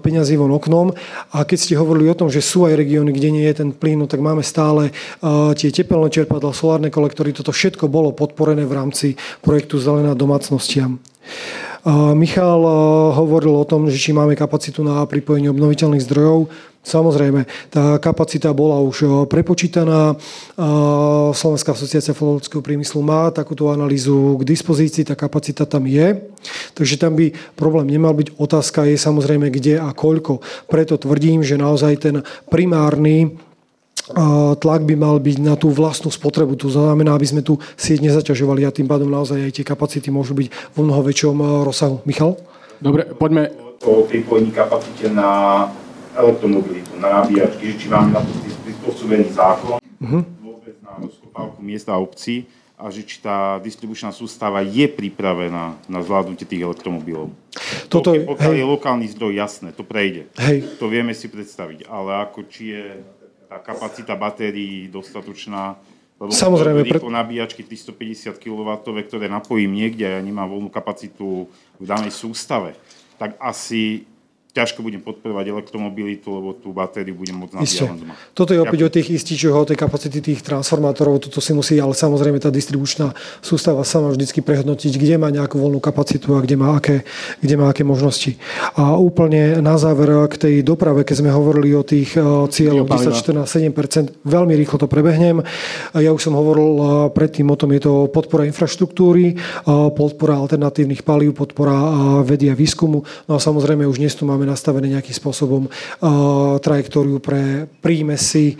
peňazí 0.05 0.37
von 0.37 0.53
oknom. 0.53 0.93
A 1.33 1.49
keď 1.49 1.59
ste 1.59 1.81
hovorili 1.81 2.13
o 2.13 2.19
tom, 2.19 2.29
že 2.29 2.45
sú 2.45 2.69
aj 2.69 2.77
regióny, 2.77 3.11
kde 3.17 3.29
nie 3.33 3.45
je 3.49 3.65
ten 3.65 3.71
plyn, 3.73 4.05
no 4.05 4.07
tak 4.07 4.21
máme 4.21 4.45
stále 4.45 4.93
tie 5.57 5.73
tepelné 5.73 6.13
čerpadla, 6.13 6.53
solárne 6.53 6.93
kolektory, 6.93 7.33
toto 7.33 7.51
všetko 7.51 7.89
bolo 7.89 8.13
podporené 8.13 8.69
v 8.69 8.77
rámci 8.77 9.07
projektu 9.41 9.81
Zelená 9.81 10.13
domácnostiam. 10.13 11.01
Michal 12.13 12.61
hovoril 13.17 13.57
o 13.57 13.65
tom, 13.65 13.89
že 13.89 13.97
či 13.97 14.13
máme 14.13 14.37
kapacitu 14.37 14.85
na 14.85 15.01
pripojenie 15.09 15.49
obnoviteľných 15.49 16.05
zdrojov. 16.05 16.53
Samozrejme, 16.81 17.45
tá 17.73 18.01
kapacita 18.01 18.53
bola 18.53 18.81
už 18.85 19.29
prepočítaná. 19.29 20.17
Slovenská 21.33 21.73
asociácia 21.73 22.17
fotovoltického 22.17 22.65
priemyslu 22.65 23.01
má 23.05 23.29
takúto 23.33 23.73
analýzu 23.73 24.41
k 24.41 24.49
dispozícii, 24.49 25.09
tá 25.09 25.17
kapacita 25.17 25.65
tam 25.65 25.89
je. 25.89 26.21
Takže 26.77 27.01
tam 27.01 27.17
by 27.17 27.33
problém 27.57 27.89
nemal 27.89 28.13
byť. 28.17 28.37
Otázka 28.37 28.85
je 28.89 29.01
samozrejme, 29.01 29.49
kde 29.49 29.81
a 29.81 29.93
koľko. 29.93 30.41
Preto 30.69 31.01
tvrdím, 31.01 31.45
že 31.45 31.61
naozaj 31.61 31.95
ten 32.01 32.17
primárny 32.49 33.41
tlak 34.59 34.83
by 34.85 34.95
mal 34.99 35.17
byť 35.19 35.37
na 35.43 35.55
tú 35.55 35.71
vlastnú 35.71 36.11
spotrebu. 36.13 36.59
To 36.61 36.69
znamená, 36.69 37.15
aby 37.15 37.27
sme 37.27 37.43
tu 37.43 37.59
sieť 37.79 38.03
nezaťažovali 38.05 38.67
a 38.67 38.75
tým 38.75 38.91
pádom 38.91 39.09
naozaj 39.09 39.51
aj 39.51 39.53
tie 39.61 39.65
kapacity 39.67 40.09
môžu 40.11 40.35
byť 40.37 40.75
vo 40.75 40.83
mnoho 40.87 41.03
väčšom 41.07 41.37
eh, 41.39 41.49
rozsahu. 41.67 42.03
Michal? 42.05 42.37
Dobre, 42.81 43.09
poďme... 43.17 43.51
O 43.81 44.05
pripojení 44.05 44.53
kapacite 44.53 45.09
na 45.09 45.65
elektromobilitu, 46.13 47.01
na 47.01 47.25
nabíjačky, 47.25 47.73
že 47.73 47.75
či 47.81 47.87
máme 47.89 48.13
na 48.13 48.21
to 48.21 48.29
prispôsobený 48.61 49.33
zákon, 49.33 49.81
uh-huh. 49.81 50.23
vôbec 50.45 50.77
na 50.85 51.01
rozkopávku 51.01 51.65
miesta 51.65 51.97
a 51.97 52.03
obcí 52.03 52.45
a 52.81 52.89
že 52.89 53.05
či 53.05 53.21
tá 53.21 53.61
distribučná 53.61 54.09
sústava 54.13 54.65
je 54.65 54.89
pripravená 54.89 55.77
na 55.85 55.99
zvládnutie 56.01 56.49
tých 56.49 56.65
elektromobilov. 56.65 57.29
Toto, 57.93 58.17
to, 58.17 58.25
pokiaľ 58.25 58.53
hej. 58.57 58.61
je 58.65 58.67
lokálny 58.73 59.07
zdroj, 59.13 59.33
jasné, 59.37 59.69
to 59.77 59.85
prejde. 59.85 60.33
Hej. 60.41 60.81
To 60.81 60.89
vieme 60.89 61.13
si 61.13 61.29
predstaviť, 61.29 61.85
ale 61.89 62.25
ako 62.25 62.49
či 62.49 62.73
je 62.73 62.85
tá 63.51 63.59
kapacita 63.59 64.15
batérií 64.15 64.87
dostatočná, 64.87 65.75
lebo 66.23 66.31
Samozrejme, 66.31 66.87
pre... 66.87 67.03
nabíjačky 67.03 67.67
350 67.67 68.39
kW, 68.39 68.71
ktoré 69.11 69.27
napojím 69.27 69.75
niekde 69.75 70.07
a 70.07 70.13
ja 70.15 70.23
nemám 70.23 70.47
voľnú 70.47 70.71
kapacitu 70.71 71.51
v 71.81 71.85
danej 71.85 72.15
sústave, 72.15 72.79
tak 73.19 73.35
asi 73.43 74.07
ťažko 74.51 74.83
budem 74.83 74.99
podporovať 74.99 75.47
elektromobilitu, 75.47 76.27
lebo 76.31 76.59
tú 76.59 76.75
batériu 76.75 77.15
budem 77.15 77.39
môcť 77.39 77.55
nabíjať 77.55 77.87
len 77.87 77.99
doma. 78.03 78.15
Toto 78.35 78.51
je 78.51 78.61
opäť 78.61 78.81
o 78.83 78.91
tých 78.91 79.09
ističoch, 79.15 79.55
o 79.55 79.69
tej 79.69 79.79
kapacity 79.79 80.19
tých 80.19 80.43
transformátorov, 80.43 81.23
toto 81.23 81.39
si 81.39 81.55
musí, 81.55 81.79
ale 81.79 81.95
samozrejme 81.95 82.43
tá 82.43 82.51
distribučná 82.51 83.15
sústava 83.41 83.87
sama 83.87 84.11
vždycky 84.11 84.43
prehodnotiť, 84.43 84.93
kde 84.99 85.15
má 85.23 85.31
nejakú 85.31 85.57
voľnú 85.59 85.79
kapacitu 85.79 86.35
a 86.35 86.43
kde 86.43 86.59
má 86.59 86.75
aké, 86.75 87.07
kde 87.39 87.55
má 87.55 87.71
aké 87.71 87.87
možnosti. 87.87 88.35
A 88.75 88.99
úplne 88.99 89.63
na 89.63 89.79
záver 89.79 90.11
k 90.27 90.35
tej 90.37 90.55
doprave, 90.67 91.07
keď 91.07 91.23
sme 91.23 91.31
hovorili 91.31 91.71
o 91.79 91.87
tých 91.87 92.19
eh, 92.19 92.25
cieľoch 92.51 92.91
10, 92.91 93.47
14, 93.47 93.47
7%, 93.47 94.27
veľmi 94.27 94.53
rýchlo 94.59 94.83
to 94.83 94.87
prebehnem. 94.91 95.41
Ja 95.95 96.11
už 96.11 96.27
som 96.27 96.35
hovoril 96.35 96.71
eh, 96.75 96.85
predtým 97.15 97.47
o 97.49 97.57
tom, 97.57 97.71
je 97.71 97.87
to 97.87 98.11
podpora 98.11 98.45
infraštruktúry, 98.51 99.35
eh, 99.35 99.39
podpora 99.95 100.37
alternatívnych 100.43 101.07
palív, 101.07 101.39
podpora 101.39 102.23
vedy 102.27 102.51
a 102.51 102.55
výskumu. 102.59 103.07
No 103.31 103.33
a 103.37 103.41
samozrejme 103.41 103.87
už 103.87 104.03
dnes 104.03 104.13
tu 104.19 104.27
máme 104.27 104.40
máme 104.41 104.57
nastavené 104.57 104.89
nejakým 104.97 105.13
spôsobom 105.13 105.69
trajektóriu 106.65 107.21
pre 107.21 107.69
prímesy 107.85 108.57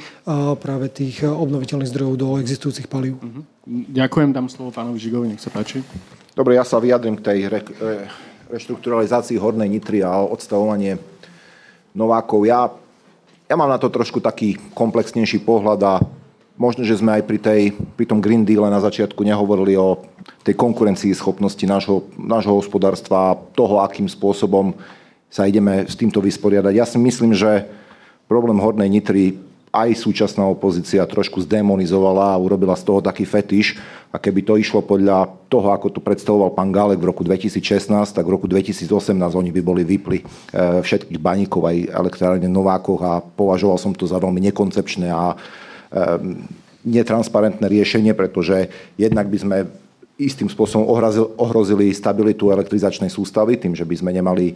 práve 0.61 0.93
tých 0.93 1.25
obnoviteľných 1.25 1.89
zdrojov 1.89 2.15
do 2.21 2.29
existujúcich 2.37 2.85
palív. 2.85 3.17
Uh-huh. 3.17 3.41
Ďakujem, 3.89 4.37
dám 4.37 4.53
slovo 4.53 4.77
pánovi 4.77 5.01
Žigovi, 5.01 5.33
nech 5.33 5.41
sa 5.41 5.49
páči. 5.49 5.81
Dobre, 6.37 6.61
ja 6.61 6.69
sa 6.69 6.77
vyjadrím 6.77 7.17
k 7.17 7.25
tej 7.25 7.39
re, 7.49 7.65
re, 7.65 8.13
reštrukturalizácii 8.53 9.41
Hornej 9.41 9.73
Nitry 9.73 10.05
a 10.05 10.21
odstavovanie 10.21 11.01
Novákov. 11.97 12.45
Ja, 12.45 12.69
ja 13.49 13.57
mám 13.57 13.73
na 13.73 13.81
to 13.81 13.89
trošku 13.89 14.21
taký 14.21 14.61
komplexnejší 14.77 15.41
pohľad 15.41 15.81
a 15.81 15.95
možno, 16.61 16.85
že 16.85 17.01
sme 17.01 17.17
aj 17.17 17.23
pri, 17.25 17.39
tej, 17.41 17.63
pri 17.97 18.05
tom 18.05 18.21
Green 18.21 18.45
Deal 18.45 18.69
na 18.69 18.85
začiatku 18.85 19.25
nehovorili 19.25 19.81
o 19.81 20.05
tej 20.45 20.61
konkurencii 20.61 21.17
schopnosti 21.17 21.65
nášho, 21.65 22.05
nášho 22.21 22.53
hospodárstva 22.53 23.33
a 23.33 23.39
toho, 23.57 23.81
akým 23.81 24.05
spôsobom 24.05 24.77
sa 25.31 25.47
ideme 25.47 25.87
s 25.87 25.95
týmto 25.95 26.19
vysporiadať. 26.19 26.75
Ja 26.75 26.85
si 26.85 26.99
myslím, 26.99 27.33
že 27.33 27.71
problém 28.27 28.59
Hornej 28.59 28.91
Nitry 28.91 29.39
aj 29.71 30.03
súčasná 30.03 30.43
opozícia 30.51 31.07
trošku 31.07 31.47
zdemonizovala 31.47 32.35
a 32.35 32.43
urobila 32.43 32.75
z 32.75 32.83
toho 32.83 32.99
taký 32.99 33.23
fetiš. 33.23 33.79
A 34.11 34.19
keby 34.19 34.43
to 34.43 34.59
išlo 34.59 34.83
podľa 34.83 35.31
toho, 35.47 35.71
ako 35.71 35.95
to 35.95 36.03
predstavoval 36.03 36.51
pán 36.51 36.75
Gálek 36.75 36.99
v 36.99 37.15
roku 37.15 37.23
2016, 37.23 37.87
tak 38.11 38.27
v 38.27 38.35
roku 38.35 38.51
2018 38.51 38.91
oni 39.15 39.55
by 39.55 39.63
boli 39.63 39.87
vypli 39.87 40.19
e, 40.19 40.25
všetkých 40.83 41.23
baníkov 41.23 41.63
aj 41.63 41.95
elektrárne 41.95 42.51
Novákoch 42.51 43.01
a 43.07 43.23
považoval 43.23 43.79
som 43.79 43.95
to 43.95 44.11
za 44.11 44.19
veľmi 44.19 44.43
nekoncepčné 44.51 45.15
a 45.15 45.31
e, 45.31 45.37
netransparentné 46.83 47.71
riešenie, 47.71 48.11
pretože 48.19 48.67
jednak 48.99 49.31
by 49.31 49.39
sme 49.39 49.57
istým 50.21 50.53
spôsobom 50.53 50.85
ohrozili 51.41 51.89
stabilitu 51.97 52.53
elektrizačnej 52.53 53.09
sústavy 53.09 53.57
tým, 53.57 53.73
že 53.73 53.89
by 53.89 53.95
sme 53.97 54.11
nemali 54.13 54.53
e, 54.53 54.55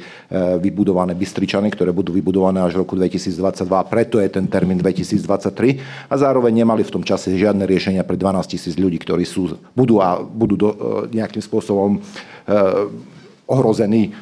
vybudované 0.61 1.17
Bystričany, 1.17 1.73
ktoré 1.73 1.89
budú 1.89 2.13
vybudované 2.13 2.61
až 2.61 2.77
v 2.77 2.85
roku 2.85 2.95
2022 3.01 3.65
a 3.73 3.85
preto 3.89 4.21
je 4.21 4.29
ten 4.29 4.45
termín 4.45 4.77
2023 4.77 6.13
a 6.13 6.15
zároveň 6.21 6.53
nemali 6.61 6.85
v 6.85 6.93
tom 6.93 7.01
čase 7.01 7.33
žiadne 7.33 7.65
riešenia 7.65 8.05
pre 8.05 8.21
12 8.21 8.45
tisíc 8.45 8.77
ľudí, 8.77 9.01
ktorí 9.01 9.25
sú, 9.25 9.57
budú, 9.73 10.05
a, 10.05 10.21
budú 10.21 10.55
do, 10.61 10.69
e, 10.71 10.77
nejakým 11.17 11.41
spôsobom 11.41 11.97
e, 11.97 11.99
ohrození 13.49 14.13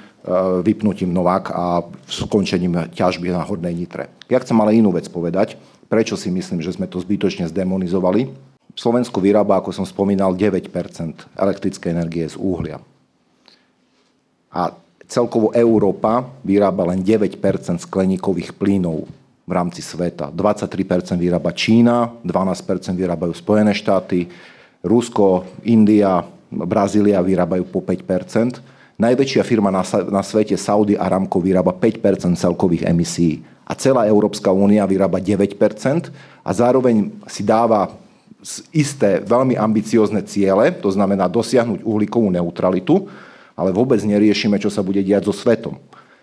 vypnutím 0.62 1.10
Novák 1.10 1.50
a 1.50 1.82
skončením 2.06 2.94
ťažby 2.94 3.34
na 3.34 3.42
Hornej 3.42 3.74
Nitre. 3.74 4.06
Ja 4.30 4.38
chcem 4.38 4.54
ale 4.62 4.78
inú 4.78 4.94
vec 4.94 5.10
povedať, 5.10 5.58
prečo 5.90 6.14
si 6.14 6.30
myslím, 6.30 6.62
že 6.62 6.70
sme 6.70 6.86
to 6.86 7.02
zbytočne 7.02 7.50
zdemonizovali 7.50 8.30
Slovensku 8.72 9.20
vyrába, 9.20 9.60
ako 9.60 9.70
som 9.74 9.86
spomínal, 9.86 10.32
9% 10.32 10.68
elektrickej 11.36 11.90
energie 11.92 12.24
z 12.24 12.36
uhlia. 12.40 12.80
A 14.52 14.72
celkovo 15.08 15.52
Európa 15.52 16.24
vyrába 16.44 16.88
len 16.92 17.04
9% 17.04 17.36
skleníkových 17.84 18.56
plynov 18.56 19.08
v 19.44 19.52
rámci 19.52 19.84
sveta. 19.84 20.32
23% 20.32 21.20
vyrába 21.20 21.52
Čína, 21.52 22.08
12% 22.24 22.96
vyrábajú 22.96 23.32
Spojené 23.36 23.76
štáty, 23.76 24.28
Rusko, 24.80 25.44
India, 25.68 26.24
Brazília 26.48 27.20
vyrábajú 27.20 27.68
po 27.68 27.80
5% 27.84 28.72
Najväčšia 29.02 29.42
firma 29.42 29.72
na, 29.74 29.82
na 30.14 30.22
svete, 30.22 30.54
Saudi 30.54 30.94
Aramco, 30.94 31.42
vyrába 31.42 31.74
5% 31.74 32.38
celkových 32.38 32.86
emisí. 32.86 33.42
A 33.66 33.74
celá 33.74 34.06
Európska 34.06 34.54
únia 34.54 34.86
vyrába 34.86 35.18
9% 35.18 35.58
a 36.44 36.50
zároveň 36.54 37.10
si 37.26 37.42
dáva 37.42 37.90
isté 38.74 39.22
veľmi 39.22 39.54
ambiciózne 39.54 40.26
ciele, 40.26 40.74
to 40.74 40.90
znamená 40.90 41.30
dosiahnuť 41.30 41.86
uhlíkovú 41.86 42.28
neutralitu, 42.34 43.06
ale 43.54 43.70
vôbec 43.70 44.02
neriešime, 44.02 44.58
čo 44.58 44.68
sa 44.68 44.82
bude 44.82 45.00
diať 45.00 45.30
so 45.30 45.34
svetom. 45.34 45.78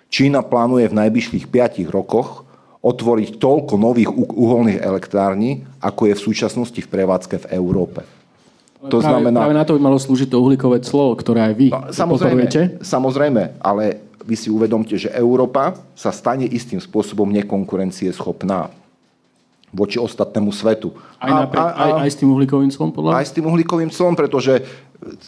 Čína 0.09 0.43
plánuje 0.43 0.89
v 0.89 0.97
najbližších 1.05 1.47
5 1.47 1.87
rokoch 1.87 2.43
otvoriť 2.79 3.39
toľko 3.39 3.73
nových 3.75 4.09
uholných 4.15 4.79
elektrární, 4.79 5.67
ako 5.83 6.11
je 6.11 6.13
v 6.15 6.25
súčasnosti 6.31 6.79
v 6.79 6.87
prevádzke 6.87 7.35
v 7.43 7.49
Európe. 7.55 8.07
To 8.87 9.03
práve, 9.03 9.11
znamená... 9.11 9.37
práve 9.43 9.55
na 9.59 9.65
to 9.67 9.75
by 9.75 9.81
malo 9.83 9.99
slúžiť 9.99 10.31
to 10.31 10.39
uhlíkové 10.39 10.79
clo, 10.79 11.11
ktoré 11.11 11.51
aj 11.51 11.53
vy 11.59 11.67
no, 11.67 11.91
samozrejme, 11.91 12.43
samozrejme, 12.79 13.59
ale 13.59 14.07
vy 14.23 14.35
si 14.39 14.47
uvedomte, 14.47 14.95
že 14.95 15.11
Európa 15.11 15.75
sa 15.91 16.15
stane 16.15 16.47
istým 16.47 16.79
spôsobom 16.79 17.27
nekonkurencieschopná 17.27 18.78
voči 19.69 20.01
ostatnému 20.01 20.49
svetu. 20.49 20.93
Aj, 21.21 21.29
napred, 21.29 21.61
a, 21.61 21.65
a, 21.69 21.83
aj, 21.85 21.91
aj 22.05 22.09
s 22.09 22.17
tým 22.17 22.29
uhlíkovým 22.33 22.71
clom? 22.73 22.89
Podľa? 22.89 23.21
Aj 23.21 23.25
s 23.25 23.33
tým 23.33 23.45
uhlíkovým 23.45 23.89
clom, 23.93 24.13
pretože 24.17 24.65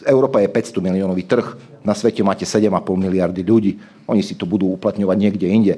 Európa 0.03 0.43
je 0.43 0.51
500 0.51 0.83
miliónový 0.83 1.23
trh, 1.23 1.47
na 1.81 1.95
svete 1.95 2.21
máte 2.21 2.43
7,5 2.43 2.69
miliardy 2.93 3.41
ľudí. 3.41 3.79
Oni 4.05 4.19
si 4.19 4.35
to 4.35 4.43
budú 4.43 4.75
uplatňovať 4.75 5.17
niekde 5.17 5.47
inde. 5.47 5.73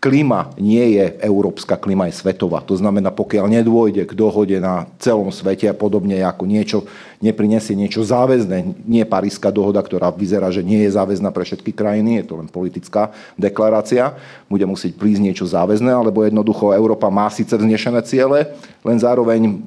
Klíma 0.00 0.56
nie 0.56 0.96
je 0.96 1.20
európska, 1.20 1.76
klíma 1.76 2.08
je 2.08 2.16
svetová. 2.16 2.64
To 2.64 2.74
znamená, 2.74 3.12
pokiaľ 3.12 3.60
nedôjde 3.60 4.08
k 4.08 4.12
dohode 4.16 4.56
na 4.56 4.88
celom 4.96 5.28
svete 5.28 5.68
a 5.68 5.76
podobne 5.76 6.18
ako 6.24 6.48
niečo, 6.48 6.78
neprinesie 7.20 7.76
niečo 7.76 8.00
záväzné, 8.02 8.88
nie 8.88 9.04
Paríska 9.04 9.52
dohoda, 9.52 9.84
ktorá 9.84 10.08
vyzerá, 10.08 10.48
že 10.48 10.64
nie 10.64 10.82
je 10.88 10.96
záväzná 10.96 11.28
pre 11.30 11.44
všetky 11.44 11.76
krajiny, 11.76 12.24
je 12.24 12.32
to 12.32 12.34
len 12.40 12.48
politická 12.48 13.12
deklarácia, 13.36 14.16
bude 14.48 14.64
musieť 14.64 14.96
prísť 14.96 15.20
niečo 15.20 15.44
záväzné, 15.44 15.92
alebo 15.92 16.24
jednoducho 16.24 16.72
Európa 16.72 17.12
má 17.12 17.28
síce 17.28 17.52
vznešené 17.52 18.00
ciele, 18.08 18.56
len 18.80 18.96
zároveň 18.96 19.60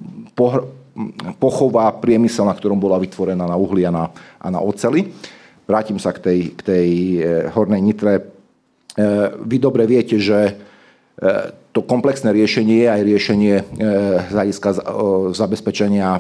pochová 1.40 1.92
priemysel, 1.96 2.46
na 2.46 2.56
ktorom 2.56 2.80
bola 2.80 3.00
vytvorená 3.00 3.46
na 3.48 3.56
uhli 3.56 3.88
a 3.88 3.92
na, 3.92 4.06
a 4.40 4.48
na 4.52 4.60
oceli. 4.60 5.10
Vrátim 5.70 6.02
sa 6.02 6.10
k 6.10 6.20
tej, 6.20 6.40
k 6.58 6.62
tej 6.66 6.88
e, 6.90 7.18
hornej 7.54 7.78
nitre. 7.78 8.14
E, 8.18 8.22
vy 9.38 9.62
dobre 9.62 9.86
viete, 9.86 10.18
že 10.18 10.40
e, 10.50 10.54
to 11.70 11.86
komplexné 11.86 12.34
riešenie 12.34 12.82
je 12.82 12.88
aj 12.90 13.02
riešenie 13.06 13.56
z 14.26 14.34
hľadiska 14.34 14.82
zabezpečenia 15.38 16.18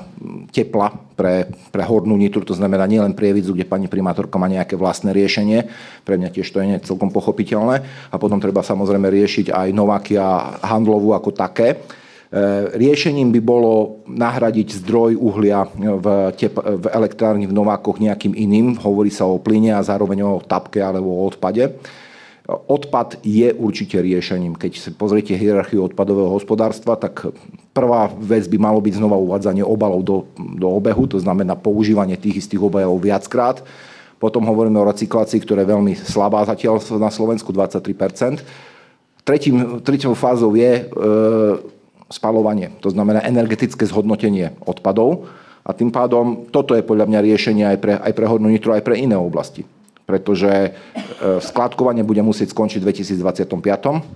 tepla 0.54 0.94
pre, 1.18 1.50
pre 1.74 1.82
hornú 1.82 2.14
nitru, 2.14 2.46
to 2.46 2.54
znamená 2.54 2.86
nielen 2.86 3.18
prievidzu, 3.18 3.58
kde 3.58 3.66
pani 3.66 3.90
primátorka 3.90 4.38
má 4.38 4.46
nejaké 4.46 4.78
vlastné 4.78 5.10
riešenie, 5.10 5.66
pre 6.06 6.22
mňa 6.22 6.30
tiež 6.30 6.46
to 6.54 6.62
je 6.62 6.86
celkom 6.86 7.10
pochopiteľné, 7.10 7.82
a 8.14 8.16
potom 8.22 8.38
treba 8.38 8.62
samozrejme 8.62 9.10
riešiť 9.10 9.50
aj 9.50 9.68
Nováky 9.74 10.22
a 10.22 10.62
handlovú 10.62 11.18
ako 11.18 11.34
také. 11.34 11.82
E, 12.30 12.78
riešením 12.78 13.34
by 13.34 13.42
bolo 13.42 14.06
nahradiť 14.06 14.86
zdroj 14.86 15.18
uhlia 15.18 15.66
v, 15.74 16.30
tep- 16.38 16.62
v 16.62 16.86
elektrárni 16.94 17.50
v 17.50 17.58
Novákoch 17.58 17.98
nejakým 17.98 18.38
iným. 18.38 18.78
Hovorí 18.78 19.10
sa 19.10 19.26
o 19.26 19.42
plyne 19.42 19.74
a 19.74 19.82
zároveň 19.82 20.22
o 20.22 20.38
tapke 20.38 20.78
alebo 20.78 21.10
o 21.10 21.26
odpade. 21.26 21.74
Odpad 22.50 23.22
je 23.26 23.50
určite 23.54 23.98
riešením. 23.98 24.58
Keď 24.58 24.72
si 24.78 24.90
pozriete 24.94 25.34
hierarchiu 25.38 25.86
odpadového 25.86 26.30
hospodárstva, 26.30 26.98
tak 26.98 27.34
prvá 27.74 28.10
vec 28.18 28.46
by 28.46 28.58
malo 28.58 28.78
byť 28.82 28.94
znova 29.02 29.18
uvádzanie 29.18 29.66
obalov 29.66 30.02
do, 30.06 30.18
do 30.38 30.70
obehu, 30.70 31.06
to 31.10 31.22
znamená 31.22 31.58
používanie 31.58 32.18
tých 32.18 32.46
istých 32.46 32.62
obalov 32.62 33.02
viackrát. 33.02 33.62
Potom 34.22 34.46
hovoríme 34.46 34.78
o 34.78 34.90
recyklácii, 34.90 35.42
ktorá 35.42 35.66
je 35.66 35.72
veľmi 35.74 35.94
slabá 35.98 36.46
zatiaľ 36.46 36.78
na 37.02 37.10
Slovensku, 37.10 37.50
23 37.54 38.42
Tretím, 39.24 39.82
tretou 39.86 40.18
fázou 40.18 40.58
je 40.58 40.72
e, 40.74 40.84
spalovanie, 42.10 42.74
to 42.82 42.90
znamená 42.90 43.22
energetické 43.24 43.86
zhodnotenie 43.86 44.58
odpadov. 44.66 45.30
A 45.64 45.72
tým 45.78 45.94
pádom 45.94 46.50
toto 46.50 46.74
je 46.74 46.82
podľa 46.82 47.06
mňa 47.06 47.20
riešenie 47.22 47.66
aj 47.70 47.78
pre, 47.78 47.94
aj 47.94 48.14
pre 48.18 48.26
Hornú 48.26 48.50
Nitru, 48.50 48.74
aj 48.74 48.82
pre 48.82 48.98
iné 48.98 49.14
oblasti 49.14 49.64
pretože 50.10 50.50
e, 50.50 50.70
skladkovanie 51.38 52.02
bude 52.02 52.26
musieť 52.26 52.58
skončiť 52.58 52.82
v 52.82 52.90
2025, 52.90 53.46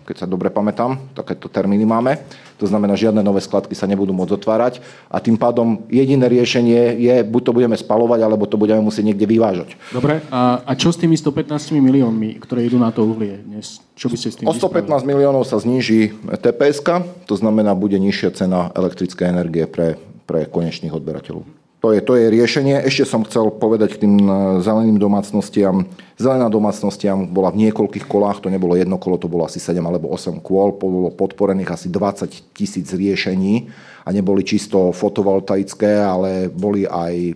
keď 0.09 0.15
sa 0.17 0.25
dobre 0.25 0.49
pamätám, 0.49 0.97
takéto 1.13 1.45
termíny 1.45 1.85
máme. 1.85 2.17
To 2.57 2.65
znamená, 2.65 2.97
žiadne 2.97 3.21
nové 3.21 3.45
skladky 3.45 3.77
sa 3.77 3.85
nebudú 3.85 4.09
môcť 4.09 4.41
otvárať 4.41 4.81
a 5.13 5.21
tým 5.21 5.37
pádom 5.37 5.85
jediné 5.93 6.25
riešenie 6.25 6.97
je, 6.97 7.15
buď 7.21 7.41
to 7.45 7.51
budeme 7.53 7.77
spalovať, 7.77 8.25
alebo 8.25 8.49
to 8.49 8.57
budeme 8.57 8.81
musieť 8.81 9.13
niekde 9.13 9.29
vyvážať. 9.29 9.77
Dobre, 9.93 10.25
a, 10.33 10.65
a 10.65 10.71
čo 10.73 10.89
s 10.89 10.97
tými 10.97 11.13
115 11.13 11.53
miliónmi, 11.77 12.41
ktoré 12.41 12.65
idú 12.65 12.81
na 12.81 12.89
to 12.89 13.05
uhlie 13.05 13.45
dnes? 13.45 13.77
Čo 13.93 14.09
by 14.09 14.17
ste 14.17 14.29
s 14.33 14.35
tým 14.41 14.49
O 14.49 14.53
115 14.57 14.89
vyspravili? 14.89 15.05
miliónov 15.13 15.45
sa 15.45 15.61
zníži 15.61 16.17
TPS, 16.25 16.81
to 17.29 17.35
znamená, 17.37 17.77
bude 17.77 18.01
nižšia 18.01 18.33
cena 18.33 18.73
elektrickej 18.73 19.29
energie 19.29 19.69
pre, 19.69 20.01
pre 20.25 20.49
konečných 20.49 20.93
odberateľov. 20.95 21.62
To 21.83 21.91
je, 21.91 21.99
to 21.99 22.15
je 22.15 22.31
riešenie. 22.31 22.79
Ešte 22.87 23.03
som 23.03 23.27
chcel 23.27 23.51
povedať 23.59 23.99
k 23.99 24.07
tým 24.07 24.15
e, 24.23 24.63
zeleným 24.63 24.95
domácnostiam. 24.95 25.83
Zelená 26.15 26.47
domácnostiam 26.47 27.27
bola 27.27 27.51
v 27.51 27.67
niekoľkých 27.67 28.07
kolách, 28.07 28.39
to 28.39 28.47
nebolo 28.47 28.79
jedno 28.79 28.95
kolo, 28.95 29.19
to 29.19 29.27
bolo 29.27 29.43
asi 29.43 29.59
7 29.59 29.83
alebo 29.83 30.07
8 30.15 30.39
kôl, 30.39 30.79
bolo 30.79 31.11
podporených 31.11 31.75
asi 31.75 31.91
20 31.91 32.55
tisíc 32.55 32.87
riešení 32.87 33.67
a 34.07 34.15
neboli 34.15 34.47
čisto 34.47 34.95
fotovoltaické, 34.95 35.99
ale 35.99 36.47
boli 36.47 36.87
aj 36.87 37.15
e, 37.19 37.33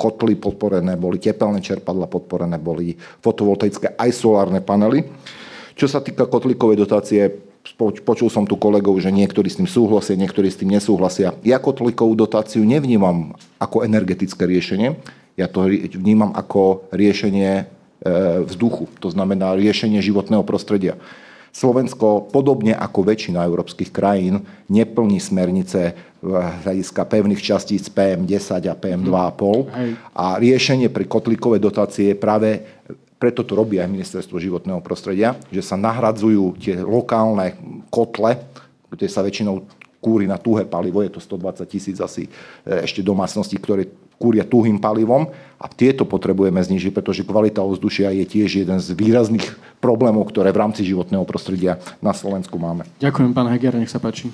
kotly 0.00 0.40
podporené, 0.40 0.96
boli 0.96 1.20
tepelné 1.20 1.60
čerpadla 1.60 2.08
podporené, 2.08 2.56
boli 2.56 2.96
fotovoltaické 3.20 4.00
aj 4.00 4.10
solárne 4.16 4.64
panely. 4.64 5.04
Čo 5.76 5.92
sa 5.92 6.00
týka 6.00 6.24
kotlíkovej 6.24 6.80
dotácie, 6.80 7.52
počul 8.04 8.28
som 8.28 8.44
tu 8.44 8.60
kolegov, 8.60 9.00
že 9.00 9.08
niektorí 9.08 9.48
s 9.48 9.56
tým 9.56 9.68
súhlasia, 9.68 10.20
niektorí 10.20 10.52
s 10.52 10.60
tým 10.60 10.68
nesúhlasia. 10.68 11.32
Ja 11.40 11.56
kotlikovú 11.56 12.12
dotáciu 12.12 12.60
nevnímam 12.60 13.32
ako 13.56 13.88
energetické 13.88 14.44
riešenie, 14.44 15.00
ja 15.34 15.48
to 15.48 15.66
vnímam 15.98 16.30
ako 16.36 16.86
riešenie 16.94 17.52
e, 17.58 17.64
vzduchu, 18.46 18.86
to 19.00 19.08
znamená 19.10 19.56
riešenie 19.56 19.98
životného 19.98 20.44
prostredia. 20.46 21.00
Slovensko, 21.54 22.34
podobne 22.34 22.74
ako 22.74 23.06
väčšina 23.06 23.46
európskych 23.46 23.94
krajín, 23.94 24.42
neplní 24.66 25.22
smernice 25.22 25.94
hľadiska 26.18 27.06
pevných 27.06 27.38
častíc 27.38 27.86
PM10 27.94 28.66
a 28.66 28.74
PM2,5. 28.74 30.18
A 30.18 30.26
riešenie 30.42 30.90
pri 30.90 31.06
kotlíkovej 31.06 31.62
dotácie 31.62 32.10
je 32.10 32.16
práve 32.18 32.58
preto 33.24 33.40
to 33.40 33.56
robí 33.56 33.80
aj 33.80 33.88
ministerstvo 33.88 34.36
životného 34.36 34.84
prostredia, 34.84 35.32
že 35.48 35.64
sa 35.64 35.80
nahradzujú 35.80 36.60
tie 36.60 36.76
lokálne 36.84 37.56
kotle, 37.88 38.36
kde 38.92 39.08
sa 39.08 39.24
väčšinou 39.24 39.64
kúri 40.04 40.28
na 40.28 40.36
tuhé 40.36 40.68
palivo, 40.68 41.00
je 41.00 41.16
to 41.16 41.24
120 41.24 41.64
tisíc 41.64 41.96
asi 42.04 42.28
e, 42.28 42.84
ešte 42.84 43.00
domácností, 43.00 43.56
ktoré 43.56 43.88
kúria 44.20 44.44
tuhým 44.44 44.76
palivom 44.76 45.32
a 45.56 45.66
tieto 45.72 46.04
potrebujeme 46.04 46.60
znižiť, 46.60 46.92
pretože 46.92 47.24
kvalita 47.24 47.64
ovzdušia 47.64 48.12
je 48.12 48.28
tiež 48.28 48.60
jeden 48.60 48.76
z 48.76 48.92
výrazných 48.92 49.56
problémov, 49.80 50.28
ktoré 50.28 50.52
v 50.52 50.60
rámci 50.60 50.84
životného 50.84 51.24
prostredia 51.24 51.80
na 52.04 52.12
Slovensku 52.12 52.60
máme. 52.60 52.84
Ďakujem, 53.00 53.32
pán 53.32 53.48
Heger, 53.48 53.80
nech 53.80 53.88
sa 53.88 53.96
páči. 53.96 54.28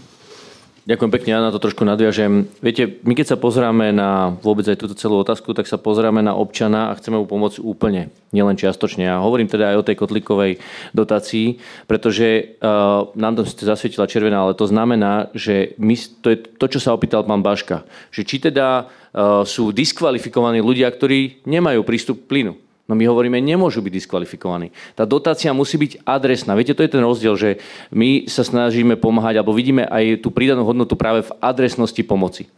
Ďakujem 0.89 1.12
pekne, 1.12 1.31
ja 1.36 1.44
na 1.44 1.52
to 1.52 1.61
trošku 1.61 1.85
nadviažem. 1.85 2.48
Viete, 2.65 3.05
my 3.05 3.12
keď 3.12 3.36
sa 3.36 3.36
pozráme 3.36 3.93
na 3.93 4.32
vôbec 4.40 4.65
aj 4.65 4.81
túto 4.81 4.97
celú 4.97 5.20
otázku, 5.20 5.52
tak 5.52 5.69
sa 5.69 5.77
pozráme 5.77 6.24
na 6.24 6.32
občana 6.32 6.89
a 6.89 6.97
chceme 6.97 7.20
mu 7.20 7.28
pomôcť 7.28 7.61
úplne, 7.61 8.09
nielen 8.32 8.57
čiastočne. 8.57 9.05
Ja 9.05 9.20
hovorím 9.20 9.44
teda 9.44 9.77
aj 9.77 9.77
o 9.77 9.86
tej 9.86 9.97
kotlikovej 10.01 10.57
dotácii, 10.97 11.61
pretože 11.85 12.57
uh, 12.65 13.12
nám 13.12 13.36
to 13.36 13.44
zasvietila 13.44 14.09
červená, 14.09 14.40
ale 14.40 14.57
to 14.57 14.65
znamená, 14.65 15.28
že 15.36 15.77
my, 15.77 15.93
to 16.24 16.32
je 16.32 16.39
to, 16.57 16.66
čo 16.73 16.81
sa 16.81 16.97
opýtal 16.97 17.28
pán 17.28 17.44
Baška, 17.44 17.85
že 18.09 18.24
či 18.24 18.40
teda 18.40 18.89
uh, 18.89 19.44
sú 19.44 19.77
diskvalifikovaní 19.77 20.65
ľudia, 20.65 20.89
ktorí 20.89 21.44
nemajú 21.44 21.85
prístup 21.85 22.24
k 22.24 22.28
plynu. 22.32 22.70
No 22.91 22.99
my 22.99 23.07
hovoríme, 23.07 23.39
nemôžu 23.39 23.79
byť 23.87 24.03
diskvalifikovaní. 24.03 24.75
Tá 24.99 25.07
dotácia 25.07 25.55
musí 25.55 25.79
byť 25.79 26.03
adresná. 26.03 26.59
Viete, 26.59 26.75
to 26.75 26.83
je 26.83 26.91
ten 26.91 26.99
rozdiel, 26.99 27.39
že 27.39 27.62
my 27.95 28.27
sa 28.27 28.43
snažíme 28.43 28.99
pomáhať, 28.99 29.39
alebo 29.39 29.55
vidíme 29.55 29.87
aj 29.87 30.27
tú 30.27 30.35
pridanú 30.35 30.67
hodnotu 30.67 30.99
práve 30.99 31.23
v 31.23 31.31
adresnosti 31.39 32.03
pomoci. 32.03 32.51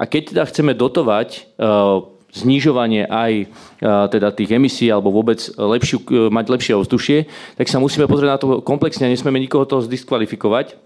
A 0.00 0.08
keď 0.08 0.32
teda 0.32 0.42
chceme 0.48 0.72
dotovať 0.72 1.52
uh, 1.60 2.00
znižovanie 2.32 3.04
aj 3.04 3.32
uh, 3.44 4.08
teda 4.08 4.32
tých 4.32 4.56
emisí 4.56 4.88
alebo 4.88 5.12
vôbec 5.12 5.44
lepšiu, 5.52 6.00
uh, 6.00 6.32
mať 6.32 6.46
lepšie 6.48 6.72
ovzdušie, 6.80 7.18
tak 7.60 7.68
sa 7.68 7.76
musíme 7.76 8.08
pozrieť 8.08 8.30
na 8.32 8.40
to 8.40 8.46
komplexne 8.64 9.04
a 9.04 9.12
nesmieme 9.12 9.36
nikoho 9.36 9.68
toho 9.68 9.84
zdiskvalifikovať. 9.84 10.80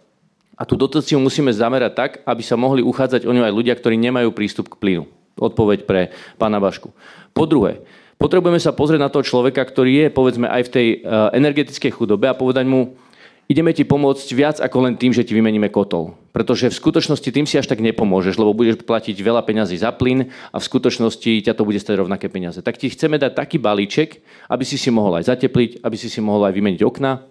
A 0.59 0.67
tú 0.67 0.75
dotáciu 0.75 1.23
musíme 1.23 1.55
zamerať 1.55 1.93
tak, 1.95 2.11
aby 2.27 2.43
sa 2.43 2.59
mohli 2.59 2.83
uchádzať 2.83 3.31
o 3.31 3.33
ňu 3.33 3.47
aj 3.47 3.55
ľudia, 3.55 3.79
ktorí 3.79 3.95
nemajú 3.95 4.35
prístup 4.35 4.67
k 4.67 4.75
plynu. 4.75 5.05
Odpoveď 5.39 5.87
pre 5.87 6.11
pána 6.35 6.59
Bašku. 6.59 6.91
Po 7.31 7.47
druhé, 7.47 7.79
Potrebujeme 8.19 8.59
sa 8.59 8.75
pozrieť 8.75 8.99
na 9.07 9.11
toho 9.15 9.23
človeka, 9.23 9.63
ktorý 9.63 10.05
je 10.05 10.07
povedzme 10.11 10.51
aj 10.51 10.63
v 10.67 10.73
tej 10.75 10.89
eh, 10.91 10.99
energetickej 11.39 11.95
chudobe 11.95 12.27
a 12.27 12.35
povedať 12.35 12.67
mu, 12.67 12.99
ideme 13.47 13.71
ti 13.71 13.87
pomôcť 13.87 14.29
viac 14.35 14.57
ako 14.59 14.91
len 14.91 14.95
tým, 14.99 15.15
že 15.15 15.23
ti 15.23 15.39
vymeníme 15.39 15.71
kotol. 15.71 16.19
Pretože 16.35 16.67
v 16.67 16.79
skutočnosti 16.83 17.31
tým 17.31 17.47
si 17.47 17.63
až 17.63 17.71
tak 17.71 17.79
nepomôžeš, 17.79 18.35
lebo 18.35 18.59
budeš 18.59 18.83
platiť 18.83 19.15
veľa 19.23 19.47
peňazí 19.47 19.79
za 19.79 19.95
plyn 19.95 20.35
a 20.51 20.57
v 20.59 20.67
skutočnosti 20.67 21.47
ťa 21.47 21.55
to 21.55 21.63
bude 21.63 21.79
stať 21.79 22.03
rovnaké 22.03 22.27
peniaze. 22.27 22.59
Tak 22.59 22.83
ti 22.83 22.91
chceme 22.91 23.23
dať 23.23 23.39
taký 23.39 23.63
balíček, 23.63 24.19
aby 24.51 24.67
si 24.67 24.75
si 24.75 24.91
mohol 24.91 25.23
aj 25.23 25.31
zatepliť, 25.31 25.87
aby 25.87 25.97
si 25.97 26.11
si 26.11 26.19
mohol 26.19 26.51
aj 26.51 26.59
vymeniť 26.59 26.83
okna, 26.83 27.23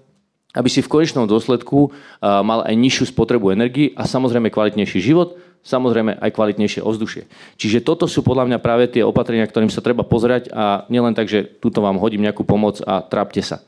aby 0.56 0.70
si 0.72 0.80
v 0.80 0.88
konečnom 0.88 1.28
dôsledku 1.28 1.92
eh, 1.92 1.94
mal 2.24 2.64
aj 2.64 2.80
nižšiu 2.80 3.12
spotrebu 3.12 3.52
energii 3.52 3.92
a 3.92 4.08
samozrejme 4.08 4.48
kvalitnejší 4.56 5.04
život, 5.04 5.36
samozrejme 5.64 6.20
aj 6.20 6.32
kvalitnejšie 6.34 6.86
ovzdušie. 6.86 7.26
Čiže 7.58 7.84
toto 7.84 8.06
sú 8.06 8.22
podľa 8.22 8.52
mňa 8.52 8.60
práve 8.62 8.88
tie 8.92 9.02
opatrenia, 9.02 9.48
ktorým 9.50 9.74
sa 9.74 9.84
treba 9.84 10.06
pozerať 10.06 10.54
a 10.54 10.86
nielen 10.88 11.18
tak, 11.18 11.28
že 11.32 11.44
tuto 11.44 11.82
vám 11.82 11.98
hodím 11.98 12.24
nejakú 12.24 12.46
pomoc 12.46 12.80
a 12.86 13.02
trápte 13.04 13.42
sa. 13.42 13.64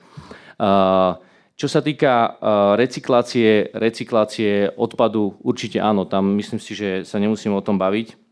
Čo 1.59 1.67
sa 1.67 1.83
týka 1.83 2.39
recyklácie, 2.79 3.75
recyklácie 3.75 4.71
odpadu, 4.79 5.35
určite 5.43 5.83
áno, 5.83 6.07
tam 6.07 6.39
myslím 6.39 6.59
si, 6.59 6.71
že 6.71 7.03
sa 7.03 7.19
nemusíme 7.19 7.51
o 7.51 7.65
tom 7.65 7.75
baviť. 7.75 8.28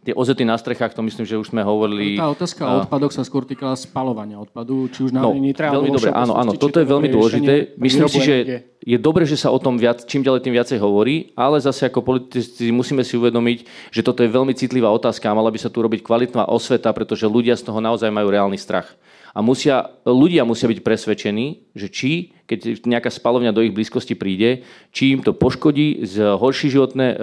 Tie 0.00 0.16
ozety 0.16 0.48
na 0.48 0.56
strechách, 0.56 0.96
to 0.96 1.04
myslím, 1.04 1.28
že 1.28 1.36
už 1.36 1.52
sme 1.52 1.60
hovorili. 1.60 2.16
Tá 2.16 2.32
otázka 2.32 2.64
o 2.64 2.72
odpadoch 2.88 3.12
sa 3.12 3.20
skôr 3.20 3.44
týkala 3.44 3.76
spalovania 3.76 4.40
odpadu, 4.40 4.88
či 4.88 5.04
už 5.04 5.12
na 5.12 5.20
no, 5.20 5.36
Nitre, 5.36 5.68
Veľmi 5.68 5.92
dobre, 5.92 6.08
áno, 6.08 6.40
áno, 6.40 6.56
toto 6.56 6.80
je 6.80 6.88
veľmi 6.88 7.12
dôležité. 7.12 7.76
Myslím 7.76 8.08
si, 8.08 8.24
že 8.24 8.36
je 8.80 8.96
dobre, 8.96 9.28
že 9.28 9.36
sa 9.36 9.52
o 9.52 9.60
tom 9.60 9.76
viac, 9.76 10.08
čím 10.08 10.24
ďalej 10.24 10.40
tým 10.40 10.56
viacej 10.56 10.80
hovorí, 10.80 11.36
ale 11.36 11.60
zase 11.60 11.84
ako 11.84 12.00
politici 12.00 12.72
musíme 12.72 13.04
si 13.04 13.20
uvedomiť, 13.20 13.92
že 13.92 14.00
toto 14.00 14.24
je 14.24 14.32
veľmi 14.32 14.56
citlivá 14.56 14.88
otázka 14.88 15.28
a 15.28 15.36
mala 15.36 15.52
by 15.52 15.60
sa 15.60 15.68
tu 15.68 15.84
robiť 15.84 16.00
kvalitná 16.00 16.48
osveta, 16.48 16.96
pretože 16.96 17.28
ľudia 17.28 17.52
z 17.60 17.68
toho 17.68 17.84
naozaj 17.84 18.08
majú 18.08 18.32
reálny 18.32 18.56
strach. 18.56 18.88
A 19.30 19.44
musia, 19.44 19.92
ľudia 20.02 20.42
musia 20.48 20.66
byť 20.66 20.80
presvedčení, 20.82 21.70
že 21.76 21.86
či, 21.92 22.34
keď 22.50 22.82
nejaká 22.82 23.12
spalovňa 23.12 23.54
do 23.54 23.62
ich 23.62 23.70
blízkosti 23.70 24.18
príde, 24.18 24.66
či 24.90 25.14
im 25.14 25.20
to 25.22 25.36
poškodí, 25.36 26.02
zhorší 26.02 26.72
životné 26.72 27.20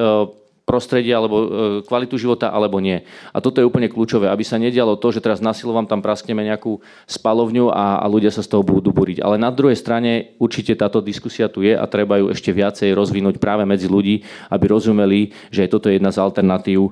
prostredie 0.67 1.15
alebo 1.15 1.35
e, 1.39 1.47
kvalitu 1.87 2.19
života 2.19 2.51
alebo 2.51 2.83
nie. 2.83 3.07
A 3.31 3.39
toto 3.39 3.63
je 3.63 3.65
úplne 3.65 3.87
kľúčové, 3.87 4.27
aby 4.27 4.43
sa 4.43 4.59
nedialo 4.59 4.99
to, 4.99 5.15
že 5.15 5.23
teraz 5.23 5.39
na 5.39 5.55
vám 5.55 5.87
tam 5.87 6.03
praskneme 6.03 6.43
nejakú 6.43 6.83
spalovňu 7.07 7.71
a, 7.71 8.03
a 8.03 8.05
ľudia 8.11 8.35
sa 8.35 8.43
z 8.43 8.51
toho 8.51 8.67
budú 8.67 8.91
buriť. 8.91 9.23
Ale 9.23 9.39
na 9.39 9.47
druhej 9.47 9.79
strane 9.79 10.35
určite 10.43 10.75
táto 10.75 10.99
diskusia 10.99 11.47
tu 11.47 11.63
je 11.63 11.71
a 11.71 11.87
treba 11.87 12.19
ju 12.19 12.27
ešte 12.27 12.51
viacej 12.51 12.91
rozvinúť 12.91 13.39
práve 13.39 13.63
medzi 13.63 13.87
ľudí, 13.87 14.27
aby 14.51 14.65
rozumeli, 14.67 15.31
že 15.47 15.71
toto 15.71 15.87
je 15.87 15.95
jedna 15.95 16.11
z 16.11 16.19
alternatív, 16.19 16.91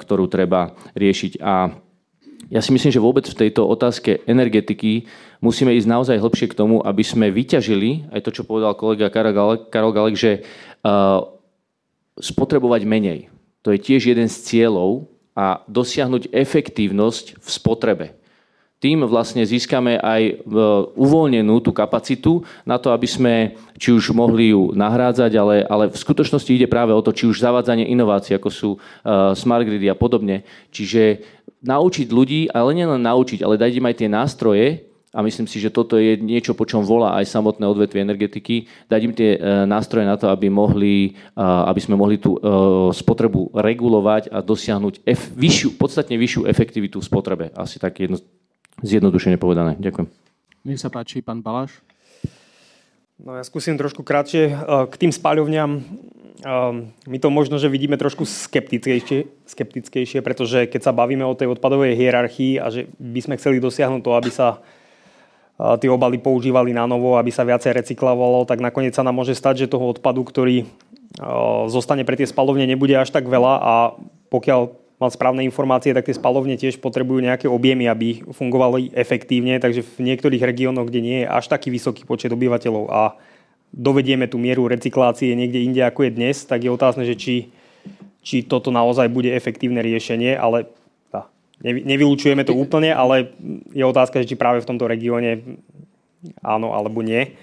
ktorú 0.00 0.24
treba 0.32 0.72
riešiť. 0.96 1.44
A 1.44 1.84
ja 2.48 2.60
si 2.64 2.72
myslím, 2.72 2.92
že 2.92 3.04
vôbec 3.04 3.28
v 3.28 3.36
tejto 3.36 3.68
otázke 3.68 4.24
energetiky 4.24 5.04
musíme 5.44 5.76
ísť 5.76 5.88
naozaj 5.88 6.16
hlbšie 6.20 6.48
k 6.52 6.58
tomu, 6.58 6.80
aby 6.80 7.04
sme 7.04 7.28
vyťažili, 7.28 8.08
aj 8.12 8.20
to, 8.24 8.30
čo 8.30 8.48
povedal 8.48 8.76
kolega 8.76 9.12
Karol 9.12 9.92
Galek, 9.92 10.16
že 10.16 10.40
uh, 10.40 11.33
spotrebovať 12.18 12.82
menej. 12.86 13.20
To 13.64 13.72
je 13.72 13.80
tiež 13.80 14.12
jeden 14.12 14.28
z 14.28 14.36
cieľov 14.44 15.08
a 15.34 15.64
dosiahnuť 15.66 16.30
efektívnosť 16.30 17.40
v 17.40 17.48
spotrebe. 17.48 18.06
Tým 18.78 19.00
vlastne 19.08 19.40
získame 19.48 19.96
aj 19.96 20.22
e, 20.28 20.32
uvoľnenú 20.92 21.56
tú 21.64 21.72
kapacitu 21.72 22.44
na 22.68 22.76
to, 22.76 22.92
aby 22.92 23.08
sme 23.08 23.34
či 23.80 23.96
už 23.96 24.12
mohli 24.12 24.52
ju 24.52 24.76
nahrádzať, 24.76 25.32
ale, 25.40 25.64
ale 25.64 25.84
v 25.88 25.96
skutočnosti 25.96 26.52
ide 26.52 26.68
práve 26.68 26.92
o 26.92 27.00
to, 27.00 27.16
či 27.16 27.24
už 27.24 27.40
zavádzanie 27.40 27.88
inovácií, 27.88 28.36
ako 28.36 28.50
sú 28.52 28.70
uh, 28.76 29.32
smart 29.32 29.64
gridy 29.64 29.88
a 29.88 29.96
podobne. 29.96 30.44
Čiže 30.68 31.24
naučiť 31.64 32.12
ľudí, 32.12 32.52
ale 32.52 32.76
nielen 32.76 33.00
naučiť, 33.00 33.40
ale 33.40 33.56
dať 33.56 33.80
im 33.80 33.88
aj 33.88 33.96
tie 33.96 34.08
nástroje, 34.12 34.66
a 35.14 35.22
myslím 35.22 35.46
si, 35.46 35.62
že 35.62 35.70
toto 35.70 35.94
je 35.94 36.18
niečo, 36.18 36.58
po 36.58 36.66
čom 36.66 36.82
volá 36.82 37.14
aj 37.22 37.30
samotné 37.30 37.62
odvetvie 37.62 38.02
energetiky, 38.02 38.66
dať 38.90 39.00
im 39.06 39.14
tie 39.14 39.38
e, 39.38 39.62
nástroje 39.62 40.02
na 40.02 40.18
to, 40.18 40.26
aby, 40.26 40.50
mohli, 40.50 41.14
aby 41.38 41.78
sme 41.78 41.94
mohli 41.94 42.18
tú 42.18 42.34
e, 42.34 42.40
spotrebu 42.90 43.54
regulovať 43.54 44.34
a 44.34 44.42
dosiahnuť 44.42 45.06
ef, 45.06 45.30
vyššiu, 45.38 45.78
podstatne 45.78 46.18
vyššiu 46.18 46.50
efektivitu 46.50 46.98
v 46.98 47.06
spotrebe. 47.06 47.44
Asi 47.54 47.78
tak 47.78 48.02
jedno, 48.02 48.18
zjednodušene 48.82 49.38
povedané. 49.38 49.78
Ďakujem. 49.78 50.10
Nech 50.66 50.82
sa 50.82 50.90
páči, 50.90 51.22
pán 51.22 51.38
Baláš. 51.38 51.78
No 53.14 53.38
ja 53.38 53.46
skúsim 53.46 53.78
trošku 53.78 54.02
krátšie. 54.02 54.50
E, 54.50 54.54
k 54.90 54.94
tým 54.98 55.14
spáľovňam 55.14 55.70
my 57.06 57.18
to 57.22 57.28
možno, 57.30 57.56
že 57.56 57.72
vidíme 57.72 57.96
trošku 57.96 58.26
skeptickejšie, 58.26 59.48
skeptickejšie, 59.48 60.20
pretože 60.20 60.66
keď 60.68 60.80
sa 60.82 60.92
bavíme 60.92 61.24
o 61.24 61.32
tej 61.38 61.54
odpadovej 61.56 61.96
hierarchii 61.96 62.60
a 62.60 62.68
že 62.68 62.90
by 63.00 63.20
sme 63.22 63.38
chceli 63.40 63.62
dosiahnuť 63.62 64.02
to, 64.04 64.10
aby 64.12 64.30
sa 64.34 64.60
tie 65.54 65.90
obaly 65.90 66.18
používali 66.18 66.74
na 66.74 66.86
novo, 66.90 67.14
aby 67.14 67.30
sa 67.30 67.46
viacej 67.46 67.78
recyklovalo, 67.78 68.42
tak 68.42 68.58
nakoniec 68.58 68.94
sa 68.94 69.06
nám 69.06 69.22
môže 69.22 69.38
stať, 69.38 69.66
že 69.66 69.72
toho 69.72 69.86
odpadu, 69.94 70.26
ktorý 70.26 70.66
zostane 71.70 72.02
pre 72.02 72.18
tie 72.18 72.26
spalovne, 72.26 72.66
nebude 72.66 72.98
až 72.98 73.14
tak 73.14 73.30
veľa 73.30 73.54
a 73.62 73.74
pokiaľ 74.34 74.60
mám 74.98 75.10
správne 75.14 75.46
informácie, 75.46 75.94
tak 75.94 76.10
tie 76.10 76.18
spalovne 76.18 76.58
tiež 76.58 76.82
potrebujú 76.82 77.22
nejaké 77.22 77.46
objemy, 77.46 77.86
aby 77.86 78.26
fungovali 78.34 78.94
efektívne, 78.94 79.62
takže 79.62 79.86
v 79.86 80.10
niektorých 80.10 80.42
regiónoch, 80.42 80.90
kde 80.90 81.00
nie 81.02 81.18
je 81.22 81.30
až 81.30 81.46
taký 81.46 81.70
vysoký 81.70 82.02
počet 82.02 82.34
obyvateľov 82.34 82.84
a 82.90 83.14
dovedieme 83.70 84.26
tú 84.26 84.42
mieru 84.42 84.66
recyklácie 84.66 85.34
niekde 85.38 85.62
inde, 85.62 85.82
ako 85.86 86.10
je 86.10 86.12
dnes, 86.14 86.36
tak 86.46 86.66
je 86.66 86.70
otázne, 86.70 87.06
že 87.06 87.14
či, 87.14 87.50
či 88.22 88.42
toto 88.42 88.74
naozaj 88.74 89.06
bude 89.10 89.30
efektívne 89.34 89.82
riešenie, 89.82 90.34
ale 90.34 90.66
Nevylučujeme 91.62 92.42
to 92.42 92.56
úplne, 92.56 92.90
ale 92.90 93.30
je 93.70 93.84
otázka, 93.86 94.24
či 94.26 94.34
práve 94.34 94.64
v 94.64 94.68
tomto 94.74 94.90
regióne 94.90 95.44
áno 96.42 96.74
alebo 96.74 97.04
nie. 97.04 97.36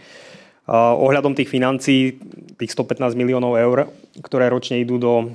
Ohľadom 0.71 1.31
tých 1.37 1.47
financií, 1.47 2.19
tých 2.59 2.71
115 2.75 3.15
miliónov 3.15 3.55
eur, 3.55 3.91
ktoré 4.19 4.51
ročne 4.51 4.83
idú 4.83 4.99
do 4.99 5.31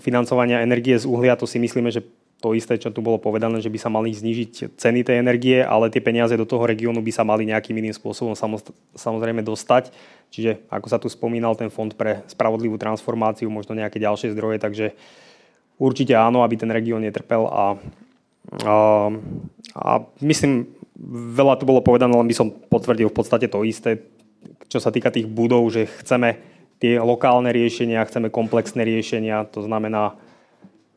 financovania 0.00 0.64
energie 0.64 0.96
z 0.96 1.04
uhlia, 1.04 1.36
to 1.36 1.48
si 1.48 1.60
myslíme, 1.60 1.88
že 1.88 2.04
to 2.38 2.54
isté, 2.54 2.78
čo 2.78 2.94
tu 2.94 3.02
bolo 3.02 3.18
povedané, 3.18 3.58
že 3.58 3.66
by 3.66 3.78
sa 3.82 3.90
mali 3.90 4.14
znižiť 4.14 4.78
ceny 4.78 5.02
tej 5.02 5.18
energie, 5.18 5.58
ale 5.58 5.90
tie 5.90 5.98
peniaze 5.98 6.38
do 6.38 6.46
toho 6.46 6.70
regiónu 6.70 7.02
by 7.02 7.10
sa 7.10 7.26
mali 7.26 7.42
nejakým 7.50 7.74
iným 7.74 7.90
spôsobom 7.90 8.38
samozrejme 8.94 9.42
dostať. 9.42 9.90
Čiže 10.30 10.62
ako 10.70 10.86
sa 10.86 11.02
tu 11.02 11.10
spomínal 11.10 11.58
ten 11.58 11.66
fond 11.66 11.90
pre 11.90 12.22
spravodlivú 12.30 12.78
transformáciu, 12.78 13.50
možno 13.50 13.74
nejaké 13.74 13.98
ďalšie 13.98 14.38
zdroje, 14.38 14.62
takže 14.62 14.94
určite 15.78 16.14
áno, 16.14 16.42
aby 16.42 16.58
ten 16.58 16.70
región 16.70 17.00
netrpel 17.00 17.46
a, 17.46 17.78
a, 18.66 18.74
a 19.78 19.90
myslím, 20.20 20.66
veľa 21.34 21.56
tu 21.58 21.64
bolo 21.64 21.80
povedané, 21.80 22.12
len 22.12 22.28
by 22.28 22.36
som 22.36 22.50
potvrdil 22.50 23.08
v 23.08 23.16
podstate 23.16 23.46
to 23.46 23.62
isté, 23.62 24.02
čo 24.66 24.82
sa 24.82 24.90
týka 24.90 25.14
tých 25.14 25.30
budov, 25.30 25.70
že 25.70 25.86
chceme 26.02 26.38
tie 26.82 26.98
lokálne 26.98 27.50
riešenia, 27.50 28.06
chceme 28.06 28.30
komplexné 28.30 28.82
riešenia, 28.82 29.46
to 29.50 29.62
znamená 29.62 30.18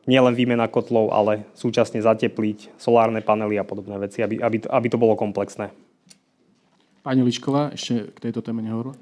nielen 0.06 0.34
výmena 0.34 0.66
kotlov, 0.66 1.14
ale 1.14 1.46
súčasne 1.54 2.02
zatepliť 2.02 2.74
solárne 2.74 3.22
panely 3.22 3.54
a 3.58 3.66
podobné 3.66 3.94
veci, 4.02 4.22
aby, 4.22 4.42
aby, 4.42 4.66
aby 4.66 4.86
to 4.90 4.98
bolo 4.98 5.14
komplexné. 5.14 5.70
Pani 7.02 7.22
Lišková, 7.22 7.74
ešte 7.74 8.14
k 8.14 8.18
tejto 8.30 8.42
téme 8.42 8.62
nehovorila? 8.62 8.94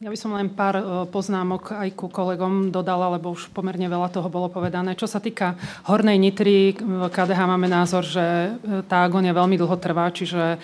Ja 0.00 0.08
by 0.08 0.16
som 0.16 0.32
len 0.32 0.48
pár 0.48 0.80
e, 0.80 0.84
poznámok 1.12 1.76
aj 1.76 1.92
ku 1.92 2.08
kolegom 2.08 2.72
dodala, 2.72 3.12
lebo 3.20 3.36
už 3.36 3.52
pomerne 3.52 3.84
veľa 3.84 4.08
toho 4.08 4.32
bolo 4.32 4.48
povedané. 4.48 4.96
Čo 4.96 5.04
sa 5.04 5.20
týka 5.20 5.60
Hornej 5.84 6.16
Nitry, 6.16 6.72
v 6.72 7.12
KDH 7.12 7.36
máme 7.44 7.68
názor, 7.68 8.00
že 8.08 8.24
e, 8.24 8.80
tá 8.88 9.04
agónia 9.04 9.36
veľmi 9.36 9.60
dlho 9.60 9.76
trvá, 9.76 10.08
čiže 10.08 10.56
e, 10.56 10.58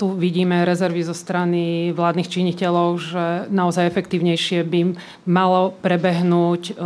tu 0.00 0.16
vidíme 0.16 0.64
rezervy 0.64 1.04
zo 1.04 1.12
strany 1.12 1.92
vládnych 1.92 2.32
činiteľov, 2.32 2.88
že 2.96 3.24
naozaj 3.52 3.92
efektívnejšie 3.92 4.64
by 4.64 4.96
malo 5.28 5.76
prebehnúť 5.84 6.80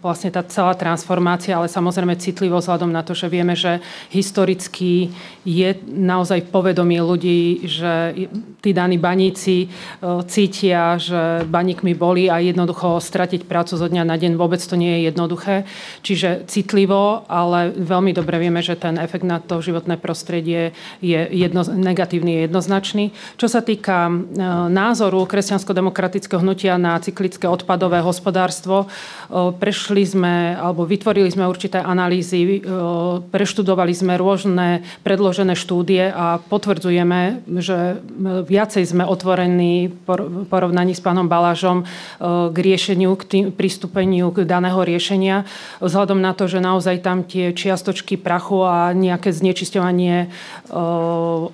vlastne 0.00 0.32
tá 0.32 0.40
celá 0.48 0.72
transformácia, 0.72 1.52
ale 1.52 1.68
samozrejme 1.68 2.16
citlivo 2.16 2.56
vzhľadom 2.56 2.88
na 2.88 3.04
to, 3.04 3.12
že 3.12 3.28
vieme, 3.28 3.52
že 3.52 3.84
historicky 4.08 5.12
je 5.44 5.68
naozaj 5.84 6.48
povedomie 6.48 7.04
ľudí, 7.04 7.68
že 7.68 8.16
tí 8.64 8.72
daní 8.72 8.96
baníci 8.96 9.68
cítia, 10.24 10.96
že 11.10 11.22
baníkmi 11.50 11.98
boli 11.98 12.30
a 12.30 12.38
jednoducho 12.38 13.02
stratiť 13.02 13.50
prácu 13.50 13.74
zo 13.74 13.90
dňa 13.90 14.06
na 14.06 14.14
deň 14.14 14.38
vôbec 14.38 14.62
to 14.62 14.78
nie 14.78 15.02
je 15.02 15.10
jednoduché. 15.10 15.66
Čiže 16.06 16.46
citlivo, 16.46 17.26
ale 17.26 17.74
veľmi 17.74 18.14
dobre 18.14 18.38
vieme, 18.38 18.62
že 18.62 18.78
ten 18.78 18.94
efekt 19.02 19.26
na 19.26 19.42
to 19.42 19.58
životné 19.58 19.98
prostredie 19.98 20.70
je 21.02 21.20
jedno, 21.26 21.66
negatívny, 21.66 22.38
je 22.38 22.40
jednoznačný. 22.46 23.04
Čo 23.34 23.50
sa 23.50 23.60
týka 23.64 24.06
e, 24.06 24.12
názoru 24.70 25.26
kresťansko-demokratického 25.26 26.38
hnutia 26.38 26.78
na 26.78 27.00
cyklické 27.02 27.50
odpadové 27.50 27.98
hospodárstvo, 28.04 28.86
e, 28.86 29.50
prešli 29.58 30.06
sme, 30.06 30.54
alebo 30.54 30.86
vytvorili 30.86 31.26
sme 31.26 31.50
určité 31.50 31.82
analýzy, 31.82 32.60
e, 32.60 32.70
preštudovali 33.34 33.92
sme 33.96 34.14
rôzne 34.14 34.86
predložené 35.02 35.58
štúdie 35.58 36.12
a 36.12 36.38
potvrdzujeme, 36.38 37.48
že 37.58 37.98
viacej 38.46 38.84
sme 38.84 39.04
otvorení 39.08 39.90
porovnaní 40.46 40.92
s 41.00 41.02
pánom 41.02 41.24
Balážom 41.24 41.82
e, 41.82 41.84
k 42.52 42.56
riešeniu, 42.60 43.16
k 43.16 43.24
tým, 43.24 43.44
pristúpeniu 43.56 44.28
k 44.36 44.44
daného 44.44 44.84
riešenia, 44.84 45.48
vzhľadom 45.80 46.20
na 46.20 46.36
to, 46.36 46.44
že 46.44 46.60
naozaj 46.60 47.00
tam 47.00 47.24
tie 47.24 47.56
čiastočky 47.56 48.20
prachu 48.20 48.68
a 48.68 48.92
nejaké 48.92 49.32
znečisťovanie 49.32 50.16
e, 50.20 50.28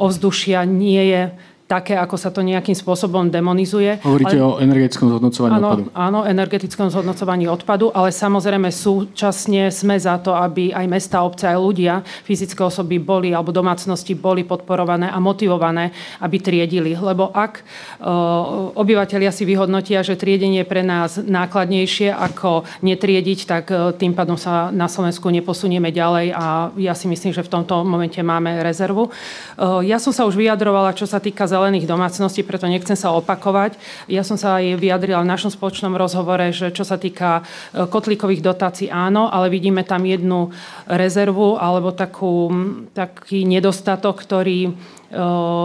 ovzdušia 0.03 0.67
nie 0.67 1.03
je 1.15 1.23
také, 1.67 1.99
ako 1.99 2.15
sa 2.15 2.31
to 2.31 2.47
nejakým 2.47 2.79
spôsobom 2.79 3.27
demonizuje. 3.27 3.99
Hovoríte 4.07 4.39
ale... 4.39 4.47
o 4.47 4.51
energetickom 4.63 5.11
zhodnocovaní 5.11 5.55
áno, 5.59 5.67
odpadu. 5.67 5.83
Áno, 5.99 6.19
energetickom 6.23 6.87
zhodnocovaní 6.95 7.45
odpadu, 7.51 7.87
ale 7.91 8.15
samozrejme 8.15 8.71
súčasne 8.71 9.75
sme 9.75 9.99
za 9.99 10.23
to, 10.23 10.31
aby 10.31 10.71
aj 10.71 10.87
mesta, 10.87 11.27
obce, 11.27 11.51
aj 11.51 11.59
ľudia, 11.59 12.07
fyzické 12.23 12.63
osoby 12.63 13.03
boli, 13.03 13.35
alebo 13.35 13.51
domácnosti 13.51 14.15
boli 14.15 14.47
podporované 14.47 15.11
a 15.11 15.19
motivované, 15.19 15.91
aby 16.23 16.39
triedili. 16.39 16.95
Lebo 16.95 17.35
ak 17.35 17.53
uh, 17.59 18.79
obyvateľia 18.79 19.35
si 19.35 19.43
vyhodnotia, 19.43 20.07
že 20.07 20.15
triedenie 20.15 20.63
je 20.63 20.71
pre 20.71 20.87
nás 20.87 21.19
nákladnejšie 21.19 22.15
ako 22.15 22.63
netriediť, 22.87 23.39
tak 23.43 23.65
uh, 23.75 23.91
tým 23.91 24.15
pádom 24.15 24.39
sa 24.39 24.71
na 24.71 24.87
Slovensku 24.87 25.27
neposunieme 25.35 25.91
ďalej 25.91 26.31
a 26.31 26.71
ja 26.79 26.95
si 26.95 27.11
myslím, 27.11 27.35
že 27.35 27.43
v 27.43 27.51
tomto 27.51 27.83
momente 27.83 28.23
máme 28.23 28.63
rezervu. 28.63 29.11
Uh, 29.59 29.83
ja 29.83 29.99
som 29.99 30.15
sa 30.15 30.23
už 30.31 30.39
vyjadrovala, 30.39 30.95
čo 30.95 31.11
sa 31.11 31.19
týka 31.19 31.43
zelených 31.57 31.89
domácností, 31.89 32.45
preto 32.45 32.69
nechcem 32.69 32.93
sa 32.93 33.17
opakovať. 33.17 33.81
Ja 34.13 34.21
som 34.21 34.37
sa 34.37 34.61
aj 34.61 34.77
vyjadrila 34.77 35.25
v 35.25 35.33
našom 35.33 35.49
spoločnom 35.49 35.97
rozhovore, 35.97 36.53
že 36.53 36.69
čo 36.69 36.85
sa 36.85 37.01
týka 37.01 37.41
e, 37.41 37.89
kotlíkových 37.89 38.45
dotácií 38.45 38.93
áno, 38.93 39.33
ale 39.33 39.49
vidíme 39.49 39.81
tam 39.89 40.05
jednu 40.05 40.53
rezervu 40.85 41.57
alebo 41.57 41.97
takú, 41.97 42.53
taký 42.93 43.49
nedostatok, 43.49 44.21
ktorý 44.21 44.77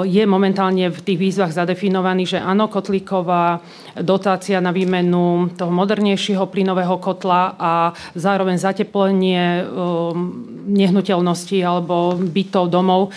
je 0.05 0.23
momentálne 0.29 0.93
v 0.93 0.99
tých 1.01 1.17
výzvach 1.17 1.49
zadefinovaný, 1.49 2.29
že 2.29 2.37
áno, 2.37 2.69
kotlíková 2.69 3.57
dotácia 3.97 4.61
na 4.61 4.69
výmenu 4.69 5.49
toho 5.57 5.73
modernejšieho 5.73 6.45
plynového 6.45 7.01
kotla 7.01 7.57
a 7.57 7.73
zároveň 8.13 8.61
zateplenie 8.61 9.65
nehnuteľností 10.61 11.57
alebo 11.65 12.13
bytov, 12.21 12.69
domov. 12.69 13.09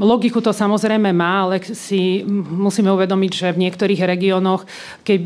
Logiku 0.00 0.40
to 0.40 0.56
samozrejme 0.56 1.12
má, 1.12 1.44
ale 1.44 1.60
si 1.76 2.24
musíme 2.48 2.88
uvedomiť, 2.88 3.32
že 3.36 3.52
v 3.52 3.68
niektorých 3.68 4.00
regiónoch, 4.08 4.64
keď 5.04 5.20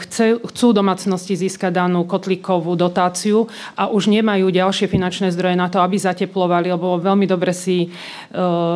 chce, 0.00 0.40
chcú 0.40 0.66
domácnosti 0.72 1.36
získať 1.36 1.76
danú 1.76 2.08
kotlíkovú 2.08 2.72
dotáciu 2.72 3.52
a 3.76 3.92
už 3.92 4.08
nemajú 4.08 4.48
ďalšie 4.48 4.88
finančné 4.88 5.28
zdroje 5.28 5.60
na 5.60 5.68
to, 5.68 5.84
aby 5.84 6.00
zateplovali, 6.00 6.72
lebo 6.72 6.96
veľmi 6.96 7.28
dobre 7.28 7.52
si 7.52 7.92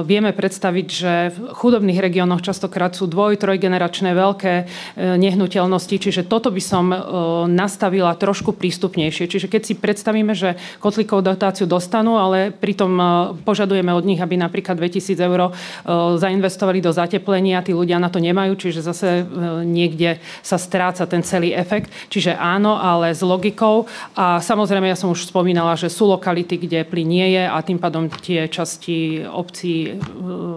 vieme 0.05 0.37
predstaviť, 0.37 0.65
predstaviť, 0.67 0.89
že 0.91 1.15
v 1.31 1.39
chudobných 1.55 2.03
regiónoch 2.03 2.43
častokrát 2.43 2.91
sú 2.91 3.07
dvoj, 3.07 3.39
trojgeneračné 3.39 4.19
veľké 4.19 4.55
e, 4.59 4.65
nehnuteľnosti, 5.15 5.95
čiže 5.95 6.27
toto 6.27 6.51
by 6.51 6.59
som 6.59 6.91
e, 6.91 6.99
nastavila 7.47 8.11
trošku 8.19 8.51
prístupnejšie. 8.51 9.31
Čiže 9.31 9.47
keď 9.47 9.63
si 9.63 9.79
predstavíme, 9.79 10.35
že 10.35 10.59
kotlíkovú 10.83 11.23
dotáciu 11.23 11.71
dostanú, 11.71 12.19
ale 12.19 12.51
pritom 12.51 12.91
e, 12.99 13.05
požadujeme 13.47 13.95
od 13.95 14.03
nich, 14.03 14.19
aby 14.19 14.35
napríklad 14.35 14.75
2000 14.75 15.15
eur 15.23 15.55
zainvestovali 16.19 16.83
do 16.83 16.91
zateplenia, 16.91 17.63
tí 17.63 17.71
ľudia 17.71 18.03
na 18.03 18.11
to 18.11 18.19
nemajú, 18.19 18.59
čiže 18.59 18.83
zase 18.83 19.23
niekde 19.63 20.19
sa 20.43 20.59
stráca 20.59 21.07
ten 21.07 21.23
celý 21.23 21.55
efekt. 21.55 21.95
Čiže 22.11 22.35
áno, 22.35 22.75
ale 22.75 23.15
s 23.15 23.23
logikou. 23.23 23.87
A 24.19 24.43
samozrejme, 24.43 24.91
ja 24.91 24.99
som 24.99 25.15
už 25.15 25.31
spomínala, 25.31 25.79
že 25.79 25.93
sú 25.93 26.11
lokality, 26.11 26.59
kde 26.59 26.83
plyn 26.89 27.07
nie 27.07 27.27
je 27.39 27.45
a 27.47 27.59
tým 27.63 27.79
pádom 27.79 28.11
tie 28.11 28.51
časti 28.51 29.23
obcí 29.29 29.77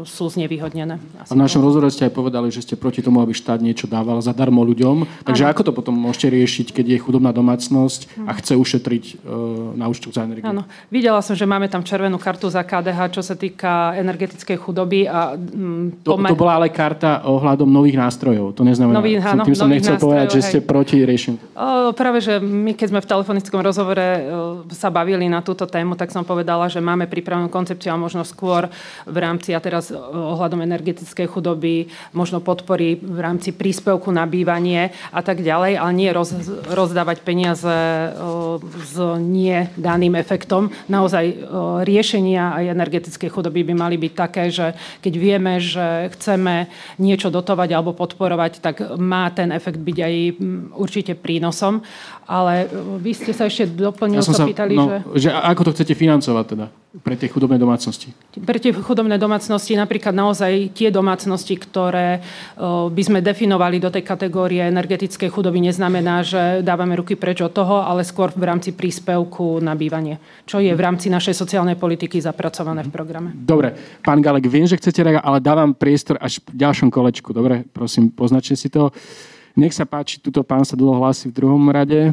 sú 0.04 0.28
znevýhodnené. 0.28 1.00
A 1.00 1.32
v 1.32 1.40
našom 1.40 1.64
rozhovore 1.64 1.94
ste 1.94 2.10
aj 2.10 2.14
povedali, 2.18 2.50
že 2.50 2.66
ste 2.66 2.76
proti 2.76 3.06
tomu, 3.06 3.22
aby 3.22 3.32
štát 3.32 3.62
niečo 3.62 3.86
dával 3.86 4.20
zadarmo 4.20 4.66
ľuďom. 4.66 5.24
Takže 5.24 5.44
ano. 5.46 5.52
ako 5.54 5.62
to 5.70 5.72
potom 5.72 5.96
môžete 5.96 6.34
riešiť, 6.34 6.68
keď 6.74 6.86
je 6.96 6.98
chudobná 7.00 7.30
domácnosť 7.30 8.26
a 8.26 8.34
chce 8.42 8.58
ušetriť 8.58 9.04
uh, 9.22 9.78
na 9.78 9.86
účtu 9.86 10.10
za 10.10 10.26
energiu? 10.26 10.50
Áno. 10.50 10.66
Videla 10.90 11.22
som, 11.22 11.38
že 11.38 11.46
máme 11.46 11.70
tam 11.70 11.86
červenú 11.86 12.18
kartu 12.18 12.50
za 12.50 12.66
KDH, 12.66 13.00
čo 13.14 13.22
sa 13.22 13.38
týka 13.38 13.94
energetickej 13.96 14.58
chudoby. 14.58 15.06
A, 15.06 15.38
mm, 15.38 16.02
to, 16.02 16.18
to 16.18 16.36
bola 16.36 16.58
ale 16.58 16.74
karta 16.74 17.22
ohľadom 17.30 17.70
nových 17.70 18.02
nástrojov. 18.02 18.58
To 18.58 18.66
neznamená, 18.66 18.98
Nový, 18.98 19.22
áno, 19.22 19.46
tým 19.46 19.56
som 19.56 19.70
nechcel 19.70 20.02
povedať, 20.02 20.40
že 20.40 20.42
ste 20.42 20.60
proti 20.66 21.06
riešeniu. 21.06 21.38
práve, 21.94 22.20
že 22.20 22.42
my 22.42 22.80
keď 22.80 22.88
sme 22.96 23.04
v 23.04 23.10
telefonickom 23.12 23.60
rozhovore 23.60 24.08
o, 24.08 24.22
sa 24.72 24.88
bavili 24.88 25.28
na 25.28 25.44
túto 25.44 25.68
tému, 25.68 26.00
tak 26.00 26.16
som 26.16 26.24
povedala, 26.24 26.72
že 26.72 26.80
máme 26.80 27.12
pripravenú 27.12 27.52
koncepciu 27.52 27.92
a 27.92 28.00
možno 28.00 28.24
skôr 28.24 28.72
v 29.04 29.18
rámci, 29.20 29.52
ja 29.52 29.60
teraz 29.60 29.89
ohľadom 29.94 30.64
energetickej 30.64 31.28
chudoby, 31.30 31.90
možno 32.14 32.40
podpory 32.40 32.98
v 33.00 33.20
rámci 33.20 33.54
príspevku 33.54 34.10
na 34.10 34.26
bývanie 34.26 34.94
a 35.14 35.22
tak 35.22 35.42
ďalej, 35.42 35.78
ale 35.78 35.92
nie 35.94 36.10
roz, 36.10 36.34
rozdávať 36.70 37.22
peniaze 37.26 37.78
s 38.84 38.96
nie 39.20 39.70
daným 39.76 40.16
efektom. 40.18 40.72
Naozaj 40.90 41.26
riešenia 41.86 42.56
aj 42.58 42.74
energetickej 42.74 43.30
chudoby 43.30 43.66
by 43.66 43.74
mali 43.76 43.96
byť 43.98 44.14
také, 44.14 44.50
že 44.50 44.74
keď 45.04 45.14
vieme, 45.16 45.58
že 45.62 46.10
chceme 46.18 46.70
niečo 47.00 47.30
dotovať 47.30 47.70
alebo 47.74 47.94
podporovať, 47.94 48.64
tak 48.64 48.76
má 48.98 49.30
ten 49.34 49.54
efekt 49.54 49.82
byť 49.82 49.98
aj 49.98 50.14
určite 50.76 51.14
prínosom. 51.18 51.82
Ale 52.30 52.70
vy 53.02 53.12
ste 53.18 53.34
sa 53.34 53.50
ešte 53.50 53.66
doplnili, 53.66 54.22
ja 54.22 54.46
pýtali, 54.46 54.74
no, 54.78 54.86
že... 55.18 55.26
že... 55.26 55.30
Ako 55.34 55.66
to 55.66 55.74
chcete 55.74 55.98
financovať 55.98 56.46
teda? 56.46 56.66
pre 56.90 57.14
tie 57.14 57.30
chudobné 57.30 57.62
domácnosti? 57.62 58.10
Pre 58.34 58.58
tie 58.58 58.74
chudobné 58.74 59.22
domácnosti, 59.22 59.78
napríklad 59.80 60.12
naozaj 60.12 60.76
tie 60.76 60.92
domácnosti, 60.92 61.56
ktoré 61.56 62.20
by 62.60 63.04
sme 63.04 63.24
definovali 63.24 63.80
do 63.80 63.88
tej 63.88 64.04
kategórie 64.04 64.68
energetickej 64.68 65.32
chudoby, 65.32 65.64
neznamená, 65.64 66.20
že 66.28 66.60
dávame 66.60 67.00
ruky 67.00 67.16
preč 67.16 67.40
od 67.40 67.56
toho, 67.56 67.80
ale 67.80 68.04
skôr 68.04 68.36
v 68.36 68.44
rámci 68.44 68.76
príspevku 68.76 69.64
na 69.64 69.72
bývanie, 69.80 70.20
čo 70.44 70.60
je 70.60 70.76
v 70.76 70.82
rámci 70.84 71.08
našej 71.08 71.32
sociálnej 71.32 71.80
politiky 71.80 72.20
zapracované 72.20 72.84
v 72.84 72.92
programe. 72.92 73.32
Dobre, 73.32 73.72
pán 74.04 74.20
Galek, 74.20 74.52
viem, 74.52 74.68
že 74.68 74.76
chcete 74.76 75.00
reagovať, 75.00 75.24
ale 75.24 75.40
dávam 75.40 75.72
priestor 75.72 76.20
až 76.20 76.44
v 76.44 76.60
ďalšom 76.60 76.92
kolečku. 76.92 77.32
Dobre, 77.32 77.64
prosím, 77.72 78.12
poznačte 78.12 78.60
si 78.60 78.68
to. 78.68 78.92
Nech 79.56 79.72
sa 79.72 79.88
páči, 79.88 80.20
tuto 80.20 80.44
pán 80.44 80.68
sa 80.68 80.76
dlho 80.76 81.00
hlási 81.00 81.32
v 81.32 81.36
druhom 81.40 81.64
rade. 81.72 82.12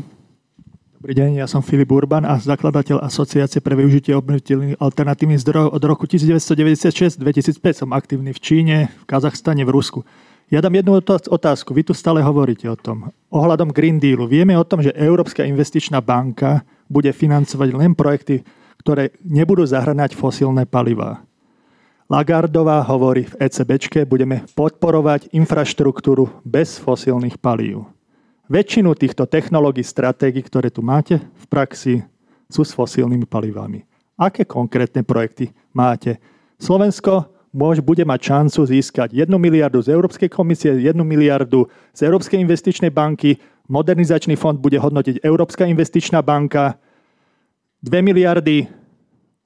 Dobrý 0.96 1.12
deň, 1.12 1.44
ja 1.44 1.46
som 1.46 1.60
Filip 1.60 1.92
Urban 1.92 2.24
a 2.24 2.40
zakladateľ 2.40 3.04
Asociácie 3.04 3.60
pre 3.60 3.76
využitie 3.76 4.16
obnoviteľných 4.16 4.80
alternatívnych 4.80 5.44
zdrojov 5.44 5.76
od 5.76 5.82
roku 5.84 6.08
1996-2005. 6.08 7.84
Som 7.84 7.92
aktívny 7.92 8.32
v 8.32 8.40
Číne, 8.40 8.76
v 8.88 9.04
Kazachstane, 9.04 9.60
v 9.68 9.76
Rusku. 9.76 10.08
Ja 10.48 10.64
dám 10.64 10.72
jednu 10.72 10.96
otázku. 11.04 11.76
Vy 11.76 11.84
tu 11.84 11.92
stále 11.92 12.24
hovoríte 12.24 12.64
o 12.72 12.80
tom. 12.80 13.12
Ohľadom 13.28 13.76
Green 13.76 14.00
Dealu. 14.00 14.24
Vieme 14.24 14.56
o 14.56 14.64
tom, 14.64 14.80
že 14.80 14.96
Európska 14.96 15.44
investičná 15.44 16.00
banka 16.00 16.64
bude 16.88 17.12
financovať 17.12 17.76
len 17.76 17.92
projekty, 17.92 18.40
ktoré 18.80 19.12
nebudú 19.20 19.68
zahrňať 19.68 20.16
fosílne 20.16 20.64
palivá. 20.64 21.20
Lagardová 22.08 22.80
hovorí 22.88 23.28
v 23.28 23.36
ECBčke, 23.44 24.08
budeme 24.08 24.48
podporovať 24.56 25.28
infraštruktúru 25.36 26.40
bez 26.40 26.80
fosílnych 26.80 27.36
palív. 27.36 27.84
Väčšinu 28.46 28.94
týchto 28.94 29.26
technológií, 29.26 29.82
stratégií, 29.82 30.38
ktoré 30.38 30.70
tu 30.70 30.78
máte 30.78 31.18
v 31.18 31.44
praxi, 31.50 32.06
sú 32.46 32.62
s 32.62 32.70
fosílnymi 32.70 33.26
palivami. 33.26 33.82
Aké 34.14 34.46
konkrétne 34.46 35.02
projekty 35.02 35.50
máte? 35.74 36.22
Slovensko 36.54 37.26
môž, 37.50 37.82
bude 37.82 38.06
mať 38.06 38.20
šancu 38.22 38.60
získať 38.70 39.08
1 39.10 39.26
miliardu 39.34 39.82
z 39.82 39.90
Európskej 39.90 40.30
komisie, 40.30 40.78
1 40.78 40.94
miliardu 41.02 41.66
z 41.90 42.06
Európskej 42.06 42.38
investičnej 42.38 42.94
banky, 42.94 43.34
modernizačný 43.66 44.38
fond 44.38 44.54
bude 44.54 44.78
hodnotiť 44.78 45.26
Európska 45.26 45.66
investičná 45.66 46.22
banka, 46.22 46.78
2 47.82 47.98
miliardy. 47.98 48.70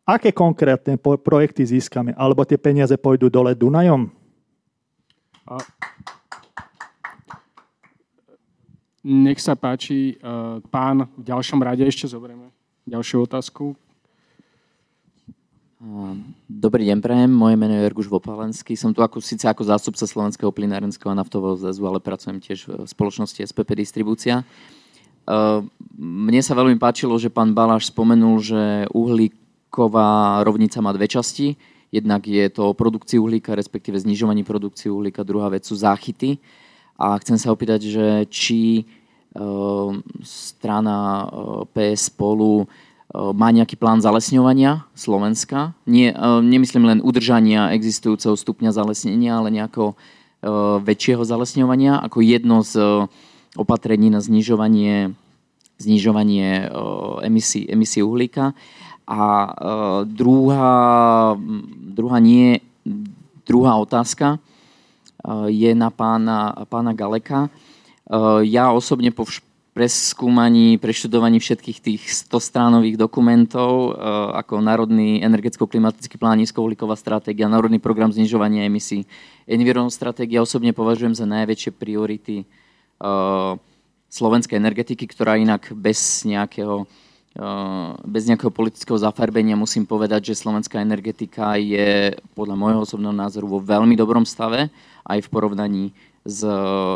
Aké 0.04 0.34
konkrétne 0.34 1.00
projekty 1.00 1.64
získame? 1.64 2.12
Alebo 2.20 2.44
tie 2.44 2.60
peniaze 2.60 3.00
pôjdu 3.00 3.32
dole 3.32 3.56
Dunajom? 3.56 4.12
A... 5.48 5.56
Nech 9.00 9.40
sa 9.40 9.56
páči, 9.56 10.20
e, 10.20 10.60
pán, 10.68 11.08
v 11.16 11.24
ďalšom 11.24 11.64
rade 11.64 11.80
ešte 11.88 12.04
zoberieme 12.04 12.52
ďalšiu 12.84 13.24
otázku. 13.24 13.72
Dobrý 16.44 16.84
deň, 16.92 17.00
prajem. 17.00 17.32
Moje 17.32 17.56
meno 17.56 17.72
je 17.72 17.88
Erguš 17.88 18.12
Vopalenský. 18.12 18.76
Som 18.76 18.92
tu 18.92 19.00
ako, 19.00 19.24
síce 19.24 19.48
ako 19.48 19.64
zástupca 19.64 20.04
Slovenského 20.04 20.52
plinárenského 20.52 21.08
a 21.08 21.16
naftového 21.16 21.56
zväzu, 21.56 21.80
ale 21.88 22.04
pracujem 22.04 22.44
tiež 22.44 22.68
v 22.68 22.84
spoločnosti 22.84 23.40
SPP 23.40 23.80
Distribúcia. 23.80 24.44
E, 24.44 24.44
mne 25.96 26.40
sa 26.44 26.52
veľmi 26.52 26.76
páčilo, 26.76 27.16
že 27.16 27.32
pán 27.32 27.56
Baláš 27.56 27.88
spomenul, 27.88 28.36
že 28.44 28.84
uhlíková 28.92 30.44
rovnica 30.44 30.76
má 30.84 30.92
dve 30.92 31.08
časti. 31.08 31.56
Jednak 31.88 32.28
je 32.28 32.44
to 32.52 32.68
o 32.68 32.76
produkcii 32.76 33.16
uhlíka, 33.16 33.56
respektíve 33.56 33.96
znižovaní 33.96 34.44
produkcie 34.44 34.92
uhlíka. 34.92 35.24
Druhá 35.24 35.48
vec 35.48 35.64
sú 35.64 35.72
záchyty. 35.72 36.36
A 37.00 37.16
chcem 37.24 37.40
sa 37.40 37.48
opýtať, 37.48 37.88
že 37.88 38.06
či 38.28 38.60
e, 38.76 38.84
strana 40.20 41.24
e, 41.24 41.26
PS 41.72 42.12
spolu 42.12 42.68
má 43.10 43.50
nejaký 43.50 43.74
plán 43.74 43.98
zalesňovania 43.98 44.86
Slovenska. 44.94 45.74
Nie, 45.82 46.14
nemyslím 46.46 46.86
len 46.86 46.98
udržania 47.02 47.74
existujúceho 47.74 48.38
stupňa 48.38 48.70
zalesnenia, 48.70 49.34
ale 49.34 49.50
nejakého 49.50 49.98
väčšieho 50.86 51.26
zalesňovania 51.26 52.00
ako 52.00 52.22
jedno 52.22 52.62
z 52.62 52.78
opatrení 53.58 54.08
na 54.14 54.22
znižovanie, 54.22 55.12
znižovanie 55.82 56.70
emisí, 57.26 57.66
emisí 57.66 58.00
uhlíka. 58.00 58.54
A 59.10 59.20
druhá, 60.06 61.34
druhá, 61.74 62.18
nie, 62.22 62.62
druhá 63.42 63.74
otázka 63.74 64.38
je 65.48 65.70
na 65.76 65.90
pána, 65.92 66.66
pána 66.70 66.96
Galeka. 66.96 67.52
Ja 68.42 68.72
osobne 68.74 69.14
po 69.14 69.28
preskúmaní, 69.70 70.76
preštudovaní 70.82 71.38
všetkých 71.38 71.78
tých 71.78 72.02
100 72.26 72.42
stránových 72.42 72.98
dokumentov, 72.98 73.94
e, 73.94 74.02
ako 74.36 74.58
Národný 74.58 75.22
energeticko-klimatický 75.22 76.18
plán, 76.18 76.42
nízkouhlíková 76.42 76.98
stratégia, 76.98 77.46
Národný 77.46 77.78
program 77.78 78.10
znižovania 78.10 78.66
emisí, 78.66 79.06
Environ 79.46 79.88
stratégia 79.88 80.42
osobne 80.42 80.74
považujem 80.74 81.14
za 81.14 81.24
najväčšie 81.24 81.70
priority 81.78 82.42
e, 82.42 82.44
slovenskej 84.10 84.58
energetiky, 84.58 85.06
ktorá 85.06 85.38
inak 85.38 85.70
bez 85.70 86.26
nejakého, 86.26 86.90
e, 87.38 87.46
bez 88.10 88.26
nejakého 88.26 88.50
politického 88.50 88.98
zafarbenia 88.98 89.54
musím 89.54 89.86
povedať, 89.86 90.34
že 90.34 90.42
slovenská 90.42 90.82
energetika 90.82 91.54
je 91.54 92.18
podľa 92.34 92.58
môjho 92.58 92.82
osobného 92.82 93.14
názoru 93.14 93.46
vo 93.46 93.62
veľmi 93.62 93.94
dobrom 93.94 94.26
stave, 94.26 94.66
aj 95.10 95.26
v 95.26 95.32
porovnaní 95.32 95.84
s 96.22 96.44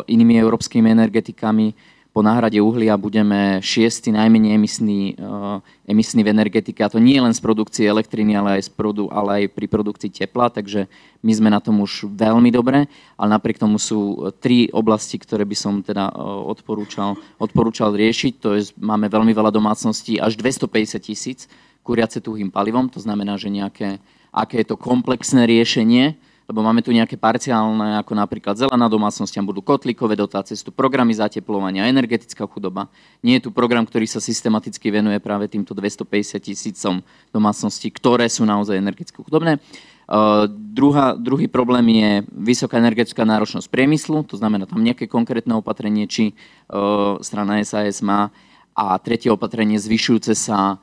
inými 0.07 0.39
európskymi 0.39 0.93
energetikami 0.93 1.75
po 2.15 2.23
náhrade 2.23 2.63
uhlia 2.63 2.95
budeme 2.95 3.59
šiestý 3.59 4.15
najmenej 4.15 4.55
emisný, 4.55 5.19
uh, 5.19 5.59
emisný 5.83 6.23
v 6.23 6.31
energetike. 6.31 6.87
A 6.87 6.87
to 6.87 7.03
nie 7.03 7.19
len 7.19 7.35
z 7.35 7.43
produkcie 7.43 7.91
elektriny, 7.91 8.39
ale 8.39 8.63
aj, 8.63 8.71
z 8.71 8.73
produ, 8.79 9.11
ale 9.11 9.43
aj 9.43 9.45
pri 9.51 9.67
produkcii 9.67 10.15
tepla, 10.15 10.47
takže 10.47 10.87
my 11.27 11.33
sme 11.35 11.51
na 11.51 11.59
tom 11.59 11.83
už 11.83 12.07
veľmi 12.07 12.55
dobre, 12.55 12.87
ale 13.19 13.29
napriek 13.35 13.59
tomu 13.59 13.83
sú 13.83 14.31
tri 14.39 14.71
oblasti, 14.71 15.19
ktoré 15.19 15.43
by 15.43 15.57
som 15.59 15.83
teda 15.83 16.15
uh, 16.15 16.47
odporúčal, 16.55 17.19
odporúčal 17.35 17.91
riešiť. 17.91 18.33
To 18.47 18.55
je, 18.55 18.71
máme 18.79 19.11
veľmi 19.11 19.35
veľa 19.35 19.51
domácností, 19.51 20.23
až 20.23 20.39
250 20.39 21.03
tisíc 21.03 21.51
kuriace 21.83 22.23
tuhým 22.23 22.49
palivom, 22.49 22.87
to 22.87 23.03
znamená, 23.03 23.35
že 23.37 23.51
nejaké, 23.51 23.99
aké 24.31 24.63
je 24.63 24.71
to 24.71 24.79
komplexné 24.79 25.51
riešenie, 25.51 26.15
lebo 26.45 26.61
máme 26.61 26.85
tu 26.85 26.93
nejaké 26.93 27.17
parciálne, 27.17 27.97
ako 28.05 28.13
napríklad 28.13 28.61
zelená 28.61 28.85
domácnosť, 28.85 29.41
budú 29.41 29.65
kotlíkové 29.65 30.13
dotácie, 30.13 30.53
sú 30.53 30.69
tu 30.69 30.73
programy 30.77 31.17
zateplovania, 31.17 31.89
energetická 31.89 32.45
chudoba. 32.45 32.93
Nie 33.25 33.41
je 33.41 33.49
tu 33.49 33.51
program, 33.51 33.89
ktorý 33.89 34.05
sa 34.05 34.21
systematicky 34.21 34.93
venuje 34.93 35.17
práve 35.25 35.49
týmto 35.49 35.73
250 35.73 36.37
tisícom 36.45 37.01
domácností, 37.33 37.89
ktoré 37.97 38.29
sú 38.29 38.45
naozaj 38.45 38.77
energeticky 38.77 39.25
chudobné. 39.25 39.57
Uh, 40.05 40.45
druhá, 40.53 41.17
druhý 41.17 41.49
problém 41.49 41.97
je 41.97 42.11
vysoká 42.29 42.77
energetická 42.77 43.25
náročnosť 43.25 43.73
priemyslu, 43.73 44.29
to 44.29 44.37
znamená 44.37 44.69
tam 44.69 44.85
nejaké 44.85 45.09
konkrétne 45.09 45.57
opatrenie, 45.57 46.05
či 46.05 46.37
uh, 46.69 47.17
strana 47.25 47.65
SAS 47.65 48.05
má. 48.05 48.29
A 48.75 48.99
tretie 49.01 49.31
opatrenie 49.31 49.79
zvyšujúce 49.81 50.35
sa 50.35 50.83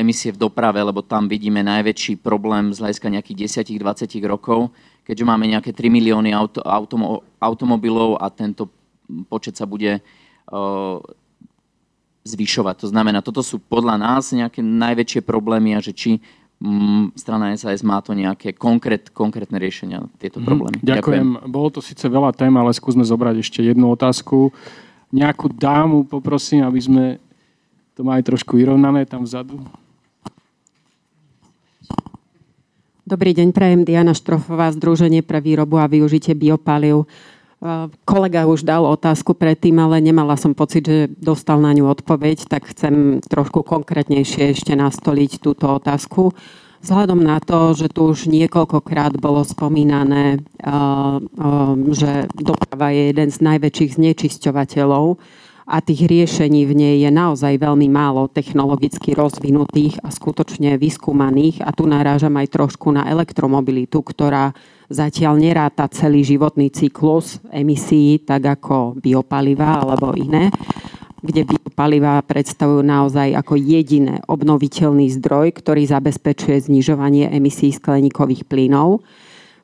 emisie 0.00 0.32
v 0.32 0.40
doprave, 0.40 0.80
lebo 0.80 1.04
tam 1.04 1.28
vidíme 1.28 1.60
najväčší 1.60 2.24
problém 2.24 2.72
z 2.72 2.80
hľadiska 2.80 3.12
nejakých 3.12 3.64
10-20 3.68 4.24
rokov, 4.24 4.72
keďže 5.04 5.28
máme 5.28 5.44
nejaké 5.44 5.76
3 5.76 5.92
milióny 5.92 6.32
auto, 6.32 6.64
automo, 6.64 7.20
automobilov 7.36 8.16
a 8.16 8.32
tento 8.32 8.72
počet 9.28 9.56
sa 9.56 9.68
bude 9.68 10.00
uh, 10.00 10.98
zvyšovať. 12.24 12.74
To 12.84 12.88
znamená, 12.92 13.24
toto 13.24 13.40
sú 13.40 13.60
podľa 13.60 13.96
nás 13.96 14.32
nejaké 14.32 14.60
najväčšie 14.60 15.20
problémy 15.24 15.76
a 15.76 15.84
že 15.84 15.92
či 15.92 16.10
um, 16.60 17.08
strana 17.16 17.52
SAS 17.56 17.80
má 17.80 18.00
to 18.04 18.12
nejaké 18.12 18.52
konkrét, 18.56 19.12
konkrétne 19.12 19.56
riešenia 19.56 20.04
na 20.04 20.08
tieto 20.16 20.40
mhm. 20.40 20.46
problémy. 20.48 20.78
Mm, 20.80 20.84
ďakujem. 20.84 21.26
ďakujem. 21.28 21.52
Bolo 21.52 21.68
to 21.72 21.80
síce 21.84 22.04
veľa 22.04 22.32
tém, 22.32 22.52
ale 22.56 22.72
skúsme 22.72 23.04
zobrať 23.04 23.40
ešte 23.40 23.60
jednu 23.64 23.92
otázku. 23.92 24.52
Nejakú 25.08 25.48
dámu 25.52 26.04
poprosím, 26.04 26.68
aby 26.68 26.80
sme 26.80 27.04
to 27.98 28.06
má 28.06 28.14
aj 28.22 28.30
trošku 28.30 28.54
vyrovnané 28.54 29.10
tam 29.10 29.26
vzadu. 29.26 29.58
Dobrý 33.02 33.34
deň, 33.34 33.50
prajem 33.50 33.82
Diana 33.82 34.14
Štrofová, 34.14 34.70
Združenie 34.70 35.26
pre 35.26 35.42
výrobu 35.42 35.82
a 35.82 35.90
využitie 35.90 36.38
biopaliv. 36.38 37.10
Kolega 38.06 38.46
už 38.46 38.62
dal 38.62 38.86
otázku 38.86 39.34
predtým, 39.34 39.82
ale 39.82 39.98
nemala 39.98 40.38
som 40.38 40.54
pocit, 40.54 40.86
že 40.86 41.10
dostal 41.18 41.58
na 41.58 41.74
ňu 41.74 41.90
odpoveď, 41.90 42.46
tak 42.46 42.70
chcem 42.70 43.18
trošku 43.18 43.66
konkrétnejšie 43.66 44.54
ešte 44.54 44.78
nastoliť 44.78 45.42
túto 45.42 45.66
otázku. 45.66 46.30
Vzhľadom 46.86 47.18
na 47.18 47.42
to, 47.42 47.74
že 47.74 47.90
tu 47.90 48.14
už 48.14 48.30
niekoľkokrát 48.30 49.18
bolo 49.18 49.42
spomínané, 49.42 50.38
že 51.90 52.30
doprava 52.30 52.94
je 52.94 53.10
jeden 53.10 53.34
z 53.34 53.38
najväčších 53.42 53.98
znečisťovateľov, 53.98 55.18
a 55.68 55.84
tých 55.84 56.08
riešení 56.08 56.64
v 56.64 56.72
nej 56.72 56.96
je 57.04 57.10
naozaj 57.12 57.60
veľmi 57.60 57.92
málo 57.92 58.24
technologicky 58.32 59.12
rozvinutých 59.12 60.00
a 60.00 60.08
skutočne 60.08 60.80
vyskúmaných. 60.80 61.60
A 61.60 61.76
tu 61.76 61.84
narážam 61.84 62.32
aj 62.40 62.48
trošku 62.48 62.88
na 62.88 63.04
elektromobilitu, 63.04 64.00
ktorá 64.00 64.56
zatiaľ 64.88 65.36
neráta 65.36 65.84
celý 65.92 66.24
životný 66.24 66.72
cyklus 66.72 67.44
emisí, 67.52 68.24
tak 68.24 68.48
ako 68.58 68.96
biopaliva 68.96 69.84
alebo 69.84 70.16
iné 70.16 70.48
kde 71.18 71.42
biopaliva 71.50 72.22
predstavujú 72.22 72.78
naozaj 72.86 73.34
ako 73.34 73.58
jediné 73.58 74.22
obnoviteľný 74.30 75.10
zdroj, 75.18 75.50
ktorý 75.58 75.82
zabezpečuje 75.90 76.70
znižovanie 76.70 77.26
emisí 77.34 77.74
skleníkových 77.74 78.46
plynov. 78.46 79.02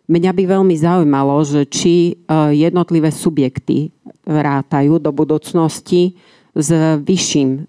Mňa 0.04 0.30
by 0.36 0.44
veľmi 0.44 0.76
zaujímalo, 0.76 1.40
že 1.48 1.64
či 1.64 2.12
e, 2.12 2.12
jednotlivé 2.52 3.08
subjekty 3.08 3.88
rátajú 4.28 5.00
do 5.00 5.08
budúcnosti 5.16 6.12
s 6.52 6.68
vyšším 7.00 7.50
e, 7.56 7.60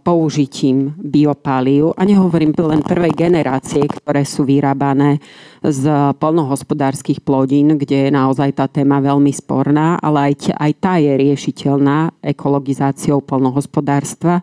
použitím 0.00 0.96
biopálív. 0.96 1.92
A 2.00 2.08
nehovorím 2.08 2.56
len 2.56 2.80
prvej 2.80 3.12
generácie, 3.12 3.84
ktoré 3.84 4.24
sú 4.24 4.48
vyrábané 4.48 5.20
z 5.60 5.84
polnohospodárskych 6.16 7.20
plodín, 7.20 7.76
kde 7.76 8.08
je 8.08 8.10
naozaj 8.10 8.56
tá 8.56 8.72
téma 8.72 8.96
veľmi 9.04 9.30
sporná, 9.30 10.00
ale 10.00 10.32
aj, 10.32 10.56
aj 10.56 10.72
tá 10.80 10.96
je 10.96 11.12
riešiteľná 11.12 12.24
ekologizáciou 12.24 13.20
polnohospodárstva 13.20 14.40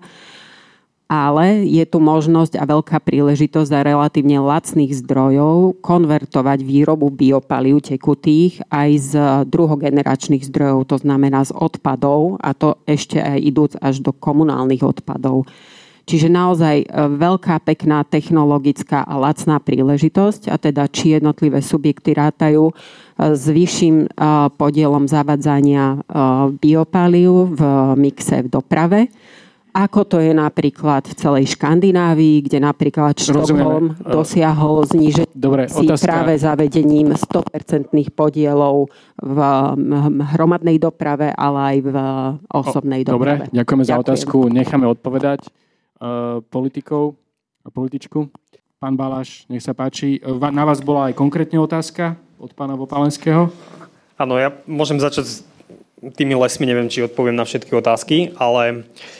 ale 1.09 1.65
je 1.65 1.81
tu 1.89 1.97
možnosť 1.97 2.53
a 2.61 2.69
veľká 2.69 3.01
príležitosť 3.01 3.65
za 3.65 3.81
relatívne 3.81 4.37
lacných 4.37 4.93
zdrojov 4.93 5.81
konvertovať 5.81 6.61
výrobu 6.61 7.09
biopalív 7.09 7.81
tekutých 7.81 8.61
aj 8.69 8.89
z 9.01 9.11
druhogeneračných 9.49 10.45
zdrojov, 10.45 10.85
to 10.85 11.01
znamená 11.01 11.41
z 11.49 11.57
odpadov 11.57 12.37
a 12.37 12.53
to 12.53 12.77
ešte 12.85 13.17
aj 13.17 13.41
idúc 13.41 13.73
až 13.81 14.05
do 14.05 14.13
komunálnych 14.13 14.85
odpadov. 14.85 15.49
Čiže 16.09 16.25
naozaj 16.25 16.77
e, 16.81 16.85
veľká, 17.21 17.61
pekná 17.61 18.01
technologická 18.01 19.05
a 19.05 19.13
lacná 19.21 19.61
príležitosť 19.61 20.49
a 20.49 20.57
teda 20.57 20.89
či 20.89 21.13
jednotlivé 21.13 21.61
subjekty 21.61 22.17
rátajú 22.17 22.69
e, 22.69 22.73
s 23.37 23.45
vyšším 23.45 24.05
e, 24.05 24.07
podielom 24.57 25.05
zavadzania 25.05 26.01
biopalív 26.57 27.53
v 27.53 27.61
mixe 27.93 28.41
v 28.41 28.47
doprave 28.49 29.13
ako 29.69 30.01
to 30.01 30.17
je 30.17 30.33
napríklad 30.33 31.05
v 31.05 31.13
celej 31.13 31.53
Škandinávii, 31.53 32.41
kde 32.41 32.57
napríklad 32.57 33.13
Štokholm 33.21 34.01
dosiahol 34.01 34.81
znížiť 34.89 35.29
si 35.69 35.85
otázka. 35.85 36.05
práve 36.09 36.33
zavedením 36.41 37.13
100% 37.13 37.93
podielov 38.09 38.89
v 39.21 39.37
hromadnej 40.33 40.81
doprave, 40.81 41.29
ale 41.37 41.59
aj 41.59 41.77
v 41.85 41.95
osobnej 42.49 43.01
doprave. 43.05 43.45
Dobre, 43.45 43.55
ďakujeme 43.55 43.83
Ďakujem. 43.85 43.93
za 43.93 43.95
otázku. 44.01 44.37
Necháme 44.49 44.85
odpovedať 44.89 45.41
uh, 45.45 46.41
politikov 46.49 47.13
a 47.61 47.69
političku. 47.69 48.25
Pán 48.81 48.95
Baláš, 48.97 49.45
nech 49.51 49.61
sa 49.61 49.77
páči. 49.77 50.17
Na 50.49 50.63
vás 50.65 50.81
bola 50.81 51.11
aj 51.11 51.13
konkrétne 51.13 51.59
otázka 51.61 52.17
od 52.41 52.55
pána 52.55 52.73
Vopalenského. 52.73 53.51
Áno, 54.17 54.39
ja 54.39 54.55
môžem 54.65 54.97
začať 54.97 55.25
s 55.27 55.35
tými 56.15 56.33
lesmi, 56.33 56.63
neviem, 56.63 56.87
či 56.87 57.03
odpoviem 57.03 57.35
na 57.35 57.43
všetky 57.43 57.75
otázky, 57.75 58.31
ale 58.39 58.87
uh, 58.87 59.18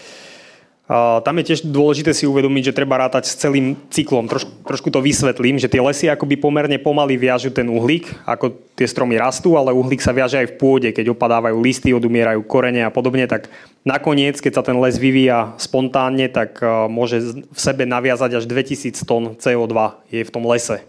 tam 1.22 1.38
je 1.38 1.54
tiež 1.54 1.70
dôležité 1.70 2.18
si 2.18 2.26
uvedomiť, 2.26 2.74
že 2.74 2.78
treba 2.82 2.98
rátať 2.98 3.30
s 3.30 3.38
celým 3.38 3.78
cyklom. 3.94 4.26
Troš, 4.26 4.50
trošku 4.66 4.90
to 4.90 4.98
vysvetlím, 5.06 5.62
že 5.62 5.70
tie 5.70 5.78
lesy 5.78 6.10
akoby 6.10 6.34
pomerne 6.42 6.82
pomaly 6.82 7.14
viažu 7.14 7.54
ten 7.54 7.70
uhlík, 7.70 8.10
ako 8.26 8.58
tie 8.74 8.90
stromy 8.90 9.22
rastú, 9.22 9.54
ale 9.54 9.70
uhlík 9.70 10.02
sa 10.02 10.10
viaže 10.10 10.42
aj 10.42 10.50
v 10.50 10.58
pôde, 10.58 10.90
keď 10.90 11.14
opadávajú 11.14 11.62
listy, 11.62 11.94
odumierajú 11.94 12.42
korene 12.50 12.82
a 12.82 12.90
podobne, 12.90 13.30
tak 13.30 13.54
nakoniec, 13.86 14.42
keď 14.42 14.52
sa 14.58 14.66
ten 14.66 14.82
les 14.82 14.98
vyvíja 14.98 15.54
spontánne, 15.62 16.26
tak 16.26 16.58
môže 16.90 17.38
v 17.38 17.60
sebe 17.62 17.86
naviazať 17.86 18.42
až 18.42 18.50
2000 18.50 18.98
tón 19.06 19.38
CO2 19.38 19.74
je 20.10 20.26
v 20.26 20.34
tom 20.34 20.42
lese. 20.50 20.82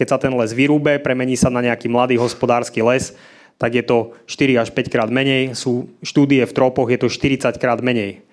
Keď 0.00 0.06
sa 0.08 0.16
ten 0.16 0.32
les 0.32 0.56
vyrúbe, 0.56 0.96
premení 1.04 1.36
sa 1.36 1.52
na 1.52 1.60
nejaký 1.60 1.92
mladý 1.92 2.16
hospodársky 2.16 2.80
les, 2.80 3.12
tak 3.60 3.72
je 3.72 3.84
to 3.84 4.12
4 4.28 4.64
až 4.64 4.68
5 4.72 4.92
krát 4.92 5.08
menej. 5.12 5.56
Sú 5.56 5.92
štúdie 6.04 6.44
v 6.44 6.52
tropoch, 6.52 6.92
je 6.92 7.00
to 7.00 7.08
40 7.08 7.56
krát 7.56 7.80
menej. 7.80 8.24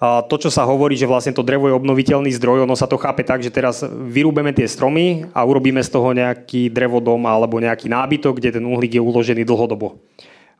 To, 0.00 0.36
čo 0.40 0.48
sa 0.48 0.64
hovorí, 0.64 0.96
že 0.96 1.04
vlastne 1.04 1.36
to 1.36 1.44
drevo 1.44 1.68
je 1.68 1.76
obnoviteľný 1.76 2.32
zdroj, 2.32 2.64
ono 2.64 2.72
sa 2.72 2.88
to 2.88 2.96
chápe 2.96 3.20
tak, 3.20 3.44
že 3.44 3.52
teraz 3.52 3.84
vyrúbeme 3.84 4.48
tie 4.48 4.64
stromy 4.64 5.28
a 5.36 5.44
urobíme 5.44 5.84
z 5.84 5.92
toho 5.92 6.16
nejaký 6.16 6.72
drevodom 6.72 7.20
alebo 7.28 7.60
nejaký 7.60 7.92
nábytok, 7.92 8.40
kde 8.40 8.56
ten 8.56 8.64
uhlík 8.64 8.96
je 8.96 9.02
uložený 9.04 9.44
dlhodobo. 9.44 10.00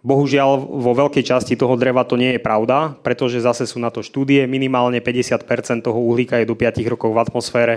Bohužiaľ, 0.05 0.61
vo 0.61 0.93
veľkej 0.93 1.25
časti 1.25 1.57
toho 1.57 1.73
dreva 1.81 2.05
to 2.05 2.21
nie 2.21 2.37
je 2.37 2.41
pravda, 2.41 2.97
pretože 3.01 3.41
zase 3.41 3.65
sú 3.65 3.81
na 3.81 3.89
to 3.89 4.05
štúdie, 4.05 4.45
minimálne 4.45 5.01
50% 5.01 5.45
toho 5.85 5.97
uhlíka 5.97 6.41
je 6.41 6.49
do 6.49 6.57
5 6.57 6.77
rokov 6.93 7.09
v 7.09 7.21
atmosfére, 7.21 7.75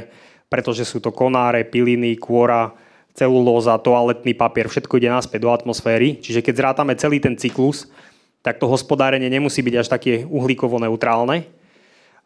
pretože 0.51 0.83
sú 0.83 0.99
to 0.99 1.15
konáre, 1.15 1.63
piliny, 1.63 2.19
kôra, 2.19 2.75
celulóza, 3.15 3.79
toaletný 3.79 4.35
papier, 4.35 4.67
všetko 4.67 4.99
ide 4.99 5.11
naspäť 5.11 5.47
do 5.47 5.51
atmosféry. 5.51 6.19
Čiže 6.19 6.43
keď 6.43 6.53
zrátame 6.59 6.95
celý 6.95 7.23
ten 7.23 7.35
cyklus, 7.39 7.87
tak 8.43 8.59
to 8.59 8.67
hospodárenie 8.67 9.31
nemusí 9.31 9.63
byť 9.63 9.75
až 9.79 9.87
také 9.87 10.27
uhlíkovo 10.27 10.77
neutrálne. 10.77 11.47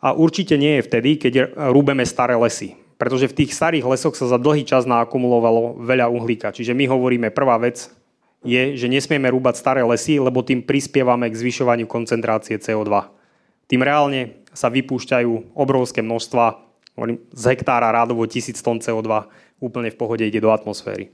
A 0.02 0.14
určite 0.18 0.58
nie 0.58 0.78
je 0.78 0.86
vtedy, 0.86 1.10
keď 1.22 1.34
rúbeme 1.70 2.04
staré 2.06 2.34
lesy. 2.34 2.74
Pretože 2.98 3.30
v 3.30 3.46
tých 3.46 3.54
starých 3.54 3.86
lesoch 3.86 4.18
sa 4.18 4.26
za 4.26 4.42
dlhý 4.42 4.66
čas 4.66 4.90
naakumulovalo 4.90 5.78
veľa 5.86 6.10
uhlíka. 6.10 6.50
Čiže 6.50 6.74
my 6.74 6.90
hovoríme, 6.90 7.30
prvá 7.30 7.62
vec 7.62 7.94
je, 8.42 8.74
že 8.74 8.90
nesmieme 8.90 9.30
rúbať 9.30 9.62
staré 9.62 9.86
lesy, 9.86 10.18
lebo 10.18 10.42
tým 10.42 10.66
prispievame 10.66 11.30
k 11.30 11.38
zvyšovaniu 11.38 11.86
koncentrácie 11.86 12.58
CO2. 12.58 12.90
Tým 13.70 13.82
reálne 13.86 14.42
sa 14.54 14.74
vypúšťajú 14.74 15.54
obrovské 15.54 16.02
množstva, 16.02 16.68
z 17.30 17.44
hektára 17.54 17.94
rádovo 17.94 18.26
1000 18.26 18.58
tón 18.66 18.82
CO2 18.82 19.30
úplne 19.62 19.94
v 19.94 20.00
pohode 20.02 20.26
ide 20.26 20.42
do 20.42 20.50
atmosféry. 20.50 21.14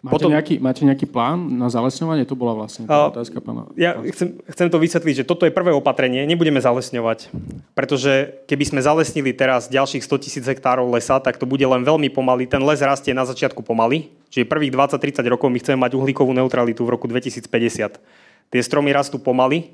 Máte, 0.00 0.16
Potom, 0.16 0.32
nejaký, 0.32 0.56
máte 0.64 0.80
nejaký 0.80 1.04
plán 1.04 1.60
na 1.60 1.68
zalesňovanie? 1.68 2.24
To 2.24 2.32
bola 2.32 2.56
vlastne 2.56 2.88
tá 2.88 3.12
otázka 3.12 3.36
pána. 3.44 3.68
Ja 3.76 4.00
chcem, 4.00 4.40
chcem 4.48 4.72
to 4.72 4.80
vysvetliť, 4.80 5.14
že 5.20 5.28
toto 5.28 5.44
je 5.44 5.52
prvé 5.52 5.76
opatrenie. 5.76 6.24
Nebudeme 6.24 6.56
zalesňovať, 6.56 7.28
pretože 7.76 8.40
keby 8.48 8.64
sme 8.64 8.80
zalesnili 8.80 9.36
teraz 9.36 9.68
ďalších 9.68 10.00
100 10.00 10.24
tisíc 10.24 10.44
hektárov 10.48 10.88
lesa, 10.88 11.20
tak 11.20 11.36
to 11.36 11.44
bude 11.44 11.60
len 11.60 11.84
veľmi 11.84 12.08
pomaly. 12.08 12.48
Ten 12.48 12.64
les 12.64 12.80
rastie 12.80 13.12
na 13.12 13.28
začiatku 13.28 13.60
pomaly, 13.60 14.08
čiže 14.32 14.48
prvých 14.48 14.72
20-30 14.72 15.20
rokov 15.28 15.52
my 15.52 15.60
chceme 15.60 15.76
mať 15.84 15.92
uhlíkovú 15.92 16.32
neutralitu 16.32 16.80
v 16.80 16.96
roku 16.96 17.04
2050. 17.04 18.00
Tie 18.48 18.60
stromy 18.64 18.96
rastú 18.96 19.20
pomaly 19.20 19.68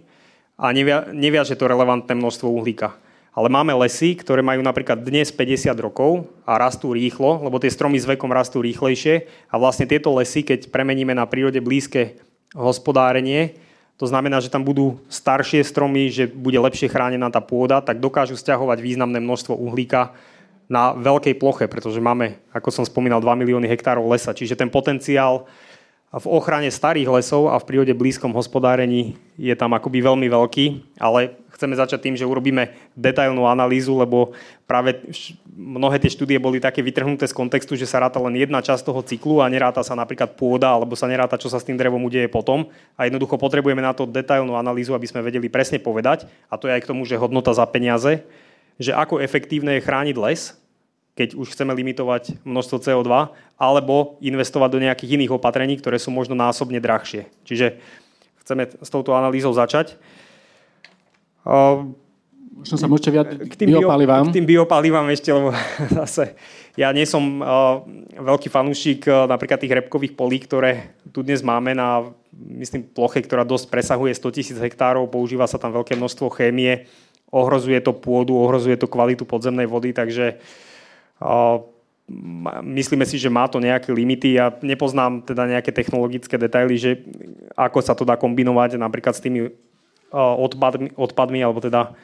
a 0.58 0.74
nevia, 0.74 1.06
neviaže 1.14 1.54
to 1.54 1.70
relevantné 1.70 2.18
množstvo 2.18 2.50
uhlíka. 2.50 2.98
Ale 3.36 3.52
máme 3.52 3.76
lesy, 3.84 4.16
ktoré 4.16 4.40
majú 4.40 4.64
napríklad 4.64 5.04
dnes 5.04 5.28
50 5.28 5.68
rokov 5.76 6.24
a 6.48 6.56
rastú 6.56 6.96
rýchlo, 6.96 7.44
lebo 7.44 7.60
tie 7.60 7.68
stromy 7.68 8.00
s 8.00 8.08
vekom 8.08 8.32
rastú 8.32 8.64
rýchlejšie 8.64 9.28
a 9.52 9.60
vlastne 9.60 9.84
tieto 9.84 10.08
lesy, 10.16 10.40
keď 10.40 10.72
premeníme 10.72 11.12
na 11.12 11.28
prírode 11.28 11.60
blízke 11.60 12.16
hospodárenie, 12.56 13.60
to 14.00 14.08
znamená, 14.08 14.40
že 14.40 14.48
tam 14.48 14.64
budú 14.64 15.00
staršie 15.12 15.60
stromy, 15.68 16.08
že 16.08 16.24
bude 16.32 16.56
lepšie 16.56 16.88
chránená 16.88 17.28
tá 17.28 17.44
pôda, 17.44 17.84
tak 17.84 18.00
dokážu 18.00 18.40
stiahovať 18.40 18.80
významné 18.80 19.20
množstvo 19.20 19.52
uhlíka 19.52 20.16
na 20.64 20.96
veľkej 20.96 21.36
ploche, 21.36 21.68
pretože 21.68 22.00
máme, 22.00 22.40
ako 22.56 22.72
som 22.72 22.84
spomínal, 22.88 23.20
2 23.20 23.36
milióny 23.36 23.68
hektárov 23.68 24.08
lesa. 24.08 24.32
Čiže 24.32 24.56
ten 24.56 24.72
potenciál 24.72 25.44
v 26.12 26.26
ochrane 26.32 26.72
starých 26.72 27.08
lesov 27.08 27.52
a 27.52 27.60
v 27.60 27.68
prírode 27.68 27.92
blízkom 27.92 28.32
hospodárení 28.32 29.16
je 29.36 29.52
tam 29.52 29.76
akoby 29.76 30.00
veľmi 30.00 30.28
veľký, 30.28 30.66
ale 31.00 31.36
chceme 31.56 31.72
začať 31.72 32.04
tým, 32.04 32.14
že 32.14 32.28
urobíme 32.28 32.76
detailnú 32.92 33.48
analýzu, 33.48 33.96
lebo 33.96 34.36
práve 34.68 35.00
mnohé 35.56 35.96
tie 35.96 36.12
štúdie 36.12 36.36
boli 36.36 36.60
také 36.60 36.84
vytrhnuté 36.84 37.24
z 37.24 37.32
kontextu, 37.32 37.74
že 37.80 37.88
sa 37.88 38.04
ráta 38.04 38.20
len 38.20 38.36
jedna 38.36 38.60
časť 38.60 38.84
toho 38.84 39.00
cyklu 39.00 39.40
a 39.40 39.48
neráta 39.48 39.80
sa 39.80 39.96
napríklad 39.96 40.36
pôda, 40.36 40.76
alebo 40.76 40.92
sa 40.92 41.08
neráta, 41.08 41.40
čo 41.40 41.48
sa 41.48 41.56
s 41.56 41.64
tým 41.64 41.80
drevom 41.80 42.04
udeje 42.04 42.28
potom. 42.28 42.68
A 43.00 43.08
jednoducho 43.08 43.40
potrebujeme 43.40 43.80
na 43.80 43.96
to 43.96 44.04
detailnú 44.04 44.52
analýzu, 44.52 44.92
aby 44.92 45.08
sme 45.08 45.24
vedeli 45.24 45.48
presne 45.48 45.80
povedať, 45.80 46.28
a 46.52 46.60
to 46.60 46.68
je 46.68 46.76
aj 46.76 46.84
k 46.84 46.90
tomu, 46.92 47.08
že 47.08 47.16
hodnota 47.16 47.56
za 47.56 47.64
peniaze, 47.64 48.20
že 48.76 48.92
ako 48.92 49.24
efektívne 49.24 49.80
je 49.80 49.86
chrániť 49.88 50.16
les, 50.20 50.52
keď 51.16 51.32
už 51.32 51.56
chceme 51.56 51.72
limitovať 51.72 52.44
množstvo 52.44 52.76
CO2, 52.76 53.08
alebo 53.56 54.20
investovať 54.20 54.68
do 54.68 54.82
nejakých 54.84 55.16
iných 55.16 55.32
opatrení, 55.32 55.80
ktoré 55.80 55.96
sú 55.96 56.12
možno 56.12 56.36
násobne 56.36 56.76
drahšie. 56.76 57.24
Čiže 57.48 57.80
chceme 58.44 58.68
s 58.68 58.90
touto 58.92 59.16
analýzou 59.16 59.56
začať. 59.56 59.96
Možno 62.56 62.76
sa 62.82 62.90
môžete 62.90 63.10
viac 63.14 63.28
k 63.30 63.54
tým 63.54 63.78
biopalivám. 63.78 64.26
K 64.26 64.42
tým 64.42 64.48
biopalivám 64.48 65.06
ešte, 65.14 65.30
lebo 65.30 65.54
zase 66.02 66.34
ja 66.74 66.90
nie 66.90 67.06
som 67.06 67.22
uh, 67.38 67.80
veľký 68.18 68.50
fanúšik 68.50 69.06
uh, 69.06 69.30
napríklad 69.30 69.62
tých 69.62 69.76
repkových 69.78 70.18
polí, 70.18 70.42
ktoré 70.42 70.98
tu 71.14 71.22
dnes 71.22 71.46
máme 71.46 71.78
na 71.78 72.10
myslím, 72.36 72.84
ploche, 72.90 73.22
ktorá 73.22 73.46
dosť 73.46 73.70
presahuje 73.70 74.12
100 74.12 74.36
tisíc 74.36 74.58
hektárov, 74.58 75.08
používa 75.08 75.46
sa 75.48 75.56
tam 75.56 75.72
veľké 75.72 75.96
množstvo 75.96 76.28
chémie, 76.34 76.84
ohrozuje 77.32 77.80
to 77.80 77.96
pôdu, 77.96 78.36
ohrozuje 78.36 78.76
to 78.76 78.90
kvalitu 78.90 79.24
podzemnej 79.24 79.64
vody, 79.70 79.96
takže 79.96 80.36
uh, 81.22 81.62
myslíme 82.62 83.02
si, 83.02 83.18
že 83.18 83.32
má 83.32 83.50
to 83.50 83.58
nejaké 83.58 83.90
limity. 83.90 84.38
Ja 84.38 84.54
nepoznám 84.62 85.26
teda 85.26 85.48
nejaké 85.48 85.74
technologické 85.74 86.38
detaily, 86.38 86.78
že 86.78 87.02
ako 87.58 87.78
sa 87.82 87.98
to 87.98 88.06
dá 88.06 88.14
kombinovať 88.14 88.78
napríklad 88.78 89.14
s 89.16 89.24
tými 89.24 89.50
odpadmi, 90.12 90.94
odpadmi 90.94 91.38
alebo 91.42 91.58
teda 91.62 91.96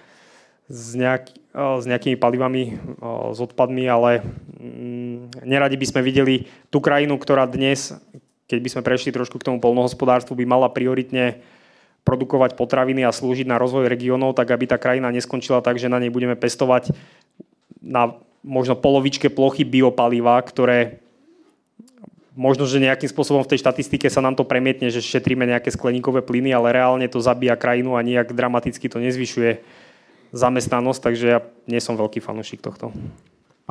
s, 0.71 0.97
nejak, 0.97 1.35
s 1.55 1.85
nejakými 1.85 2.17
palivami, 2.17 2.79
s 3.35 3.39
odpadmi, 3.39 3.85
ale 3.87 4.25
mm, 4.57 5.45
neradi 5.45 5.77
by 5.77 5.87
sme 5.87 6.01
videli 6.01 6.49
tú 6.73 6.81
krajinu, 6.81 7.19
ktorá 7.21 7.45
dnes, 7.45 7.93
keď 8.49 8.59
by 8.63 8.69
sme 8.73 8.83
prešli 8.87 9.11
trošku 9.13 9.37
k 9.37 9.47
tomu 9.53 9.59
polnohospodárstvu, 9.61 10.39
by 10.39 10.45
mala 10.49 10.73
prioritne 10.73 11.43
produkovať 12.03 12.59
potraviny 12.59 13.07
a 13.07 13.15
slúžiť 13.15 13.47
na 13.47 13.61
rozvoj 13.61 13.87
regiónov, 13.87 14.35
tak 14.35 14.51
aby 14.51 14.67
tá 14.67 14.79
krajina 14.81 15.13
neskončila 15.15 15.63
tak, 15.63 15.79
že 15.79 15.93
na 15.93 16.03
nej 16.03 16.11
budeme 16.11 16.35
pestovať 16.35 16.91
na 17.79 18.19
možno 18.43 18.75
polovičke 18.75 19.31
plochy 19.31 19.63
biopaliva, 19.63 20.39
ktoré 20.43 21.02
možno, 22.33 22.65
že 22.65 22.81
nejakým 22.81 23.09
spôsobom 23.09 23.45
v 23.45 23.55
tej 23.55 23.63
štatistike 23.65 24.09
sa 24.09 24.25
nám 24.25 24.37
to 24.37 24.49
premietne, 24.49 24.89
že 24.89 25.05
šetríme 25.05 25.45
nejaké 25.45 25.69
skleníkové 25.73 26.25
plyny, 26.25 26.53
ale 26.53 26.73
reálne 26.73 27.07
to 27.09 27.21
zabíja 27.21 27.57
krajinu 27.57 27.97
a 27.97 28.05
nejak 28.05 28.33
dramaticky 28.33 28.89
to 28.89 29.01
nezvyšuje 29.01 29.61
zamestnanosť, 30.33 31.01
takže 31.01 31.27
ja 31.29 31.39
nie 31.69 31.81
som 31.81 31.95
veľký 32.01 32.25
fanúšik 32.25 32.65
tohto. 32.65 32.89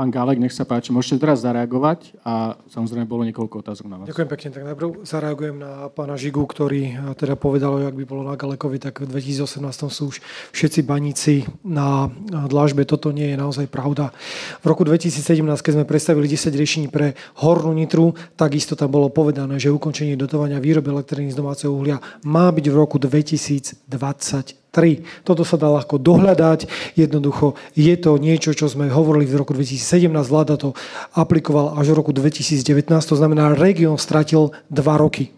Pán 0.01 0.09
Gálek, 0.09 0.41
nech 0.41 0.49
sa 0.49 0.65
páči, 0.65 0.89
môžete 0.89 1.21
teraz 1.21 1.45
zareagovať 1.45 2.17
a 2.25 2.57
samozrejme 2.73 3.05
bolo 3.05 3.21
niekoľko 3.21 3.61
otázok 3.61 3.85
na 3.85 4.01
vás. 4.01 4.09
Ďakujem 4.09 4.29
pekne, 4.33 4.49
tak 4.49 4.63
najprv 4.65 5.05
zareagujem 5.05 5.61
na 5.61 5.93
pána 5.93 6.17
Žigu, 6.17 6.41
ktorý 6.41 7.13
teda 7.13 7.37
povedal, 7.37 7.85
ak 7.85 7.93
by 7.93 8.05
bolo 8.09 8.25
na 8.25 8.33
Galekovi, 8.33 8.81
tak 8.81 9.05
v 9.05 9.13
2018 9.13 9.61
sú 9.93 10.09
už 10.09 10.17
všetci 10.57 10.81
baníci 10.89 11.45
na 11.61 12.09
dlážbe. 12.25 12.81
Toto 12.89 13.13
nie 13.13 13.29
je 13.29 13.37
naozaj 13.37 13.69
pravda. 13.69 14.09
V 14.65 14.73
roku 14.73 14.81
2017, 14.81 15.21
keď 15.61 15.73
sme 15.77 15.85
predstavili 15.85 16.25
10 16.25 16.49
riešení 16.49 16.87
pre 16.89 17.13
hornú 17.37 17.69
nitru, 17.69 18.17
takisto 18.33 18.73
tam 18.73 18.89
bolo 18.89 19.13
povedané, 19.13 19.61
že 19.61 19.69
ukončenie 19.69 20.17
dotovania 20.17 20.57
výroby 20.57 20.89
elektriny 20.89 21.29
z 21.29 21.37
domáceho 21.37 21.77
uhlia 21.77 22.01
má 22.25 22.49
byť 22.49 22.65
v 22.73 22.73
roku 22.73 22.97
2020 22.97 24.60
3. 24.71 25.27
Toto 25.27 25.43
sa 25.43 25.59
dá 25.59 25.67
ľahko 25.67 25.99
dohľadať. 25.99 26.71
Jednoducho 26.95 27.59
je 27.75 27.91
to 27.99 28.15
niečo, 28.15 28.55
čo 28.55 28.71
sme 28.71 28.87
hovorili 28.87 29.27
v 29.27 29.43
roku 29.43 29.51
2017. 29.51 30.07
Vláda 30.31 30.55
to 30.55 30.71
aplikoval 31.11 31.75
až 31.75 31.91
v 31.91 31.99
roku 31.99 32.11
2019. 32.15 32.87
To 32.87 33.15
znamená, 33.19 33.51
región 33.51 33.99
stratil 33.99 34.55
2 34.71 34.79
roky. 34.95 35.35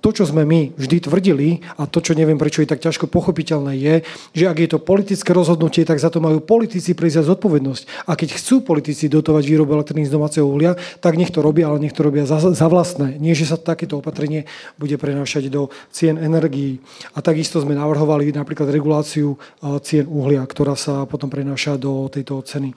To, 0.00 0.08
čo 0.12 0.28
sme 0.28 0.46
my 0.46 0.74
vždy 0.76 1.08
tvrdili 1.08 1.64
a 1.76 1.88
to, 1.88 1.98
čo 2.00 2.12
neviem, 2.12 2.38
prečo 2.38 2.62
je 2.62 2.70
tak 2.70 2.82
ťažko 2.82 3.10
pochopiteľné, 3.10 3.72
je, 3.76 3.94
že 4.32 4.44
ak 4.46 4.58
je 4.60 4.68
to 4.70 4.78
politické 4.78 5.30
rozhodnutie, 5.32 5.82
tak 5.84 6.00
za 6.00 6.08
to 6.12 6.22
majú 6.22 6.40
politici 6.40 6.92
prísť 6.92 7.26
zodpovednosť. 7.26 8.06
A 8.06 8.14
keď 8.14 8.38
chcú 8.38 8.62
politici 8.62 9.10
dotovať 9.10 9.44
výrobu 9.44 9.76
elektriny 9.76 10.06
z 10.06 10.14
domáceho 10.14 10.46
uhlia, 10.46 10.78
tak 11.02 11.18
nech 11.18 11.32
to 11.32 11.42
robia, 11.42 11.68
ale 11.68 11.82
nech 11.82 11.96
to 11.96 12.06
robia 12.06 12.24
za, 12.28 12.38
za 12.38 12.66
vlastné. 12.70 13.18
Nie, 13.18 13.34
že 13.34 13.48
sa 13.48 13.58
takéto 13.58 13.98
opatrenie 13.98 14.48
bude 14.78 14.94
prenášať 14.96 15.50
do 15.50 15.68
cien 15.90 16.16
energií. 16.16 16.78
A 17.16 17.24
takisto 17.24 17.58
sme 17.60 17.74
navrhovali 17.74 18.30
napríklad 18.30 18.70
reguláciu 18.70 19.38
cien 19.82 20.06
uhlia, 20.06 20.44
ktorá 20.44 20.78
sa 20.78 21.04
potom 21.08 21.28
prenáša 21.32 21.76
do 21.76 22.06
tejto 22.12 22.40
ceny. 22.44 22.72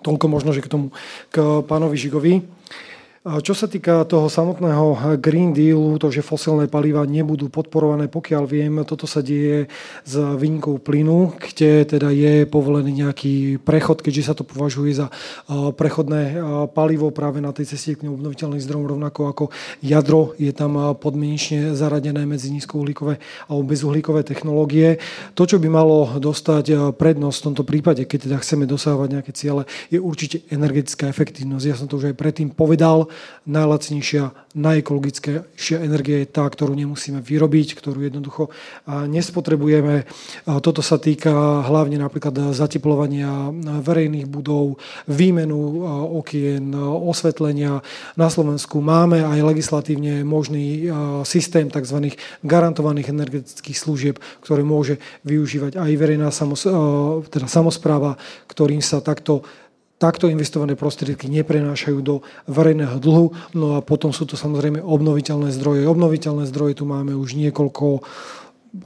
Toľko 0.00 0.26
možno, 0.32 0.50
že 0.56 0.64
k 0.64 0.72
tomu, 0.72 0.96
k 1.28 1.60
pánovi 1.68 1.96
Žigovi. 2.00 2.34
Čo 3.20 3.52
sa 3.52 3.68
týka 3.68 4.08
toho 4.08 4.32
samotného 4.32 5.20
Green 5.20 5.52
Dealu, 5.52 6.00
to, 6.00 6.08
že 6.08 6.24
fosilné 6.24 6.72
paliva 6.72 7.04
nebudú 7.04 7.52
podporované, 7.52 8.08
pokiaľ 8.08 8.48
viem, 8.48 8.80
toto 8.88 9.04
sa 9.04 9.20
deje 9.20 9.68
s 10.08 10.14
výnkou 10.16 10.80
plynu, 10.80 11.36
kde 11.36 11.84
teda 11.84 12.08
je 12.16 12.48
povolený 12.48 13.04
nejaký 13.04 13.60
prechod, 13.60 14.00
keďže 14.00 14.24
sa 14.24 14.32
to 14.32 14.40
považuje 14.40 15.04
za 15.04 15.12
prechodné 15.52 16.40
palivo 16.72 17.12
práve 17.12 17.44
na 17.44 17.52
tej 17.52 17.76
ceste 17.76 18.00
k 18.00 18.08
obnoviteľným 18.08 18.56
zdrojom, 18.56 18.96
rovnako 18.96 19.20
ako 19.28 19.44
jadro 19.84 20.32
je 20.40 20.56
tam 20.56 20.96
podmienečne 20.96 21.76
zaradené 21.76 22.24
medzi 22.24 22.48
nízkouhlíkové 22.56 23.20
alebo 23.52 23.68
bezuhlíkové 23.68 24.24
technológie. 24.24 24.96
To, 25.36 25.44
čo 25.44 25.60
by 25.60 25.68
malo 25.68 26.16
dostať 26.16 26.96
prednosť 26.96 27.36
v 27.36 27.46
tomto 27.52 27.68
prípade, 27.68 28.08
keď 28.08 28.32
teda 28.32 28.36
chceme 28.40 28.64
dosahovať 28.64 29.08
nejaké 29.12 29.32
ciele, 29.36 29.68
je 29.92 30.00
určite 30.00 30.40
energetická 30.48 31.04
efektívnosť. 31.12 31.68
Ja 31.68 31.76
som 31.76 31.84
to 31.84 32.00
už 32.00 32.08
aj 32.08 32.16
predtým 32.16 32.48
povedal, 32.48 33.09
najlacnejšia, 33.46 34.54
najekologickejšia 34.54 35.78
energia 35.82 36.22
je 36.22 36.28
tá, 36.28 36.42
ktorú 36.46 36.74
nemusíme 36.74 37.22
vyrobiť, 37.22 37.78
ktorú 37.78 38.02
jednoducho 38.02 38.50
nespotrebujeme. 38.86 40.06
Toto 40.62 40.82
sa 40.82 40.98
týka 40.98 41.30
hlavne 41.66 42.02
napríklad 42.02 42.50
zateplovania 42.50 43.54
verejných 43.82 44.26
budov, 44.26 44.82
výmenu 45.06 45.86
okien, 46.18 46.74
osvetlenia. 46.80 47.78
Na 48.18 48.26
Slovensku 48.26 48.82
máme 48.82 49.22
aj 49.22 49.38
legislatívne 49.54 50.26
možný 50.26 50.90
systém 51.22 51.70
tzv. 51.70 52.14
garantovaných 52.42 53.14
energetických 53.14 53.78
služieb, 53.78 54.16
ktoré 54.42 54.66
môže 54.66 54.98
využívať 55.22 55.78
aj 55.78 55.90
verejná 55.94 56.34
samos, 56.34 56.66
teda 57.30 57.46
samozpráva, 57.46 58.18
ktorým 58.50 58.82
sa 58.82 58.98
takto 58.98 59.46
takto 60.00 60.32
investované 60.32 60.80
prostriedky 60.80 61.28
neprenášajú 61.28 61.98
do 62.00 62.24
verejného 62.48 62.96
dlhu. 62.96 63.36
No 63.52 63.76
a 63.76 63.84
potom 63.84 64.16
sú 64.16 64.24
to 64.24 64.40
samozrejme 64.40 64.80
obnoviteľné 64.80 65.52
zdroje. 65.52 65.84
Obnoviteľné 65.84 66.48
zdroje 66.48 66.80
tu 66.80 66.88
máme 66.88 67.12
už 67.12 67.36
niekoľko 67.36 68.00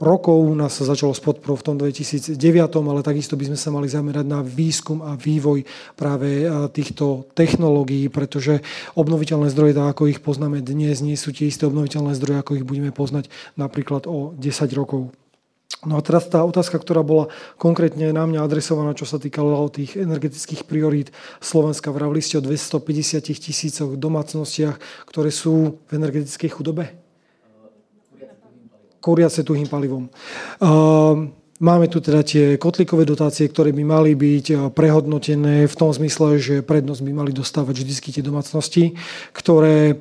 rokov. 0.01 0.37
U 0.43 0.53
nás 0.57 0.73
sa 0.73 0.83
začalo 0.83 1.13
s 1.13 1.21
podporou 1.21 1.55
v 1.55 1.65
tom 1.65 1.75
2009, 1.77 2.35
ale 2.89 3.05
takisto 3.05 3.37
by 3.37 3.53
sme 3.53 3.57
sa 3.57 3.69
mali 3.69 3.87
zamerať 3.87 4.25
na 4.25 4.41
výskum 4.41 5.05
a 5.05 5.13
vývoj 5.13 5.63
práve 5.93 6.43
e, 6.43 6.45
týchto 6.73 7.29
technológií, 7.37 8.09
pretože 8.09 8.65
obnoviteľné 8.97 9.47
zdroje, 9.53 9.77
tak 9.77 9.87
ako 9.95 10.09
ich 10.09 10.19
poznáme 10.25 10.59
dnes, 10.65 11.05
nie 11.05 11.15
sú 11.15 11.29
tie 11.29 11.47
isté 11.47 11.69
obnoviteľné 11.69 12.17
zdroje, 12.17 12.41
ako 12.41 12.51
ich 12.57 12.65
budeme 12.65 12.89
poznať 12.89 13.29
napríklad 13.55 14.09
o 14.09 14.33
10 14.35 14.73
rokov. 14.73 15.13
No 15.85 15.97
a 15.97 16.01
teraz 16.01 16.25
tá 16.25 16.41
otázka, 16.41 16.81
ktorá 16.81 17.05
bola 17.05 17.29
konkrétne 17.61 18.09
na 18.09 18.25
mňa 18.25 18.41
adresovaná, 18.41 18.97
čo 18.97 19.05
sa 19.05 19.21
týkalo 19.21 19.69
tých 19.69 20.01
energetických 20.01 20.65
priorít 20.65 21.13
Slovenska. 21.37 21.93
Vravili 21.93 22.25
ste 22.25 22.41
o 22.41 22.45
250 22.45 23.21
tisícoch 23.21 23.93
domácnostiach, 23.93 24.81
ktoré 25.05 25.29
sú 25.29 25.77
v 25.85 25.91
energetickej 25.93 26.49
chudobe? 26.49 26.85
Kuriace 28.97 29.45
tuhým 29.45 29.69
palivom. 29.69 30.09
Uh, 30.57 31.29
Máme 31.55 31.87
tu 31.87 32.03
teda 32.03 32.19
tie 32.19 32.59
kotlíkové 32.59 33.07
dotácie, 33.07 33.47
ktoré 33.47 33.71
by 33.71 33.79
mali 33.87 34.11
byť 34.11 34.45
eh, 34.51 34.57
prehodnotené 34.75 35.71
v 35.71 35.75
tom 35.79 35.87
zmysle, 35.87 36.35
že 36.35 36.59
prednosť 36.59 36.99
by 36.99 37.11
mali 37.15 37.31
dostávať 37.31 37.79
vždy 37.79 38.19
tie 38.19 38.19
domácnosti, 38.19 38.99
ktoré 39.31 39.95
eh, 39.95 39.97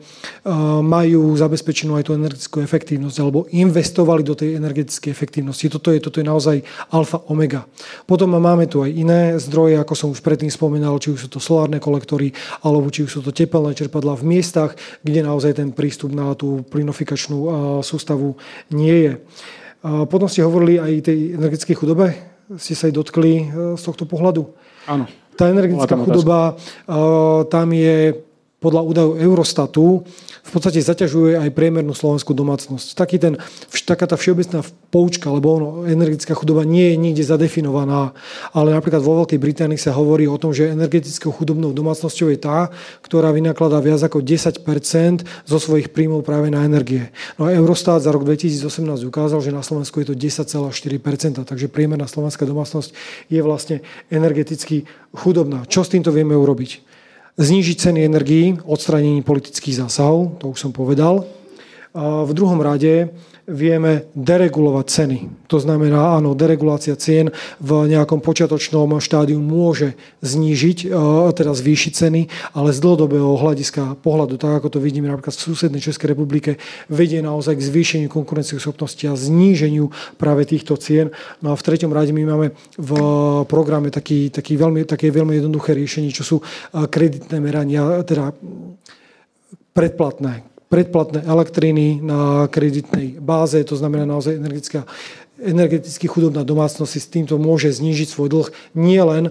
majú 0.83 1.31
zabezpečenú 1.39 1.95
aj 1.95 2.11
tú 2.11 2.19
energetickú 2.19 2.59
efektívnosť 2.59 3.17
alebo 3.23 3.47
investovali 3.55 4.27
do 4.27 4.35
tej 4.35 4.59
energetickej 4.59 5.15
efektívnosti. 5.15 5.71
Toto 5.71 5.95
je, 5.95 6.03
toto 6.03 6.19
je 6.19 6.27
naozaj 6.27 6.67
alfa 6.91 7.23
omega. 7.31 7.71
Potom 8.03 8.35
máme 8.35 8.67
tu 8.67 8.83
aj 8.83 8.91
iné 8.91 9.39
zdroje, 9.39 9.79
ako 9.79 9.95
som 9.95 10.11
už 10.11 10.27
predtým 10.27 10.51
spomínal, 10.51 10.99
či 10.99 11.15
už 11.15 11.23
sú 11.23 11.29
to 11.31 11.39
solárne 11.39 11.79
kolektory, 11.79 12.35
alebo 12.67 12.91
či 12.91 13.07
už 13.07 13.15
sú 13.15 13.21
to 13.23 13.31
tepelné 13.31 13.79
čerpadlá 13.79 14.19
v 14.19 14.27
miestach, 14.27 14.75
kde 15.07 15.23
naozaj 15.23 15.63
ten 15.63 15.71
prístup 15.71 16.11
na 16.19 16.35
tú 16.35 16.67
plynofikačnú 16.67 17.39
eh, 17.39 17.51
sústavu 17.87 18.43
nie 18.75 18.99
je. 19.07 19.15
Potom 19.85 20.33
ste 20.33 20.41
hovorili 20.41 20.81
aj 20.81 21.13
tej 21.13 21.37
energetickej 21.37 21.77
chudobe. 21.77 22.07
Ste 22.57 22.73
sa 22.73 22.89
aj 22.89 22.95
dotkli 22.97 23.33
e, 23.37 23.45
z 23.77 23.83
tohto 23.85 24.09
pohľadu. 24.09 24.49
Áno. 24.89 25.05
Tá 25.37 25.49
energetická 25.53 25.97
chudoba, 25.97 26.53
e, 26.53 26.95
tam 27.53 27.69
je 27.73 28.17
podľa 28.65 28.81
údajov 28.81 29.13
Eurostatu 29.21 30.09
v 30.45 30.51
podstate 30.53 30.81
zaťažuje 30.81 31.41
aj 31.41 31.57
priemernú 31.57 31.93
slovenskú 31.93 32.37
domácnosť. 32.37 32.97
Taký 32.97 33.17
ten, 33.17 33.37
taká 33.85 34.05
tá 34.05 34.17
všeobecná 34.17 34.61
poučka, 34.93 35.33
lebo 35.33 35.57
ono, 35.57 35.69
energetická 35.89 36.37
chudoba 36.37 36.69
nie 36.69 36.93
je 36.93 36.97
nikde 37.01 37.25
zadefinovaná, 37.25 38.13
ale 38.53 38.77
napríklad 38.77 39.01
vo 39.01 39.25
Veľkej 39.25 39.41
Británii 39.41 39.81
sa 39.81 39.97
hovorí 39.97 40.29
o 40.29 40.37
tom, 40.37 40.53
že 40.53 40.73
energetickou 40.73 41.33
chudobnou 41.33 41.73
domácnosťou 41.73 42.29
je 42.33 42.39
tá, 42.41 42.69
ktorá 43.01 43.33
vynakladá 43.33 43.81
viac 43.81 44.01
ako 44.05 44.21
10% 44.21 44.65
zo 45.49 45.59
svojich 45.61 45.93
príjmov 45.93 46.25
práve 46.25 46.53
na 46.53 46.65
energie. 46.65 47.09
No 47.41 47.49
a 47.49 47.57
Eurostat 47.57 48.05
za 48.05 48.13
rok 48.13 48.29
2018 48.29 49.05
ukázal, 49.05 49.41
že 49.41 49.53
na 49.53 49.65
Slovensku 49.65 50.01
je 50.05 50.13
to 50.13 50.17
10,4% 50.17 51.45
takže 51.45 51.67
priemerná 51.73 52.05
slovenská 52.05 52.45
domácnosť 52.45 52.93
je 53.33 53.41
vlastne 53.41 53.77
energeticky 54.13 54.85
chudobná. 55.17 55.65
Čo 55.67 55.83
s 55.83 55.93
týmto 55.93 56.13
vieme 56.13 56.37
urobiť? 56.37 56.94
Znížiť 57.35 57.77
ceny 57.81 58.07
energií, 58.07 58.55
odstranení 58.63 59.19
politických 59.27 59.83
zásahov, 59.83 60.39
to 60.39 60.55
už 60.55 60.59
som 60.59 60.71
povedal. 60.71 61.27
V 61.99 62.31
druhom 62.31 62.63
rade 62.63 63.11
vieme 63.45 64.09
deregulovať 64.17 64.87
ceny. 64.89 65.19
To 65.53 65.61
znamená, 65.61 66.17
áno, 66.17 66.33
deregulácia 66.33 66.97
cien 66.97 67.29
v 67.61 67.93
nejakom 67.93 68.25
počiatočnom 68.25 68.97
štádiu 69.05 69.37
môže 69.37 70.01
znížiť, 70.25 70.89
e, 70.89 70.97
teda 71.37 71.53
zvýšiť 71.53 71.93
ceny, 71.93 72.21
ale 72.57 72.73
z 72.73 72.79
dlhodobého 72.81 73.37
hľadiska 73.37 74.01
pohľadu, 74.01 74.41
tak 74.41 74.65
ako 74.65 74.77
to 74.77 74.79
vidíme 74.81 75.13
napríklad 75.13 75.37
v 75.37 75.45
susednej 75.53 75.85
Českej 75.85 76.17
republike, 76.17 76.57
vedie 76.89 77.21
naozaj 77.21 77.61
k 77.61 77.67
zvýšeniu 77.69 78.09
konkurencieschopnosti 78.09 79.05
a 79.05 79.19
zníženiu 79.19 79.93
práve 80.17 80.49
týchto 80.49 80.81
cien. 80.81 81.13
No 81.45 81.53
a 81.53 81.59
v 81.61 81.65
treťom 81.65 81.93
rade 81.93 82.17
my 82.17 82.25
máme 82.25 82.47
v 82.81 82.91
programe 83.45 83.93
taký, 83.93 84.33
taký 84.33 84.57
veľmi, 84.57 84.89
také 84.89 85.13
veľmi 85.13 85.37
jednoduché 85.37 85.77
riešenie, 85.77 86.17
čo 86.17 86.25
sú 86.25 86.37
e, 86.41 86.45
kreditné 86.89 87.37
merania, 87.45 88.01
teda 88.09 88.33
predplatné 89.77 90.54
predplatné 90.75 91.23
elektriny 91.23 92.03
na 92.03 92.51
kreditnej 92.51 93.23
báze, 93.23 93.63
to 93.63 93.79
znamená 93.79 94.03
naozaj 94.03 94.35
energetická 94.43 94.83
energeticky 95.39 96.07
chudobná 96.09 96.41
domácnosť 96.43 96.91
si 96.91 97.01
s 97.03 97.11
týmto 97.11 97.37
môže 97.37 97.69
znížiť 97.71 98.09
svoj 98.11 98.29
dlh 98.33 98.49
nielen 98.75 99.31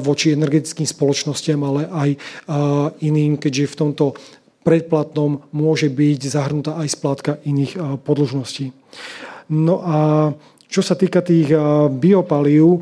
voči 0.00 0.32
energetickým 0.32 0.88
spoločnostiam, 0.88 1.60
ale 1.62 1.86
aj 1.86 2.10
iným, 3.04 3.36
keďže 3.36 3.70
v 3.70 3.78
tomto 3.78 4.04
predplatnom 4.62 5.42
môže 5.50 5.90
byť 5.90 6.20
zahrnutá 6.24 6.78
aj 6.78 6.88
splátka 6.94 7.32
iných 7.42 8.02
podlžností. 8.06 8.70
No 9.50 9.82
a 9.82 9.98
čo 10.72 10.80
sa 10.80 10.96
týka 10.96 11.20
tých 11.20 11.52
biopalív, 11.90 12.80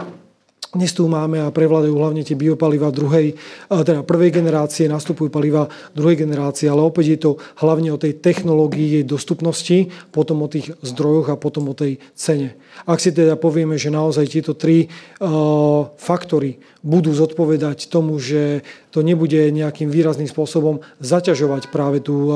dnes 0.71 0.95
a 0.95 1.51
prevládajú 1.51 1.95
hlavne 1.99 2.23
tie 2.23 2.39
biopaliva 2.39 2.95
druhej, 2.95 3.35
teda 3.67 4.07
prvej 4.07 4.31
generácie, 4.31 4.87
nastupujú 4.87 5.27
paliva 5.27 5.67
druhej 5.99 6.23
generácie, 6.23 6.71
ale 6.71 6.87
opäť 6.87 7.07
je 7.11 7.19
to 7.19 7.31
hlavne 7.59 7.91
o 7.91 7.99
tej 7.99 8.23
technológii, 8.23 9.03
jej 9.03 9.05
dostupnosti, 9.07 9.91
potom 10.15 10.47
o 10.47 10.49
tých 10.49 10.71
zdrojoch 10.79 11.35
a 11.35 11.41
potom 11.41 11.75
o 11.75 11.75
tej 11.75 11.99
cene. 12.15 12.55
Ak 12.87 13.03
si 13.03 13.11
teda 13.11 13.35
povieme, 13.35 13.75
že 13.75 13.91
naozaj 13.91 14.31
tieto 14.31 14.55
tri 14.55 14.87
uh, 14.87 15.91
faktory 15.99 16.63
budú 16.87 17.11
zodpovedať 17.19 17.91
tomu, 17.91 18.23
že 18.23 18.63
to 18.95 19.03
nebude 19.03 19.51
nejakým 19.51 19.91
výrazným 19.91 20.31
spôsobom 20.31 20.87
zaťažovať 21.03 21.75
práve 21.75 21.99
tú 21.99 22.31
uh, 22.31 22.35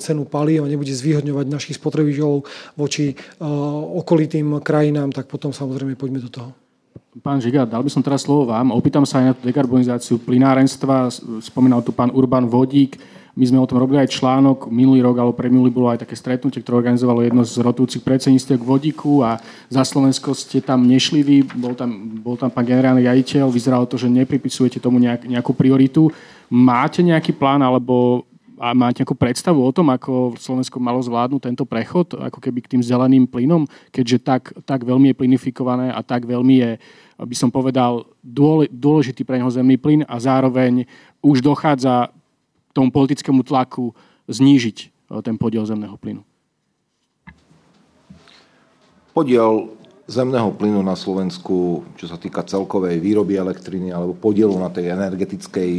cenu 0.00 0.24
palív 0.24 0.64
a 0.64 0.72
nebude 0.72 0.90
zvýhodňovať 0.96 1.46
našich 1.52 1.76
spotrebiteľov 1.76 2.48
voči 2.80 3.12
uh, 3.12 3.44
okolitým 4.00 4.64
krajinám, 4.64 5.12
tak 5.12 5.28
potom 5.28 5.52
samozrejme 5.52 6.00
poďme 6.00 6.24
do 6.24 6.32
toho. 6.32 6.63
Pán 7.22 7.38
Žiga, 7.38 7.62
dal 7.64 7.82
by 7.82 7.90
som 7.90 8.02
teraz 8.02 8.26
slovo 8.26 8.50
vám. 8.50 8.74
Opýtam 8.74 9.06
sa 9.06 9.22
aj 9.22 9.24
na 9.24 9.34
tú 9.34 9.46
dekarbonizáciu 9.46 10.18
plynárenstva. 10.18 11.10
Spomínal 11.40 11.80
tu 11.80 11.94
pán 11.94 12.10
Urban 12.10 12.50
Vodík. 12.50 12.98
My 13.34 13.42
sme 13.50 13.58
o 13.58 13.66
tom 13.66 13.82
robili 13.82 13.98
aj 13.98 14.14
článok. 14.14 14.70
Minulý 14.70 15.02
rok 15.02 15.18
alebo 15.18 15.34
pre 15.34 15.50
minulý 15.50 15.74
bolo 15.74 15.90
aj 15.90 16.06
také 16.06 16.14
stretnutie, 16.14 16.62
ktoré 16.62 16.86
organizovalo 16.86 17.22
jedno 17.22 17.42
z 17.42 17.58
rotujúcich 17.58 18.02
predsedníctv 18.02 18.62
k 18.62 18.66
vodíku 18.66 19.26
a 19.26 19.42
za 19.66 19.82
Slovensko 19.82 20.38
ste 20.38 20.62
tam 20.62 20.86
nešli 20.86 21.22
vy. 21.26 21.36
Bol 21.58 21.74
tam, 21.74 21.90
bol 22.22 22.38
tam 22.38 22.50
pán 22.50 22.62
generálny 22.62 23.02
riaditeľ. 23.02 23.50
Vyzeralo 23.50 23.90
to, 23.90 23.98
že 23.98 24.06
nepripisujete 24.06 24.78
tomu 24.78 25.02
nejak, 25.02 25.26
nejakú 25.26 25.50
prioritu. 25.50 26.14
Máte 26.46 27.02
nejaký 27.02 27.34
plán 27.34 27.58
alebo 27.62 28.22
a 28.58 28.70
máte 28.74 29.02
nejakú 29.02 29.18
predstavu 29.18 29.58
o 29.58 29.74
tom, 29.74 29.90
ako 29.90 30.38
Slovensko 30.38 30.78
malo 30.78 31.02
zvládnuť 31.02 31.42
tento 31.42 31.64
prechod, 31.66 32.14
ako 32.14 32.38
keby 32.38 32.62
k 32.62 32.70
tým 32.76 32.82
zeleným 32.86 33.26
plynom, 33.26 33.66
keďže 33.90 34.18
tak, 34.22 34.42
tak 34.62 34.86
veľmi 34.86 35.10
je 35.10 35.18
plinifikované 35.18 35.90
a 35.90 36.00
tak 36.06 36.22
veľmi 36.22 36.54
je, 36.62 36.70
by 37.18 37.36
som 37.36 37.50
povedal, 37.50 38.06
dôležitý 38.70 39.26
pre 39.26 39.42
neho 39.42 39.50
zemný 39.50 39.74
plyn 39.74 40.06
a 40.06 40.16
zároveň 40.22 40.86
už 41.18 41.42
dochádza 41.42 42.14
tomu 42.70 42.94
politickému 42.94 43.42
tlaku 43.46 43.94
znížiť 44.30 44.76
e, 44.82 44.86
ten 45.22 45.38
podiel 45.38 45.62
zemného 45.66 45.94
plynu. 45.98 46.22
Podiel 49.14 49.70
zemného 50.10 50.50
plynu 50.52 50.82
na 50.82 50.98
Slovensku, 50.98 51.86
čo 51.94 52.06
sa 52.10 52.18
týka 52.18 52.42
celkovej 52.42 52.98
výroby 52.98 53.38
elektriny 53.38 53.94
alebo 53.94 54.12
podielu 54.12 54.52
na 54.58 54.68
tej 54.68 54.90
energetickej 54.90 55.70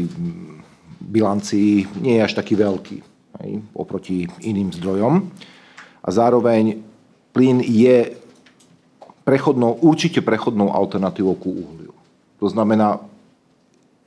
bilancii, 1.05 2.01
nie 2.01 2.17
je 2.17 2.25
až 2.25 2.33
taký 2.33 2.57
veľký 2.57 2.97
hej, 3.41 3.51
oproti 3.77 4.25
iným 4.41 4.73
zdrojom. 4.73 5.29
A 6.05 6.07
zároveň 6.09 6.81
plyn 7.33 7.61
je 7.61 8.17
prechodnou, 9.25 9.81
určite 9.81 10.21
prechodnou 10.21 10.73
alternatívou 10.73 11.35
ku 11.37 11.49
uhliu. 11.49 11.93
To 12.41 12.47
znamená, 12.49 13.01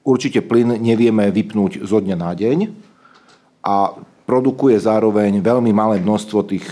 určite 0.06 0.42
plyn 0.42 0.78
nevieme 0.78 1.26
vypnúť 1.30 1.82
zo 1.82 1.98
dňa 1.98 2.16
na 2.16 2.32
deň 2.32 2.58
a 3.62 3.98
produkuje 4.28 4.78
zároveň 4.78 5.42
veľmi 5.42 5.72
malé 5.74 5.98
množstvo 5.98 6.38
tých 6.46 6.66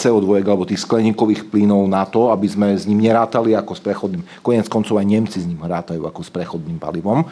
CO2 0.00 0.42
alebo 0.42 0.64
tých 0.64 0.82
skleníkových 0.82 1.50
plynov 1.52 1.84
na 1.90 2.06
to, 2.08 2.32
aby 2.32 2.46
sme 2.48 2.72
s 2.72 2.88
ním 2.88 3.04
nerátali 3.04 3.52
ako 3.52 3.72
s 3.76 3.82
prechodným. 3.84 4.22
Konec 4.40 4.66
koncov 4.70 4.96
aj 4.96 5.06
Nemci 5.06 5.38
s 5.42 5.46
ním 5.48 5.60
rátajú 5.60 6.02
ako 6.06 6.20
s 6.24 6.30
prechodným 6.32 6.80
palivom. 6.80 7.26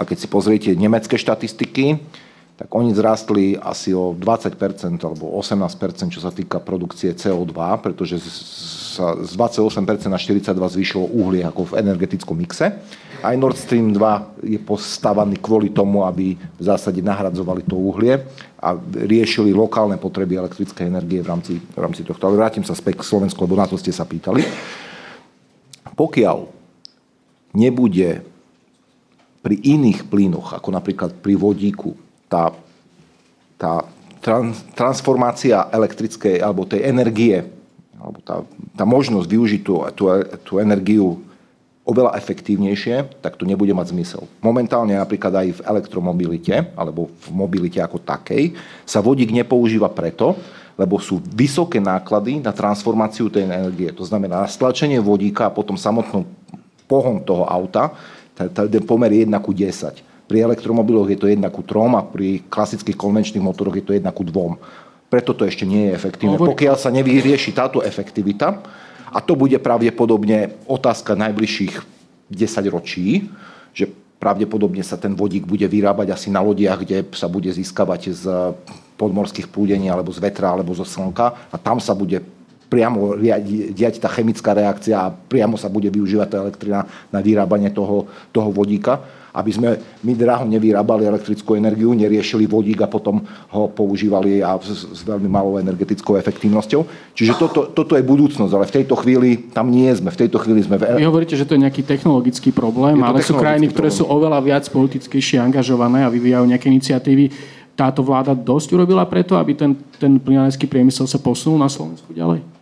A 0.00 0.08
keď 0.08 0.16
si 0.24 0.28
pozriete 0.32 0.72
nemecké 0.72 1.20
štatistiky, 1.20 2.00
tak 2.60 2.68
oni 2.76 2.92
zrastli 2.92 3.56
asi 3.56 3.96
o 3.96 4.12
20% 4.12 4.56
alebo 5.00 5.32
18%, 5.40 6.12
čo 6.12 6.20
sa 6.20 6.28
týka 6.28 6.60
produkcie 6.60 7.16
CO2, 7.16 7.56
pretože 7.80 8.20
sa 8.20 9.16
z 9.16 9.32
28% 9.32 10.12
na 10.12 10.20
42 10.20 10.52
zvýšilo 10.52 11.04
uhlie 11.08 11.40
ako 11.40 11.72
v 11.72 11.80
energetickom 11.80 12.36
mixe. 12.36 12.68
Aj 13.24 13.32
Nord 13.36 13.56
Stream 13.56 13.96
2 13.96 14.44
je 14.44 14.60
postavaný 14.60 15.40
kvôli 15.40 15.72
tomu, 15.72 16.04
aby 16.04 16.36
v 16.36 16.62
zásade 16.64 17.00
nahradzovali 17.00 17.64
to 17.64 17.80
uhlie 17.80 18.28
a 18.60 18.76
riešili 18.92 19.56
lokálne 19.56 19.96
potreby 19.96 20.36
elektrickej 20.36 20.84
energie 20.84 21.24
v 21.24 21.28
rámci, 21.32 21.56
v 21.60 21.80
rámci 21.80 22.04
tohto. 22.04 22.28
Ale 22.28 22.40
vrátim 22.40 22.64
sa 22.64 22.76
späť 22.76 23.00
k 23.00 23.08
Slovensku, 23.08 23.40
lebo 23.40 23.56
na 23.56 23.64
to 23.64 23.80
ste 23.80 23.92
sa 23.92 24.04
pýtali. 24.04 24.44
Pokiaľ 25.96 26.44
nebude 27.56 28.29
pri 29.40 29.56
iných 29.56 30.08
plynoch, 30.08 30.52
ako 30.52 30.68
napríklad 30.72 31.16
pri 31.20 31.34
vodíku, 31.36 31.96
tá, 32.28 32.52
tá 33.56 33.88
trans, 34.20 34.60
transformácia 34.76 35.68
elektrickej 35.72 36.44
alebo 36.44 36.68
tej 36.68 36.84
energie, 36.84 37.40
alebo 37.96 38.20
tá, 38.20 38.44
tá 38.76 38.84
možnosť 38.84 39.26
využiť 39.28 39.60
tú, 39.64 39.74
tú, 39.96 40.04
tú 40.44 40.52
energiu 40.60 41.20
oveľa 41.84 42.14
efektívnejšie, 42.20 43.24
tak 43.24 43.40
to 43.40 43.48
nebude 43.48 43.72
mať 43.72 43.90
zmysel. 43.90 44.28
Momentálne 44.44 44.94
napríklad 44.94 45.32
aj 45.32 45.48
v 45.58 45.64
elektromobilite, 45.64 46.70
alebo 46.76 47.08
v 47.08 47.26
mobilite 47.32 47.80
ako 47.80 47.98
takej, 47.98 48.54
sa 48.84 49.00
vodík 49.00 49.32
nepoužíva 49.32 49.88
preto, 49.90 50.36
lebo 50.78 50.96
sú 50.96 51.20
vysoké 51.34 51.82
náklady 51.82 52.40
na 52.40 52.54
transformáciu 52.54 53.28
tej 53.28 53.48
energie. 53.48 53.90
To 53.92 54.04
znamená 54.06 54.44
na 54.44 54.48
stlačenie 54.48 55.00
vodíka 55.02 55.48
a 55.48 55.52
potom 55.52 55.76
samotnú 55.76 56.24
pohon 56.88 57.20
toho 57.20 57.44
auta, 57.44 57.92
ten 58.36 58.82
pomer 58.84 59.10
je 59.12 59.26
1 59.26 59.32
ku 59.42 59.52
10. 59.52 60.28
Pri 60.30 60.38
elektromobiloch 60.46 61.10
je 61.10 61.18
to 61.18 61.26
1 61.26 61.42
ku 61.50 61.62
3 61.66 61.98
a 61.98 62.02
pri 62.06 62.46
klasických 62.46 62.94
konvenčných 62.94 63.42
motoroch 63.42 63.74
je 63.74 63.84
to 63.84 63.92
1 63.92 64.06
ku 64.14 64.22
2. 64.22 65.10
Preto 65.10 65.34
to 65.34 65.42
ešte 65.42 65.66
nie 65.66 65.90
je 65.90 65.96
efektívne. 65.98 66.38
Pokiaľ 66.38 66.76
sa 66.78 66.94
nevyrieši 66.94 67.50
táto 67.50 67.82
efektivita, 67.82 68.62
a 69.10 69.18
to 69.18 69.34
bude 69.34 69.58
pravdepodobne 69.58 70.54
otázka 70.70 71.18
najbližších 71.18 71.74
10 72.30 72.70
ročí, 72.70 73.26
že 73.74 73.90
pravdepodobne 74.22 74.86
sa 74.86 74.94
ten 74.94 75.18
vodík 75.18 75.50
bude 75.50 75.66
vyrábať 75.66 76.14
asi 76.14 76.28
na 76.30 76.38
lodiach, 76.38 76.86
kde 76.86 77.02
sa 77.16 77.26
bude 77.26 77.50
získavať 77.50 78.00
z 78.14 78.24
podmorských 78.94 79.50
prúdení 79.50 79.90
alebo 79.90 80.14
z 80.14 80.22
vetra 80.22 80.54
alebo 80.54 80.76
zo 80.76 80.86
slnka 80.86 81.50
a 81.50 81.56
tam 81.58 81.82
sa 81.82 81.96
bude 81.96 82.22
priamo 82.70 83.18
diať 83.74 83.98
tá 83.98 84.06
chemická 84.06 84.54
reakcia 84.54 84.96
a 84.96 85.10
priamo 85.10 85.58
sa 85.58 85.66
bude 85.66 85.90
využívať 85.90 86.28
tá 86.30 86.36
elektrina 86.38 86.86
na 87.10 87.18
vyrábanie 87.18 87.74
toho, 87.74 88.06
toho 88.30 88.48
vodíka 88.54 89.02
aby 89.30 89.50
sme 89.54 89.68
my 90.02 90.12
draho 90.18 90.42
nevyrábali 90.46 91.06
elektrickú 91.06 91.54
energiu, 91.54 91.94
neriešili 91.94 92.50
vodík 92.50 92.82
a 92.82 92.90
potom 92.90 93.22
ho 93.54 93.70
používali 93.70 94.42
a 94.42 94.58
s, 94.58 94.90
s 94.90 95.00
veľmi 95.06 95.30
malou 95.30 95.58
energetickou 95.62 96.18
efektívnosťou. 96.18 96.82
Čiže 97.14 97.38
toto, 97.38 97.70
toto 97.70 97.94
je 97.94 98.02
budúcnosť, 98.02 98.52
ale 98.54 98.66
v 98.66 98.74
tejto 98.82 98.94
chvíli 98.98 99.50
tam 99.54 99.70
nie 99.70 99.86
sme. 99.94 100.10
V 100.10 100.26
tejto 100.26 100.42
chvíli 100.42 100.66
sme... 100.66 100.82
V... 100.82 100.98
Vy 100.98 101.06
hovoríte, 101.06 101.38
že 101.38 101.46
to 101.46 101.54
je 101.54 101.62
nejaký 101.62 101.86
technologický 101.86 102.50
problém, 102.50 102.98
ale 103.06 103.22
sú 103.22 103.38
krajiny, 103.38 103.70
ktoré 103.70 103.90
sú 103.94 104.06
oveľa 104.10 104.42
viac 104.42 104.64
politickejšie 104.66 105.38
angažované 105.38 106.02
a 106.02 106.10
vyvíjajú 106.10 106.44
nejaké 106.50 106.66
iniciatívy. 106.66 107.30
Táto 107.78 108.02
vláda 108.02 108.34
dosť 108.36 108.76
urobila 108.76 109.06
preto, 109.06 109.38
aby 109.38 109.56
ten, 109.56 109.72
ten 109.96 110.18
plinárenský 110.20 110.66
priemysel 110.66 111.06
sa 111.06 111.22
posunul 111.22 111.56
na 111.56 111.70
Slovensku 111.70 112.12
ďalej? 112.12 112.59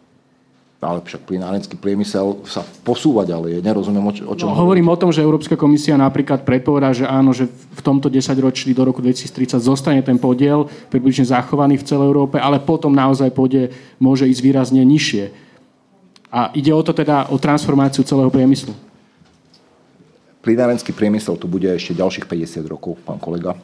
Ale 0.79 1.03
však 1.03 1.27
plinárenský 1.27 1.75
priemysel 1.75 2.47
sa 2.47 2.63
posúva 2.87 3.27
ďalej. 3.27 3.59
Nerozumiem, 3.67 3.99
o, 3.99 4.15
o 4.15 4.35
čom... 4.39 4.47
No, 4.47 4.63
hovorím 4.63 4.87
o 4.87 5.01
tom, 5.01 5.11
že 5.11 5.27
Európska 5.27 5.59
komisia 5.59 5.99
napríklad 5.99 6.47
predpovedá, 6.47 6.95
že 6.95 7.03
áno, 7.03 7.35
že 7.35 7.51
v 7.51 7.81
tomto 7.83 8.07
10 8.07 8.31
ročí 8.39 8.71
do 8.71 8.87
roku 8.87 9.03
2030 9.03 9.59
zostane 9.59 9.99
ten 10.07 10.23
podiel 10.23 10.71
približne 10.87 11.27
zachovaný 11.27 11.83
v 11.83 11.87
celej 11.87 12.15
Európe, 12.15 12.39
ale 12.39 12.63
potom 12.63 12.95
naozaj 12.95 13.35
pôjde, 13.35 13.75
môže 13.99 14.31
ísť 14.31 14.39
výrazne 14.39 14.83
nižšie. 14.87 15.35
A 16.31 16.55
ide 16.55 16.71
o 16.71 16.83
to 16.87 16.95
teda 16.95 17.27
o 17.35 17.37
transformáciu 17.43 18.07
celého 18.07 18.31
priemyslu. 18.31 18.71
Plinárenský 20.39 20.95
priemysel 20.95 21.35
tu 21.35 21.51
bude 21.51 21.67
ešte 21.75 21.99
ďalších 21.99 22.31
50 22.31 22.63
rokov, 22.71 23.03
pán 23.03 23.19
kolega. 23.19 23.59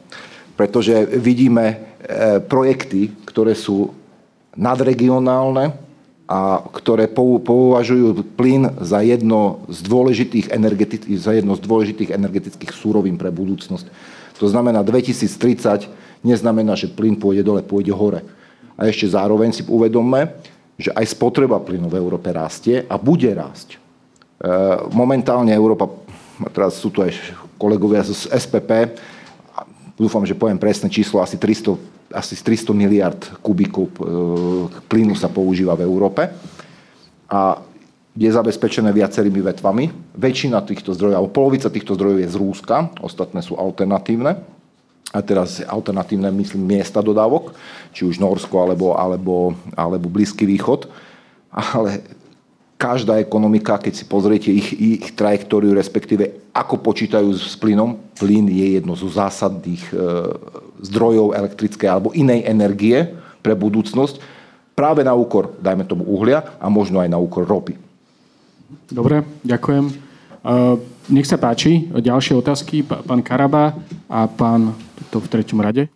Pretože 0.59 1.07
vidíme 1.15 1.63
e, 1.71 1.75
projekty, 2.43 3.15
ktoré 3.23 3.55
sú 3.55 3.95
nadregionálne, 4.59 5.84
a 6.25 6.57
ktoré 6.73 7.05
považujú 7.45 8.25
plyn 8.33 8.81
za 8.81 9.05
jedno 9.05 9.61
z 9.69 9.79
dôležitých, 9.85 10.45
za 11.21 11.37
jedno 11.37 11.53
z 11.53 11.61
dôležitých 11.61 12.09
energetických 12.17 12.73
súrovín 12.73 13.13
pre 13.21 13.29
budúcnosť. 13.29 13.85
To 14.41 14.49
znamená, 14.49 14.81
2030 14.81 15.85
neznamená, 16.25 16.73
že 16.73 16.89
plyn 16.89 17.13
pôjde 17.21 17.45
dole, 17.45 17.61
pôjde 17.61 17.93
hore. 17.93 18.25
A 18.73 18.89
ešte 18.89 19.05
zároveň 19.05 19.53
si 19.53 19.63
uvedomme, 19.69 20.33
že 20.75 20.91
aj 20.91 21.13
spotreba 21.13 21.61
plynu 21.61 21.87
v 21.87 22.01
Európe 22.01 22.33
rastie 22.33 22.83
a 22.89 22.97
bude 22.97 23.29
rásť. 23.29 23.77
E, 23.77 24.49
momentálne 24.91 25.53
Európa, 25.53 25.87
teraz 26.51 26.81
sú 26.81 26.89
tu 26.89 27.05
aj 27.05 27.15
kolegovia 27.55 28.03
z 28.03 28.27
SPP, 28.33 28.97
dúfam, 29.95 30.25
že 30.27 30.35
poviem 30.35 30.59
presné 30.59 30.91
číslo, 30.91 31.23
asi 31.23 31.39
300 31.39 31.94
asi 32.13 32.37
300 32.37 32.73
miliard 32.75 33.21
kubíkov 33.41 33.85
e, 33.89 33.93
plynu 34.85 35.17
sa 35.17 35.31
používa 35.31 35.73
v 35.73 35.85
Európe 35.85 36.29
a 37.29 37.57
je 38.15 38.29
zabezpečené 38.31 38.95
viacerými 38.95 39.43
vetvami. 39.43 40.15
Väčšina 40.15 40.63
týchto 40.63 40.95
zdrojov, 40.95 41.15
alebo 41.19 41.35
polovica 41.35 41.67
týchto 41.67 41.99
zdrojov 41.99 42.23
je 42.23 42.29
z 42.31 42.39
Rúska, 42.39 42.77
ostatné 43.03 43.43
sú 43.43 43.59
alternatívne. 43.59 44.39
A 45.11 45.19
teraz 45.23 45.63
alternatívne, 45.63 46.31
myslím, 46.31 46.63
miesta 46.75 47.03
dodávok, 47.03 47.55
či 47.91 48.03
už 48.07 48.19
Norsko 48.19 48.55
alebo, 48.67 48.95
alebo, 48.95 49.55
alebo 49.75 50.07
Blízky 50.11 50.47
východ. 50.47 50.87
Ale 51.55 52.03
každá 52.75 53.23
ekonomika, 53.23 53.79
keď 53.79 53.93
si 53.95 54.05
pozriete 54.05 54.51
ich, 54.51 54.75
ich 54.75 55.15
trajektóriu, 55.15 55.71
respektíve 55.71 56.51
ako 56.51 56.83
počítajú 56.83 57.31
s 57.31 57.55
plynom, 57.55 57.95
plyn 58.19 58.51
je 58.51 58.79
jedno 58.79 58.99
zo 58.99 59.07
zásadných 59.07 59.83
e, 59.91 59.95
zdrojov 60.83 61.35
elektrickej 61.35 61.87
alebo 61.87 62.11
inej 62.11 62.43
energie 62.43 63.15
pre 63.39 63.55
budúcnosť, 63.55 64.19
práve 64.75 65.07
na 65.07 65.15
úkor, 65.15 65.55
dajme 65.63 65.87
tomu, 65.87 66.03
uhlia 66.03 66.43
a 66.59 66.67
možno 66.67 66.99
aj 66.99 67.07
na 67.07 67.15
úkor 67.15 67.47
ropy. 67.47 67.79
Dobre, 68.91 69.23
ďakujem. 69.47 69.85
E, 69.87 69.93
nech 71.15 71.27
sa 71.27 71.39
páči, 71.39 71.87
ďalšie 71.87 72.35
otázky, 72.35 72.83
pán 72.83 73.23
Karaba 73.23 73.71
a 74.11 74.27
pán 74.27 74.75
to 75.15 75.23
v 75.23 75.31
treťom 75.31 75.63
rade. 75.63 75.87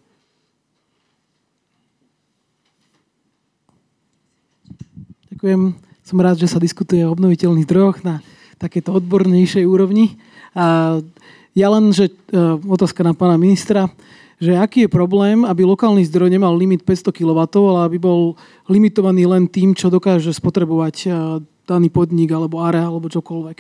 Ďakujem. 5.36 5.89
Som 6.10 6.26
rád, 6.26 6.42
že 6.42 6.50
sa 6.50 6.58
diskutuje 6.58 7.06
o 7.06 7.14
obnoviteľných 7.14 7.70
zdrojoch 7.70 8.02
na 8.02 8.26
takéto 8.58 8.98
odbornejšej 8.98 9.62
úrovni. 9.62 10.18
A 10.58 10.98
ja 11.54 11.68
len, 11.70 11.94
že 11.94 12.10
e, 12.10 12.14
otázka 12.66 13.06
na 13.06 13.14
pána 13.14 13.38
ministra, 13.38 13.94
že 14.42 14.58
aký 14.58 14.90
je 14.90 14.90
problém, 14.90 15.46
aby 15.46 15.70
lokálny 15.70 16.02
zdroj 16.10 16.34
nemal 16.34 16.58
limit 16.58 16.82
500 16.82 17.14
kW, 17.14 17.46
ale 17.62 17.80
aby 17.86 18.02
bol 18.02 18.34
limitovaný 18.66 19.30
len 19.30 19.46
tým, 19.46 19.78
čo 19.78 19.94
dokáže 19.94 20.34
spotrebovať 20.34 20.96
e, 21.06 21.08
daný 21.70 21.94
podnik 21.94 22.34
alebo 22.34 22.66
area 22.66 22.90
alebo 22.90 23.06
čokoľvek. 23.06 23.58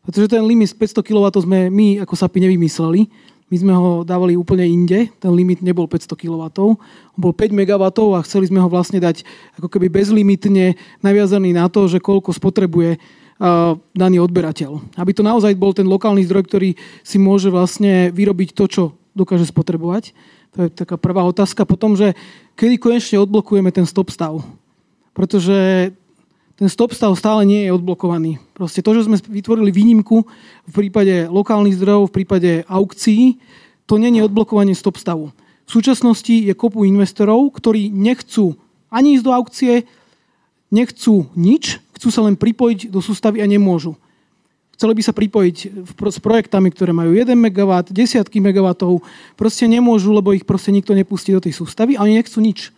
Pretože 0.00 0.32
ten 0.32 0.40
limit 0.48 0.72
500 0.72 1.04
kW 1.04 1.36
sme 1.36 1.68
my 1.68 2.08
ako 2.08 2.16
SAPI 2.16 2.48
nevymysleli. 2.48 3.12
My 3.50 3.56
sme 3.58 3.74
ho 3.74 4.06
dávali 4.06 4.38
úplne 4.38 4.62
inde, 4.62 5.10
ten 5.18 5.32
limit 5.34 5.58
nebol 5.58 5.90
500 5.90 6.14
kW, 6.14 6.42
on 6.62 7.18
bol 7.18 7.34
5 7.34 7.50
MW 7.50 7.82
a 8.14 8.22
chceli 8.22 8.46
sme 8.46 8.62
ho 8.62 8.70
vlastne 8.70 9.02
dať 9.02 9.26
ako 9.58 9.66
keby 9.66 9.90
bezlimitne 9.90 10.78
naviazaný 11.02 11.50
na 11.50 11.66
to, 11.66 11.90
že 11.90 11.98
koľko 11.98 12.30
spotrebuje 12.30 13.02
daný 13.96 14.20
odberateľ. 14.20 14.94
Aby 15.00 15.16
to 15.16 15.24
naozaj 15.24 15.56
bol 15.56 15.72
ten 15.72 15.88
lokálny 15.88 16.22
zdroj, 16.28 16.44
ktorý 16.46 16.76
si 17.00 17.16
môže 17.16 17.48
vlastne 17.48 18.12
vyrobiť 18.12 18.52
to, 18.52 18.64
čo 18.68 18.82
dokáže 19.16 19.48
spotrebovať. 19.48 20.12
To 20.54 20.66
je 20.66 20.68
taká 20.70 21.00
prvá 21.00 21.24
otázka. 21.24 21.64
Potom, 21.64 21.96
že 21.96 22.12
kedy 22.54 22.76
konečne 22.76 23.18
odblokujeme 23.24 23.72
ten 23.72 23.88
stop 23.88 24.12
stav. 24.12 24.44
Pretože 25.16 25.90
ten 26.60 26.68
stop 26.68 26.92
stav 26.92 27.16
stále 27.16 27.48
nie 27.48 27.64
je 27.64 27.72
odblokovaný. 27.72 28.36
Proste 28.52 28.84
to, 28.84 28.92
že 28.92 29.08
sme 29.08 29.16
vytvorili 29.16 29.72
výnimku 29.72 30.28
v 30.68 30.72
prípade 30.76 31.24
lokálnych 31.32 31.80
zdrojov, 31.80 32.12
v 32.12 32.16
prípade 32.20 32.50
aukcií, 32.68 33.40
to 33.88 33.96
nie 33.96 34.12
je 34.12 34.28
odblokovanie 34.28 34.76
stop 34.76 35.00
stavu. 35.00 35.32
V 35.64 35.70
súčasnosti 35.72 36.28
je 36.28 36.52
kopu 36.52 36.84
investorov, 36.84 37.48
ktorí 37.56 37.88
nechcú 37.88 38.60
ani 38.92 39.16
ísť 39.16 39.24
do 39.24 39.32
aukcie, 39.32 39.88
nechcú 40.68 41.32
nič, 41.32 41.80
chcú 41.96 42.08
sa 42.12 42.28
len 42.28 42.36
pripojiť 42.36 42.92
do 42.92 43.00
sústavy 43.00 43.40
a 43.40 43.48
nemôžu. 43.48 43.96
Chceli 44.76 45.00
by 45.00 45.02
sa 45.04 45.16
pripojiť 45.16 45.56
s 45.96 46.18
projektami, 46.20 46.68
ktoré 46.76 46.92
majú 46.92 47.16
1 47.16 47.40
MW, 47.40 47.88
desiatky 47.88 48.36
MW, 48.36 48.68
proste 49.32 49.64
nemôžu, 49.64 50.12
lebo 50.12 50.36
ich 50.36 50.44
proste 50.44 50.76
nikto 50.76 50.92
nepustí 50.92 51.32
do 51.32 51.40
tej 51.40 51.56
sústavy 51.56 51.96
a 51.96 52.04
oni 52.04 52.20
nechcú 52.20 52.36
nič. 52.44 52.68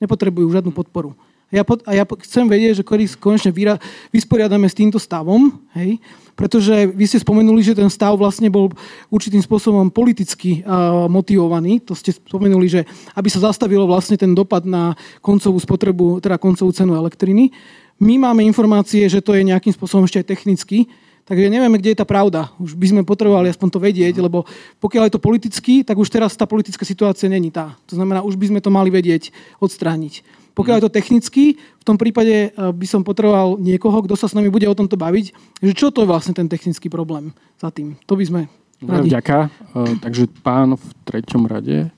Nepotrebujú 0.00 0.48
žiadnu 0.48 0.72
podporu. 0.72 1.12
Ja, 1.52 1.68
pod, 1.68 1.84
a 1.84 1.92
ja 1.92 2.08
chcem 2.08 2.48
vedieť, 2.48 2.80
že 2.80 2.86
kedy 2.88 3.04
konečne 3.20 3.52
vyra, 3.52 3.76
vysporiadame 4.08 4.64
s 4.64 4.72
týmto 4.72 4.96
stavom, 4.96 5.52
hej, 5.76 6.00
pretože 6.32 6.88
vy 6.88 7.04
ste 7.04 7.20
spomenuli, 7.20 7.60
že 7.60 7.76
ten 7.76 7.92
stav 7.92 8.16
vlastne 8.16 8.48
bol 8.48 8.72
určitým 9.12 9.44
spôsobom 9.44 9.92
politicky 9.92 10.64
uh, 10.64 11.04
motivovaný. 11.12 11.84
To 11.84 11.92
ste 11.92 12.16
spomenuli, 12.16 12.72
že 12.72 12.80
aby 13.12 13.28
sa 13.28 13.52
zastavilo 13.52 13.84
vlastne 13.84 14.16
ten 14.16 14.32
dopad 14.32 14.64
na 14.64 14.96
koncovú 15.20 15.60
spotrebu, 15.60 16.24
teda 16.24 16.40
koncovú 16.40 16.72
cenu 16.72 16.96
elektriny. 16.96 17.52
My 18.00 18.16
máme 18.16 18.40
informácie, 18.48 19.04
že 19.12 19.20
to 19.20 19.36
je 19.36 19.44
nejakým 19.44 19.76
spôsobom 19.76 20.08
ešte 20.08 20.24
aj 20.24 20.30
technicky, 20.32 20.88
Takže 21.22 21.54
nevieme, 21.54 21.78
kde 21.78 21.94
je 21.94 22.00
tá 22.02 22.06
pravda. 22.06 22.50
Už 22.58 22.74
by 22.74 22.86
sme 22.90 23.06
potrebovali 23.06 23.46
aspoň 23.46 23.68
to 23.70 23.78
vedieť, 23.78 24.18
lebo 24.18 24.42
pokiaľ 24.82 25.06
je 25.06 25.14
to 25.14 25.22
politicky, 25.22 25.86
tak 25.86 25.94
už 25.94 26.10
teraz 26.10 26.34
tá 26.34 26.50
politická 26.50 26.82
situácia 26.82 27.30
není 27.30 27.54
tá. 27.54 27.78
To 27.86 27.94
znamená, 27.94 28.26
už 28.26 28.34
by 28.34 28.50
sme 28.50 28.58
to 28.58 28.74
mali 28.74 28.90
vedieť 28.90 29.30
odstrániť. 29.62 30.41
Pokiaľ 30.52 30.74
je 30.78 30.84
to 30.84 30.92
technicky, 30.92 31.56
v 31.56 31.84
tom 31.84 31.96
prípade 31.96 32.50
eh, 32.50 32.52
by 32.52 32.86
som 32.86 33.00
potreboval 33.00 33.56
niekoho, 33.56 34.04
kto 34.04 34.14
sa 34.16 34.28
s 34.28 34.36
nami 34.36 34.52
bude 34.52 34.68
o 34.68 34.76
tomto 34.76 35.00
baviť, 35.00 35.32
že 35.64 35.72
čo 35.72 35.88
to 35.88 36.04
je 36.04 36.10
vlastne 36.10 36.36
ten 36.36 36.48
technický 36.48 36.92
problém 36.92 37.32
za 37.56 37.72
tým. 37.72 37.96
To 38.04 38.14
by 38.14 38.24
sme 38.24 38.40
radi. 38.84 39.08
Ďaká. 39.08 39.48
Eh, 39.48 39.94
takže 40.04 40.28
pán 40.44 40.76
v 40.76 40.86
treťom 41.08 41.48
rade, 41.48 41.88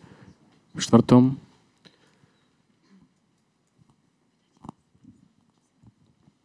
v 0.75 0.79
štvrtom. 0.79 1.35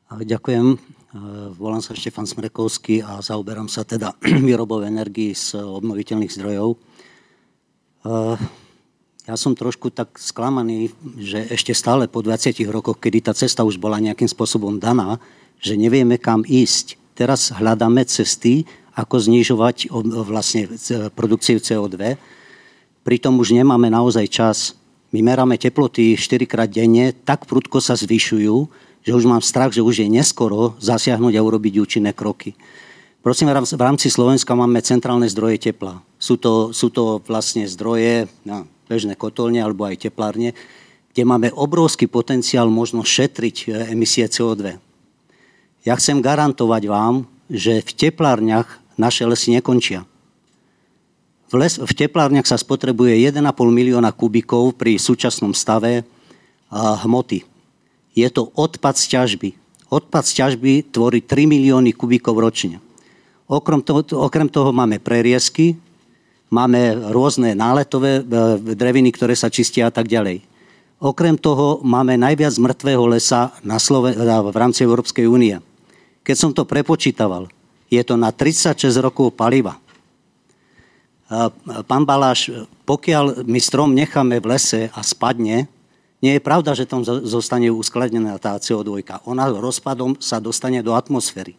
Ďakujem. 0.10 0.68
Eh, 0.74 1.48
volám 1.54 1.86
sa 1.86 1.94
Štefan 1.94 2.26
Smrekovský 2.26 3.06
a 3.06 3.22
zaoberám 3.22 3.70
sa 3.70 3.86
teda 3.86 4.18
výrobou 4.50 4.82
energii 4.82 5.38
z 5.38 5.62
obnoviteľných 5.62 6.34
zdrojov. 6.34 6.78
Ja 9.30 9.38
som 9.38 9.54
trošku 9.54 9.94
tak 9.94 10.18
sklamaný, 10.18 10.90
že 11.22 11.46
ešte 11.54 11.70
stále 11.78 12.10
po 12.10 12.26
20 12.26 12.50
rokoch, 12.66 12.98
kedy 12.98 13.30
tá 13.30 13.34
cesta 13.38 13.62
už 13.62 13.78
bola 13.78 14.02
nejakým 14.02 14.26
spôsobom 14.26 14.82
daná, 14.82 15.22
že 15.62 15.78
nevieme 15.78 16.18
kam 16.18 16.42
ísť. 16.42 16.98
Teraz 17.14 17.54
hľadáme 17.54 18.10
cesty, 18.10 18.66
ako 18.98 19.22
znižovať 19.22 19.94
vlastne 20.26 20.66
produkciu 21.14 21.62
CO2. 21.62 22.18
Pritom 23.06 23.38
už 23.38 23.54
nemáme 23.54 23.94
naozaj 23.94 24.26
čas. 24.34 24.74
My 25.14 25.22
meráme 25.22 25.62
teploty 25.62 26.18
4 26.18 26.50
krát 26.50 26.66
denne, 26.66 27.14
tak 27.14 27.46
prudko 27.46 27.78
sa 27.78 27.94
zvyšujú, 27.94 28.66
že 29.06 29.14
už 29.14 29.30
mám 29.30 29.46
strach, 29.46 29.70
že 29.70 29.86
už 29.86 30.02
je 30.02 30.08
neskoro 30.10 30.74
zasiahnuť 30.82 31.38
a 31.38 31.46
urobiť 31.46 31.78
účinné 31.78 32.18
kroky. 32.18 32.58
Prosím, 33.22 33.54
v 33.54 33.78
rámci 33.78 34.10
Slovenska 34.10 34.58
máme 34.58 34.82
centrálne 34.82 35.30
zdroje 35.30 35.70
tepla. 35.70 36.02
Sú 36.18 36.34
to, 36.42 36.74
sú 36.74 36.90
to 36.90 37.22
vlastne 37.30 37.70
zdroje, 37.70 38.26
no, 38.42 38.66
bežné 38.90 39.14
kotolne 39.14 39.62
alebo 39.62 39.86
aj 39.86 40.10
teplárne, 40.10 40.58
kde 41.14 41.24
máme 41.24 41.54
obrovský 41.54 42.10
potenciál 42.10 42.74
možno 42.74 43.06
šetriť 43.06 43.56
e, 43.64 43.94
emisie 43.94 44.26
CO2. 44.26 44.82
Ja 45.86 45.94
chcem 45.96 46.20
garantovať 46.20 46.84
vám, 46.90 47.30
že 47.48 47.86
v 47.86 47.92
teplárniach 47.94 48.68
naše 48.98 49.24
lesy 49.30 49.54
nekončia. 49.54 50.04
V, 51.50 51.58
les, 51.58 51.82
v 51.82 51.94
teplárniach 51.94 52.46
sa 52.46 52.58
spotrebuje 52.58 53.26
1,5 53.26 53.42
milióna 53.70 54.14
kubikov 54.14 54.78
pri 54.78 55.02
súčasnom 55.02 55.54
stave 55.54 56.06
a, 56.70 57.00
hmoty. 57.06 57.42
Je 58.14 58.28
to 58.30 58.54
odpad 58.54 58.98
z 58.98 59.18
ťažby. 59.18 59.50
Odpad 59.90 60.30
z 60.30 60.34
ťažby 60.46 60.94
tvorí 60.94 61.26
3 61.26 61.50
milióny 61.50 61.98
kubikov 61.98 62.38
ročne. 62.38 62.78
Okrem 63.50 63.82
toho, 63.82 64.06
okrem 64.22 64.46
toho 64.46 64.70
máme 64.70 65.02
preriesky, 65.02 65.74
máme 66.50 67.14
rôzne 67.14 67.54
náletové 67.54 68.22
e, 68.22 68.24
dreviny, 68.74 69.14
ktoré 69.14 69.38
sa 69.38 69.54
čistia 69.54 69.88
a 69.88 69.94
tak 69.94 70.10
ďalej. 70.10 70.42
Okrem 71.00 71.40
toho 71.40 71.80
máme 71.86 72.20
najviac 72.20 72.58
mŕtvého 72.60 73.06
lesa 73.08 73.56
na 73.62 73.78
Sloven- 73.80 74.18
e, 74.18 74.26
v 74.26 74.58
rámci 74.58 74.84
Európskej 74.84 75.30
únie. 75.30 75.62
Keď 76.26 76.36
som 76.36 76.52
to 76.52 76.66
prepočítaval, 76.66 77.48
je 77.90 78.02
to 78.04 78.18
na 78.18 78.34
36 78.34 78.98
rokov 79.00 79.38
paliva. 79.38 79.78
E, 79.78 79.82
pán 81.86 82.04
Baláš, 82.04 82.50
pokiaľ 82.84 83.46
my 83.46 83.60
strom 83.62 83.94
necháme 83.94 84.42
v 84.42 84.50
lese 84.58 84.82
a 84.92 85.00
spadne, 85.06 85.70
nie 86.20 86.36
je 86.36 86.44
pravda, 86.44 86.76
že 86.76 86.84
tam 86.84 87.00
zostane 87.08 87.72
uskladnená 87.72 88.36
tá 88.44 88.60
CO2. 88.60 89.08
Ona 89.24 89.48
rozpadom 89.56 90.20
sa 90.20 90.44
dostane 90.44 90.84
do 90.84 90.92
atmosféry. 90.92 91.56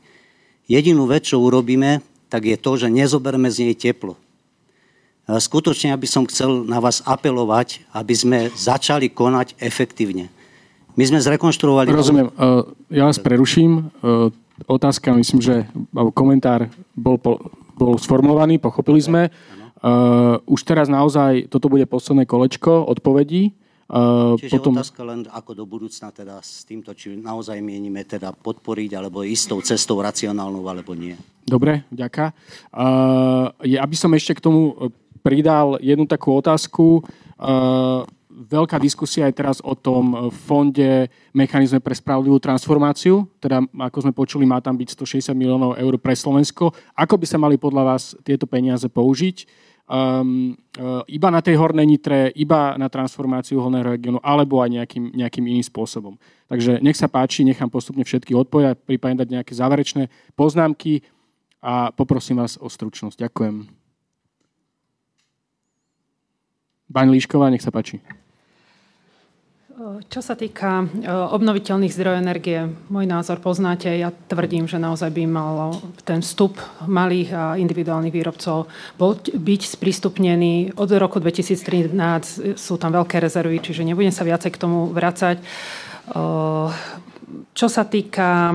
Jedinú 0.69 1.09
vec, 1.09 1.25
čo 1.33 1.41
urobíme, 1.41 2.05
tak 2.29 2.45
je 2.45 2.61
to, 2.61 2.77
že 2.77 2.93
nezoberme 2.93 3.49
z 3.49 3.65
nej 3.65 3.75
teplo 3.75 4.21
skutočne 5.39 5.95
by 5.95 6.09
som 6.09 6.25
chcel 6.27 6.65
na 6.65 6.81
vás 6.81 7.05
apelovať, 7.07 7.85
aby 7.95 8.15
sme 8.17 8.39
začali 8.51 9.13
konať 9.13 9.61
efektívne. 9.61 10.33
My 10.99 11.07
sme 11.07 11.23
zrekonštruovali... 11.23 11.93
Rozumiem. 11.93 12.29
Ja 12.91 13.07
vás 13.07 13.23
preruším. 13.23 13.95
Otázka, 14.67 15.15
myslím, 15.15 15.41
že 15.41 15.55
komentár 16.13 16.67
bol, 16.99 17.17
bol 17.79 17.95
sformulovaný, 18.01 18.59
pochopili 18.59 18.99
sme. 18.99 19.31
Už 20.45 20.61
teraz 20.67 20.91
naozaj 20.91 21.49
toto 21.49 21.73
bude 21.73 21.87
posledné 21.87 22.27
kolečko 22.29 22.85
odpovedí. 22.91 23.55
Čiže 23.91 24.63
potom... 24.63 24.79
otázka 24.79 25.03
len 25.03 25.27
ako 25.27 25.51
do 25.51 25.65
budúcna 25.67 26.15
teda 26.15 26.39
s 26.39 26.63
týmto, 26.63 26.95
či 26.95 27.19
naozaj 27.19 27.59
mienime 27.59 28.07
teda 28.07 28.31
podporiť 28.31 28.95
alebo 28.95 29.27
istou 29.27 29.59
cestou 29.67 29.99
racionálnou 29.99 30.63
alebo 30.63 30.95
nie. 30.95 31.19
Dobre, 31.43 31.83
ďaká. 31.91 32.31
Uh, 32.71 33.51
aby 33.59 33.97
som 33.99 34.15
ešte 34.15 34.39
k 34.39 34.45
tomu 34.47 34.95
pridal 35.21 35.77
jednu 35.81 36.05
takú 36.09 36.35
otázku. 36.37 37.05
Uh, 37.41 38.05
veľká 38.31 38.81
diskusia 38.81 39.29
je 39.29 39.37
teraz 39.37 39.61
o 39.61 39.77
tom 39.77 40.33
fonde 40.33 41.13
mechanizme 41.37 41.83
pre 41.83 41.93
spravodlivú 41.93 42.41
transformáciu. 42.41 43.29
Teda, 43.37 43.61
ako 43.61 43.99
sme 44.09 44.13
počuli, 44.17 44.49
má 44.49 44.65
tam 44.65 44.81
byť 44.81 44.97
160 44.97 45.37
miliónov 45.37 45.77
eur 45.77 45.95
pre 46.01 46.17
Slovensko. 46.17 46.73
Ako 46.97 47.21
by 47.21 47.27
sa 47.29 47.37
mali 47.37 47.61
podľa 47.61 47.83
vás 47.85 48.17
tieto 48.25 48.49
peniaze 48.49 48.89
použiť? 48.89 49.69
Um, 49.91 50.55
iba 51.11 51.29
na 51.35 51.43
tej 51.43 51.59
hornej 51.59 51.83
nitre, 51.83 52.31
iba 52.39 52.79
na 52.79 52.87
transformáciu 52.87 53.59
horného 53.59 53.99
regiónu, 53.99 54.23
alebo 54.23 54.63
aj 54.63 54.71
nejakým, 54.71 55.19
nejakým 55.19 55.45
iným 55.51 55.67
spôsobom. 55.67 56.15
Takže 56.47 56.79
nech 56.79 56.95
sa 56.95 57.11
páči, 57.11 57.43
nechám 57.43 57.67
postupne 57.67 58.07
všetky 58.07 58.31
odpovedať, 58.31 58.87
prípadne 58.87 59.19
dať 59.19 59.29
nejaké 59.35 59.51
záverečné 59.51 60.07
poznámky 60.39 61.03
a 61.59 61.91
poprosím 61.91 62.39
vás 62.39 62.55
o 62.63 62.71
stručnosť. 62.71 63.19
Ďakujem. 63.19 63.80
Pani 66.91 67.11
Líšková, 67.15 67.55
nech 67.55 67.63
sa 67.63 67.71
páči. 67.71 68.03
Čo 70.13 70.21
sa 70.21 70.37
týka 70.37 70.85
obnoviteľných 71.09 71.95
zdrojov 71.95 72.21
energie, 72.21 72.69
môj 72.93 73.09
názor 73.09 73.41
poznáte. 73.41 73.89
Ja 73.89 74.13
tvrdím, 74.13 74.69
že 74.69 74.77
naozaj 74.77 75.09
by 75.09 75.25
mal 75.25 75.81
ten 76.05 76.21
vstup 76.21 76.61
malých 76.85 77.31
a 77.33 77.45
individuálnych 77.57 78.13
výrobcov 78.13 78.69
byť 79.33 79.63
sprístupnený. 79.65 80.77
Od 80.77 80.91
roku 81.01 81.17
2013 81.17 82.61
sú 82.61 82.75
tam 82.77 82.93
veľké 82.93 83.25
rezervy, 83.25 83.57
čiže 83.65 83.89
nebudem 83.89 84.13
sa 84.13 84.29
viacej 84.29 84.53
k 84.53 84.61
tomu 84.61 84.93
vracať. 84.93 85.41
E, 85.41 85.45
čo 87.57 87.67
sa 87.73 87.89
týka 87.89 88.53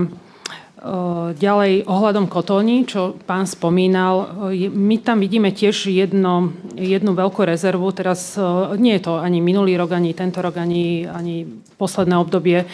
Ďalej 1.36 1.90
ohľadom 1.90 2.30
kotolní, 2.30 2.86
čo 2.86 3.18
pán 3.26 3.50
spomínal, 3.50 4.46
my 4.70 5.02
tam 5.02 5.18
vidíme 5.18 5.50
tiež 5.50 5.90
jedno, 5.90 6.54
jednu 6.78 7.18
veľkú 7.18 7.42
rezervu. 7.42 7.90
Teraz 7.90 8.38
nie 8.78 8.94
je 8.94 9.10
to 9.10 9.18
ani 9.18 9.42
minulý 9.42 9.82
rok, 9.82 9.98
ani 9.98 10.14
tento 10.14 10.46
rok, 10.46 10.62
ani, 10.62 11.10
ani 11.10 11.50
posledné 11.82 12.14
obdobie. 12.22 12.70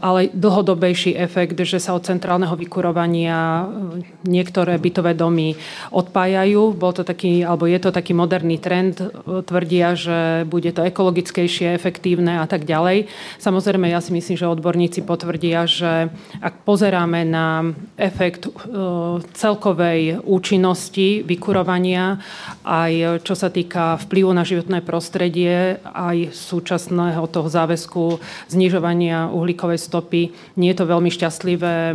Ale 0.00 0.28
dlhodobejší 0.32 1.16
efekt, 1.16 1.56
že 1.60 1.80
sa 1.80 1.96
od 1.96 2.04
centrálneho 2.04 2.52
vykurovania 2.56 3.64
niektoré 4.26 4.76
bytové 4.76 5.16
domy 5.16 5.56
odpájajú. 5.90 6.76
Bol 6.76 6.92
to 6.92 7.02
taký, 7.06 7.44
alebo 7.44 7.64
je 7.64 7.80
to 7.80 7.90
taký 7.92 8.12
moderný 8.12 8.60
trend. 8.60 9.00
Tvrdia, 9.24 9.96
že 9.96 10.44
bude 10.44 10.68
to 10.72 10.84
ekologickejšie, 10.84 11.72
efektívne 11.72 12.40
a 12.40 12.46
tak 12.48 12.68
ďalej. 12.68 13.08
Samozrejme, 13.40 13.88
ja 13.88 14.00
si 14.04 14.12
myslím, 14.12 14.36
že 14.36 14.48
odborníci 14.48 15.02
potvrdia, 15.06 15.64
že 15.64 16.08
ak 16.40 16.64
pozeráme 16.68 17.24
na 17.24 17.76
efekt 17.96 18.48
celkovej 19.32 20.20
účinnosti 20.22 21.24
vykurovania, 21.24 22.20
aj 22.66 23.22
čo 23.24 23.34
sa 23.38 23.48
týka 23.48 23.96
vplyvu 24.06 24.30
na 24.32 24.44
životné 24.44 24.82
prostredie, 24.82 25.78
aj 25.84 26.34
súčasného 26.34 27.24
toho 27.30 27.48
záväzku 27.48 28.18
znižovania 28.50 29.30
uhlíkovej 29.46 29.78
stopy. 29.78 30.34
Nie 30.58 30.74
je 30.74 30.82
to 30.82 30.90
veľmi 30.90 31.06
šťastlivé 31.06 31.74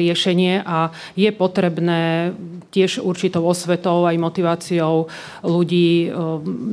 riešenie 0.00 0.64
a 0.64 0.88
je 1.12 1.28
potrebné 1.28 2.32
tiež 2.72 3.04
určitou 3.04 3.44
osvetou 3.44 4.08
aj 4.08 4.16
motiváciou 4.16 5.12
ľudí 5.44 6.08
e, 6.08 6.16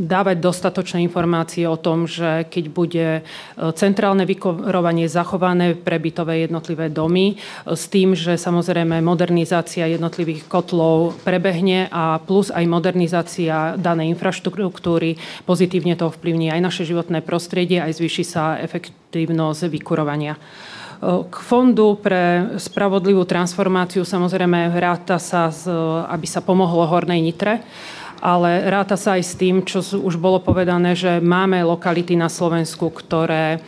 dávať 0.07 0.39
dostatočné 0.39 1.03
informácie 1.03 1.67
o 1.67 1.75
tom, 1.75 2.07
že 2.07 2.47
keď 2.47 2.65
bude 2.71 3.07
e, 3.19 3.21
centrálne 3.75 4.23
vykorovanie 4.23 5.11
zachované 5.11 5.75
pre 5.75 5.99
bytové 5.99 6.47
jednotlivé 6.47 6.87
domy 6.87 7.35
s 7.67 7.91
tým, 7.91 8.15
že 8.15 8.39
samozrejme 8.39 9.03
modernizácia 9.03 9.91
jednotlivých 9.91 10.47
kotlov 10.47 11.19
prebehne 11.27 11.91
a 11.91 12.23
plus 12.23 12.47
aj 12.47 12.63
modernizácia 12.63 13.75
danej 13.75 14.15
infraštruktúry 14.15 15.19
pozitívne 15.43 15.99
to 15.99 16.07
ovplyvní 16.07 16.47
aj 16.47 16.61
naše 16.63 16.83
životné 16.87 17.19
prostredie, 17.19 17.83
aj 17.83 17.99
zvýši 17.99 18.23
sa 18.23 18.55
efektívnosť 19.13 19.69
vykurovania. 19.69 20.33
K 21.03 21.35
fondu 21.37 21.99
pre 22.01 22.57
spravodlivú 22.57 23.29
transformáciu 23.29 24.01
samozrejme 24.01 24.73
ráta 24.73 25.21
sa, 25.21 25.53
aby 26.09 26.25
sa 26.25 26.41
pomohlo 26.41 26.89
Hornej 26.89 27.21
Nitre, 27.21 27.61
ale 28.23 28.65
ráta 28.71 28.97
sa 28.97 29.19
aj 29.19 29.21
s 29.21 29.37
tým, 29.37 29.61
čo 29.61 29.83
už 29.83 30.17
bolo 30.17 30.41
povedané, 30.41 30.97
že 30.97 31.21
máme 31.21 31.61
lokality 31.61 32.17
na 32.17 32.31
Slovensku, 32.31 32.89
ktoré 32.89 33.61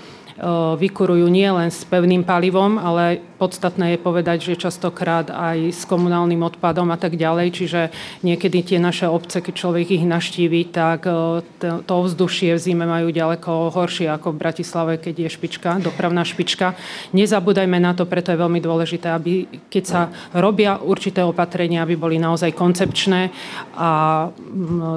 vykurujú 0.75 1.31
nie 1.31 1.47
len 1.47 1.71
s 1.71 1.87
pevným 1.87 2.27
palivom, 2.27 2.75
ale 2.75 3.23
podstatné 3.39 3.95
je 3.95 4.03
povedať, 4.03 4.37
že 4.51 4.59
častokrát 4.67 5.31
aj 5.31 5.71
s 5.71 5.87
komunálnym 5.87 6.43
odpadom 6.43 6.91
a 6.91 6.99
tak 6.99 7.15
ďalej. 7.15 7.55
Čiže 7.55 7.81
niekedy 8.19 8.59
tie 8.59 8.79
naše 8.79 9.07
obce, 9.07 9.39
keď 9.39 9.53
človek 9.55 9.95
ich 9.95 10.03
naštíví, 10.03 10.75
tak 10.75 11.07
to 11.07 11.91
ovzdušie 11.91 12.51
v 12.51 12.59
zime 12.59 12.83
majú 12.83 13.15
ďaleko 13.15 13.71
horšie 13.71 14.11
ako 14.11 14.35
v 14.35 14.41
Bratislave, 14.43 14.93
keď 14.99 15.23
je 15.23 15.29
špička, 15.31 15.79
dopravná 15.79 16.27
špička. 16.27 16.75
Nezabúdajme 17.15 17.79
na 17.79 17.95
to, 17.95 18.03
preto 18.03 18.35
je 18.35 18.43
veľmi 18.43 18.59
dôležité, 18.59 19.15
aby 19.15 19.47
keď 19.71 19.83
sa 19.87 20.01
robia 20.35 20.75
určité 20.83 21.23
opatrenia, 21.23 21.87
aby 21.87 21.95
boli 21.95 22.19
naozaj 22.19 22.51
koncepčné 22.51 23.31
a 23.79 23.91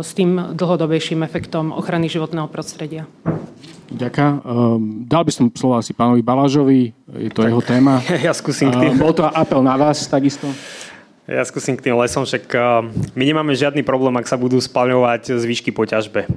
s 0.02 0.10
tým 0.18 0.58
dlhodobejším 0.58 1.22
efektom 1.22 1.70
ochrany 1.70 2.10
životného 2.10 2.50
prostredia. 2.50 3.06
Ďakujem. 3.88 4.32
Um, 4.44 5.08
dal 5.08 5.24
by 5.24 5.32
som 5.32 5.48
slovo 5.48 5.80
asi 5.80 5.96
pánovi 5.96 6.20
Balážovi, 6.20 6.92
je 7.24 7.30
to 7.32 7.40
tak, 7.40 7.48
jeho 7.48 7.62
téma. 7.64 8.04
Ja 8.26 8.36
skúsim 8.36 8.68
k 8.68 8.76
tým. 8.76 8.92
Uh, 8.96 9.00
bol 9.00 9.12
to 9.16 9.24
apel 9.24 9.64
na 9.64 9.80
vás 9.80 10.04
takisto? 10.04 10.44
Ja 11.24 11.44
skúsim 11.44 11.76
k 11.76 11.88
tým 11.88 11.96
lesom, 11.96 12.28
však 12.28 12.44
uh, 12.52 12.84
my 13.16 13.24
nemáme 13.24 13.52
žiadny 13.56 13.80
problém, 13.80 14.12
ak 14.20 14.28
sa 14.28 14.36
budú 14.36 14.60
spaľovať 14.60 15.40
zvyšky 15.40 15.72
po 15.72 15.88
ťažbe. 15.88 16.28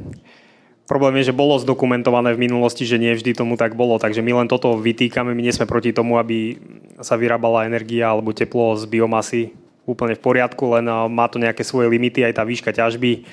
Problém 0.88 1.24
je, 1.24 1.32
že 1.32 1.36
bolo 1.36 1.56
zdokumentované 1.56 2.36
v 2.36 2.44
minulosti, 2.52 2.84
že 2.84 3.00
nie 3.00 3.16
vždy 3.16 3.32
tomu 3.32 3.56
tak 3.56 3.80
bolo, 3.80 3.96
takže 3.96 4.20
my 4.20 4.44
len 4.44 4.48
toto 4.52 4.76
vytýkame, 4.76 5.32
my 5.32 5.40
nie 5.44 5.56
sme 5.56 5.64
proti 5.64 5.96
tomu, 5.96 6.20
aby 6.20 6.60
sa 7.00 7.16
vyrábala 7.16 7.64
energia 7.64 8.12
alebo 8.12 8.36
teplo 8.36 8.76
z 8.76 8.84
biomasy 8.92 9.56
úplne 9.88 10.20
v 10.20 10.24
poriadku, 10.24 10.76
len 10.76 10.86
má 11.08 11.32
to 11.32 11.40
nejaké 11.40 11.64
svoje 11.64 11.88
limity, 11.88 12.28
aj 12.28 12.38
tá 12.38 12.44
výška 12.44 12.76
ťažby 12.76 13.24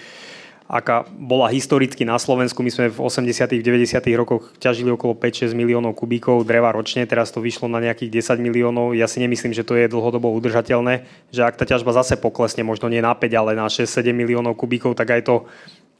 aká 0.68 1.08
bola 1.16 1.48
historicky 1.48 2.04
na 2.04 2.20
Slovensku. 2.20 2.60
My 2.60 2.68
sme 2.68 2.86
v 2.92 3.00
80. 3.00 3.64
90. 3.64 4.04
rokoch 4.20 4.52
ťažili 4.60 4.92
okolo 4.92 5.16
5-6 5.16 5.56
miliónov 5.56 5.96
kubíkov 5.96 6.44
dreva 6.44 6.68
ročne, 6.76 7.08
teraz 7.08 7.32
to 7.32 7.40
vyšlo 7.40 7.72
na 7.72 7.80
nejakých 7.80 8.20
10 8.20 8.36
miliónov. 8.36 8.92
Ja 8.92 9.08
si 9.08 9.24
nemyslím, 9.24 9.56
že 9.56 9.64
to 9.64 9.80
je 9.80 9.88
dlhodobo 9.88 10.28
udržateľné, 10.36 11.08
že 11.32 11.40
ak 11.40 11.56
tá 11.56 11.64
ťažba 11.64 11.96
zase 11.96 12.20
poklesne, 12.20 12.68
možno 12.68 12.92
nie 12.92 13.00
na 13.00 13.16
5, 13.16 13.32
ale 13.32 13.56
na 13.56 13.72
6-7 13.72 14.12
miliónov 14.12 14.60
kubíkov, 14.60 14.92
tak 14.92 15.08
aj 15.16 15.24
to 15.24 15.34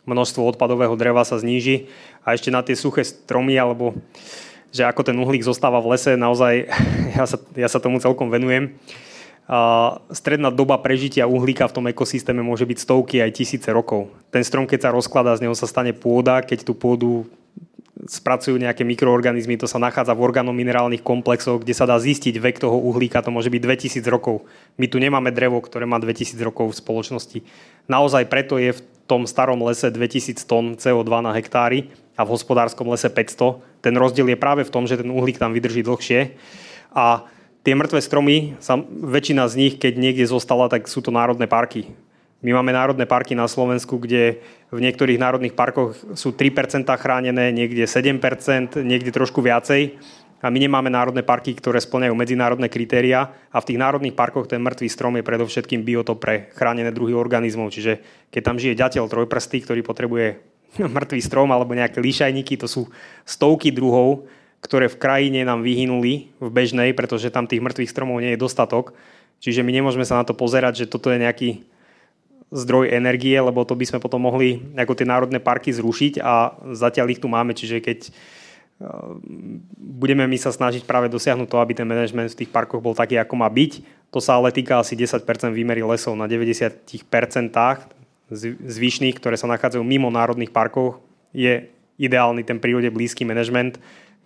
množstvo 0.04 0.44
odpadového 0.44 0.92
dreva 1.00 1.24
sa 1.24 1.40
zníži. 1.40 1.88
A 2.28 2.36
ešte 2.36 2.52
na 2.52 2.60
tie 2.60 2.76
suché 2.76 3.08
stromy, 3.08 3.56
alebo 3.56 3.96
že 4.68 4.84
ako 4.84 5.00
ten 5.00 5.16
uhlík 5.16 5.40
zostáva 5.40 5.80
v 5.80 5.96
lese, 5.96 6.12
naozaj 6.12 6.68
ja 7.16 7.24
sa, 7.24 7.40
ja 7.56 7.68
sa 7.72 7.80
tomu 7.80 8.04
celkom 8.04 8.28
venujem 8.28 8.76
stredná 10.12 10.52
doba 10.52 10.76
prežitia 10.76 11.24
uhlíka 11.24 11.64
v 11.64 11.74
tom 11.80 11.86
ekosystéme 11.88 12.44
môže 12.44 12.68
byť 12.68 12.78
stovky 12.84 13.24
aj 13.24 13.32
tisíce 13.32 13.68
rokov. 13.72 14.12
Ten 14.28 14.44
strom, 14.44 14.68
keď 14.68 14.88
sa 14.88 14.94
rozkladá, 14.94 15.32
z 15.40 15.48
neho 15.48 15.56
sa 15.56 15.64
stane 15.64 15.96
pôda, 15.96 16.44
keď 16.44 16.68
tú 16.68 16.76
pôdu 16.76 17.24
spracujú 18.06 18.54
nejaké 18.60 18.86
mikroorganizmy, 18.86 19.58
to 19.58 19.66
sa 19.66 19.82
nachádza 19.82 20.14
v 20.14 20.22
organominerálnych 20.22 21.02
komplexoch, 21.02 21.64
kde 21.64 21.74
sa 21.74 21.88
dá 21.88 21.98
zistiť 21.98 22.38
vek 22.38 22.62
toho 22.62 22.78
uhlíka, 22.78 23.24
to 23.24 23.34
môže 23.34 23.50
byť 23.50 23.58
2000 23.98 24.06
rokov. 24.06 24.46
My 24.78 24.86
tu 24.86 25.02
nemáme 25.02 25.34
drevo, 25.34 25.58
ktoré 25.58 25.82
má 25.82 25.98
2000 25.98 26.38
rokov 26.46 26.70
v 26.70 26.78
spoločnosti. 26.78 27.38
Naozaj 27.90 28.30
preto 28.30 28.60
je 28.60 28.76
v 28.76 28.80
tom 29.10 29.26
starom 29.26 29.58
lese 29.66 29.90
2000 29.90 30.38
tón 30.46 30.78
CO2 30.78 31.10
na 31.24 31.34
hektári 31.34 31.90
a 32.14 32.22
v 32.22 32.32
hospodárskom 32.36 32.86
lese 32.92 33.10
500. 33.10 33.82
Ten 33.82 33.96
rozdiel 33.98 34.30
je 34.30 34.38
práve 34.38 34.62
v 34.62 34.70
tom, 34.70 34.86
že 34.86 35.00
ten 35.00 35.10
uhlík 35.10 35.40
tam 35.40 35.50
vydrží 35.50 35.82
dlhšie. 35.82 36.38
A 36.94 37.26
tie 37.68 37.76
mŕtve 37.76 38.00
stromy, 38.00 38.56
väčšina 38.88 39.44
z 39.44 39.54
nich, 39.60 39.74
keď 39.76 40.00
niekde 40.00 40.24
zostala, 40.24 40.72
tak 40.72 40.88
sú 40.88 41.04
to 41.04 41.12
národné 41.12 41.44
parky. 41.44 41.92
My 42.40 42.56
máme 42.56 42.72
národné 42.72 43.04
parky 43.04 43.36
na 43.36 43.44
Slovensku, 43.44 44.00
kde 44.00 44.40
v 44.72 44.80
niektorých 44.80 45.20
národných 45.20 45.52
parkoch 45.52 45.92
sú 46.16 46.32
3% 46.32 46.88
chránené, 46.96 47.52
niekde 47.52 47.84
7%, 47.84 48.80
niekde 48.80 49.12
trošku 49.12 49.44
viacej. 49.44 50.00
A 50.40 50.48
my 50.48 50.64
nemáme 50.64 50.88
národné 50.88 51.20
parky, 51.20 51.52
ktoré 51.52 51.76
splňajú 51.76 52.16
medzinárodné 52.16 52.72
kritéria 52.72 53.36
a 53.52 53.60
v 53.60 53.68
tých 53.68 53.82
národných 53.84 54.16
parkoch 54.16 54.48
ten 54.48 54.64
mŕtvý 54.64 54.88
strom 54.88 55.20
je 55.20 55.28
predovšetkým 55.28 55.84
biotop 55.84 56.24
pre 56.24 56.48
chránené 56.56 56.88
druhy 56.88 57.12
organizmov. 57.12 57.68
Čiže 57.68 58.00
keď 58.32 58.42
tam 58.48 58.56
žije 58.56 58.80
ďateľ 58.80 59.12
trojprstý, 59.12 59.60
ktorý 59.68 59.84
potrebuje 59.84 60.40
mŕtvý 60.96 61.20
strom 61.20 61.52
alebo 61.52 61.76
nejaké 61.76 62.00
líšajníky, 62.00 62.56
to 62.56 62.64
sú 62.64 62.88
stovky 63.28 63.76
druhov, 63.76 64.24
ktoré 64.58 64.90
v 64.90 64.98
krajine 64.98 65.46
nám 65.46 65.62
vyhynuli 65.62 66.34
v 66.42 66.48
bežnej, 66.50 66.90
pretože 66.92 67.30
tam 67.30 67.46
tých 67.46 67.62
mŕtvych 67.62 67.90
stromov 67.90 68.18
nie 68.18 68.34
je 68.34 68.42
dostatok. 68.42 68.94
Čiže 69.38 69.62
my 69.62 69.70
nemôžeme 69.70 70.02
sa 70.02 70.18
na 70.18 70.26
to 70.26 70.34
pozerať, 70.34 70.84
že 70.84 70.90
toto 70.90 71.14
je 71.14 71.22
nejaký 71.22 71.62
zdroj 72.50 72.90
energie, 72.90 73.36
lebo 73.38 73.62
to 73.62 73.76
by 73.78 73.84
sme 73.86 74.02
potom 74.02 74.24
mohli 74.24 74.58
ako 74.74 74.96
tie 74.96 75.06
národné 75.06 75.38
parky 75.38 75.70
zrušiť 75.70 76.18
a 76.24 76.56
zatiaľ 76.74 77.12
ich 77.12 77.22
tu 77.22 77.28
máme. 77.30 77.54
Čiže 77.54 77.78
keď 77.78 77.98
eh, 78.08 78.12
budeme 79.78 80.26
my 80.26 80.38
sa 80.40 80.50
snažiť 80.50 80.82
práve 80.88 81.06
dosiahnuť 81.12 81.46
to, 81.46 81.58
aby 81.62 81.72
ten 81.78 81.86
manažment 81.86 82.32
v 82.34 82.44
tých 82.44 82.50
parkoch 82.50 82.82
bol 82.82 82.98
taký, 82.98 83.20
ako 83.20 83.34
má 83.38 83.46
byť. 83.46 83.84
To 84.10 84.18
sa 84.18 84.40
ale 84.40 84.50
týka 84.50 84.80
asi 84.80 84.96
10% 84.96 85.22
výmery 85.52 85.84
lesov 85.84 86.16
na 86.16 86.24
90% 86.24 86.88
zvyšných, 88.64 89.16
ktoré 89.16 89.36
sa 89.36 89.48
nachádzajú 89.48 89.84
mimo 89.84 90.08
národných 90.12 90.52
parkov, 90.52 91.00
je 91.32 91.68
ideálny 92.00 92.44
ten 92.44 92.60
prírode 92.60 92.88
blízky 92.88 93.24
manažment 93.24 93.76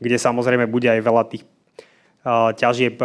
kde 0.02 0.18
samozrejme 0.18 0.66
bude 0.66 0.90
aj 0.90 1.00
veľa 1.00 1.24
tých 1.30 1.46
ťažieb 2.58 3.02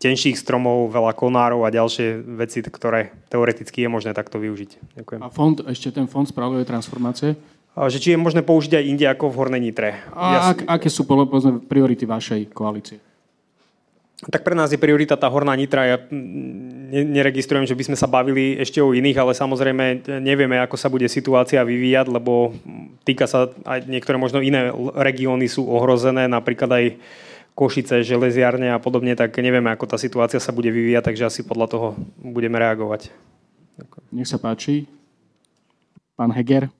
tenších 0.00 0.36
stromov, 0.40 0.88
veľa 0.88 1.12
konárov 1.12 1.68
a 1.68 1.72
ďalšie 1.72 2.24
veci, 2.40 2.64
ktoré 2.64 3.12
teoreticky 3.28 3.84
je 3.84 3.92
možné 3.92 4.16
takto 4.16 4.40
využiť. 4.40 4.96
Ďakujem. 4.96 5.20
A 5.20 5.28
fond, 5.28 5.56
ešte 5.68 5.92
ten 5.92 6.08
fond 6.08 6.24
spravodlivej 6.24 6.64
transformácie? 6.64 7.36
Že 7.76 7.98
či 8.00 8.08
je 8.16 8.18
možné 8.18 8.40
použiť 8.40 8.80
aj 8.80 8.84
inde 8.88 9.04
ako 9.04 9.30
v 9.30 9.36
Hornej 9.36 9.62
Nitre. 9.62 10.00
A 10.16 10.56
ak, 10.56 10.64
aké 10.64 10.88
sú 10.88 11.04
povedzme, 11.04 11.60
priority 11.60 12.08
vašej 12.08 12.48
koalície? 12.50 12.98
Tak 14.18 14.42
pre 14.42 14.58
nás 14.58 14.74
je 14.74 14.82
priorita 14.82 15.14
tá 15.14 15.30
Horná 15.30 15.54
Nitra. 15.54 15.86
Ja 15.86 15.98
neregistrujem, 16.90 17.70
že 17.70 17.78
by 17.78 17.86
sme 17.86 17.96
sa 17.96 18.10
bavili 18.10 18.58
ešte 18.58 18.82
o 18.82 18.90
iných, 18.90 19.14
ale 19.14 19.30
samozrejme 19.30 20.10
nevieme, 20.18 20.58
ako 20.58 20.74
sa 20.74 20.90
bude 20.90 21.06
situácia 21.06 21.62
vyvíjať, 21.62 22.10
lebo 22.10 22.50
týka 23.06 23.30
sa 23.30 23.46
aj 23.62 23.86
niektoré 23.86 24.18
možno 24.18 24.42
iné 24.42 24.74
regióny 24.98 25.46
sú 25.46 25.70
ohrozené, 25.70 26.26
napríklad 26.26 26.70
aj 26.74 26.84
Košice, 27.54 28.06
železiarne 28.06 28.70
a 28.74 28.82
podobne, 28.82 29.14
tak 29.18 29.34
nevieme, 29.38 29.70
ako 29.70 29.90
tá 29.90 29.98
situácia 29.98 30.38
sa 30.38 30.54
bude 30.54 30.70
vyvíjať, 30.70 31.10
takže 31.10 31.26
asi 31.26 31.40
podľa 31.42 31.66
toho 31.70 31.86
budeme 32.18 32.58
reagovať. 32.58 33.10
Nech 34.10 34.30
sa 34.30 34.38
páči. 34.38 34.86
Pán 36.18 36.34
Heger. 36.34 36.70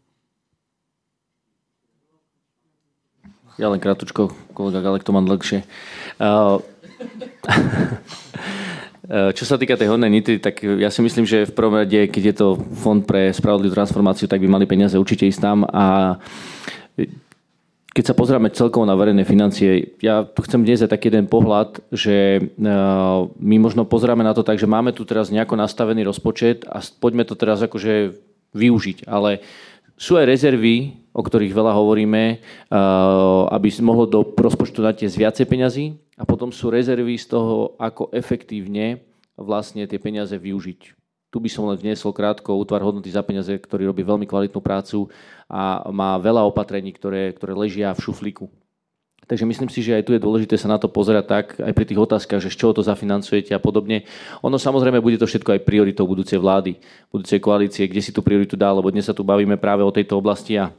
Ja 3.59 3.67
len 3.75 3.83
krátko, 3.83 4.31
kolega 4.55 4.79
Galek 4.79 5.03
to 5.03 5.11
mám 5.11 5.27
dlhšie. 5.27 5.67
Uh, 6.23 6.63
čo 9.39 9.45
sa 9.49 9.57
týka 9.57 9.79
tej 9.79 9.89
hodnej 9.89 10.13
nity, 10.13 10.43
tak 10.43 10.61
ja 10.61 10.93
si 10.93 11.01
myslím, 11.01 11.25
že 11.25 11.49
v 11.49 11.57
prvom 11.57 11.81
rade, 11.81 12.13
keď 12.13 12.23
je 12.23 12.35
to 12.37 12.49
fond 12.77 13.07
pre 13.07 13.33
spravodlivú 13.33 13.73
transformáciu, 13.73 14.29
tak 14.29 14.45
by 14.45 14.49
mali 14.51 14.69
peniaze 14.69 14.99
určite 14.99 15.25
ísť 15.25 15.41
tam 15.41 15.65
a 15.65 16.19
keď 17.89 18.05
sa 18.05 18.15
pozrieme 18.15 18.55
celkovo 18.55 18.87
na 18.87 18.95
verejné 18.95 19.27
financie, 19.27 19.99
ja 19.99 20.23
tu 20.23 20.47
chcem 20.47 20.63
dnes 20.63 20.79
aj 20.79 20.95
taký 20.95 21.11
jeden 21.11 21.27
pohľad, 21.27 21.83
že 21.91 22.47
my 23.43 23.57
možno 23.59 23.91
pozrieme 23.91 24.23
na 24.23 24.39
to 24.39 24.47
tak, 24.47 24.55
že 24.55 24.71
máme 24.71 24.95
tu 24.95 25.03
teraz 25.03 25.35
nejako 25.35 25.59
nastavený 25.59 26.07
rozpočet 26.07 26.63
a 26.71 26.79
poďme 26.79 27.27
to 27.27 27.35
teraz 27.35 27.59
akože 27.59 28.15
využiť. 28.55 29.11
Ale 29.11 29.43
sú 29.99 30.15
aj 30.15 30.31
rezervy, 30.31 30.95
o 31.13 31.23
ktorých 31.25 31.55
veľa 31.55 31.73
hovoríme, 31.75 32.41
aby 33.51 33.69
mohlo 33.81 34.05
do 34.07 34.23
rozpočtu 34.23 34.85
dať 34.85 35.09
viacej 35.09 35.47
peňazí 35.49 35.85
a 36.19 36.27
potom 36.29 36.53
sú 36.53 36.71
rezervy 36.71 37.17
z 37.19 37.27
toho, 37.33 37.75
ako 37.81 38.11
efektívne 38.15 39.03
vlastne 39.39 39.87
tie 39.87 40.03
peniaze 40.03 40.35
využiť. 40.35 40.81
Tu 41.29 41.37
by 41.37 41.51
som 41.53 41.69
len 41.69 41.77
vniesol 41.77 42.17
krátko 42.17 42.57
útvar 42.57 42.81
hodnoty 42.81 43.13
za 43.13 43.21
peniaze, 43.21 43.53
ktorý 43.53 43.93
robí 43.93 44.01
veľmi 44.01 44.25
kvalitnú 44.25 44.65
prácu 44.65 45.13
a 45.45 45.85
má 45.93 46.17
veľa 46.17 46.41
opatrení, 46.49 46.89
ktoré, 46.97 47.37
ktoré 47.37 47.53
ležia 47.53 47.93
v 47.93 48.01
šuflíku. 48.01 48.49
Takže 49.29 49.45
myslím 49.45 49.69
si, 49.69 49.85
že 49.85 49.93
aj 49.93 50.09
tu 50.09 50.17
je 50.17 50.25
dôležité 50.25 50.57
sa 50.57 50.73
na 50.73 50.81
to 50.81 50.89
pozerať 50.89 51.25
tak, 51.29 51.47
aj 51.61 51.77
pri 51.77 51.85
tých 51.85 52.01
otázkach, 52.01 52.41
že 52.41 52.49
z 52.49 52.65
čoho 52.65 52.73
to 52.73 52.81
zafinancujete 52.81 53.53
a 53.53 53.61
podobne. 53.61 54.09
Ono 54.41 54.57
samozrejme 54.57 55.05
bude 55.05 55.21
to 55.21 55.29
všetko 55.29 55.53
aj 55.53 55.69
prioritou 55.69 56.09
budúcej 56.09 56.41
vlády, 56.41 56.81
budúcej 57.13 57.37
koalície, 57.37 57.85
kde 57.85 58.01
si 58.01 58.09
tú 58.09 58.25
prioritu 58.25 58.57
dá, 58.57 58.73
lebo 58.73 58.89
dnes 58.89 59.05
sa 59.05 59.13
tu 59.13 59.21
bavíme 59.21 59.61
práve 59.61 59.85
o 59.85 59.93
tejto 59.93 60.17
oblasti 60.17 60.57
a 60.57 60.73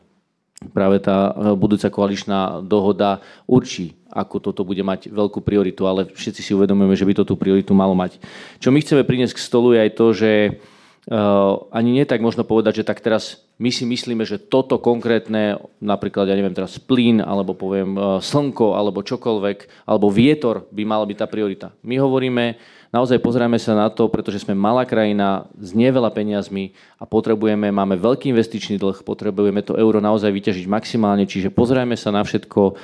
práve 0.59 0.99
tá 0.99 1.31
budúca 1.55 1.87
koaličná 1.87 2.59
dohoda 2.59 3.23
určí, 3.47 3.95
ako 4.11 4.43
toto 4.43 4.67
bude 4.67 4.83
mať 4.83 5.07
veľkú 5.07 5.39
prioritu, 5.39 5.87
ale 5.87 6.11
všetci 6.11 6.41
si 6.43 6.51
uvedomujeme, 6.51 6.99
že 6.99 7.07
by 7.07 7.13
to 7.15 7.23
tú 7.23 7.39
prioritu 7.39 7.71
malo 7.71 7.95
mať. 7.95 8.19
Čo 8.59 8.75
my 8.75 8.83
chceme 8.83 9.07
priniesť 9.07 9.39
k 9.39 9.45
stolu 9.45 9.71
je 9.71 9.79
aj 9.87 9.91
to, 9.95 10.05
že 10.11 10.31
uh, 10.51 11.63
ani 11.71 11.95
nie 11.95 12.03
tak 12.03 12.19
možno 12.19 12.43
povedať, 12.43 12.83
že 12.83 12.87
tak 12.87 12.99
teraz 12.99 13.39
my 13.55 13.71
si 13.71 13.87
myslíme, 13.87 14.27
že 14.27 14.35
toto 14.39 14.83
konkrétne, 14.83 15.63
napríklad, 15.79 16.27
ja 16.27 16.35
neviem 16.35 16.55
teraz 16.55 16.75
plyn, 16.75 17.23
alebo 17.23 17.55
poviem 17.55 17.95
uh, 17.95 18.03
slnko, 18.19 18.75
alebo 18.75 18.99
čokoľvek, 18.99 19.87
alebo 19.87 20.11
vietor 20.11 20.67
by 20.75 20.83
mala 20.83 21.07
byť 21.07 21.17
tá 21.23 21.27
priorita. 21.31 21.67
My 21.87 22.03
hovoríme, 22.03 22.59
naozaj 22.89 23.21
pozrieme 23.21 23.57
sa 23.61 23.73
na 23.77 23.87
to, 23.89 24.09
pretože 24.09 24.43
sme 24.43 24.57
malá 24.57 24.85
krajina 24.85 25.49
s 25.57 25.73
neveľa 25.73 26.13
peniazmi 26.13 26.73
a 26.97 27.05
potrebujeme, 27.05 27.69
máme 27.69 27.97
veľký 27.97 28.33
investičný 28.33 28.81
dlh, 28.81 29.05
potrebujeme 29.05 29.61
to 29.61 29.77
euro 29.77 30.01
naozaj 30.01 30.29
vyťažiť 30.29 30.65
maximálne, 30.65 31.25
čiže 31.25 31.53
pozrieme 31.53 31.93
sa 31.97 32.09
na 32.09 32.25
všetko 32.25 32.61
uh, 32.61 32.75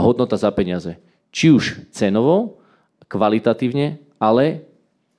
hodnota 0.00 0.36
za 0.36 0.52
peniaze. 0.52 1.00
Či 1.34 1.46
už 1.50 1.64
cenovo, 1.90 2.62
kvalitatívne, 3.10 3.98
ale 4.22 4.64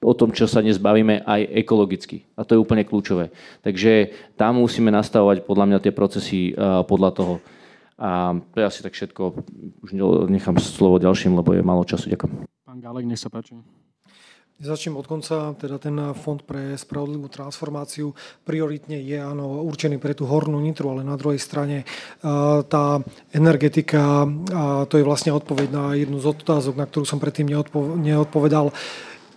o 0.06 0.14
tom, 0.14 0.30
čo 0.30 0.46
sa 0.46 0.62
dnes 0.62 0.78
bavíme, 0.78 1.26
aj 1.26 1.66
ekologicky. 1.66 2.30
A 2.38 2.46
to 2.46 2.56
je 2.56 2.62
úplne 2.62 2.86
kľúčové. 2.86 3.34
Takže 3.66 4.14
tam 4.38 4.62
musíme 4.62 4.94
nastavovať 4.94 5.44
podľa 5.50 5.66
mňa 5.66 5.80
tie 5.82 5.94
procesy 5.94 6.54
uh, 6.54 6.86
podľa 6.86 7.12
toho. 7.18 7.36
A 7.96 8.36
to 8.52 8.60
je 8.60 8.68
asi 8.68 8.84
tak 8.84 8.92
všetko. 8.92 9.22
Už 9.88 9.96
nechám 10.28 10.60
slovo 10.60 11.00
ďalším, 11.00 11.40
lebo 11.40 11.56
je 11.56 11.64
málo 11.64 11.88
času. 11.88 12.12
Ďakujem. 12.12 12.44
Pán 12.68 12.80
Gálek, 12.84 13.08
nech 13.08 13.24
sa 13.24 13.32
páči. 13.32 13.56
Začnem 14.56 14.96
od 14.96 15.04
konca, 15.04 15.52
teda 15.60 15.76
ten 15.76 16.00
fond 16.16 16.40
pre 16.40 16.80
spravodlivú 16.80 17.28
transformáciu 17.28 18.16
prioritne 18.48 18.96
je 19.04 19.20
áno, 19.20 19.68
určený 19.68 20.00
pre 20.00 20.16
tú 20.16 20.24
hornú 20.32 20.64
nitru, 20.64 20.96
ale 20.96 21.04
na 21.04 21.20
druhej 21.20 21.44
strane 21.44 21.84
tá 22.72 23.04
energetika, 23.36 24.24
a 24.56 24.88
to 24.88 24.96
je 24.96 25.04
vlastne 25.04 25.36
odpoveď 25.36 25.68
na 25.76 25.86
jednu 26.00 26.24
z 26.24 26.32
otázok, 26.32 26.80
na 26.80 26.88
ktorú 26.88 27.04
som 27.04 27.20
predtým 27.20 27.52
neodpovedal, 28.00 28.72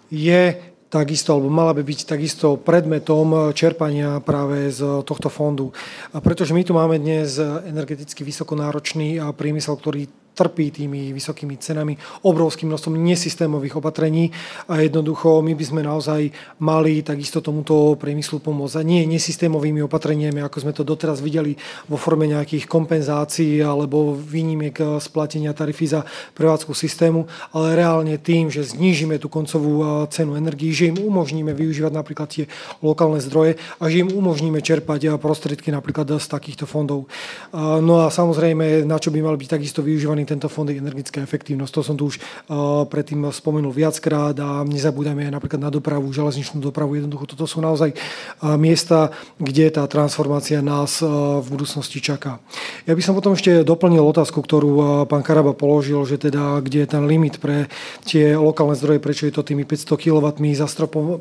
je 0.07 0.55
takisto, 0.87 1.35
alebo 1.35 1.51
mala 1.51 1.75
by 1.75 1.83
byť 1.83 2.01
takisto 2.07 2.55
predmetom 2.55 3.51
čerpania 3.59 4.23
práve 4.23 4.71
z 4.71 5.03
tohto 5.03 5.35
fondu. 5.35 5.75
A 6.15 6.23
pretože 6.23 6.55
my 6.55 6.63
tu 6.63 6.79
máme 6.79 6.95
dnes 6.95 7.43
energeticky 7.43 8.23
vysokonáročný 8.23 9.19
priemysel, 9.35 9.75
ktorý 9.83 10.07
trpí 10.39 10.71
tými 10.71 11.11
vysokými 11.11 11.59
cenami, 11.59 11.99
obrovským 12.23 12.71
množstvom 12.71 12.95
nesystémových 12.95 13.83
opatrení 13.83 14.31
a 14.71 14.79
jednoducho 14.79 15.43
my 15.43 15.59
by 15.59 15.65
sme 15.67 15.83
naozaj 15.83 16.31
mali 16.63 17.03
takisto 17.03 17.43
tomuto 17.43 17.99
priemyslu 17.99 18.39
pomôcť. 18.39 18.79
A 18.79 18.87
nie 18.87 19.03
nesystémovými 19.11 19.83
opatreniami, 19.83 20.39
ako 20.47 20.63
sme 20.63 20.71
to 20.71 20.87
doteraz 20.87 21.19
videli 21.19 21.59
vo 21.91 21.99
forme 21.99 22.31
nejakých 22.31 22.71
kompenzácií 22.71 23.59
alebo 23.59 24.15
výnimiek 24.15 25.03
splatenia 25.03 25.51
tarify 25.51 25.99
za 25.99 26.01
prevádzku 26.39 26.71
systému, 26.71 27.27
ale 27.51 27.75
reálne 27.75 28.15
tým, 28.23 28.53
že 28.53 28.63
znížime 28.63 29.19
tú 29.19 29.27
koncovú 29.27 30.07
cenu 30.13 30.37
energii, 30.37 30.71
že 30.71 30.95
im 30.95 31.01
umožníme 31.01 31.51
využívať 31.57 31.91
napríklad 31.91 32.29
tie 32.29 32.45
lokálne 32.85 33.19
zdroje 33.19 33.57
a 33.81 33.89
že 33.89 34.05
im 34.05 34.13
umožníme 34.13 34.61
čerpať 34.61 35.17
prostriedky 35.17 35.73
napríklad 35.73 36.21
z 36.21 36.27
takýchto 36.29 36.69
fondov. 36.69 37.09
No 37.57 38.05
a 38.05 38.13
samozrejme, 38.13 38.85
na 38.85 39.01
čo 39.01 39.09
by 39.09 39.25
mal 39.25 39.41
byť 39.41 39.49
takisto 39.49 39.81
využívaný 39.81 40.28
tento 40.29 40.53
fond 40.53 40.69
je 40.69 40.77
energetická 40.77 41.25
efektívnosť. 41.25 41.73
To 41.73 41.81
som 41.81 41.97
tu 41.97 42.13
už 42.13 42.21
uh, 42.21 42.85
predtým 42.85 43.25
spomenul 43.33 43.73
viackrát 43.73 44.37
a 44.37 44.61
nezabúdajme 44.69 45.25
aj 45.25 45.33
napríklad 45.33 45.61
na 45.65 45.73
dopravu, 45.73 46.13
železničnú 46.13 46.61
dopravu. 46.61 47.01
Jednoducho 47.01 47.33
toto 47.33 47.49
sú 47.49 47.65
naozaj 47.65 47.97
uh, 47.97 48.61
miesta, 48.61 49.17
kde 49.41 49.73
tá 49.73 49.89
transformácia 49.89 50.61
nás 50.61 51.01
uh, 51.01 51.41
v 51.41 51.47
budúcnosti 51.49 52.05
čaká. 52.05 52.37
Ja 52.85 52.93
by 52.93 53.01
som 53.01 53.17
potom 53.17 53.33
ešte 53.33 53.65
doplnil 53.65 54.05
otázku, 54.05 54.45
ktorú 54.45 55.05
pán 55.07 55.23
Karaba 55.23 55.55
položil, 55.55 56.01
že 56.05 56.19
teda 56.19 56.59
kde 56.61 56.85
je 56.85 56.89
ten 56.89 57.05
limit 57.07 57.39
pre 57.39 57.71
tie 58.03 58.35
lokálne 58.35 58.75
zdroje, 58.75 58.99
prečo 58.99 59.25
je 59.25 59.35
to 59.35 59.47
tými 59.47 59.63
500 59.63 59.95
kW 59.95 60.27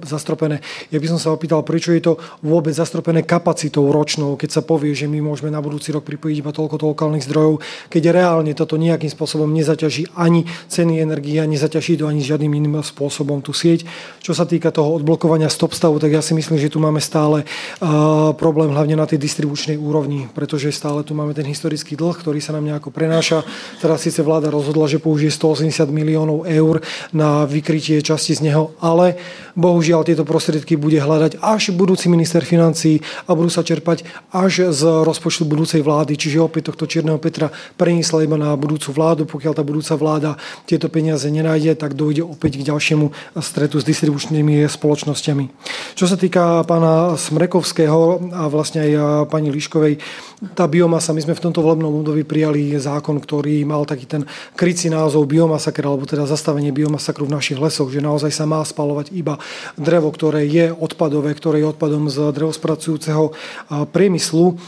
zastropené. 0.03 0.63
Ja 0.89 0.97
by 0.97 1.07
som 1.11 1.19
sa 1.21 1.29
opýtal, 1.35 1.61
prečo 1.61 1.93
je 1.93 2.01
to 2.01 2.13
vôbec 2.41 2.73
zastropené 2.73 3.21
kapacitou 3.27 3.91
ročnou, 3.93 4.39
keď 4.39 4.59
sa 4.59 4.61
povie, 4.65 4.95
že 4.97 5.05
my 5.05 5.21
môžeme 5.21 5.53
na 5.53 5.61
budúci 5.61 5.93
rok 5.93 6.07
pripojiť 6.07 6.35
iba 6.41 6.55
toľko 6.55 6.79
lokálnych 6.95 7.27
zdrojov, 7.27 7.59
keď 7.91 8.03
reálne 8.15 8.55
toto 8.57 8.79
nejak 8.79 8.86
nejakým 8.87 9.11
spôsobom 9.11 9.51
nezaťaží 9.51 10.15
ani 10.15 10.47
ceny 10.71 11.03
energie 11.03 11.43
a 11.43 11.45
nezaťaží 11.49 11.99
to 11.99 12.07
ani 12.07 12.23
žiadnym 12.23 12.53
iným 12.55 12.79
spôsobom 12.79 13.43
tú 13.43 13.51
sieť. 13.51 13.83
Čo 14.23 14.31
sa 14.31 14.47
týka 14.47 14.71
toho 14.71 14.95
odblokovania 14.95 15.51
stop 15.51 15.75
stavu, 15.75 15.99
tak 15.99 16.15
ja 16.15 16.21
si 16.21 16.37
myslím, 16.37 16.61
že 16.61 16.71
tu 16.71 16.77
máme 16.77 17.01
stále 17.01 17.43
problém 18.37 18.71
hlavne 18.71 18.95
na 18.95 19.09
tej 19.09 19.17
distribučnej 19.17 19.75
úrovni, 19.75 20.29
pretože 20.31 20.69
stále 20.69 21.01
tu 21.01 21.17
máme 21.17 21.33
ten 21.33 21.47
historický 21.47 21.97
dlh, 21.97 22.13
ktorý 22.13 22.37
sa 22.37 22.53
nám 22.53 22.67
nejako 22.69 22.93
prenáša. 22.93 23.41
Teraz 23.81 24.05
síce 24.05 24.21
vláda 24.21 24.53
rozhodla, 24.53 24.85
že 24.85 25.01
použije 25.01 25.33
180 25.33 25.89
miliónov 25.89 26.45
eur 26.45 26.85
na 27.09 27.49
vykrytie 27.49 27.97
časti 28.05 28.37
z 28.37 28.51
neho, 28.51 28.77
ale 28.77 29.17
bohužiaľ 29.57 30.05
tieto 30.05 30.21
prostriedky 30.21 30.77
bude 30.77 31.01
hľadať 31.01 31.41
až 31.41 31.73
budúci 31.73 32.05
minister 32.13 32.45
financí 32.45 33.01
a 33.25 33.33
budú 33.33 33.49
sa 33.49 33.65
čerpať 33.65 34.05
až 34.29 34.69
z 34.69 34.85
rozpočtu 35.01 35.49
budúcej 35.49 35.81
vlády, 35.81 36.13
čiže 36.13 36.37
opäť 36.37 36.69
tohto 36.69 36.85
Čierneho 36.85 37.17
Petra 37.17 37.49
preniesla 37.79 38.21
iba 38.21 38.37
na 38.37 38.53
budúcu 38.53 38.76
budúcu 38.77 38.93
vládu. 38.93 39.25
Pokiaľ 39.25 39.53
tá 39.57 39.65
budúca 39.65 39.97
vláda 39.97 40.31
tieto 40.69 40.85
peniaze 40.85 41.25
nenájde, 41.25 41.73
tak 41.73 41.97
dojde 41.97 42.21
opäť 42.21 42.61
k 42.61 42.69
ďalšiemu 42.69 43.09
stretu 43.41 43.81
s 43.81 43.89
distribučnými 43.89 44.69
spoločnosťami. 44.69 45.45
Čo 45.97 46.05
sa 46.05 46.13
týka 46.13 46.61
pána 46.69 47.17
Smrekovského 47.17 48.29
a 48.37 48.45
vlastne 48.45 48.85
aj 48.85 49.25
pani 49.33 49.49
Liškovej, 49.49 49.97
tá 50.53 50.69
biomasa, 50.69 51.17
my 51.17 51.25
sme 51.25 51.33
v 51.33 51.49
tomto 51.49 51.65
volebnom 51.65 51.89
období 51.89 52.21
prijali 52.21 52.77
zákon, 52.77 53.17
ktorý 53.17 53.65
mal 53.65 53.89
taký 53.89 54.05
ten 54.05 54.21
krycí 54.53 54.93
názov 54.93 55.25
biomasaker, 55.25 55.81
alebo 55.81 56.05
teda 56.05 56.29
zastavenie 56.29 56.69
biomasakru 56.69 57.25
v 57.25 57.33
našich 57.33 57.57
lesoch, 57.57 57.89
že 57.89 58.05
naozaj 58.05 58.29
sa 58.29 58.45
má 58.45 58.61
spalovať 58.61 59.09
iba 59.17 59.41
drevo, 59.73 60.13
ktoré 60.13 60.45
je 60.45 60.69
odpadové, 60.69 61.33
ktoré 61.33 61.65
je 61.65 61.73
odpadom 61.73 62.05
z 62.13 62.29
drevospracujúceho 62.37 63.33
priemyslu 63.89 64.61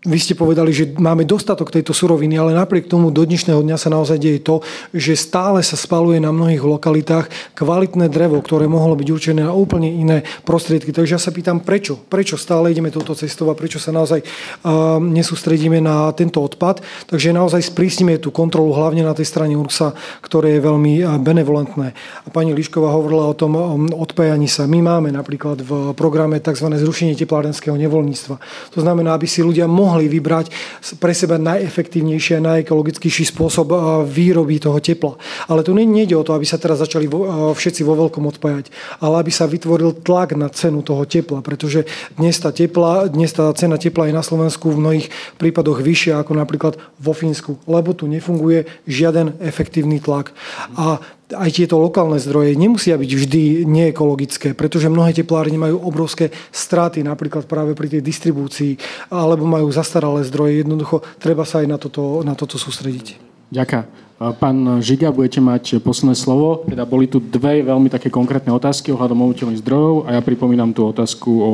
vy 0.00 0.16
ste 0.16 0.32
povedali, 0.32 0.72
že 0.72 0.96
máme 0.96 1.28
dostatok 1.28 1.68
tejto 1.68 1.92
suroviny, 1.92 2.40
ale 2.40 2.56
napriek 2.56 2.88
tomu 2.88 3.12
do 3.12 3.20
dnešného 3.20 3.60
dňa 3.60 3.76
sa 3.76 3.92
naozaj 3.92 4.16
deje 4.16 4.40
to, 4.40 4.64
že 4.96 5.12
stále 5.12 5.60
sa 5.60 5.76
spaluje 5.76 6.16
na 6.16 6.32
mnohých 6.32 6.64
lokalitách 6.64 7.28
kvalitné 7.52 8.08
drevo, 8.08 8.40
ktoré 8.40 8.64
mohlo 8.64 8.96
byť 8.96 9.08
určené 9.12 9.44
na 9.44 9.52
úplne 9.52 9.92
iné 9.92 10.24
prostriedky. 10.48 10.88
Takže 10.96 11.16
ja 11.16 11.20
sa 11.20 11.28
pýtam, 11.28 11.60
prečo? 11.60 12.00
Prečo 12.00 12.40
stále 12.40 12.72
ideme 12.72 12.88
touto 12.88 13.12
cestou 13.12 13.52
a 13.52 13.58
prečo 13.58 13.76
sa 13.76 13.92
naozaj 13.92 14.24
uh, 14.24 14.96
nesústredíme 15.04 15.84
na 15.84 16.08
tento 16.16 16.40
odpad? 16.40 16.80
Takže 17.04 17.36
naozaj 17.36 17.68
sprísnime 17.68 18.16
tú 18.16 18.32
kontrolu 18.32 18.72
hlavne 18.72 19.04
na 19.04 19.12
tej 19.12 19.28
strane 19.28 19.52
URSA, 19.52 19.92
ktoré 20.24 20.56
je 20.56 20.64
veľmi 20.64 21.04
benevolentné. 21.20 21.92
A 22.24 22.28
pani 22.32 22.56
Lišková 22.56 22.88
hovorila 22.88 23.28
o 23.28 23.36
tom 23.36 23.52
odpájaní 23.92 24.48
sa. 24.48 24.64
My 24.64 24.80
máme 24.80 25.12
napríklad 25.12 25.60
v 25.60 25.92
programe 25.92 26.40
tzv. 26.40 26.72
zrušenie 26.72 27.12
teplárenského 27.20 27.76
nevoľníctva. 27.76 28.34
To 28.72 28.78
znamená, 28.80 29.12
aby 29.12 29.28
si 29.28 29.44
ľudia 29.44 29.68
mohli 29.68 29.89
mohli 29.90 30.06
vybrať 30.06 30.54
pre 31.02 31.10
seba 31.10 31.34
najefektívnejší 31.42 32.38
a 32.38 32.46
najekologickejší 32.54 33.26
spôsob 33.34 33.74
výroby 34.06 34.62
toho 34.62 34.78
tepla. 34.78 35.18
Ale 35.50 35.66
tu 35.66 35.74
nejde 35.74 36.14
o 36.14 36.22
to, 36.22 36.30
aby 36.38 36.46
sa 36.46 36.62
teraz 36.62 36.78
začali 36.78 37.10
všetci 37.58 37.82
vo 37.82 37.98
veľkom 37.98 38.22
odpájať, 38.30 38.70
ale 39.02 39.26
aby 39.26 39.34
sa 39.34 39.50
vytvoril 39.50 39.98
tlak 40.06 40.38
na 40.38 40.46
cenu 40.46 40.86
toho 40.86 41.02
tepla, 41.02 41.42
pretože 41.42 41.90
dnes 42.14 42.38
tá, 42.38 42.54
tepla, 42.54 43.10
dnes 43.10 43.34
tá 43.34 43.50
cena 43.58 43.74
tepla 43.74 44.06
je 44.06 44.14
na 44.14 44.22
Slovensku 44.22 44.70
v 44.70 44.78
mnohých 44.78 45.06
prípadoch 45.42 45.82
vyššia 45.82 46.22
ako 46.22 46.38
napríklad 46.38 46.78
vo 47.02 47.10
Fínsku, 47.10 47.58
lebo 47.66 47.90
tu 47.90 48.06
nefunguje 48.06 48.70
žiaden 48.86 49.34
efektívny 49.42 49.98
tlak. 49.98 50.30
A 50.78 51.02
aj 51.34 51.50
tieto 51.54 51.78
lokálne 51.78 52.18
zdroje 52.18 52.58
nemusia 52.58 52.98
byť 52.98 53.10
vždy 53.10 53.42
neekologické, 53.66 54.54
pretože 54.54 54.90
mnohé 54.90 55.14
teplárne 55.14 55.56
majú 55.56 55.82
obrovské 55.82 56.34
straty, 56.50 57.02
napríklad 57.06 57.46
práve 57.46 57.74
pri 57.78 57.88
tej 57.88 58.02
distribúcii, 58.02 58.76
alebo 59.10 59.46
majú 59.46 59.70
zastaralé 59.70 60.26
zdroje. 60.26 60.62
Jednoducho 60.62 61.02
treba 61.22 61.46
sa 61.46 61.62
aj 61.62 61.66
na 61.70 61.78
toto, 61.78 62.26
na 62.26 62.34
toto 62.34 62.58
sústrediť. 62.58 63.20
Ďakujem. 63.50 64.12
Pán 64.20 64.84
Žiga, 64.84 65.16
budete 65.16 65.40
mať 65.40 65.80
posledné 65.80 66.12
slovo. 66.12 66.68
Teda 66.68 66.84
boli 66.84 67.08
tu 67.08 67.24
dve 67.24 67.64
veľmi 67.64 67.88
také 67.88 68.12
konkrétne 68.12 68.52
otázky 68.52 68.92
ohľadom 68.92 69.16
obnoviteľných 69.16 69.64
zdrojov 69.64 70.04
a 70.04 70.14
ja 70.14 70.20
pripomínam 70.20 70.76
tú 70.76 70.84
otázku 70.84 71.30
o 71.40 71.50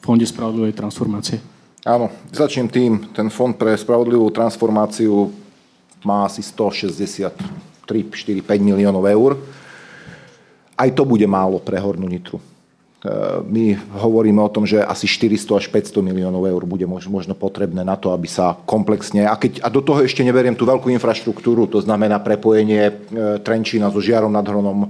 Fonde 0.00 0.24
spravodlivej 0.24 0.72
transformácie. 0.72 1.36
Áno, 1.84 2.08
začnem 2.32 2.72
tým. 2.72 3.12
Ten 3.12 3.28
Fond 3.28 3.52
pre 3.52 3.76
spravodlivú 3.76 4.32
transformáciu 4.32 5.28
má 6.00 6.24
asi 6.24 6.40
163, 7.88 8.44
4, 8.44 8.44
5 8.44 8.60
miliónov 8.60 9.04
eur. 9.08 9.40
Aj 10.76 10.90
to 10.92 11.02
bude 11.08 11.24
málo 11.24 11.58
pre 11.58 11.80
Hornú 11.80 12.06
Nitru. 12.06 12.38
E, 12.38 12.42
my 13.42 13.74
hovoríme 13.98 14.38
o 14.38 14.52
tom, 14.52 14.68
že 14.68 14.84
asi 14.84 15.08
400 15.08 15.58
až 15.58 15.66
500 15.72 16.04
miliónov 16.04 16.44
eur 16.46 16.62
bude 16.68 16.86
možno 16.86 17.34
potrebné 17.34 17.82
na 17.82 17.96
to, 17.96 18.12
aby 18.12 18.28
sa 18.30 18.54
komplexne... 18.68 19.26
A, 19.26 19.34
keď, 19.34 19.64
a 19.64 19.68
do 19.72 19.82
toho 19.82 20.04
ešte 20.04 20.22
neberiem 20.22 20.54
tú 20.54 20.68
veľkú 20.68 20.92
infraštruktúru, 20.94 21.66
to 21.66 21.82
znamená 21.82 22.20
prepojenie 22.22 22.84
e, 22.86 22.92
Trenčína 23.42 23.90
so 23.90 23.98
Žiarom 23.98 24.30
nad 24.30 24.46
Hronom 24.46 24.86
e, 24.86 24.88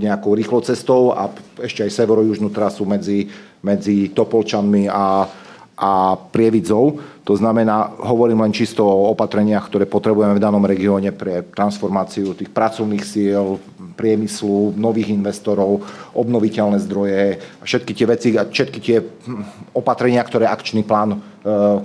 nejakou 0.00 0.32
rýchlo 0.32 0.64
cestou 0.64 1.12
a 1.12 1.28
ešte 1.60 1.84
aj 1.84 1.92
severo-južnú 1.92 2.48
trasu 2.48 2.88
medzi, 2.88 3.28
medzi 3.60 4.08
Topolčanmi 4.14 4.88
a, 4.88 5.28
a 5.76 6.14
Prievidzou. 6.14 7.00
To 7.22 7.34
znamená, 7.38 7.94
hovorím 8.02 8.42
len 8.42 8.52
čisto 8.52 8.82
o 8.82 9.14
opatreniach, 9.14 9.70
ktoré 9.70 9.86
potrebujeme 9.86 10.34
v 10.36 10.42
danom 10.42 10.62
regióne 10.62 11.14
pre 11.14 11.46
transformáciu 11.54 12.34
tých 12.34 12.50
pracovných 12.50 13.04
síl, 13.06 13.62
priemyslu, 13.94 14.74
nových 14.74 15.12
investorov, 15.12 15.84
obnoviteľné 16.16 16.82
zdroje, 16.82 17.38
všetky 17.62 17.92
tie 17.94 18.06
veci 18.08 18.28
a 18.34 18.48
všetky 18.48 18.78
tie 18.82 18.98
hm, 18.98 19.76
opatrenia, 19.76 20.24
ktoré 20.24 20.48
akčný 20.48 20.82
plán, 20.82 21.14
e, 21.14 21.18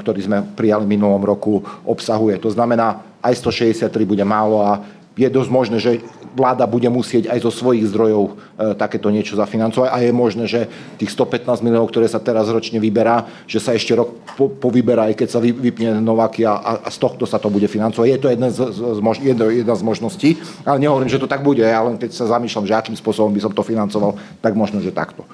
ktorý 0.02 0.20
sme 0.24 0.38
prijali 0.56 0.88
minulom 0.88 1.22
roku, 1.22 1.62
obsahuje. 1.86 2.40
To 2.42 2.50
znamená, 2.50 3.20
aj 3.22 3.34
163 3.44 3.92
bude 4.08 4.24
málo 4.24 4.64
a 4.64 4.80
je 5.18 5.28
dosť 5.34 5.50
možné, 5.50 5.78
že 5.82 6.00
vláda 6.38 6.70
bude 6.70 6.86
musieť 6.94 7.34
aj 7.34 7.42
zo 7.42 7.50
svojich 7.50 7.90
zdrojov 7.90 8.24
e, 8.30 8.34
takéto 8.78 9.10
niečo 9.10 9.34
zafinancovať 9.34 9.90
a 9.90 9.98
je 10.06 10.12
možné, 10.14 10.46
že 10.46 10.70
tých 11.02 11.10
115 11.10 11.66
miliónov, 11.66 11.90
ktoré 11.90 12.06
sa 12.06 12.22
teraz 12.22 12.46
ročne 12.54 12.78
vyberá, 12.78 13.26
že 13.50 13.58
sa 13.58 13.74
ešte 13.74 13.98
rok 13.98 14.14
po, 14.38 14.46
povyberá, 14.46 15.10
aj 15.10 15.18
keď 15.18 15.28
sa 15.34 15.40
vy, 15.42 15.50
vypne 15.50 15.98
Novakia 15.98 16.54
a, 16.54 16.86
a 16.86 16.90
z 16.94 16.98
tohto 17.02 17.26
sa 17.26 17.42
to 17.42 17.50
bude 17.50 17.66
financovať. 17.66 18.08
Je 18.14 18.22
to 18.22 18.30
jedna 18.30 18.50
z, 18.54 18.70
z, 18.70 18.80
z, 19.02 19.02
jedna, 19.26 19.46
jedna 19.50 19.76
z 19.76 19.84
možností, 19.84 20.30
ale 20.62 20.78
nehovorím, 20.78 21.10
že 21.10 21.18
to 21.18 21.26
tak 21.26 21.42
bude, 21.42 21.66
ja 21.66 21.82
len 21.82 21.98
keď 21.98 22.14
sa 22.14 22.30
zamýšľam, 22.30 22.70
že 22.70 22.78
akým 22.78 22.96
spôsobom 22.96 23.34
by 23.34 23.42
som 23.42 23.52
to 23.52 23.66
financoval, 23.66 24.14
tak 24.46 24.54
možno, 24.54 24.78
že 24.86 24.94
takto. 24.94 25.26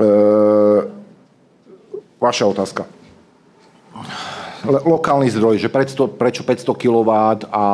E, 0.00 0.08
vaša 2.16 2.48
otázka 2.48 2.93
lokálny 4.64 5.28
zdroj, 5.28 5.60
že 5.60 5.68
prečo, 5.68 6.08
prečo 6.08 6.42
500 6.42 6.72
kW 6.72 7.10
a 7.52 7.64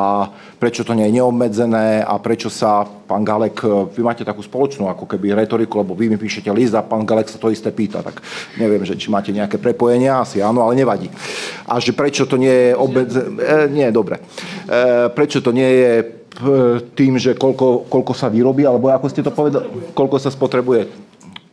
prečo 0.59 0.83
to 0.83 0.91
nie 0.91 1.07
je 1.07 1.17
neobmedzené 1.17 2.03
a 2.03 2.19
prečo 2.19 2.51
sa 2.51 2.83
pán 2.83 3.23
Galek, 3.23 3.63
vy 3.95 4.01
máte 4.03 4.27
takú 4.27 4.43
spoločnú 4.43 4.91
ako 4.91 5.07
keby 5.07 5.33
retoriku, 5.33 5.81
lebo 5.81 5.95
vy 5.95 6.11
mi 6.11 6.17
píšete 6.19 6.51
list 6.51 6.75
a 6.75 6.83
pán 6.83 7.07
Galek 7.07 7.31
sa 7.31 7.39
to 7.39 7.49
isté 7.49 7.71
pýta, 7.71 8.03
tak 8.03 8.19
neviem, 8.59 8.83
že 8.83 8.99
či 8.99 9.07
máte 9.07 9.31
nejaké 9.31 9.55
prepojenia, 9.57 10.21
asi 10.21 10.43
áno, 10.43 10.67
ale 10.67 10.75
nevadí. 10.75 11.07
A 11.65 11.79
že 11.79 11.95
prečo 11.95 12.27
to 12.27 12.35
nie 12.35 12.51
je 12.51 12.71
obmedzené, 12.75 13.27
e, 13.39 13.57
nie, 13.71 13.87
dobre. 13.89 14.19
E, 14.67 15.07
prečo 15.15 15.39
to 15.39 15.55
nie 15.55 15.67
je 15.67 15.91
e, 15.97 16.05
tým, 16.91 17.15
že 17.15 17.39
koľko, 17.39 17.87
koľko 17.87 18.13
sa 18.13 18.27
vyrobí, 18.27 18.67
alebo 18.67 18.91
ako 18.91 19.07
ste 19.07 19.23
to 19.23 19.31
povedali, 19.31 19.95
koľko 19.95 20.17
sa 20.19 20.29
spotrebuje. 20.29 20.91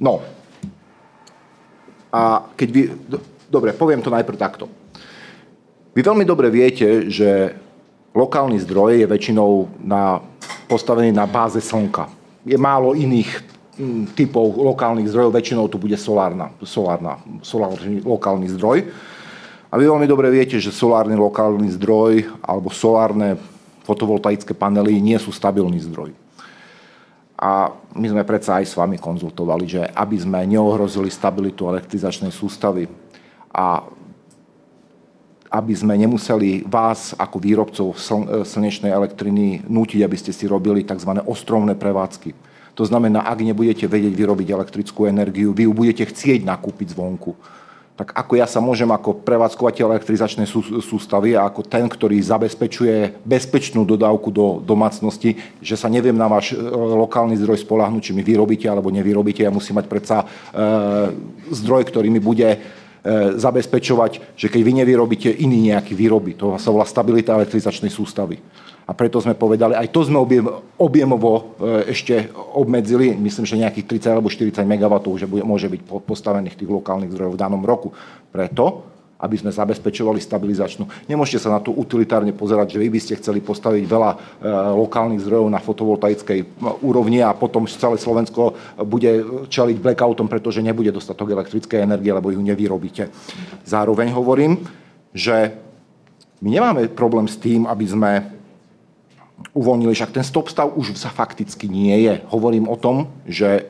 No. 0.03 0.21
A 2.11 2.51
keď 2.59 2.69
vy... 2.71 2.83
Dobre, 3.49 3.73
poviem 3.73 4.05
to 4.05 4.13
najprv 4.13 4.37
takto. 4.37 4.69
Vy 5.99 6.07
veľmi 6.07 6.23
dobre 6.23 6.47
viete, 6.47 7.11
že 7.11 7.59
lokálny 8.15 8.55
zdroj 8.63 9.03
je 9.03 9.07
väčšinou 9.11 9.83
na, 9.83 10.23
postavený 10.71 11.11
na 11.11 11.27
báze 11.27 11.59
slnka. 11.59 12.07
Je 12.47 12.55
málo 12.55 12.95
iných 12.95 13.27
mm, 13.75 14.15
typov 14.15 14.63
lokálnych 14.63 15.11
zdrojov, 15.11 15.35
väčšinou 15.35 15.67
tu 15.67 15.75
bude 15.75 15.99
solárna, 15.99 16.55
solárna, 16.63 17.19
solárny 17.43 17.99
lokálny 18.07 18.47
zdroj. 18.55 18.87
A 19.67 19.75
vy 19.75 19.91
veľmi 19.91 20.07
dobre 20.07 20.31
viete, 20.31 20.63
že 20.63 20.71
solárny 20.71 21.19
lokálny 21.19 21.67
zdroj 21.75 22.31
alebo 22.47 22.71
solárne 22.71 23.35
fotovoltaické 23.83 24.55
panely 24.55 25.03
nie 25.03 25.19
sú 25.19 25.35
stabilný 25.35 25.83
zdroj. 25.83 26.15
A 27.35 27.75
my 27.99 28.07
sme 28.07 28.23
predsa 28.23 28.63
aj 28.63 28.71
s 28.71 28.79
vami 28.79 29.03
konzultovali, 29.03 29.67
že 29.67 29.83
aby 29.83 30.15
sme 30.15 30.47
neohrozili 30.47 31.11
stabilitu 31.11 31.67
elektrizačnej 31.67 32.31
sústavy 32.31 32.87
a 33.51 33.83
aby 35.49 35.73
sme 35.73 35.97
nemuseli 35.97 36.69
vás 36.69 37.17
ako 37.17 37.37
výrobcov 37.41 37.89
e, 37.93 37.97
slnečnej 38.45 38.93
elektriny 38.93 39.65
nútiť, 39.65 40.01
aby 40.05 40.17
ste 40.17 40.33
si 40.33 40.45
robili 40.45 40.85
tzv. 40.85 41.25
ostrovné 41.25 41.73
prevádzky. 41.73 42.37
To 42.79 42.87
znamená, 42.87 43.27
ak 43.27 43.43
nebudete 43.43 43.91
vedieť 43.91 44.15
vyrobiť 44.15 44.49
elektrickú 44.55 45.11
energiu, 45.11 45.51
vy 45.51 45.67
ju 45.67 45.73
budete 45.75 46.07
chcieť 46.07 46.47
nakúpiť 46.47 46.95
zvonku. 46.95 47.35
Tak 47.99 48.15
ako 48.15 48.39
ja 48.39 48.47
sa 48.47 48.63
môžem 48.63 48.87
ako 48.87 49.27
prevádzkovateľ 49.27 49.99
elektrizačnej 49.99 50.47
sústavy 50.79 51.35
a 51.35 51.51
ako 51.51 51.67
ten, 51.67 51.91
ktorý 51.91 52.15
zabezpečuje 52.23 53.27
bezpečnú 53.27 53.83
dodávku 53.83 54.31
do 54.31 54.63
domácnosti, 54.63 55.35
že 55.59 55.75
sa 55.75 55.91
neviem 55.91 56.15
na 56.15 56.31
váš 56.31 56.55
e, 56.55 56.63
lokálny 56.71 57.35
zdroj 57.43 57.67
spolahnuť, 57.67 58.03
či 58.07 58.13
mi 58.15 58.23
vyrobíte 58.23 58.71
alebo 58.71 58.95
nevyrobíte, 58.95 59.43
ja 59.43 59.51
musím 59.51 59.83
mať 59.83 59.87
predsa 59.91 60.23
e, 60.23 60.27
zdroj, 61.51 61.91
ktorý 61.91 62.07
mi 62.15 62.23
bude 62.23 62.47
zabezpečovať, 63.39 64.35
že 64.35 64.47
keď 64.51 64.61
vy 64.63 64.73
nevyrobíte, 64.83 65.31
iný 65.31 65.71
nejaký 65.73 65.95
výroby. 65.95 66.35
To 66.39 66.59
sa 66.59 66.75
volá 66.75 66.85
stabilita 66.85 67.39
elektrizačnej 67.39 67.93
sústavy. 67.93 68.39
A 68.89 68.97
preto 68.97 69.21
sme 69.21 69.37
povedali, 69.37 69.77
aj 69.77 69.93
to 69.93 70.01
sme 70.01 70.17
objem, 70.17 70.49
objemovo 70.81 71.61
e, 71.61 71.93
ešte 71.93 72.33
obmedzili, 72.57 73.13
myslím, 73.21 73.45
že 73.45 73.61
nejakých 73.61 74.01
30 74.09 74.17
alebo 74.17 74.33
40 74.33 74.65
MW 74.65 74.95
že 75.21 75.29
bude, 75.29 75.45
môže 75.45 75.69
byť 75.69 75.81
postavených 76.09 76.57
tých 76.57 76.73
lokálnych 76.73 77.13
zdrojov 77.13 77.37
v 77.37 77.43
danom 77.45 77.61
roku. 77.69 77.93
Preto, 78.33 78.89
aby 79.19 79.35
sme 79.35 79.51
zabezpečovali 79.51 80.23
stabilizačnú. 80.23 81.11
Nemôžete 81.11 81.43
sa 81.43 81.51
na 81.51 81.59
to 81.59 81.75
utilitárne 81.75 82.31
pozerať, 82.31 82.79
že 82.79 82.83
vy 82.83 82.89
by 82.89 83.01
ste 83.03 83.19
chceli 83.19 83.43
postaviť 83.43 83.83
veľa 83.83 84.11
e, 84.15 84.17
lokálnych 84.79 85.27
zdrojov 85.27 85.51
na 85.51 85.59
fotovoltaickej 85.59 86.39
e, 86.39 86.47
úrovni 86.87 87.19
a 87.19 87.35
potom 87.35 87.67
celé 87.67 87.99
Slovensko 87.99 88.55
bude 88.87 89.27
čeliť 89.51 89.77
blackoutom, 89.83 90.31
pretože 90.31 90.63
nebude 90.63 90.95
dostatok 90.95 91.35
elektrickej 91.35 91.83
energie, 91.83 92.15
lebo 92.15 92.31
ju 92.31 92.39
nevyrobíte. 92.39 93.11
Zároveň 93.67 94.15
hovorím, 94.15 94.63
že 95.11 95.51
my 96.39 96.49
nemáme 96.55 96.87
problém 96.95 97.27
s 97.27 97.35
tým, 97.35 97.67
aby 97.67 97.87
sme 97.91 98.13
uvoľnili, 99.51 99.95
však 99.95 100.15
ten 100.15 100.23
stop 100.23 100.47
stav 100.47 100.71
už 100.71 100.95
sa 100.95 101.11
fakticky 101.11 101.67
nie 101.67 102.07
je. 102.07 102.23
Hovorím 102.31 102.71
o 102.71 102.79
tom, 102.79 103.11
že 103.27 103.67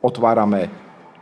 otvárame 0.00 0.72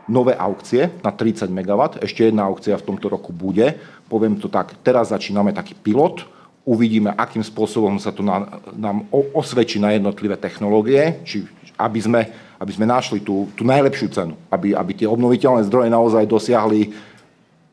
nové 0.06 0.34
aukcie 0.38 0.90
na 1.02 1.10
30 1.10 1.50
MW. 1.50 2.02
Ešte 2.02 2.30
jedna 2.30 2.46
aukcia 2.46 2.78
v 2.78 2.86
tomto 2.86 3.10
roku 3.10 3.34
bude. 3.34 3.74
Poviem 4.06 4.38
to 4.38 4.46
tak, 4.46 4.78
teraz 4.82 5.10
začíname 5.10 5.50
taký 5.50 5.74
pilot, 5.74 6.26
uvidíme, 6.66 7.14
akým 7.14 7.46
spôsobom 7.46 7.98
sa 8.02 8.10
to 8.10 8.26
nám, 8.26 8.62
nám 8.74 9.06
osvedčí 9.10 9.78
na 9.78 9.94
jednotlivé 9.94 10.34
technológie, 10.34 11.22
či 11.22 11.46
aby 11.76 12.00
sme, 12.00 12.20
aby 12.56 12.72
sme 12.72 12.88
našli 12.88 13.20
tú, 13.20 13.52
tú 13.52 13.62
najlepšiu 13.62 14.08
cenu, 14.08 14.34
aby, 14.48 14.72
aby 14.72 14.92
tie 14.96 15.08
obnoviteľné 15.08 15.68
zdroje 15.68 15.92
naozaj 15.92 16.24
dosiahli 16.24 16.90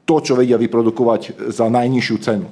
to, 0.03 0.15
čo 0.19 0.35
vedia 0.35 0.60
vyprodukovať 0.60 1.49
za 1.49 1.72
najnižšiu 1.72 2.18
cenu. 2.19 2.47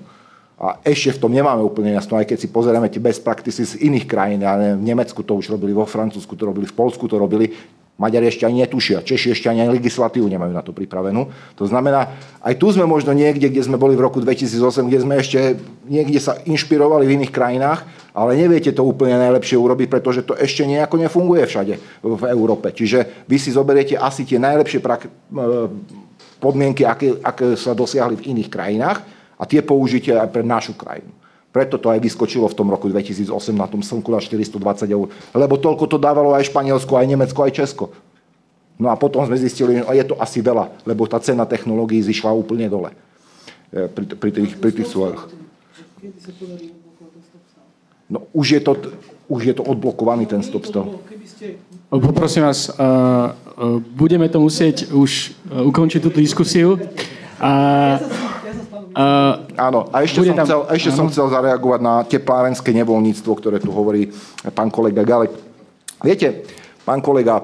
A 0.62 0.78
ešte 0.86 1.18
v 1.18 1.22
tom 1.28 1.34
nemáme 1.34 1.60
úplne 1.66 1.98
jasno, 1.98 2.16
aj 2.16 2.30
keď 2.30 2.38
si 2.38 2.48
pozrieme 2.48 2.88
tie 2.88 3.02
best 3.02 3.26
practices 3.26 3.76
z 3.76 3.82
iných 3.82 4.06
krajín, 4.06 4.46
ja 4.46 4.56
neviem, 4.56 4.80
v 4.80 4.88
Nemecku 4.94 5.20
to 5.26 5.34
už 5.36 5.52
robili, 5.52 5.74
vo 5.74 5.90
Francúzsku 5.90 6.38
to 6.38 6.48
robili, 6.48 6.70
v 6.70 6.78
Polsku 6.78 7.10
to 7.10 7.18
robili, 7.18 7.52
Maďari 8.02 8.34
ešte 8.34 8.50
ani 8.50 8.66
netušia, 8.66 9.06
Češi 9.06 9.38
ešte 9.38 9.46
ani 9.54 9.70
legislatívu 9.70 10.26
nemajú 10.26 10.50
na 10.50 10.66
to 10.66 10.74
pripravenú. 10.74 11.30
To 11.54 11.70
znamená, 11.70 12.10
aj 12.42 12.58
tu 12.58 12.74
sme 12.74 12.90
možno 12.90 13.14
niekde, 13.14 13.46
kde 13.46 13.62
sme 13.62 13.78
boli 13.78 13.94
v 13.94 14.02
roku 14.02 14.18
2008, 14.18 14.90
kde 14.90 15.00
sme 15.06 15.22
ešte 15.22 15.62
niekde 15.86 16.18
sa 16.18 16.42
inšpirovali 16.42 17.06
v 17.06 17.22
iných 17.22 17.30
krajinách, 17.30 17.86
ale 18.18 18.42
neviete 18.42 18.74
to 18.74 18.82
úplne 18.82 19.22
najlepšie 19.22 19.54
urobiť, 19.54 19.88
pretože 19.88 20.26
to 20.26 20.34
ešte 20.34 20.66
nejako 20.66 20.98
nefunguje 20.98 21.46
všade 21.46 21.78
v 22.02 22.24
Európe. 22.34 22.74
Čiže 22.74 23.30
vy 23.30 23.38
si 23.38 23.54
zoberiete 23.54 23.94
asi 23.94 24.26
tie 24.26 24.42
najlepšie 24.42 24.82
prak- 24.82 25.06
e, 25.06 25.12
podmienky, 26.42 26.82
aké, 26.82 27.22
aké 27.22 27.54
sa 27.54 27.78
dosiahli 27.78 28.18
v 28.18 28.34
iných 28.34 28.50
krajinách 28.50 29.06
a 29.38 29.46
tie 29.46 29.62
použite 29.62 30.10
aj 30.10 30.34
pre 30.34 30.42
našu 30.42 30.74
krajinu. 30.74 31.14
Preto 31.52 31.76
to 31.76 31.92
aj 31.92 32.00
vyskočilo 32.00 32.48
v 32.48 32.56
tom 32.56 32.72
roku 32.72 32.88
2008 32.88 33.28
na 33.52 33.68
tom 33.68 33.84
slnku 33.84 34.08
na 34.08 34.24
420 34.24 34.88
eur. 34.88 35.12
Lebo 35.36 35.60
toľko 35.60 35.84
to 35.84 35.98
dávalo 36.00 36.32
aj 36.32 36.48
Španielsko, 36.48 36.96
aj 36.96 37.08
Nemecko, 37.12 37.44
aj 37.44 37.52
Česko. 37.52 37.86
No 38.80 38.88
a 38.88 38.96
potom 38.96 39.28
sme 39.28 39.36
zistili, 39.36 39.84
že 39.84 39.84
je 39.84 40.06
to 40.08 40.16
asi 40.18 40.40
veľa, 40.40 40.72
lebo 40.88 41.06
tá 41.06 41.20
cena 41.20 41.44
technológií 41.44 42.00
zišla 42.02 42.32
úplne 42.32 42.72
dole. 42.72 42.96
E, 43.70 43.86
pri, 43.92 44.04
pri 44.16 44.32
tých, 44.32 44.52
pri 44.58 44.72
tých 44.72 44.88
svojich. 44.88 45.22
No 48.10 48.26
už 48.32 48.48
je 48.58 48.62
to, 48.64 48.74
už 49.28 49.42
je 49.44 49.54
to 49.54 49.64
odblokovaný 49.64 50.26
ten 50.26 50.42
stop 50.44 50.66
stav. 50.66 50.88
Poprosím 51.92 52.48
vás, 52.48 52.72
uh, 52.72 52.76
uh, 52.80 53.80
budeme 53.96 54.28
to 54.32 54.40
musieť 54.40 54.92
už 54.96 55.36
ukončiť 55.52 56.00
túto 56.00 56.24
diskusiu. 56.24 56.80
Uh, 57.40 58.31
Uh, 58.92 59.48
áno, 59.56 59.88
a 59.88 60.04
ešte, 60.04 60.20
som, 60.20 60.36
tam, 60.36 60.48
chcel, 60.48 60.62
ešte 60.76 60.92
som 60.92 61.08
chcel 61.08 61.28
zareagovať 61.32 61.80
na 61.80 62.04
teplárenské 62.04 62.76
nevoľníctvo, 62.76 63.32
ktoré 63.40 63.58
tu 63.64 63.72
hovorí 63.72 64.12
pán 64.52 64.68
kolega 64.68 65.08
Galek. 65.08 65.32
Viete, 66.04 66.44
pán 66.84 67.00
kolega, 67.00 67.40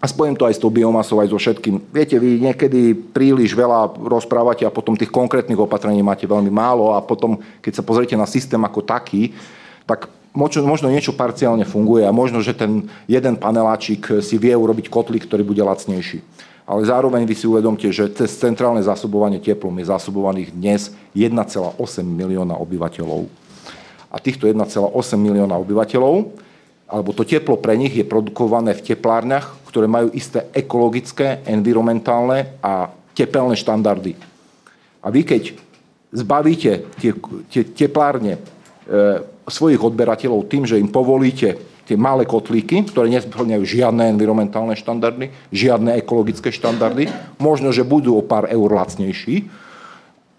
a 0.00 0.04
spojím 0.10 0.34
to 0.34 0.50
aj 0.50 0.58
s 0.58 0.62
tou 0.62 0.72
biomasou, 0.72 1.22
aj 1.22 1.30
so 1.30 1.38
všetkým. 1.38 1.94
Viete, 1.94 2.18
vy 2.18 2.42
niekedy 2.42 2.96
príliš 3.14 3.54
veľa 3.54 4.02
rozprávate 4.02 4.66
a 4.66 4.74
potom 4.74 4.98
tých 4.98 5.14
konkrétnych 5.14 5.60
opatrení 5.60 6.02
máte 6.02 6.26
veľmi 6.26 6.50
málo 6.50 6.96
a 6.96 7.04
potom, 7.04 7.38
keď 7.62 7.78
sa 7.78 7.86
pozriete 7.86 8.18
na 8.18 8.26
systém 8.26 8.58
ako 8.58 8.82
taký, 8.82 9.30
tak 9.86 10.10
možno, 10.34 10.66
možno 10.66 10.90
niečo 10.90 11.14
parciálne 11.14 11.68
funguje 11.68 12.02
a 12.02 12.10
možno, 12.10 12.42
že 12.42 12.56
ten 12.56 12.90
jeden 13.06 13.38
paneláčik 13.38 14.24
si 14.26 14.40
vie 14.42 14.56
urobiť 14.58 14.90
kotlík, 14.90 15.28
ktorý 15.30 15.46
bude 15.46 15.62
lacnejší 15.62 16.49
ale 16.70 16.86
zároveň 16.86 17.26
vy 17.26 17.34
si 17.34 17.50
uvedomte, 17.50 17.90
že 17.90 18.06
cez 18.14 18.30
centrálne 18.38 18.78
zásobovanie 18.78 19.42
teplom 19.42 19.74
je 19.82 19.90
zásobovaných 19.90 20.54
dnes 20.54 20.94
1,8 21.18 21.74
milióna 22.06 22.54
obyvateľov. 22.62 23.26
A 24.06 24.16
týchto 24.22 24.46
1,8 24.46 24.78
milióna 25.18 25.58
obyvateľov, 25.58 26.30
alebo 26.86 27.10
to 27.10 27.26
teplo 27.26 27.58
pre 27.58 27.74
nich 27.74 27.98
je 27.98 28.06
produkované 28.06 28.78
v 28.78 28.86
teplárniach, 28.86 29.66
ktoré 29.66 29.90
majú 29.90 30.14
isté 30.14 30.46
ekologické, 30.54 31.42
environmentálne 31.42 32.54
a 32.62 32.86
tepelné 33.18 33.58
štandardy. 33.58 34.14
A 35.02 35.10
vy 35.10 35.26
keď 35.26 35.58
zbavíte 36.14 36.86
tie, 37.02 37.10
tie 37.50 37.62
teplárne 37.66 38.38
e, 38.38 38.40
svojich 39.50 39.82
odberateľov 39.82 40.46
tým, 40.46 40.62
že 40.70 40.78
im 40.78 40.86
povolíte 40.86 41.69
tie 41.90 41.98
malé 41.98 42.22
kotlíky, 42.22 42.86
ktoré 42.86 43.10
nesplňajú 43.10 43.66
žiadne 43.66 44.14
environmentálne 44.14 44.78
štandardy, 44.78 45.34
žiadne 45.50 45.98
ekologické 45.98 46.54
štandardy, 46.54 47.10
možno, 47.42 47.74
že 47.74 47.82
budú 47.82 48.14
o 48.14 48.22
pár 48.22 48.46
eur 48.46 48.70
lacnejší, 48.70 49.50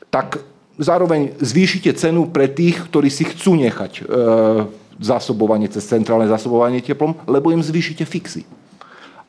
tak 0.07 0.39
zároveň 0.79 1.35
zvýšite 1.43 1.91
cenu 1.99 2.31
pre 2.31 2.47
tých, 2.47 2.87
ktorí 2.87 3.11
si 3.11 3.27
chcú 3.27 3.59
nechať 3.59 3.91
e, 3.99 4.01
zásobovanie 5.03 5.67
cez 5.67 5.83
centrálne 5.83 6.31
zásobovanie 6.31 6.79
teplom, 6.79 7.19
lebo 7.27 7.51
im 7.51 7.59
zvýšite 7.59 8.07
fixy. 8.07 8.47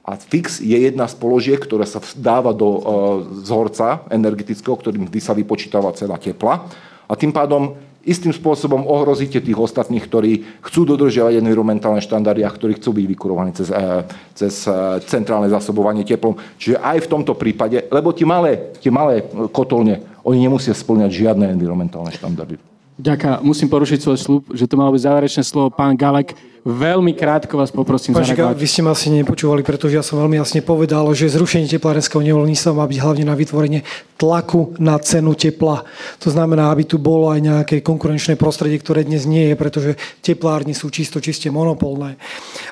A 0.02 0.18
fix 0.18 0.58
je 0.58 0.74
jedna 0.74 1.06
z 1.06 1.14
položiek, 1.14 1.58
ktorá 1.58 1.86
sa 1.86 1.98
dáva 2.14 2.54
do 2.54 2.68
e, 2.70 2.80
vzorca 3.42 4.06
energetického, 4.14 4.78
ktorým 4.78 5.10
sa 5.18 5.34
vypočítava 5.34 5.90
cena 5.98 6.18
tepla. 6.22 6.70
A 7.10 7.18
tým 7.18 7.34
pádom 7.34 7.74
istým 8.02 8.34
spôsobom 8.34 8.86
ohrozíte 8.86 9.38
tých 9.38 9.58
ostatných, 9.58 10.02
ktorí 10.04 10.32
chcú 10.62 10.86
dodržiavať 10.94 11.38
environmentálne 11.38 12.02
štandardy 12.02 12.42
a 12.42 12.50
ktorí 12.50 12.78
chcú 12.78 12.94
byť 12.98 13.06
vykurovaní 13.06 13.50
cez, 13.54 13.70
eh, 13.70 14.02
cez 14.34 14.66
eh, 14.66 14.98
centrálne 15.06 15.46
zásobovanie 15.50 16.02
teplom. 16.02 16.34
Čiže 16.58 16.82
aj 16.82 17.06
v 17.06 17.10
tomto 17.10 17.38
prípade, 17.38 17.86
lebo 17.88 18.10
tie 18.10 18.26
malé, 18.26 18.74
tie 18.82 18.90
malé 18.90 19.26
kotolne, 19.54 20.02
oni 20.22 20.38
nemusia 20.46 20.74
splňať 20.74 21.10
žiadne 21.10 21.50
environmentálne 21.50 22.10
štandardy. 22.14 22.58
Ďakujem. 23.02 23.42
Musím 23.42 23.68
porušiť 23.72 23.98
svoj 23.98 24.18
slúb, 24.20 24.42
že 24.52 24.68
to 24.68 24.78
malo 24.78 24.92
byť 24.94 25.02
záverečné 25.02 25.42
slovo. 25.42 25.72
Pán 25.72 25.96
Galek, 25.96 26.36
Veľmi 26.62 27.18
krátko 27.18 27.58
vás 27.58 27.74
poprosím 27.74 28.14
Pán 28.14 28.22
Žiga, 28.22 28.54
vy 28.54 28.66
ste 28.70 28.86
ma 28.86 28.94
asi 28.94 29.10
nepočúvali, 29.10 29.66
pretože 29.66 29.98
ja 29.98 30.04
som 30.06 30.22
veľmi 30.22 30.38
jasne 30.38 30.62
povedal, 30.62 31.10
že 31.10 31.26
zrušenie 31.34 31.66
teplárenského 31.66 32.22
nevoľníctva 32.22 32.78
má 32.78 32.86
byť 32.86 32.98
hlavne 33.02 33.24
na 33.26 33.34
vytvorenie 33.34 33.80
tlaku 34.14 34.78
na 34.78 34.94
cenu 35.02 35.34
tepla. 35.34 35.82
To 36.22 36.30
znamená, 36.30 36.70
aby 36.70 36.86
tu 36.86 37.02
bolo 37.02 37.34
aj 37.34 37.42
nejaké 37.42 37.76
konkurenčné 37.82 38.38
prostredie, 38.38 38.78
ktoré 38.78 39.02
dnes 39.02 39.26
nie 39.26 39.50
je, 39.50 39.54
pretože 39.58 39.90
teplárne 40.22 40.70
sú 40.70 40.86
čisto 40.94 41.18
čiste 41.18 41.50
monopolné. 41.50 42.14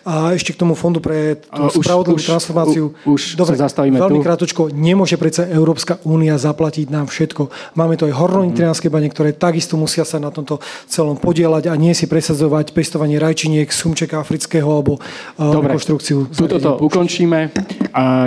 A 0.07 0.39
ešte 0.39 0.55
k 0.55 0.63
tomu 0.63 0.79
fondu 0.79 1.03
pre 1.03 1.43
tú 1.43 1.83
spravodlivú 1.83 2.23
transformáciu. 2.23 2.95
Už, 3.03 3.35
už 3.35 3.43
Dobre, 3.43 3.59
sa 3.59 3.67
zastavíme 3.67 3.99
veľmi 3.99 4.23
tu. 4.23 4.27
krátko, 4.27 4.63
nemôže 4.71 5.19
predsa 5.19 5.51
Európska 5.51 5.99
únia 6.07 6.39
zaplatiť 6.39 6.87
nám 6.95 7.11
všetko. 7.11 7.75
Máme 7.75 7.99
to 7.99 8.07
aj 8.07 8.15
hornonitrianské 8.15 8.87
bane, 8.87 9.11
ktoré 9.11 9.35
takisto 9.35 9.75
musia 9.75 10.07
sa 10.07 10.23
na 10.23 10.31
tomto 10.31 10.63
celom 10.87 11.19
podielať 11.19 11.67
a 11.67 11.75
nie 11.75 11.91
si 11.91 12.07
presadzovať 12.07 12.71
pestovanie 12.71 13.19
rajčiniek, 13.19 13.67
sumčeka 13.81 14.21
afrického 14.21 14.69
alebo 14.69 15.01
uh, 15.01 15.41
Dobre, 15.41 15.73
rekonštrukciu. 15.73 16.29
Tuto 16.29 16.61
to 16.61 16.77
ukončíme. 16.85 17.49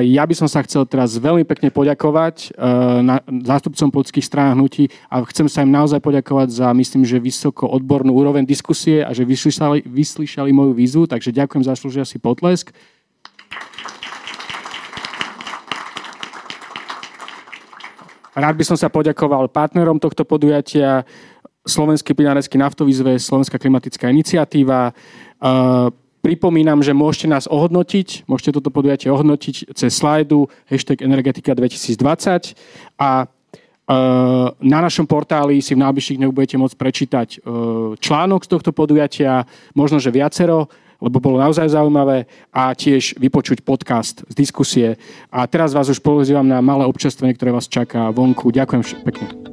Ja 0.01 0.23
by 0.25 0.33
som 0.33 0.49
sa 0.49 0.65
chcel 0.65 0.89
teraz 0.89 1.13
veľmi 1.21 1.45
pekne 1.45 1.69
poďakovať 1.69 2.57
na 3.05 3.21
zástupcom 3.23 3.93
politických 3.93 4.25
strán 4.25 4.57
hnutí 4.57 4.89
a 5.07 5.21
chcem 5.29 5.45
sa 5.45 5.61
im 5.61 5.71
naozaj 5.71 6.01
poďakovať 6.01 6.49
za, 6.51 6.67
myslím, 6.73 7.05
že 7.05 7.21
vysoko 7.21 7.69
odbornú 7.69 8.11
úroveň 8.11 8.43
diskusie 8.43 9.05
a 9.05 9.13
že 9.13 9.23
vyslyšali, 9.23 9.85
vyslyšali 9.85 10.49
moju 10.51 10.73
výzvu, 10.73 11.03
takže 11.07 11.31
ďakujem, 11.31 11.63
zaslúžia 11.63 12.03
si 12.03 12.17
potlesk. 12.19 12.73
Rád 18.33 18.57
by 18.57 18.65
som 18.65 18.73
sa 18.73 18.89
poďakoval 18.89 19.45
partnerom 19.53 20.01
tohto 20.01 20.25
podujatia, 20.25 21.05
Slovenský 21.63 22.11
plinárenský 22.11 22.59
naftový 22.59 22.91
zväz, 22.91 23.23
Slovenská 23.23 23.55
klimatická 23.55 24.11
iniciatíva. 24.11 24.91
Pripomínam, 26.23 26.79
že 26.79 26.95
môžete 26.95 27.27
nás 27.27 27.51
ohodnotiť, 27.51 28.23
môžete 28.31 28.55
toto 28.55 28.71
podujatie 28.71 29.11
ohodnotiť 29.11 29.75
cez 29.75 29.91
slajdu 29.91 30.47
hashtag 30.71 31.03
energetika 31.03 31.51
2020 31.51 32.55
a 32.95 33.27
na 34.63 34.79
našom 34.79 35.03
portáli 35.03 35.59
si 35.59 35.75
v 35.75 35.83
najbližších 35.83 36.15
dňoch 36.15 36.31
budete 36.31 36.55
môcť 36.55 36.79
prečítať 36.79 37.27
článok 37.99 38.47
z 38.47 38.51
tohto 38.55 38.71
podujatia, 38.71 39.43
možno, 39.75 39.99
že 39.99 40.15
viacero, 40.15 40.71
lebo 41.03 41.19
bolo 41.19 41.35
naozaj 41.43 41.75
zaujímavé 41.75 42.23
a 42.55 42.71
tiež 42.71 43.19
vypočuť 43.19 43.59
podcast 43.67 44.23
z 44.23 44.33
diskusie. 44.39 44.95
A 45.27 45.43
teraz 45.51 45.75
vás 45.75 45.91
už 45.91 45.99
pozývam 45.99 46.47
na 46.47 46.63
malé 46.63 46.87
občerstvenie, 46.87 47.35
ktoré 47.35 47.51
vás 47.51 47.67
čaká 47.67 48.07
vonku. 48.15 48.55
Ďakujem 48.55 49.03
pekne. 49.03 49.52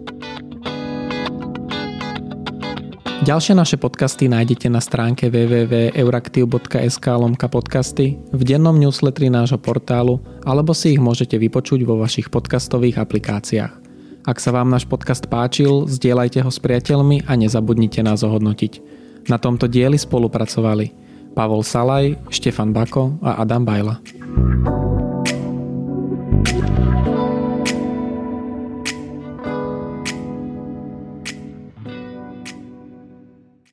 Ďalšie 3.30 3.54
naše 3.54 3.78
podcasty 3.78 4.26
nájdete 4.26 4.66
na 4.66 4.82
stránke 4.82 5.30
www.euraktiv.sk 5.30 7.06
lomka 7.14 7.46
podcasty, 7.46 8.18
v 8.18 8.42
dennom 8.42 8.74
newsletteri 8.74 9.30
nášho 9.30 9.54
portálu 9.54 10.18
alebo 10.42 10.74
si 10.74 10.98
ich 10.98 11.00
môžete 11.00 11.38
vypočuť 11.38 11.86
vo 11.86 11.94
vašich 11.94 12.26
podcastových 12.26 12.98
aplikáciách. 12.98 13.70
Ak 14.26 14.42
sa 14.42 14.50
vám 14.50 14.74
náš 14.74 14.90
podcast 14.90 15.30
páčil, 15.30 15.86
zdieľajte 15.86 16.42
ho 16.42 16.50
s 16.50 16.58
priateľmi 16.58 17.30
a 17.30 17.38
nezabudnite 17.38 18.02
nás 18.02 18.26
ohodnotiť. 18.26 18.82
Na 19.30 19.38
tomto 19.38 19.70
dieli 19.70 19.94
spolupracovali 19.94 20.90
Pavol 21.30 21.62
Salaj, 21.62 22.34
Štefan 22.34 22.74
Bako 22.74 23.22
a 23.22 23.46
Adam 23.46 23.62
Bajla. 23.62 24.02